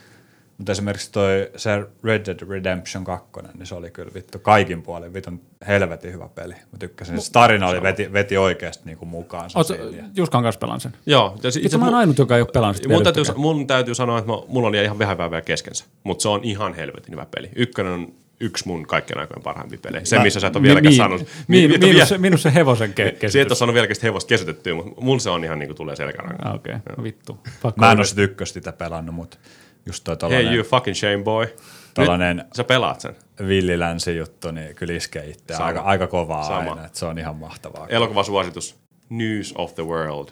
Mutta 0.61 0.71
esimerkiksi 0.71 1.11
toi 1.11 1.49
se 1.55 1.69
Red 2.03 2.25
Dead 2.25 2.49
Redemption 2.49 3.03
2, 3.03 3.29
niin 3.57 3.65
se 3.65 3.75
oli 3.75 3.91
kyllä 3.91 4.11
vittu 4.13 4.39
kaikin 4.39 4.81
puolin 4.81 5.13
vitun 5.13 5.41
helvetin 5.67 6.13
hyvä 6.13 6.29
peli. 6.35 6.53
Mä 6.53 6.77
tykkäsin. 6.79 7.21
Se 7.21 7.31
tarina 7.31 7.67
oli, 7.67 7.81
veti, 7.81 8.13
veti 8.13 8.38
oikeasti 8.38 8.83
niinku 8.85 9.05
mukaansa 9.05 9.59
Oot, 9.59 9.67
Juskan 10.15 10.43
kanssa 10.43 10.59
pelaan 10.59 10.79
sen. 10.81 10.93
Joo. 11.05 11.38
Ja 11.43 11.51
si- 11.51 11.61
Itse 11.63 11.77
mä 11.77 11.85
oon 11.85 11.95
ainut, 11.95 12.17
joka 12.17 12.35
ei 12.35 12.41
ole 12.41 12.49
pelannut 12.53 12.77
sitä 12.77 12.89
mun 12.89 13.03
täytyy, 13.03 13.23
mun 13.35 13.67
täytyy 13.67 13.95
sanoa, 13.95 14.19
että 14.19 14.31
mä, 14.31 14.38
mulla 14.47 14.67
on 14.67 14.75
ihan 14.75 14.99
vähän 14.99 15.17
vielä 15.17 15.41
keskensä, 15.41 15.85
mutta 16.03 16.21
se 16.21 16.29
on 16.29 16.39
ihan 16.43 16.73
helvetin 16.73 17.11
hyvä 17.11 17.25
peli. 17.35 17.49
Ykkönen 17.55 17.91
on 17.93 18.13
yksi 18.39 18.67
mun 18.67 18.88
kaikkien 18.88 19.19
aikojen 19.19 19.43
parhaimpia 19.43 19.79
pelejä. 19.81 20.05
Se, 20.05 20.19
missä 20.19 20.39
sä 20.39 20.47
et 20.47 20.55
ole 20.55 20.63
vieläkään 20.63 20.93
Mi- 20.93 20.97
saanut. 20.97 21.21
mi- 21.47 21.67
mi- 21.67 21.77
miinus, 21.77 22.11
vielä- 22.11 22.38
se, 22.38 22.53
hevosen 22.53 22.89
ke- 22.89 23.01
et 23.01 23.07
ole 23.07 23.11
kesitys. 23.11 23.59
saanut 23.59 23.73
vieläkään 23.73 23.95
sitä 23.95 24.07
hevosta 24.07 24.29
kesytettyä, 24.29 24.73
mutta 24.73 25.01
mulla 25.01 25.19
se 25.19 25.29
on 25.29 25.43
ihan 25.43 25.59
niin 25.59 25.67
kuin 25.69 25.77
tulee 25.77 25.95
selkärankaan. 25.95 26.55
Okei, 26.55 26.75
okay. 26.75 27.03
vittu. 27.03 27.39
Pakko 27.61 27.81
Mä 27.81 27.91
en 27.91 27.97
ole 27.97 28.05
sitä 28.05 28.21
ykköstä 28.21 28.53
sitä 28.53 28.71
pelannut, 28.71 29.15
mutta 29.15 29.38
just 29.86 30.03
toi 30.03 30.14
Hey 30.14 30.18
tollanen, 30.20 30.53
you 30.53 30.64
fucking 30.64 30.95
shame 30.95 31.24
boy. 31.24 31.48
tollanen 31.94 32.38
Nyt 32.38 32.48
sä 32.56 32.64
pelaat 32.64 33.02
sen. 33.02 33.16
villilänsi 33.48 34.18
juttu, 34.18 34.52
niin 34.52 34.76
kyllä 34.76 34.94
iskee 34.94 35.26
itse 35.30 35.53
Sama. 35.53 35.66
aika, 35.66 35.82
aika 35.82 36.08
kovaa 36.08 36.44
Sama. 36.44 36.70
aina, 36.72 36.86
että 36.86 36.99
se 36.99 37.06
on 37.06 37.20
ihan 37.20 37.36
mahtavaa. 37.36 37.88
Elokuvasuositus. 37.88 38.76
News 39.10 39.53
of 39.58 39.76
the 39.76 39.84
World. 39.84 40.30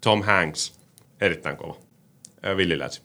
Tom 0.00 0.22
Hanks. 0.22 0.80
Erittäin 1.20 1.56
kova. 1.56 1.76
Äh, 2.46 2.56
Villilänsi. 2.56 3.02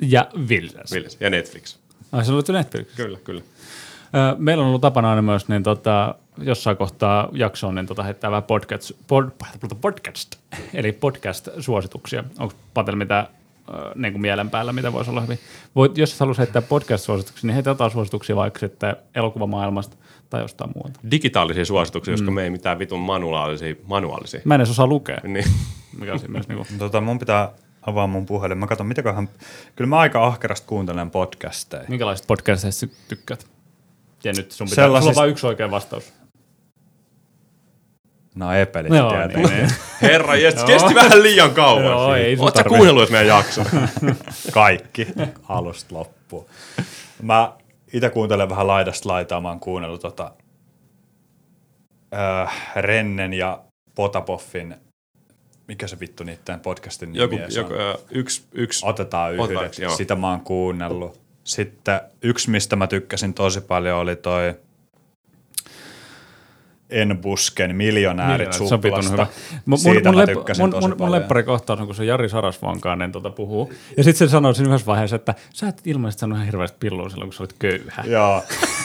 Ja 0.00 0.28
Villas. 0.48 0.92
Villis. 0.92 1.16
Ja 1.20 1.30
Netflix. 1.30 1.78
Ai, 2.12 2.24
se 2.24 2.32
oli 2.32 2.42
Netflix. 2.52 2.86
Kyllä, 2.96 3.18
kyllä. 3.24 3.42
Ö, 4.14 4.36
Meillä 4.38 4.62
on 4.62 4.68
ollut 4.68 4.80
tapana 4.80 5.10
aina 5.10 5.22
myös 5.22 5.48
niin 5.48 5.62
tota, 5.62 6.14
jossain 6.38 6.76
kohtaa 6.76 7.28
jaksoon 7.32 7.74
niin 7.74 7.86
tota, 7.86 8.02
heittää 8.02 8.30
vähän 8.30 8.42
podcast, 8.42 8.90
pod, 9.06 9.30
podcast, 9.80 10.36
eli 10.74 10.92
podcast-suosituksia. 10.92 12.24
Onko 12.38 12.54
Patel 12.74 12.96
mitä 12.96 13.26
niin 13.94 14.12
kuin 14.12 14.22
mielen 14.22 14.50
päällä, 14.50 14.72
mitä 14.72 14.92
voisi 14.92 15.10
olla 15.10 15.20
hyvin? 15.20 15.38
Voit, 15.76 15.98
jos 15.98 16.20
haluaisi 16.20 16.38
heittää 16.38 16.62
podcast-suosituksia, 16.62 17.46
niin 17.46 17.54
heitä 17.54 17.70
jotain 17.70 17.90
suosituksia 17.90 18.36
vaikka 18.36 18.58
sitten 18.60 18.96
elokuvamaailmasta 19.14 19.96
tai 20.30 20.40
jostain 20.40 20.70
muualta. 20.74 21.00
Digitaalisia 21.10 21.64
suosituksia, 21.64 22.14
koska 22.14 22.30
me 22.30 22.42
ei 22.44 22.50
mitään 22.50 22.78
vitun 22.78 23.00
manuaalisia. 23.00 23.74
manuaalisia. 23.86 24.40
Mä 24.44 24.54
en 24.54 24.60
edes 24.60 24.70
osaa 24.70 24.86
lukea, 24.86 25.18
Niin. 25.24 25.44
mikä 25.98 26.12
on 26.12 26.18
siinä 26.18 26.32
myös 26.32 26.48
niin 26.48 26.56
kuin, 26.56 26.68
Tota, 26.78 27.00
mun 27.00 27.18
pitää 27.18 27.52
avaa 27.82 28.06
mun 28.06 28.26
puhelin. 28.26 28.58
Mä 28.58 28.66
katson, 28.66 28.86
mitäköhän... 28.86 29.28
Kyllä 29.76 29.88
mä 29.88 29.98
aika 29.98 30.26
ahkerasti 30.26 30.66
kuuntelen 30.66 31.10
podcasteja. 31.10 31.84
minkälaisista 31.88 32.26
podcasteista 32.26 32.86
tykkäät? 33.08 33.46
Ja 34.24 34.32
nyt 34.32 34.52
sun 34.52 34.68
pitää, 34.68 34.84
sulla 34.84 34.98
on 34.98 35.02
Sellaisista- 35.02 35.20
vain 35.20 35.30
yksi 35.30 35.46
oikea 35.46 35.70
vastaus. 35.70 36.12
No 38.34 38.52
epelit 38.52 38.92
Joo, 38.94 39.10
tietenkin. 39.10 39.42
niin, 39.42 39.56
niin. 39.56 39.70
Herra, 40.02 40.36
jes, 40.36 40.64
kesti 40.64 40.94
vähän 40.94 41.22
liian 41.22 41.50
kauan. 41.54 41.84
Joo, 41.84 42.14
ei 42.14 42.36
tarvi. 42.54 42.68
kuunnellut 42.68 43.10
meidän 43.10 43.26
jakson? 43.26 43.66
Kaikki 44.52 45.06
alusta 45.48 45.94
loppuun. 45.94 46.46
Mä 47.22 47.52
itse 47.92 48.10
kuuntelen 48.10 48.48
vähän 48.48 48.66
laidasta 48.66 49.08
laitaa. 49.08 49.40
Mä 49.40 49.48
oon 49.48 49.60
kuunnellut 49.60 50.00
tota, 50.00 50.32
äh, 52.14 52.72
Rennen 52.76 53.32
ja 53.34 53.60
Potapoffin, 53.94 54.74
mikä 55.68 55.86
se 55.86 56.00
vittu 56.00 56.24
niiden 56.24 56.60
podcastin 56.60 57.12
nimi 57.12 57.18
joku, 57.22 57.36
edes 57.36 57.56
joku, 57.56 57.72
on? 57.74 57.80
ö, 57.80 57.98
yksi, 58.10 58.42
yksi. 58.52 58.86
Otetaan 58.86 59.40
Otetaan, 59.40 59.64
yhdeksi. 59.64 59.82
joo. 59.82 59.96
Sitä 59.96 60.14
mä 60.16 60.30
oon 60.30 60.40
kuunnellut. 60.40 61.20
Sitten 61.44 62.00
yksi, 62.22 62.50
mistä 62.50 62.76
mä 62.76 62.86
tykkäsin 62.86 63.34
tosi 63.34 63.60
paljon, 63.60 63.98
oli 63.98 64.16
toi 64.16 64.54
En 66.94 67.18
Busken 67.22 67.76
Miljonäärit 67.76 68.48
vitun 68.48 68.68
suklasta. 68.68 69.12
hyvä. 69.12 69.26
Mun, 69.66 69.78
Siitä 69.78 70.12
mun, 70.12 70.20
mä 70.20 70.26
tykkäsin 70.26 70.62
mun, 70.62 70.70
tosi 70.70 70.80
mun, 70.80 70.90
mun 70.90 70.98
paljon. 70.98 71.12
lepparikohtaus 71.12 71.80
on, 71.80 71.86
kun 71.86 71.94
se 71.94 72.04
Jari 72.04 72.28
Sarasvuonkaan 72.28 73.12
tota 73.12 73.30
puhuu. 73.30 73.72
Ja 73.96 74.04
sitten 74.04 74.28
se 74.28 74.32
sanoi 74.32 74.54
siinä 74.54 74.68
yhdessä 74.68 74.86
vaiheessa, 74.86 75.16
että 75.16 75.34
sä 75.52 75.68
et 75.68 75.82
ilmeisesti 75.84 76.20
sanonut 76.20 76.36
ihan 76.36 76.46
hirveästi 76.46 76.76
pillua 76.80 77.08
silloin, 77.08 77.28
kun 77.28 77.34
sä 77.34 77.42
olit 77.42 77.54
köyhä. 77.58 78.04
Joo, 78.06 78.42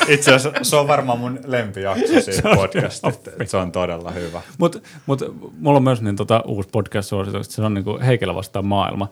itse 0.07 0.33
asiassa 0.33 0.63
se 0.63 0.75
on 0.75 0.87
varmaan 0.87 1.19
mun 1.19 1.39
lempijakso 1.45 2.21
siitä 2.21 2.49
podcastista. 2.55 3.31
Se 3.45 3.57
on 3.57 3.71
todella 3.71 4.11
hyvä. 4.11 4.41
Mutta 4.57 4.79
mut, 5.05 5.21
mulla 5.59 5.77
on 5.77 5.83
myös 5.83 6.01
niin, 6.01 6.15
tota, 6.15 6.43
uusi 6.45 6.69
podcast-suositus, 6.69 7.55
se 7.55 7.61
on 7.61 7.73
niin 7.73 7.83
kuin 7.83 8.01
Heikelä 8.01 8.35
vastaan 8.35 8.65
maailma. 8.65 9.07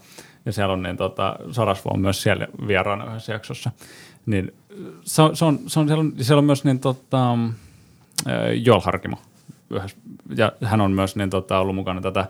Ja 0.46 0.52
siellä 0.54 0.74
on 0.74 0.84
niin, 0.84 0.98
tota, 0.98 1.36
Sarasvuo 1.52 1.94
on 1.94 2.00
myös 2.00 2.22
siellä 2.22 2.48
vieraana 2.68 3.06
yhdessä 3.06 3.34
jaksossa. 3.34 3.72
Niin, 4.26 4.54
se, 5.02 5.22
on, 5.22 5.36
se, 5.36 5.46
on, 5.46 5.60
se 5.68 5.80
on, 5.80 5.88
siellä, 5.88 6.02
on, 6.02 6.14
siellä 6.22 6.40
on 6.40 6.46
myös 6.46 6.64
niin, 6.64 6.80
tota, 6.80 7.38
Joel 8.64 8.80
Harkimo. 8.80 9.18
Ja 10.38 10.52
hän 10.64 10.82
on 10.82 10.92
myös 10.92 11.16
niin, 11.16 11.30
tota, 11.30 11.60
ollut 11.60 11.76
mukana 11.76 12.02
tätä 12.02 12.26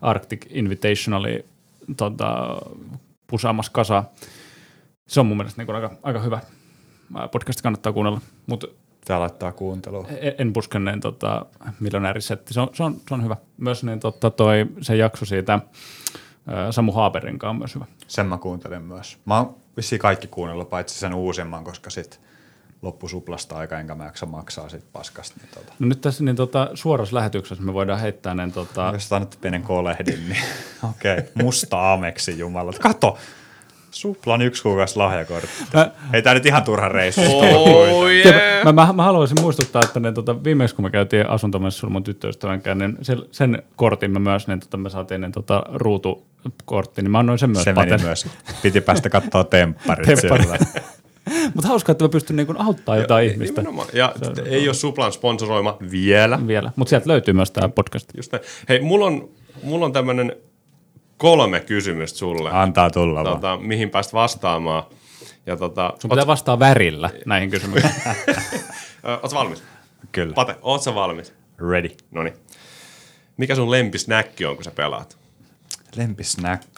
Arctic 0.00 0.46
Invitationalia 0.50 1.42
tota, 1.96 2.56
pusaamassa 3.26 3.72
kasa. 3.72 4.04
Se 5.08 5.20
on 5.20 5.26
mun 5.26 5.36
mielestä 5.36 5.60
niin 5.60 5.66
kuin 5.66 5.76
aika, 5.76 5.90
aika 6.02 6.20
hyvä 6.20 6.40
podcast, 7.32 7.62
kannattaa 7.62 7.92
kuunnella. 7.92 8.20
Mutta 8.46 8.66
Tää 9.04 9.20
laittaa 9.20 9.52
kuuntelua. 9.52 10.06
en- 10.20 10.34
en 10.38 10.52
puskenneen 10.52 11.00
tota, 11.00 11.46
miljonäärisetti. 11.80 12.54
Se 12.54 12.60
on, 12.60 12.68
se, 12.72 12.82
on, 12.82 12.96
se 13.08 13.14
on 13.14 13.24
hyvä. 13.24 13.36
Myös 13.56 13.84
niin, 13.84 14.00
totta, 14.00 14.30
toi, 14.30 14.66
se 14.80 14.96
jakso 14.96 15.24
siitä 15.24 15.60
ää, 16.46 16.72
Samu 16.72 16.92
Haaberin 16.92 17.38
kanssa 17.38 17.50
on 17.50 17.58
myös 17.58 17.74
hyvä. 17.74 17.84
Sen 18.08 18.26
mä 18.26 18.38
kuuntelin 18.38 18.82
myös. 18.82 19.18
Mä 19.24 19.36
oon 19.36 19.54
vissiin 19.76 20.00
kaikki 20.00 20.26
kuunnellut, 20.26 20.70
paitsi 20.70 20.98
sen 20.98 21.14
uusimman, 21.14 21.64
koska 21.64 21.90
sit 21.90 22.20
loppusuplasta 22.82 23.56
aika, 23.56 23.78
enkä 23.80 23.94
mä 23.94 24.04
jaksa 24.04 24.26
maksaa 24.26 24.68
sit 24.68 24.84
paskasta. 24.92 25.34
Niin 25.40 25.50
tota. 25.54 25.72
No 25.78 25.86
nyt 25.86 26.00
tässä 26.00 26.24
niin 26.24 26.36
tota, 26.36 26.70
suorassa 26.74 27.16
lähetyksessä 27.16 27.64
me 27.64 27.74
voidaan 27.74 28.00
heittää 28.00 28.34
ne 28.34 28.50
tota, 28.50 28.90
Jos 28.92 29.12
annat 29.12 29.38
pienen 29.40 29.62
kolehdin, 29.62 30.28
niin 30.28 30.42
okei, 30.90 31.18
okay. 31.18 31.30
musta 31.34 31.92
ameksi 31.92 32.38
jumalat. 32.38 32.78
Kato, 32.78 33.18
suplan 33.90 34.42
yksi 34.42 34.62
kuukausi 34.62 34.96
lahjakortti. 34.96 35.48
Mä- 35.74 35.90
Ei 36.12 36.22
tää 36.22 36.34
nyt 36.34 36.46
ihan 36.46 36.62
turha 36.64 36.88
reissu. 36.88 37.20
Oh 37.38 38.06
yeah. 38.08 38.64
mä, 38.64 38.72
mä, 38.72 38.92
mä, 38.92 39.02
haluaisin 39.02 39.40
muistuttaa, 39.40 39.82
että 39.84 40.00
ne, 40.00 40.12
tota, 40.12 40.44
viimeksi 40.44 40.76
kun 40.76 40.84
me 40.84 40.90
käytiin 40.90 41.30
asuntomessuilla 41.30 41.92
mun 41.92 42.04
tyttöystävän 42.04 42.62
niin 42.74 42.96
sen, 43.02 43.18
sen 43.30 43.62
kortin 43.76 44.10
me 44.10 44.18
myös, 44.18 44.48
niin 44.48 44.60
tota, 44.60 44.76
me 44.76 44.90
saatiin 44.90 45.20
niin, 45.20 45.32
tota, 45.32 45.62
ruutukortti, 45.74 47.02
niin 47.02 47.10
mä 47.10 47.18
annoin 47.18 47.38
sen 47.38 47.50
myös 47.50 47.64
Se 47.64 47.72
meni 47.72 47.90
Paten. 47.90 48.06
myös. 48.06 48.26
Piti 48.62 48.80
päästä 48.80 49.10
katsoa 49.10 49.44
tempparit, 49.44 50.06
Tempparit. 50.20 50.46
siellä. 50.46 50.82
Mutta 51.54 51.68
hauskaa, 51.68 51.92
että 51.92 52.04
mä 52.04 52.08
pystyn 52.08 52.36
niin 52.36 52.60
auttamaan 52.60 53.00
jotain 53.00 53.30
ihmistä 53.30 53.60
Nimenomaan. 53.60 53.88
Ja 53.92 54.14
ei 54.44 54.68
ole 54.68 54.74
Suplan 54.74 55.12
sponsoroima 55.12 55.76
vielä. 55.90 56.46
vielä. 56.46 56.72
Mutta 56.76 56.88
sieltä 56.90 57.08
löytyy 57.08 57.34
myös 57.34 57.50
tämä 57.50 57.68
podcast. 57.68 58.08
Just 58.16 58.32
näin. 58.32 58.44
Hei, 58.68 58.80
mulla 58.80 59.06
on, 59.06 59.28
mulla 59.62 59.86
on 59.86 59.92
tämmönen 59.92 60.36
kolme 61.16 61.60
kysymystä 61.60 62.18
sulle, 62.18 62.50
Antaa 62.50 62.90
tulla 62.90 63.24
vaan. 63.24 63.34
tota, 63.36 63.56
mihin 63.56 63.90
pääst 63.90 64.12
vastaamaan. 64.12 64.82
Ja 65.46 65.56
tota, 65.56 65.92
Sun 65.98 66.08
pitää 66.10 66.26
vastaa 66.26 66.58
värillä 66.58 67.10
näihin 67.26 67.50
kysymyksiin. 67.50 67.94
Oletko 69.04 69.30
valmis? 69.34 69.62
Kyllä. 70.12 70.34
Pate, 70.34 70.56
oot 70.62 70.82
sä 70.82 70.94
valmis? 70.94 71.32
Ready. 71.70 71.90
Noniin. 72.10 72.34
Mikä 73.36 73.54
sun 73.54 73.70
lempisnäkki 73.70 74.44
on, 74.44 74.54
kun 74.56 74.64
sä 74.64 74.70
pelaat? 74.70 75.18
Lempisnäkki. 75.96 76.75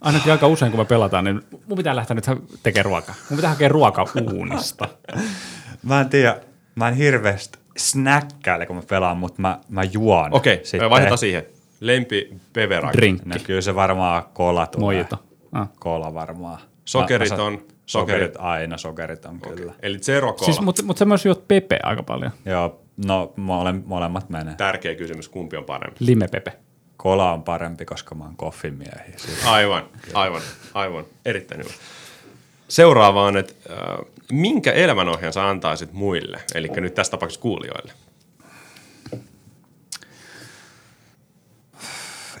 Ainakin 0.00 0.32
aika 0.32 0.46
usein, 0.46 0.70
kun 0.72 0.80
me 0.80 0.84
pelataan, 0.84 1.24
niin 1.24 1.40
mun 1.66 1.76
pitää 1.78 1.96
lähteä 1.96 2.14
nyt 2.14 2.24
tekemään 2.62 2.84
ruokaa. 2.84 3.14
Mun 3.30 3.36
pitää 3.36 3.50
hakea 3.50 3.68
ruoka 3.68 4.04
uunista. 4.32 4.88
Mä 5.82 6.00
en 6.00 6.08
tiedä, 6.08 6.40
mä 6.74 6.88
en 6.88 6.94
hirveästi 6.94 7.58
snäkkäile, 7.76 8.66
kun 8.66 8.76
mä 8.76 8.82
pelaan, 8.90 9.16
mutta 9.16 9.42
mä, 9.42 9.58
mä 9.68 9.84
juon. 9.84 10.34
Okei, 10.34 10.60
Sitten- 10.62 10.90
vaihdetaan 10.90 11.18
siihen. 11.18 11.46
Lempi 11.80 12.36
beverage. 12.52 12.96
Drinkki. 12.98 13.28
No 13.28 13.34
kyllä 13.44 13.60
se 13.60 13.74
varmaan 13.74 14.22
kola 14.32 14.66
tulee. 14.66 14.84
Mojito. 14.84 15.16
Ah. 15.52 15.68
Kola 15.78 16.14
varmaan. 16.14 16.58
Sokerit 16.84 17.32
on- 17.32 17.38
Sokerit, 17.38 17.66
sokerit. 17.86 18.34
aina, 18.38 18.78
sokerit 18.78 19.24
on 19.24 19.40
kyllä. 19.40 19.72
Eli 19.82 19.98
zero 19.98 20.32
cola. 20.32 20.44
Siis, 20.44 20.60
mutta 20.60 20.82
mut 20.82 20.98
sä 20.98 21.04
myös 21.04 21.24
juot 21.26 21.48
pepe 21.48 21.78
aika 21.82 22.02
paljon. 22.02 22.30
Joo, 22.44 22.80
no 23.06 23.32
mole, 23.36 23.72
molemmat 23.72 24.30
menee. 24.30 24.54
Tärkeä 24.54 24.94
kysymys, 24.94 25.28
kumpi 25.28 25.56
on 25.56 25.64
parempi? 25.64 25.96
Limepepe. 26.00 26.52
Kola 26.98 27.32
on 27.32 27.42
parempi, 27.42 27.84
koska 27.84 28.14
mä 28.14 28.24
oon 28.24 28.36
koffimiehi. 28.36 29.12
Siis 29.16 29.46
Aivan, 29.46 29.84
aivan, 30.14 30.42
aivan. 30.74 31.04
Erittäin 31.24 31.60
hyvä. 31.60 31.72
Seuraavaan, 32.68 33.36
että 33.36 33.54
äh, 33.70 33.98
minkä 34.32 34.72
elämänohjan 34.72 35.32
sä 35.32 35.48
antaisit 35.48 35.92
muille, 35.92 36.40
eli 36.54 36.68
nyt 36.68 36.94
tässä 36.94 37.10
tapauksessa 37.10 37.40
kuulijoille? 37.40 37.92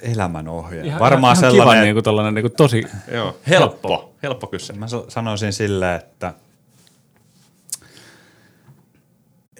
Elämänohjaaja. 0.02 0.98
Varmaan 0.98 1.36
ihan 1.36 1.52
sellainen, 1.52 1.74
Kiva, 1.74 1.84
niinku, 1.84 2.02
tollanen, 2.02 2.34
niinku, 2.34 2.48
tosi 2.48 2.84
Joo, 3.12 3.36
helppo, 3.48 4.14
helppo 4.22 4.46
kysymys. 4.46 4.80
mä 4.80 4.86
sanoisin 5.08 5.52
silleen, 5.52 5.96
että 5.96 6.34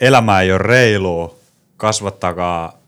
elämä 0.00 0.40
ei 0.40 0.52
ole 0.52 0.58
reilua, 0.58 1.34
kasvattakaa, 1.76 2.78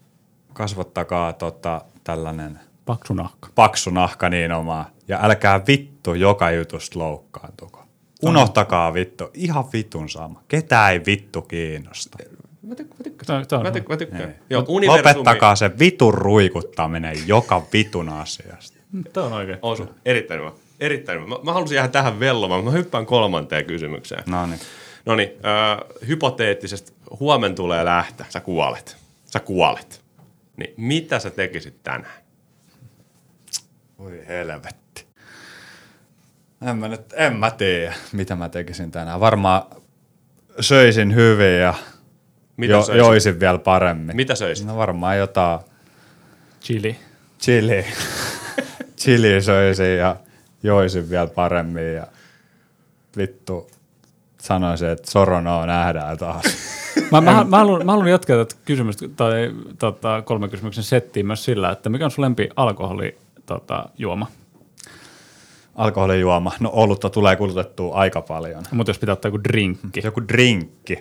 kasvattakaa 0.53 1.33
tota, 1.33 1.81
tällainen 2.05 2.61
paksu 2.87 3.15
nahka. 3.15 3.49
paksu 3.55 3.91
nahka 3.91 4.29
niin 4.29 4.53
omaa. 4.53 4.91
Ja 5.09 5.19
älkää 5.23 5.61
vittu 5.67 6.15
joka 6.15 6.51
jutusta 6.51 6.99
loukkaantuko. 6.99 7.85
Unohtakaa 8.23 8.95
vittu, 8.95 9.31
ihan 9.35 9.65
vitun 9.73 10.09
sama. 10.09 10.43
Ketä 10.49 10.91
ei 10.91 11.01
vittu 11.07 11.43
kiinnosta. 11.43 12.19
Mä, 12.63 12.75
tyk- 12.75 12.89
mä 12.99 13.05
tykkään. 13.05 13.27
Tää 13.27 13.37
on- 13.37 13.47
tää 13.47 13.59
on 13.59 13.67
Mä, 13.67 13.71
tyk- 13.71 13.89
mä 13.89 13.97
tykkään. 13.97 14.23
Ei. 14.31 14.35
Joo, 14.51 14.65
universumi 14.69 15.15
Lopettakaa 15.15 15.57
se 15.57 15.71
vitun 15.79 16.15
ruikuttaminen 16.15 17.17
joka 17.27 17.63
vitun 17.73 18.09
asiasta. 18.09 18.79
Tämä 19.13 19.27
on 19.27 19.33
oikein. 19.33 19.59
osu. 19.63 19.89
Erittäin 20.05 20.41
hyvä. 20.41 20.53
Erittäin 20.81 21.19
hyvä. 21.21 21.29
Mä, 21.29 21.37
mä 21.43 21.53
halusin 21.53 21.77
jäädä 21.77 21.89
tähän 21.89 22.21
vellomaan, 22.21 22.61
mutta 22.65 22.73
mä 22.73 22.79
hyppään 22.79 23.07
kolmanteen 23.07 23.65
kysymykseen. 23.65 24.23
No 24.27 24.47
niin. 24.47 24.61
No 25.07 25.15
niin, 25.17 25.29
äh, 25.29 25.79
hypoteettisesti 26.09 26.93
huomen 27.21 27.55
tulee 27.55 27.85
lähtö, 27.85 28.25
sä 28.29 28.41
kuolet. 28.41 28.97
Sä 29.25 29.41
kuolet. 29.41 30.00
Niin 30.61 30.75
mitä 30.77 31.19
sä 31.19 31.31
tekisit 31.31 31.83
tänään? 31.83 32.23
Voi 33.99 34.25
helvetti. 34.29 35.07
En 36.69 36.77
mä, 36.77 36.89
nyt, 36.89 37.13
en 37.13 37.37
mä 37.37 37.51
tiedä, 37.51 37.95
mitä 38.13 38.37
mä 38.37 38.49
tekisin 38.49 38.91
tänään. 38.91 39.21
Varmaan 39.21 39.63
söisin 40.61 41.15
hyvin 41.15 41.59
ja 41.61 41.75
Mitä 42.57 42.73
jo, 42.73 42.83
söisit? 42.83 43.07
joisin 43.07 43.41
vielä 43.41 43.59
paremmin. 43.59 44.17
Mitä 44.17 44.35
söisit? 44.35 44.67
No 44.67 44.77
varmaan 44.77 45.19
jotain 45.19 45.61
Chili. 46.63 46.97
chili. 47.41 47.85
chili 49.01 49.43
söisin 49.43 49.97
ja 49.97 50.17
joisin 50.63 51.11
vielä 51.11 51.27
paremmin 51.27 51.95
ja 51.95 52.07
vittu 53.17 53.71
sanoisin, 54.41 54.89
että 54.89 55.11
soronoo 55.11 55.67
nähdään 55.67 56.19
taas. 56.19 56.45
Mä, 57.13 57.21
mä, 57.21 57.45
mä, 57.45 57.57
haluan, 57.57 57.87
mä 57.87 57.93
haluan 57.93 58.09
jatkaa 58.11 58.37
tätä 58.37 58.61
kysymystä 58.65 59.09
tai 59.09 59.55
tota, 59.79 60.23
kolme 60.23 60.49
kysymyksen 60.49 60.85
settiä 60.85 61.25
myös 61.25 61.45
sillä, 61.45 61.71
että 61.71 61.89
mikä 61.89 62.05
on 62.05 62.11
sun 62.11 62.23
lempi 62.23 62.49
alkoholi 62.57 63.19
tota, 63.47 63.85
juoma? 63.99 64.27
Alkoholijuoma. 65.75 66.53
No 66.61 66.71
olutta 66.73 67.11
tulee 67.11 67.37
kulutettua 67.37 67.95
aika 67.95 68.23
paljon. 68.23 68.63
Mutta 68.71 68.91
jos 68.91 68.99
pitää 68.99 69.13
ottaa 69.13 69.29
joku 69.29 69.45
drinkki. 69.45 70.01
Joku 70.05 70.29
drinkki. 70.29 70.99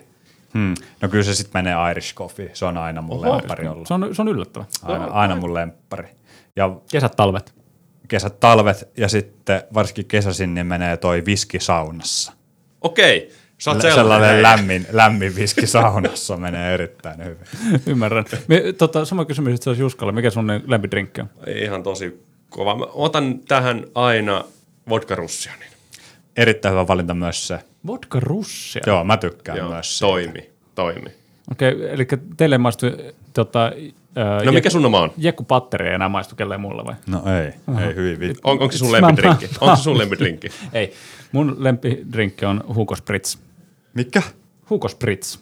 Hmm. 0.54 0.74
No 1.00 1.08
kyllä 1.08 1.24
se 1.24 1.34
sitten 1.34 1.64
menee 1.64 1.90
Irish 1.90 2.14
Coffee. 2.14 2.50
Se 2.52 2.64
on 2.64 2.76
aina 2.76 3.02
mun 3.02 3.22
lemppari 3.22 3.68
ollut. 3.68 3.88
Se 3.88 3.94
on, 3.94 4.14
se 4.14 4.22
on 4.22 4.28
yllättävä. 4.28 4.64
Aina, 4.82 5.04
aina 5.04 5.36
mun 5.36 5.54
lemppari. 5.54 6.08
Ja 6.56 6.76
Kesät, 6.90 7.16
talvet. 7.16 7.54
kesät, 8.08 8.40
talvet 8.40 8.88
ja 8.96 9.08
sitten 9.08 9.62
varsinkin 9.74 10.06
kesäisin 10.06 10.54
niin 10.54 10.66
menee 10.66 10.96
toi 10.96 11.22
viski 11.26 11.60
saunassa. 11.60 12.32
Okei, 12.80 13.32
sellainen. 13.60 13.94
sellainen 13.94 14.42
lämmin, 14.42 14.86
lämmin 14.92 15.36
viski 15.36 15.66
saunassa 15.66 16.36
menee 16.36 16.74
erittäin 16.74 17.24
hyvin. 17.24 17.46
Ymmärrän. 17.86 18.24
Me, 18.48 18.62
tota, 18.78 19.04
sama 19.04 19.24
kysymys 19.24 19.54
itse 19.54 19.70
asiassa 19.70 19.82
Juskalle. 19.82 20.12
Mikä 20.12 20.30
sun 20.30 20.62
lempidrinkki 20.66 21.20
on? 21.20 21.28
Ihan 21.46 21.82
tosi 21.82 22.24
kova. 22.48 22.76
Mä 22.76 22.84
otan 22.92 23.38
tähän 23.38 23.84
aina 23.94 24.44
vodka 24.88 25.14
russianin. 25.14 25.68
Erittäin 26.36 26.72
hyvä 26.72 26.88
valinta 26.88 27.14
myös 27.14 27.48
se. 27.48 27.58
Vodka 27.86 28.20
russia. 28.20 28.82
Joo, 28.86 29.04
mä 29.04 29.16
tykkään 29.16 29.58
Joo, 29.58 29.68
myös 29.68 29.98
siitä. 29.98 30.10
toimi, 30.10 30.50
toimi. 30.74 31.10
Okei, 31.52 31.72
okay, 31.74 31.88
eli 31.88 32.06
teille 32.36 32.54
ei 32.54 32.58
maistu 32.58 32.86
tota, 33.32 33.72
ää, 34.16 34.44
No 34.44 34.52
mikä 34.52 34.70
sun 34.70 34.86
oma 34.86 35.00
on? 35.00 35.12
Jekku 35.16 35.44
patteri 35.44 35.88
ei 35.88 35.94
enää 35.94 36.08
maistu 36.08 36.36
kelleen 36.36 36.60
mulle 36.60 36.84
vai? 36.84 36.94
No 37.06 37.22
ei, 37.40 37.52
ei 37.86 37.94
hyvin 37.94 38.20
vittu. 38.20 38.40
On, 38.44 38.52
onko 38.52 38.72
se 38.72 38.78
sun 38.78 38.92
lempidrinkki? 38.92 39.48
Onko 39.60 39.76
se 39.76 39.82
sun 39.82 39.98
lempidrinkki? 39.98 40.48
Ei. 40.72 40.92
Mun 41.32 41.56
lempidrinkki 41.58 42.44
on 42.44 42.64
Hugo 42.74 42.96
Spritz. 42.96 43.38
Mikä? 43.94 44.22
Hugo 44.70 44.88
Spritz. 44.88 45.38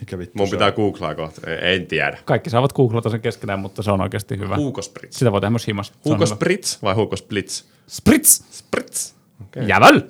Mikä 0.00 0.18
vittu 0.18 0.38
Mun 0.38 0.46
se 0.48 0.50
pitää 0.56 0.72
googlaa 0.72 1.14
kohta. 1.14 1.50
Ei- 1.50 1.74
En 1.74 1.86
tiedä. 1.86 2.18
Kaikki 2.24 2.50
saavat 2.50 2.72
googlata 2.72 3.10
sen 3.10 3.20
keskenään, 3.20 3.58
mutta 3.58 3.82
se 3.82 3.90
on 3.90 4.00
oikeasti 4.00 4.38
hyvä. 4.38 4.56
Hugo 4.56 4.82
Spritz. 4.82 5.16
Sitä 5.18 5.32
voi 5.32 5.40
tehdä 5.40 5.50
myös. 5.50 5.62
Se 5.64 5.72
on 5.72 5.84
Hugo. 6.04 6.26
Spritz 6.26 6.82
vai 6.82 6.94
Hugo 6.94 7.16
Splits? 7.16 7.64
Spritz! 7.86 8.42
Spritz. 8.50 9.12
Okay. 9.42 9.64
Jäväl! 9.64 10.00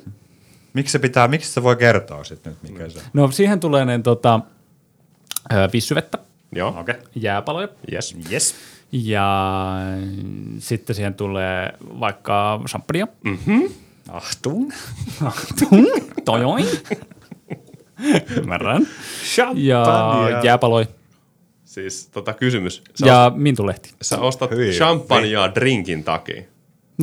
Miksi 0.73 0.93
se 0.93 0.99
pitää, 0.99 1.29
miksi 1.29 1.53
se 1.53 1.63
voi 1.63 1.77
kertoa 1.77 2.25
sitten 2.25 2.57
nyt, 2.63 2.73
mikä 2.73 2.89
se 2.89 2.99
on? 2.99 3.05
No 3.13 3.31
siihen 3.31 3.61
tulee 3.61 3.85
ne 3.85 3.99
tota, 3.99 4.41
vissyvettä, 5.73 6.19
Joo. 6.53 6.69
Okei. 6.69 6.81
Okay. 6.81 7.07
jääpaloja 7.15 7.69
Yes. 7.93 8.17
Yes. 8.33 8.55
ja 8.93 9.71
sitten 10.59 10.97
siihen 10.97 11.15
tulee 11.15 11.73
vaikka 11.81 12.61
champagnea. 12.69 13.07
Mm. 13.25 13.69
Achtung. 14.09 14.73
Tojoin. 16.25 16.67
Ymmärrän. 18.37 18.87
Ja 19.55 19.85
Champagnea. 19.85 20.41
jääpaloja. 20.43 20.87
Siis 21.65 22.09
tota 22.09 22.33
kysymys. 22.33 22.83
Sä, 22.95 23.07
Ja 23.07 23.33
mintulehti. 23.35 23.91
sä 24.03 24.19
ostat 24.21 24.51
Hyi. 24.51 24.73
champagnea 24.73 25.55
drinkin 25.55 26.05
takia. 26.05 26.43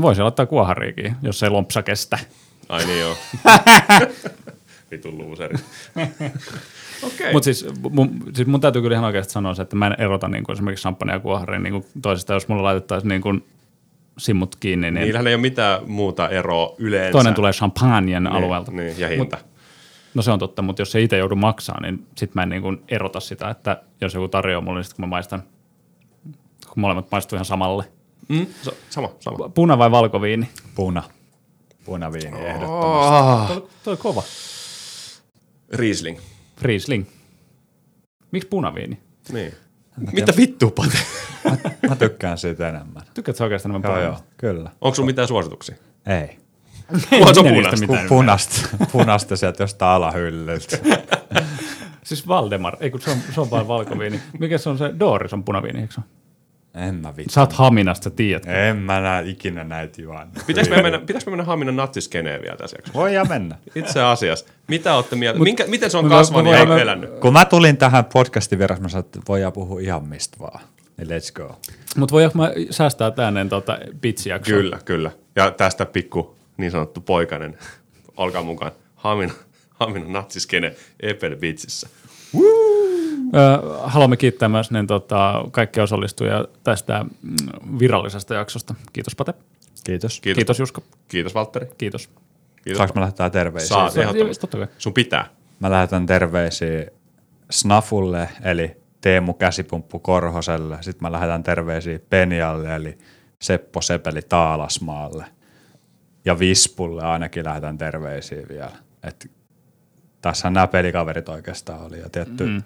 Voisi 0.02 0.22
laittaa 0.22 0.45
kuohariikin, 0.45 1.15
jos 1.22 1.44
ei 1.44 1.49
lompsa 1.49 1.84
kestä. 1.84 2.19
Ai 2.69 2.86
niin 2.86 2.99
joo. 2.99 3.15
Vitun 4.91 5.18
luuseri. 5.18 5.56
Okei. 7.03 7.34
Mutta 7.34 7.45
siis, 7.45 7.65
mun, 7.90 8.24
siis 8.36 8.48
mun 8.48 8.61
täytyy 8.61 8.82
kyllä 8.82 8.95
ihan 8.95 9.06
oikeasti 9.06 9.34
sanoa 9.34 9.53
se, 9.56 9.61
että 9.61 9.76
mä 9.76 9.88
en 9.88 9.95
erota 9.98 10.28
niin 10.28 10.44
kuin 10.44 10.53
esimerkiksi 10.53 10.82
champagne 10.82 11.14
ja 11.14 11.19
kuoharin 11.19 11.64
niin 11.64 11.72
kuin 11.74 11.86
toisesta. 12.02 12.34
Jos 12.34 12.48
mulla 12.48 12.64
laitettaisiin 12.64 13.10
niin 13.10 13.22
kuin 13.22 13.45
simmut 14.18 14.56
kiinni, 14.56 14.91
niin 14.91 15.03
Niillähän 15.03 15.28
ei 15.28 15.34
ole 15.34 15.41
mitään 15.41 15.82
muuta 15.91 16.30
eroa 16.30 16.76
yleensä. 16.78 17.11
toinen 17.11 17.34
tulee 17.34 17.52
champagnen 17.52 18.06
niin, 18.06 18.28
alueelta. 18.28 18.72
Niin, 18.72 18.99
ja 18.99 19.07
hinta. 19.07 19.38
No 20.18 20.23
se 20.23 20.31
on 20.31 20.39
totta, 20.39 20.61
mutta 20.61 20.81
jos 20.81 20.91
se 20.91 21.02
itse 21.02 21.18
joudu 21.18 21.35
maksaa, 21.35 21.81
niin 21.81 22.07
sit 22.15 22.35
mä 22.35 22.44
en 22.44 22.49
niin 22.49 22.61
kuin 22.61 22.84
erota 22.88 23.19
sitä, 23.19 23.49
että 23.49 23.84
jos 24.02 24.14
joku 24.14 24.27
tarjoaa 24.27 24.61
mulle, 24.61 24.80
niin 24.80 24.84
sit 24.84 24.94
kun 24.94 25.03
mä 25.03 25.10
maistan, 25.10 25.44
kun 26.68 26.81
molemmat 26.81 27.11
maistuu 27.11 27.35
ihan 27.35 27.45
samalle. 27.45 27.91
Mm? 28.27 28.48
So, 28.61 28.72
sama, 28.89 29.10
sama. 29.19 29.49
Puna 29.49 29.77
vai 29.77 29.91
valkoviini? 29.91 30.49
Puna. 30.76 31.03
Punaviini 31.85 32.39
ehdottomasti. 32.39 33.14
Oh. 33.14 33.48
Toi, 33.48 33.69
toi 33.84 33.98
kova. 33.98 34.23
Riesling. 35.73 36.19
Riesling. 36.61 37.06
Miksi 38.31 38.48
punaviini? 38.48 38.99
Niin. 39.31 39.53
Mitä 40.11 40.34
vittua, 40.38 40.72
Pate? 40.72 40.98
Mä 41.89 41.95
tykkään 41.95 42.38
siitä 42.38 42.69
enemmän. 42.69 43.03
Tykkäätkö 43.14 43.44
oikeastaan 43.44 43.76
enemmän 43.76 43.91
Joo, 43.91 44.02
joo, 44.02 44.19
kyllä. 44.38 44.72
Onko 44.81 44.95
sulla 44.95 45.07
mitään 45.07 45.27
suosituksia? 45.27 45.76
Ei. 46.06 46.38
Punaista. 47.10 47.78
mitään 47.80 48.06
Pu- 48.06 48.10
punasta, 48.10 48.70
punasta 48.92 49.38
sieltä 49.38 49.64
jostain 49.64 49.92
alahyllyltä. 49.92 50.78
Siis 52.04 52.28
Valdemar, 52.28 52.78
ei 52.80 52.92
kun 52.92 53.02
se 53.02 53.10
on, 53.12 53.18
se 53.36 53.42
on 53.42 53.50
vain 53.50 53.68
valkoviini. 53.68 54.22
Mikä 54.40 54.58
se 54.58 54.70
on 54.70 54.78
se? 54.78 54.94
Doris 55.00 55.34
on 55.34 55.44
punaviini, 55.44 55.82
eikö 55.82 55.94
se? 55.94 56.02
En 56.76 56.96
mä 56.96 57.16
vittu. 57.18 57.34
Sä 57.34 57.42
oot 57.42 57.54
Haminasta, 57.54 58.10
tiedät. 58.10 58.46
En 58.48 58.78
mä 58.78 59.00
näe 59.02 59.24
ikinä 59.30 59.64
näitä 59.64 60.02
juonut. 60.02 60.30
Pitäisikö 60.48 60.76
me 60.78 60.82
mennä, 60.84 61.00
pitäisikö 61.00 61.32
me 61.32 61.38
mennä 61.38 61.44
Haminan 61.52 61.76
natsiskeneen 61.76 62.42
vielä 62.42 62.58
tässä 62.58 62.78
jaksossa? 62.78 63.00
Voi 63.00 63.14
ja 63.14 63.26
mennä. 63.26 63.56
Itse 63.76 64.02
asiassa. 64.02 64.46
Mitä 64.68 64.96
olette 64.96 65.16
mieltä? 65.16 65.40
Minkä, 65.40 65.64
miten 65.68 65.92
se 65.92 65.98
on 65.98 66.06
Mut- 66.06 66.10
kasvanut 66.10 66.54
mut 66.54 66.70
ja 66.70 66.82
elänyt? 66.82 67.10
Kun 67.20 67.34
mä 67.34 67.46
tulin 67.46 67.78
tähän 67.78 68.06
podcastin 68.06 68.60
vieressä, 68.60 68.84
mä 68.84 68.90
sanoin, 68.90 69.06
että 69.06 69.20
voidaan 69.28 69.54
puhua 69.54 69.80
ihan 69.80 70.08
mistä 70.08 70.38
vaan. 70.40 70.60
Niin 70.98 71.08
let's 71.08 71.32
go. 71.34 71.60
Mutta 71.98 72.14
voidaanko 72.14 72.38
mä 72.38 72.52
säästää 72.70 73.12
tänne 73.12 73.46
tota 73.46 73.78
bitsijaksoa? 74.02 74.56
Kyllä, 74.58 74.80
kyllä. 74.86 75.12
Ja 75.36 75.52
tästä 75.52 75.86
pikku 75.86 76.37
sanottu 76.72 77.02
poikainen, 77.02 77.58
olkaa 78.18 78.44
mukaan, 78.44 78.72
Hamina, 78.96 79.34
Haminan 79.70 80.14
natsiskene. 80.14 80.76
Ö, 83.36 83.80
haluamme 83.84 84.18
kiittää 84.18 84.50
myös 84.50 84.72
niin, 84.72 84.88
tota, 84.88 85.46
kaikkia 85.52 85.84
osallistujia 85.84 86.46
tästä 86.64 87.06
mm, 87.22 87.80
virallisesta 87.80 88.34
jaksosta. 88.34 88.76
Kiitos 88.94 89.16
Pate. 89.16 89.34
Kiitos. 89.34 89.84
Kiitos. 89.84 90.22
Kiitos, 90.22 90.38
Kiitos 90.38 90.60
Juska. 90.60 90.82
Kiitos 91.08 91.36
Valtteri. 91.36 91.68
Kiitos. 91.78 92.10
Kiitos. 92.64 92.78
Saanko 92.78 92.94
mä 92.96 93.02
lähettää 93.02 93.30
terveisiä? 93.30 93.68
Saat, 93.68 93.94
Sa- 93.94 94.02
ehdottomasti. 94.02 94.42
Totta 94.42 94.58
kai. 94.58 94.68
Sun 94.78 94.94
pitää. 94.94 95.28
Mä 95.60 95.72
lähetän 95.72 96.06
terveisiä 96.06 96.86
Snafulle, 97.52 98.30
eli 98.44 98.78
Teemu 99.02 99.34
Käsipumppu 99.34 100.00
Korhoselle. 100.00 100.78
Sitten 100.82 101.02
mä 101.02 101.12
lähetän 101.12 101.44
terveisiä 101.44 102.00
Penjalle, 102.10 102.76
eli 102.76 102.98
Seppo 103.42 103.82
Sepeli 103.82 104.22
Taalasmaalle. 104.22 105.26
Ja 106.26 106.39
Vispulle 106.39 107.03
ainakin 107.03 107.45
lähetän 107.45 107.77
terveisiä 107.77 108.48
vielä. 108.49 108.72
Et 109.03 109.31
tässä 110.22 110.49
nämä 110.49 110.68
pelikaverit 110.68 111.30
oikeastaan 111.30 111.85
oli 111.85 111.99
jo 111.99 112.10
tietty. 112.10 112.45
Mm. 112.45 112.64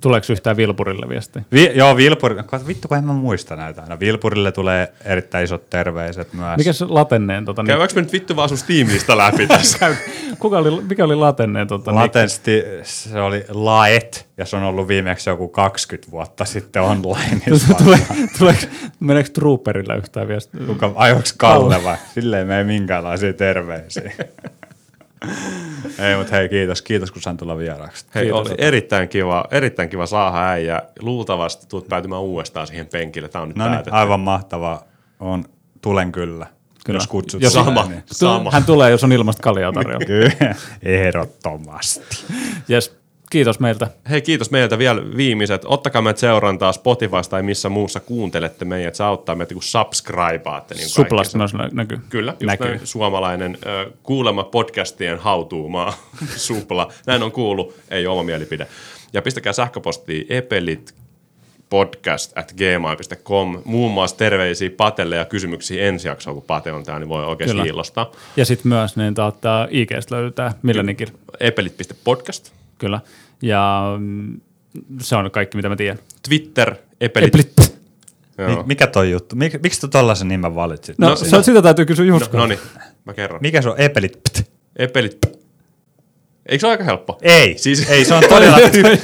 Tuleeko 0.00 0.26
yhtään 0.30 0.56
Vilpurille 0.56 1.08
viestiä? 1.08 1.42
Vi- 1.52 1.70
joo, 1.74 1.96
Vilpuri, 1.96 2.34
Kato, 2.46 2.66
vittu 2.66 2.88
kun 2.88 2.96
en 2.96 3.04
mä 3.04 3.12
muista 3.12 3.56
näitä 3.56 3.82
aina. 3.82 4.00
Vilpurille 4.00 4.52
tulee 4.52 4.92
erittäin 5.04 5.44
isot 5.44 5.70
terveiset 5.70 6.32
myös. 6.32 6.56
Mikä 6.56 6.72
se 6.72 6.84
latenneen? 6.84 7.44
Tota, 7.44 7.62
niin, 7.62 7.66
Käydäänkö 7.66 7.94
me 7.94 8.02
nyt 8.02 8.12
vittu 8.12 8.36
vaan 8.36 8.48
sun 8.48 8.58
Steamista 8.58 9.16
läpi 9.16 9.46
tässä? 9.46 9.96
kuka 10.38 10.58
oli, 10.58 10.82
mikä 10.82 11.04
oli 11.04 11.14
latenneen? 11.14 11.66
Tota, 11.66 11.90
niin, 11.90 12.00
Latesti, 12.00 12.62
se 12.82 13.20
oli 13.20 13.44
Laet, 13.48 14.28
ja 14.36 14.44
se 14.44 14.56
on 14.56 14.62
ollut 14.62 14.88
viimeksi 14.88 15.30
joku 15.30 15.48
20 15.48 16.10
vuotta 16.10 16.44
sitten 16.44 16.82
onlineissa. 16.82 17.74
Tule, 17.84 17.98
tuleeko, 18.38 18.60
meneekö 19.00 19.30
Trooperille 19.30 19.96
yhtään 19.96 20.28
viestiä? 20.28 20.60
Kuka, 20.66 20.92
ajoks 20.94 21.32
Kalle 21.32 21.84
vai? 21.84 21.96
Silleen 22.14 22.46
me 22.46 22.58
ei 22.58 22.64
minkäänlaisia 22.64 23.32
terveisiä. 23.32 24.12
ei, 25.98 26.16
mutta 26.16 26.36
hei, 26.36 26.48
kiitos. 26.48 26.82
Kiitos, 26.82 27.10
kun 27.10 27.22
sain 27.22 27.36
tulla 27.36 27.58
vieraaksi. 27.58 28.06
Hei, 28.14 28.22
Kiitos. 28.24 28.46
oli 28.46 28.54
erittäin 28.58 29.08
kiva, 29.08 29.44
erittäin 29.50 29.88
kiva 29.88 30.06
saada 30.06 30.48
äijä. 30.48 30.82
Luultavasti 31.00 31.66
tuut 31.68 31.88
päätymään 31.88 32.22
uudestaan 32.22 32.66
siihen 32.66 32.86
penkille. 32.86 33.28
Tämä 33.28 33.42
on 33.42 33.48
nyt 33.48 33.56
No 33.56 33.68
niin, 33.68 33.82
aivan 33.90 34.20
mahtavaa. 34.20 34.82
On, 35.20 35.44
tulen 35.82 36.12
kyllä, 36.12 36.46
Kyllä. 36.84 36.96
jos 36.96 37.06
kutsut. 37.06 37.42
Jos- 37.42 37.52
sinne, 37.52 37.64
Sama. 37.64 37.86
Niin. 37.88 38.02
Sama. 38.06 38.50
Hän 38.50 38.64
tulee, 38.64 38.90
jos 38.90 39.04
on 39.04 39.12
ilmasta 39.12 39.42
kaljaa 39.42 39.72
tarjolla. 39.72 40.06
Kyllä, 40.06 40.54
ehdottomasti. 40.82 42.06
Yes. 42.70 43.01
Kiitos 43.32 43.60
meiltä. 43.60 43.86
Hei, 44.10 44.22
kiitos 44.22 44.50
meiltä 44.50 44.78
vielä 44.78 45.02
viimeiset. 45.16 45.62
Ottakaa 45.64 46.02
meidät 46.02 46.18
seurantaa 46.18 46.72
Spotifysta 46.72 47.30
tai 47.30 47.42
missä 47.42 47.68
muussa 47.68 48.00
kuuntelette 48.00 48.64
meidät. 48.64 48.94
Se 48.94 49.04
auttaa 49.04 49.34
meitä, 49.34 49.54
kun 49.54 49.62
subscribeaatte. 49.62 50.74
Niin 50.74 50.88
Suplasta 50.88 51.38
myös 51.38 51.54
nä- 51.54 51.68
näkyy. 51.72 51.98
Kyllä, 52.08 52.32
just 52.32 52.42
näkyy. 52.42 52.66
näin, 52.68 52.86
suomalainen 52.86 53.58
ö, 53.66 53.90
kuulema 54.02 54.44
podcastien 54.44 55.18
hautuumaa 55.18 55.94
supla. 56.36 56.92
Näin 57.06 57.22
on 57.22 57.32
kuullut, 57.32 57.74
ei 57.90 58.06
ole 58.06 58.12
oma 58.18 58.22
mielipide. 58.22 58.66
Ja 59.12 59.22
pistäkää 59.22 59.52
sähköpostia 59.52 60.24
epelit 60.28 60.94
podcast 61.70 62.38
at 62.38 62.52
gmail.com. 62.56 63.62
Muun 63.64 63.92
muassa 63.92 64.16
terveisiä 64.16 64.70
Patelle 64.76 65.16
ja 65.16 65.24
kysymyksiä 65.24 65.84
ensi 65.88 66.08
jaksoon, 66.08 66.34
kun 66.36 66.44
Pate 66.46 66.72
on 66.72 66.84
täällä, 66.84 67.00
niin 67.00 67.08
voi 67.08 67.24
oikein 67.24 67.50
Kyllä. 67.50 67.62
hiilostaa. 67.64 68.10
Ja 68.36 68.44
sitten 68.44 68.68
myös 68.68 68.96
niin, 68.96 69.14
tota, 69.14 69.68
IGstä 69.70 70.14
löytää 70.14 70.54
millä 70.62 70.82
nikin. 70.82 71.08
Epelit.podcast, 71.40 72.52
Kyllä. 72.78 73.00
Ja 73.42 73.82
mm, 73.98 74.40
se 75.00 75.16
on 75.16 75.30
kaikki, 75.30 75.56
mitä 75.56 75.68
mä 75.68 75.76
tiedän. 75.76 75.98
Twitter, 76.28 76.74
epelit. 77.00 77.28
Eplit. 77.34 77.78
Joo. 78.38 78.48
Mi- 78.48 78.62
mikä 78.66 78.86
toi 78.86 79.10
juttu? 79.10 79.36
Mik, 79.36 79.62
miksi 79.62 79.80
tu 79.80 79.88
tollasen 79.88 80.28
nimen 80.28 80.54
valitsit? 80.54 80.98
No, 80.98 81.06
No, 81.06 81.10
no, 81.10 81.16
se- 81.16 81.28
se, 81.30 81.42
sitä 81.42 81.62
täytyy 81.62 81.84
kysyä 81.86 82.04
No, 82.06 82.08
Juskalta. 82.14 82.36
no 82.36 82.46
niin, 82.46 82.58
mä 83.04 83.14
kerron. 83.14 83.40
Mikä 83.42 83.62
se 83.62 83.68
on 83.68 83.80
Epelit? 83.80 84.12
Pт. 84.22 84.50
Epelit. 84.76 85.18
Eikö 86.46 86.60
se 86.60 86.66
ole 86.66 86.72
aika 86.72 86.84
helppo? 86.84 87.18
Ei, 87.22 87.58
Siis- 87.58 87.90
ei, 87.90 88.04
se 88.04 88.14
on 88.14 88.22
todella. 88.28 88.56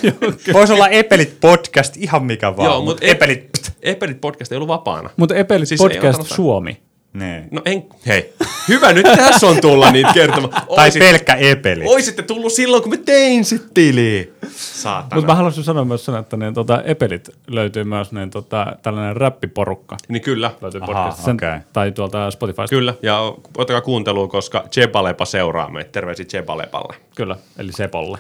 Voisi 0.53 0.73
olla 0.73 0.89
Epelit 0.89 1.41
podcast 1.41 1.97
ihan 1.97 2.25
mikä 2.25 2.57
vaan. 2.57 2.67
Joo, 2.67 2.77
mut 2.77 2.85
mutta 2.85 3.07
Epelit. 3.07 3.73
Epelit 3.83 4.21
podcast 4.21 4.53
ei 4.53 4.57
ollut 4.57 4.69
vapaana. 4.69 5.11
Mutta 5.17 5.35
Epelit 5.35 5.69
Siis 5.69 5.81
ei 5.81 5.89
podcast 5.89 6.23
Suomi. 6.35 6.83
Niin. 7.19 7.49
No 7.51 7.63
en, 7.65 7.85
hei, 8.07 8.35
hyvä 8.69 8.93
nyt 8.93 9.07
tässä 9.17 9.47
on 9.47 9.61
tulla 9.61 9.91
niitä 9.91 10.13
kertomaan. 10.15 10.63
Tai 10.77 10.91
pelkkä 10.99 11.35
Epeli. 11.35 11.85
Oisitte 11.87 12.23
tullut 12.23 12.53
silloin, 12.53 12.83
kun 12.83 12.93
mä 12.93 12.97
tein 13.05 13.45
sit 13.45 13.67
tiliä. 13.75 14.25
Saatana. 14.57 15.15
Mutta 15.15 15.33
mä 15.33 15.35
haluaisin 15.35 15.65
sanoa 15.65 15.85
myös 15.85 16.05
sen, 16.05 16.15
että 16.17 16.37
niin, 16.37 16.55
tota, 16.55 16.83
Epelit 16.83 17.31
löytyy 17.47 17.85
myös 17.85 18.13
niin, 18.13 18.31
tota, 18.31 18.67
tällainen 18.83 19.17
räppiporukka. 19.17 19.97
Niin 20.09 20.23
kyllä, 20.23 20.51
Löytyy 20.61 20.81
Aha. 20.91 21.11
Sen, 21.11 21.35
okei. 21.35 21.59
Tai 21.73 21.93
tuolta 21.93 22.31
Spotifysta. 22.31 22.77
kyllä. 22.77 22.95
Ja 23.03 23.21
ottakaa 23.57 23.81
kuuntelua, 23.81 24.29
koska 24.29 24.65
Jebalepa 24.77 25.25
seuraa 25.25 25.71
meitä. 25.71 25.91
Terveisiä 25.93 26.27
Jebalepalle. 26.33 26.97
Kyllä, 27.17 27.37
eli 27.59 27.73
Sepolle. 27.73 28.19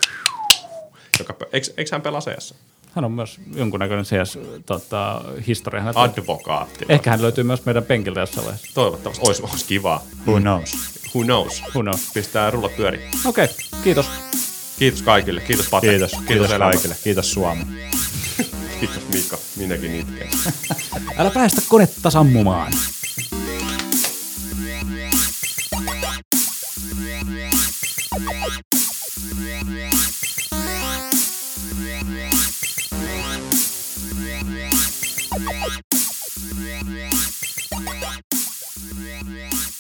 Joka, 1.19 1.35
eikö, 1.53 1.67
eikö 1.77 1.89
hän 1.93 2.03
pelaa 2.03 2.21
CS? 2.21 2.55
Hän 2.99 3.05
on 3.05 3.13
myös 3.13 3.41
jonkunnäköinen 3.55 4.05
CS 4.05 4.39
tota, 4.67 5.21
Advokaatti. 5.95 6.85
Ehkä 6.89 7.11
hän 7.11 7.23
löytyy 7.23 7.45
myös 7.45 7.65
meidän 7.65 7.85
penkiltä 7.85 8.21
jossain 8.21 8.45
vaiheessa. 8.45 8.75
Toivottavasti. 8.75 9.27
Olisi, 9.27 9.43
olisi 9.43 9.65
kivaa. 9.65 10.03
Who 10.27 10.41
knows? 10.41 10.73
Who 11.15 11.25
knows? 11.25 11.63
Who 11.75 11.83
knows? 11.83 12.11
Pistää 12.15 12.51
rullat 12.51 12.77
pyöri. 12.77 13.09
Okei, 13.25 13.45
okay, 13.45 13.57
kiitos. 13.85 14.11
Kiitos 14.79 15.03
kaikille. 15.03 15.41
Kiitos 15.41 15.69
Pate. 15.69 15.89
Kiitos. 15.89 16.13
Kiitos 16.29 16.51
elämä. 16.51 16.71
kaikille. 16.71 16.97
Kiitos 17.05 17.33
Suomi. 17.33 17.65
Kiitos 18.81 19.09
Miikka. 19.13 19.39
Minäkin 19.57 19.95
itken. 19.95 20.29
Älä 21.19 21.31
päästä 21.31 21.63
konetta 21.69 22.11
sammumaan. 22.11 22.73
Yeah. 32.11 32.58
Thank 34.59 34.73
you. 39.29 39.78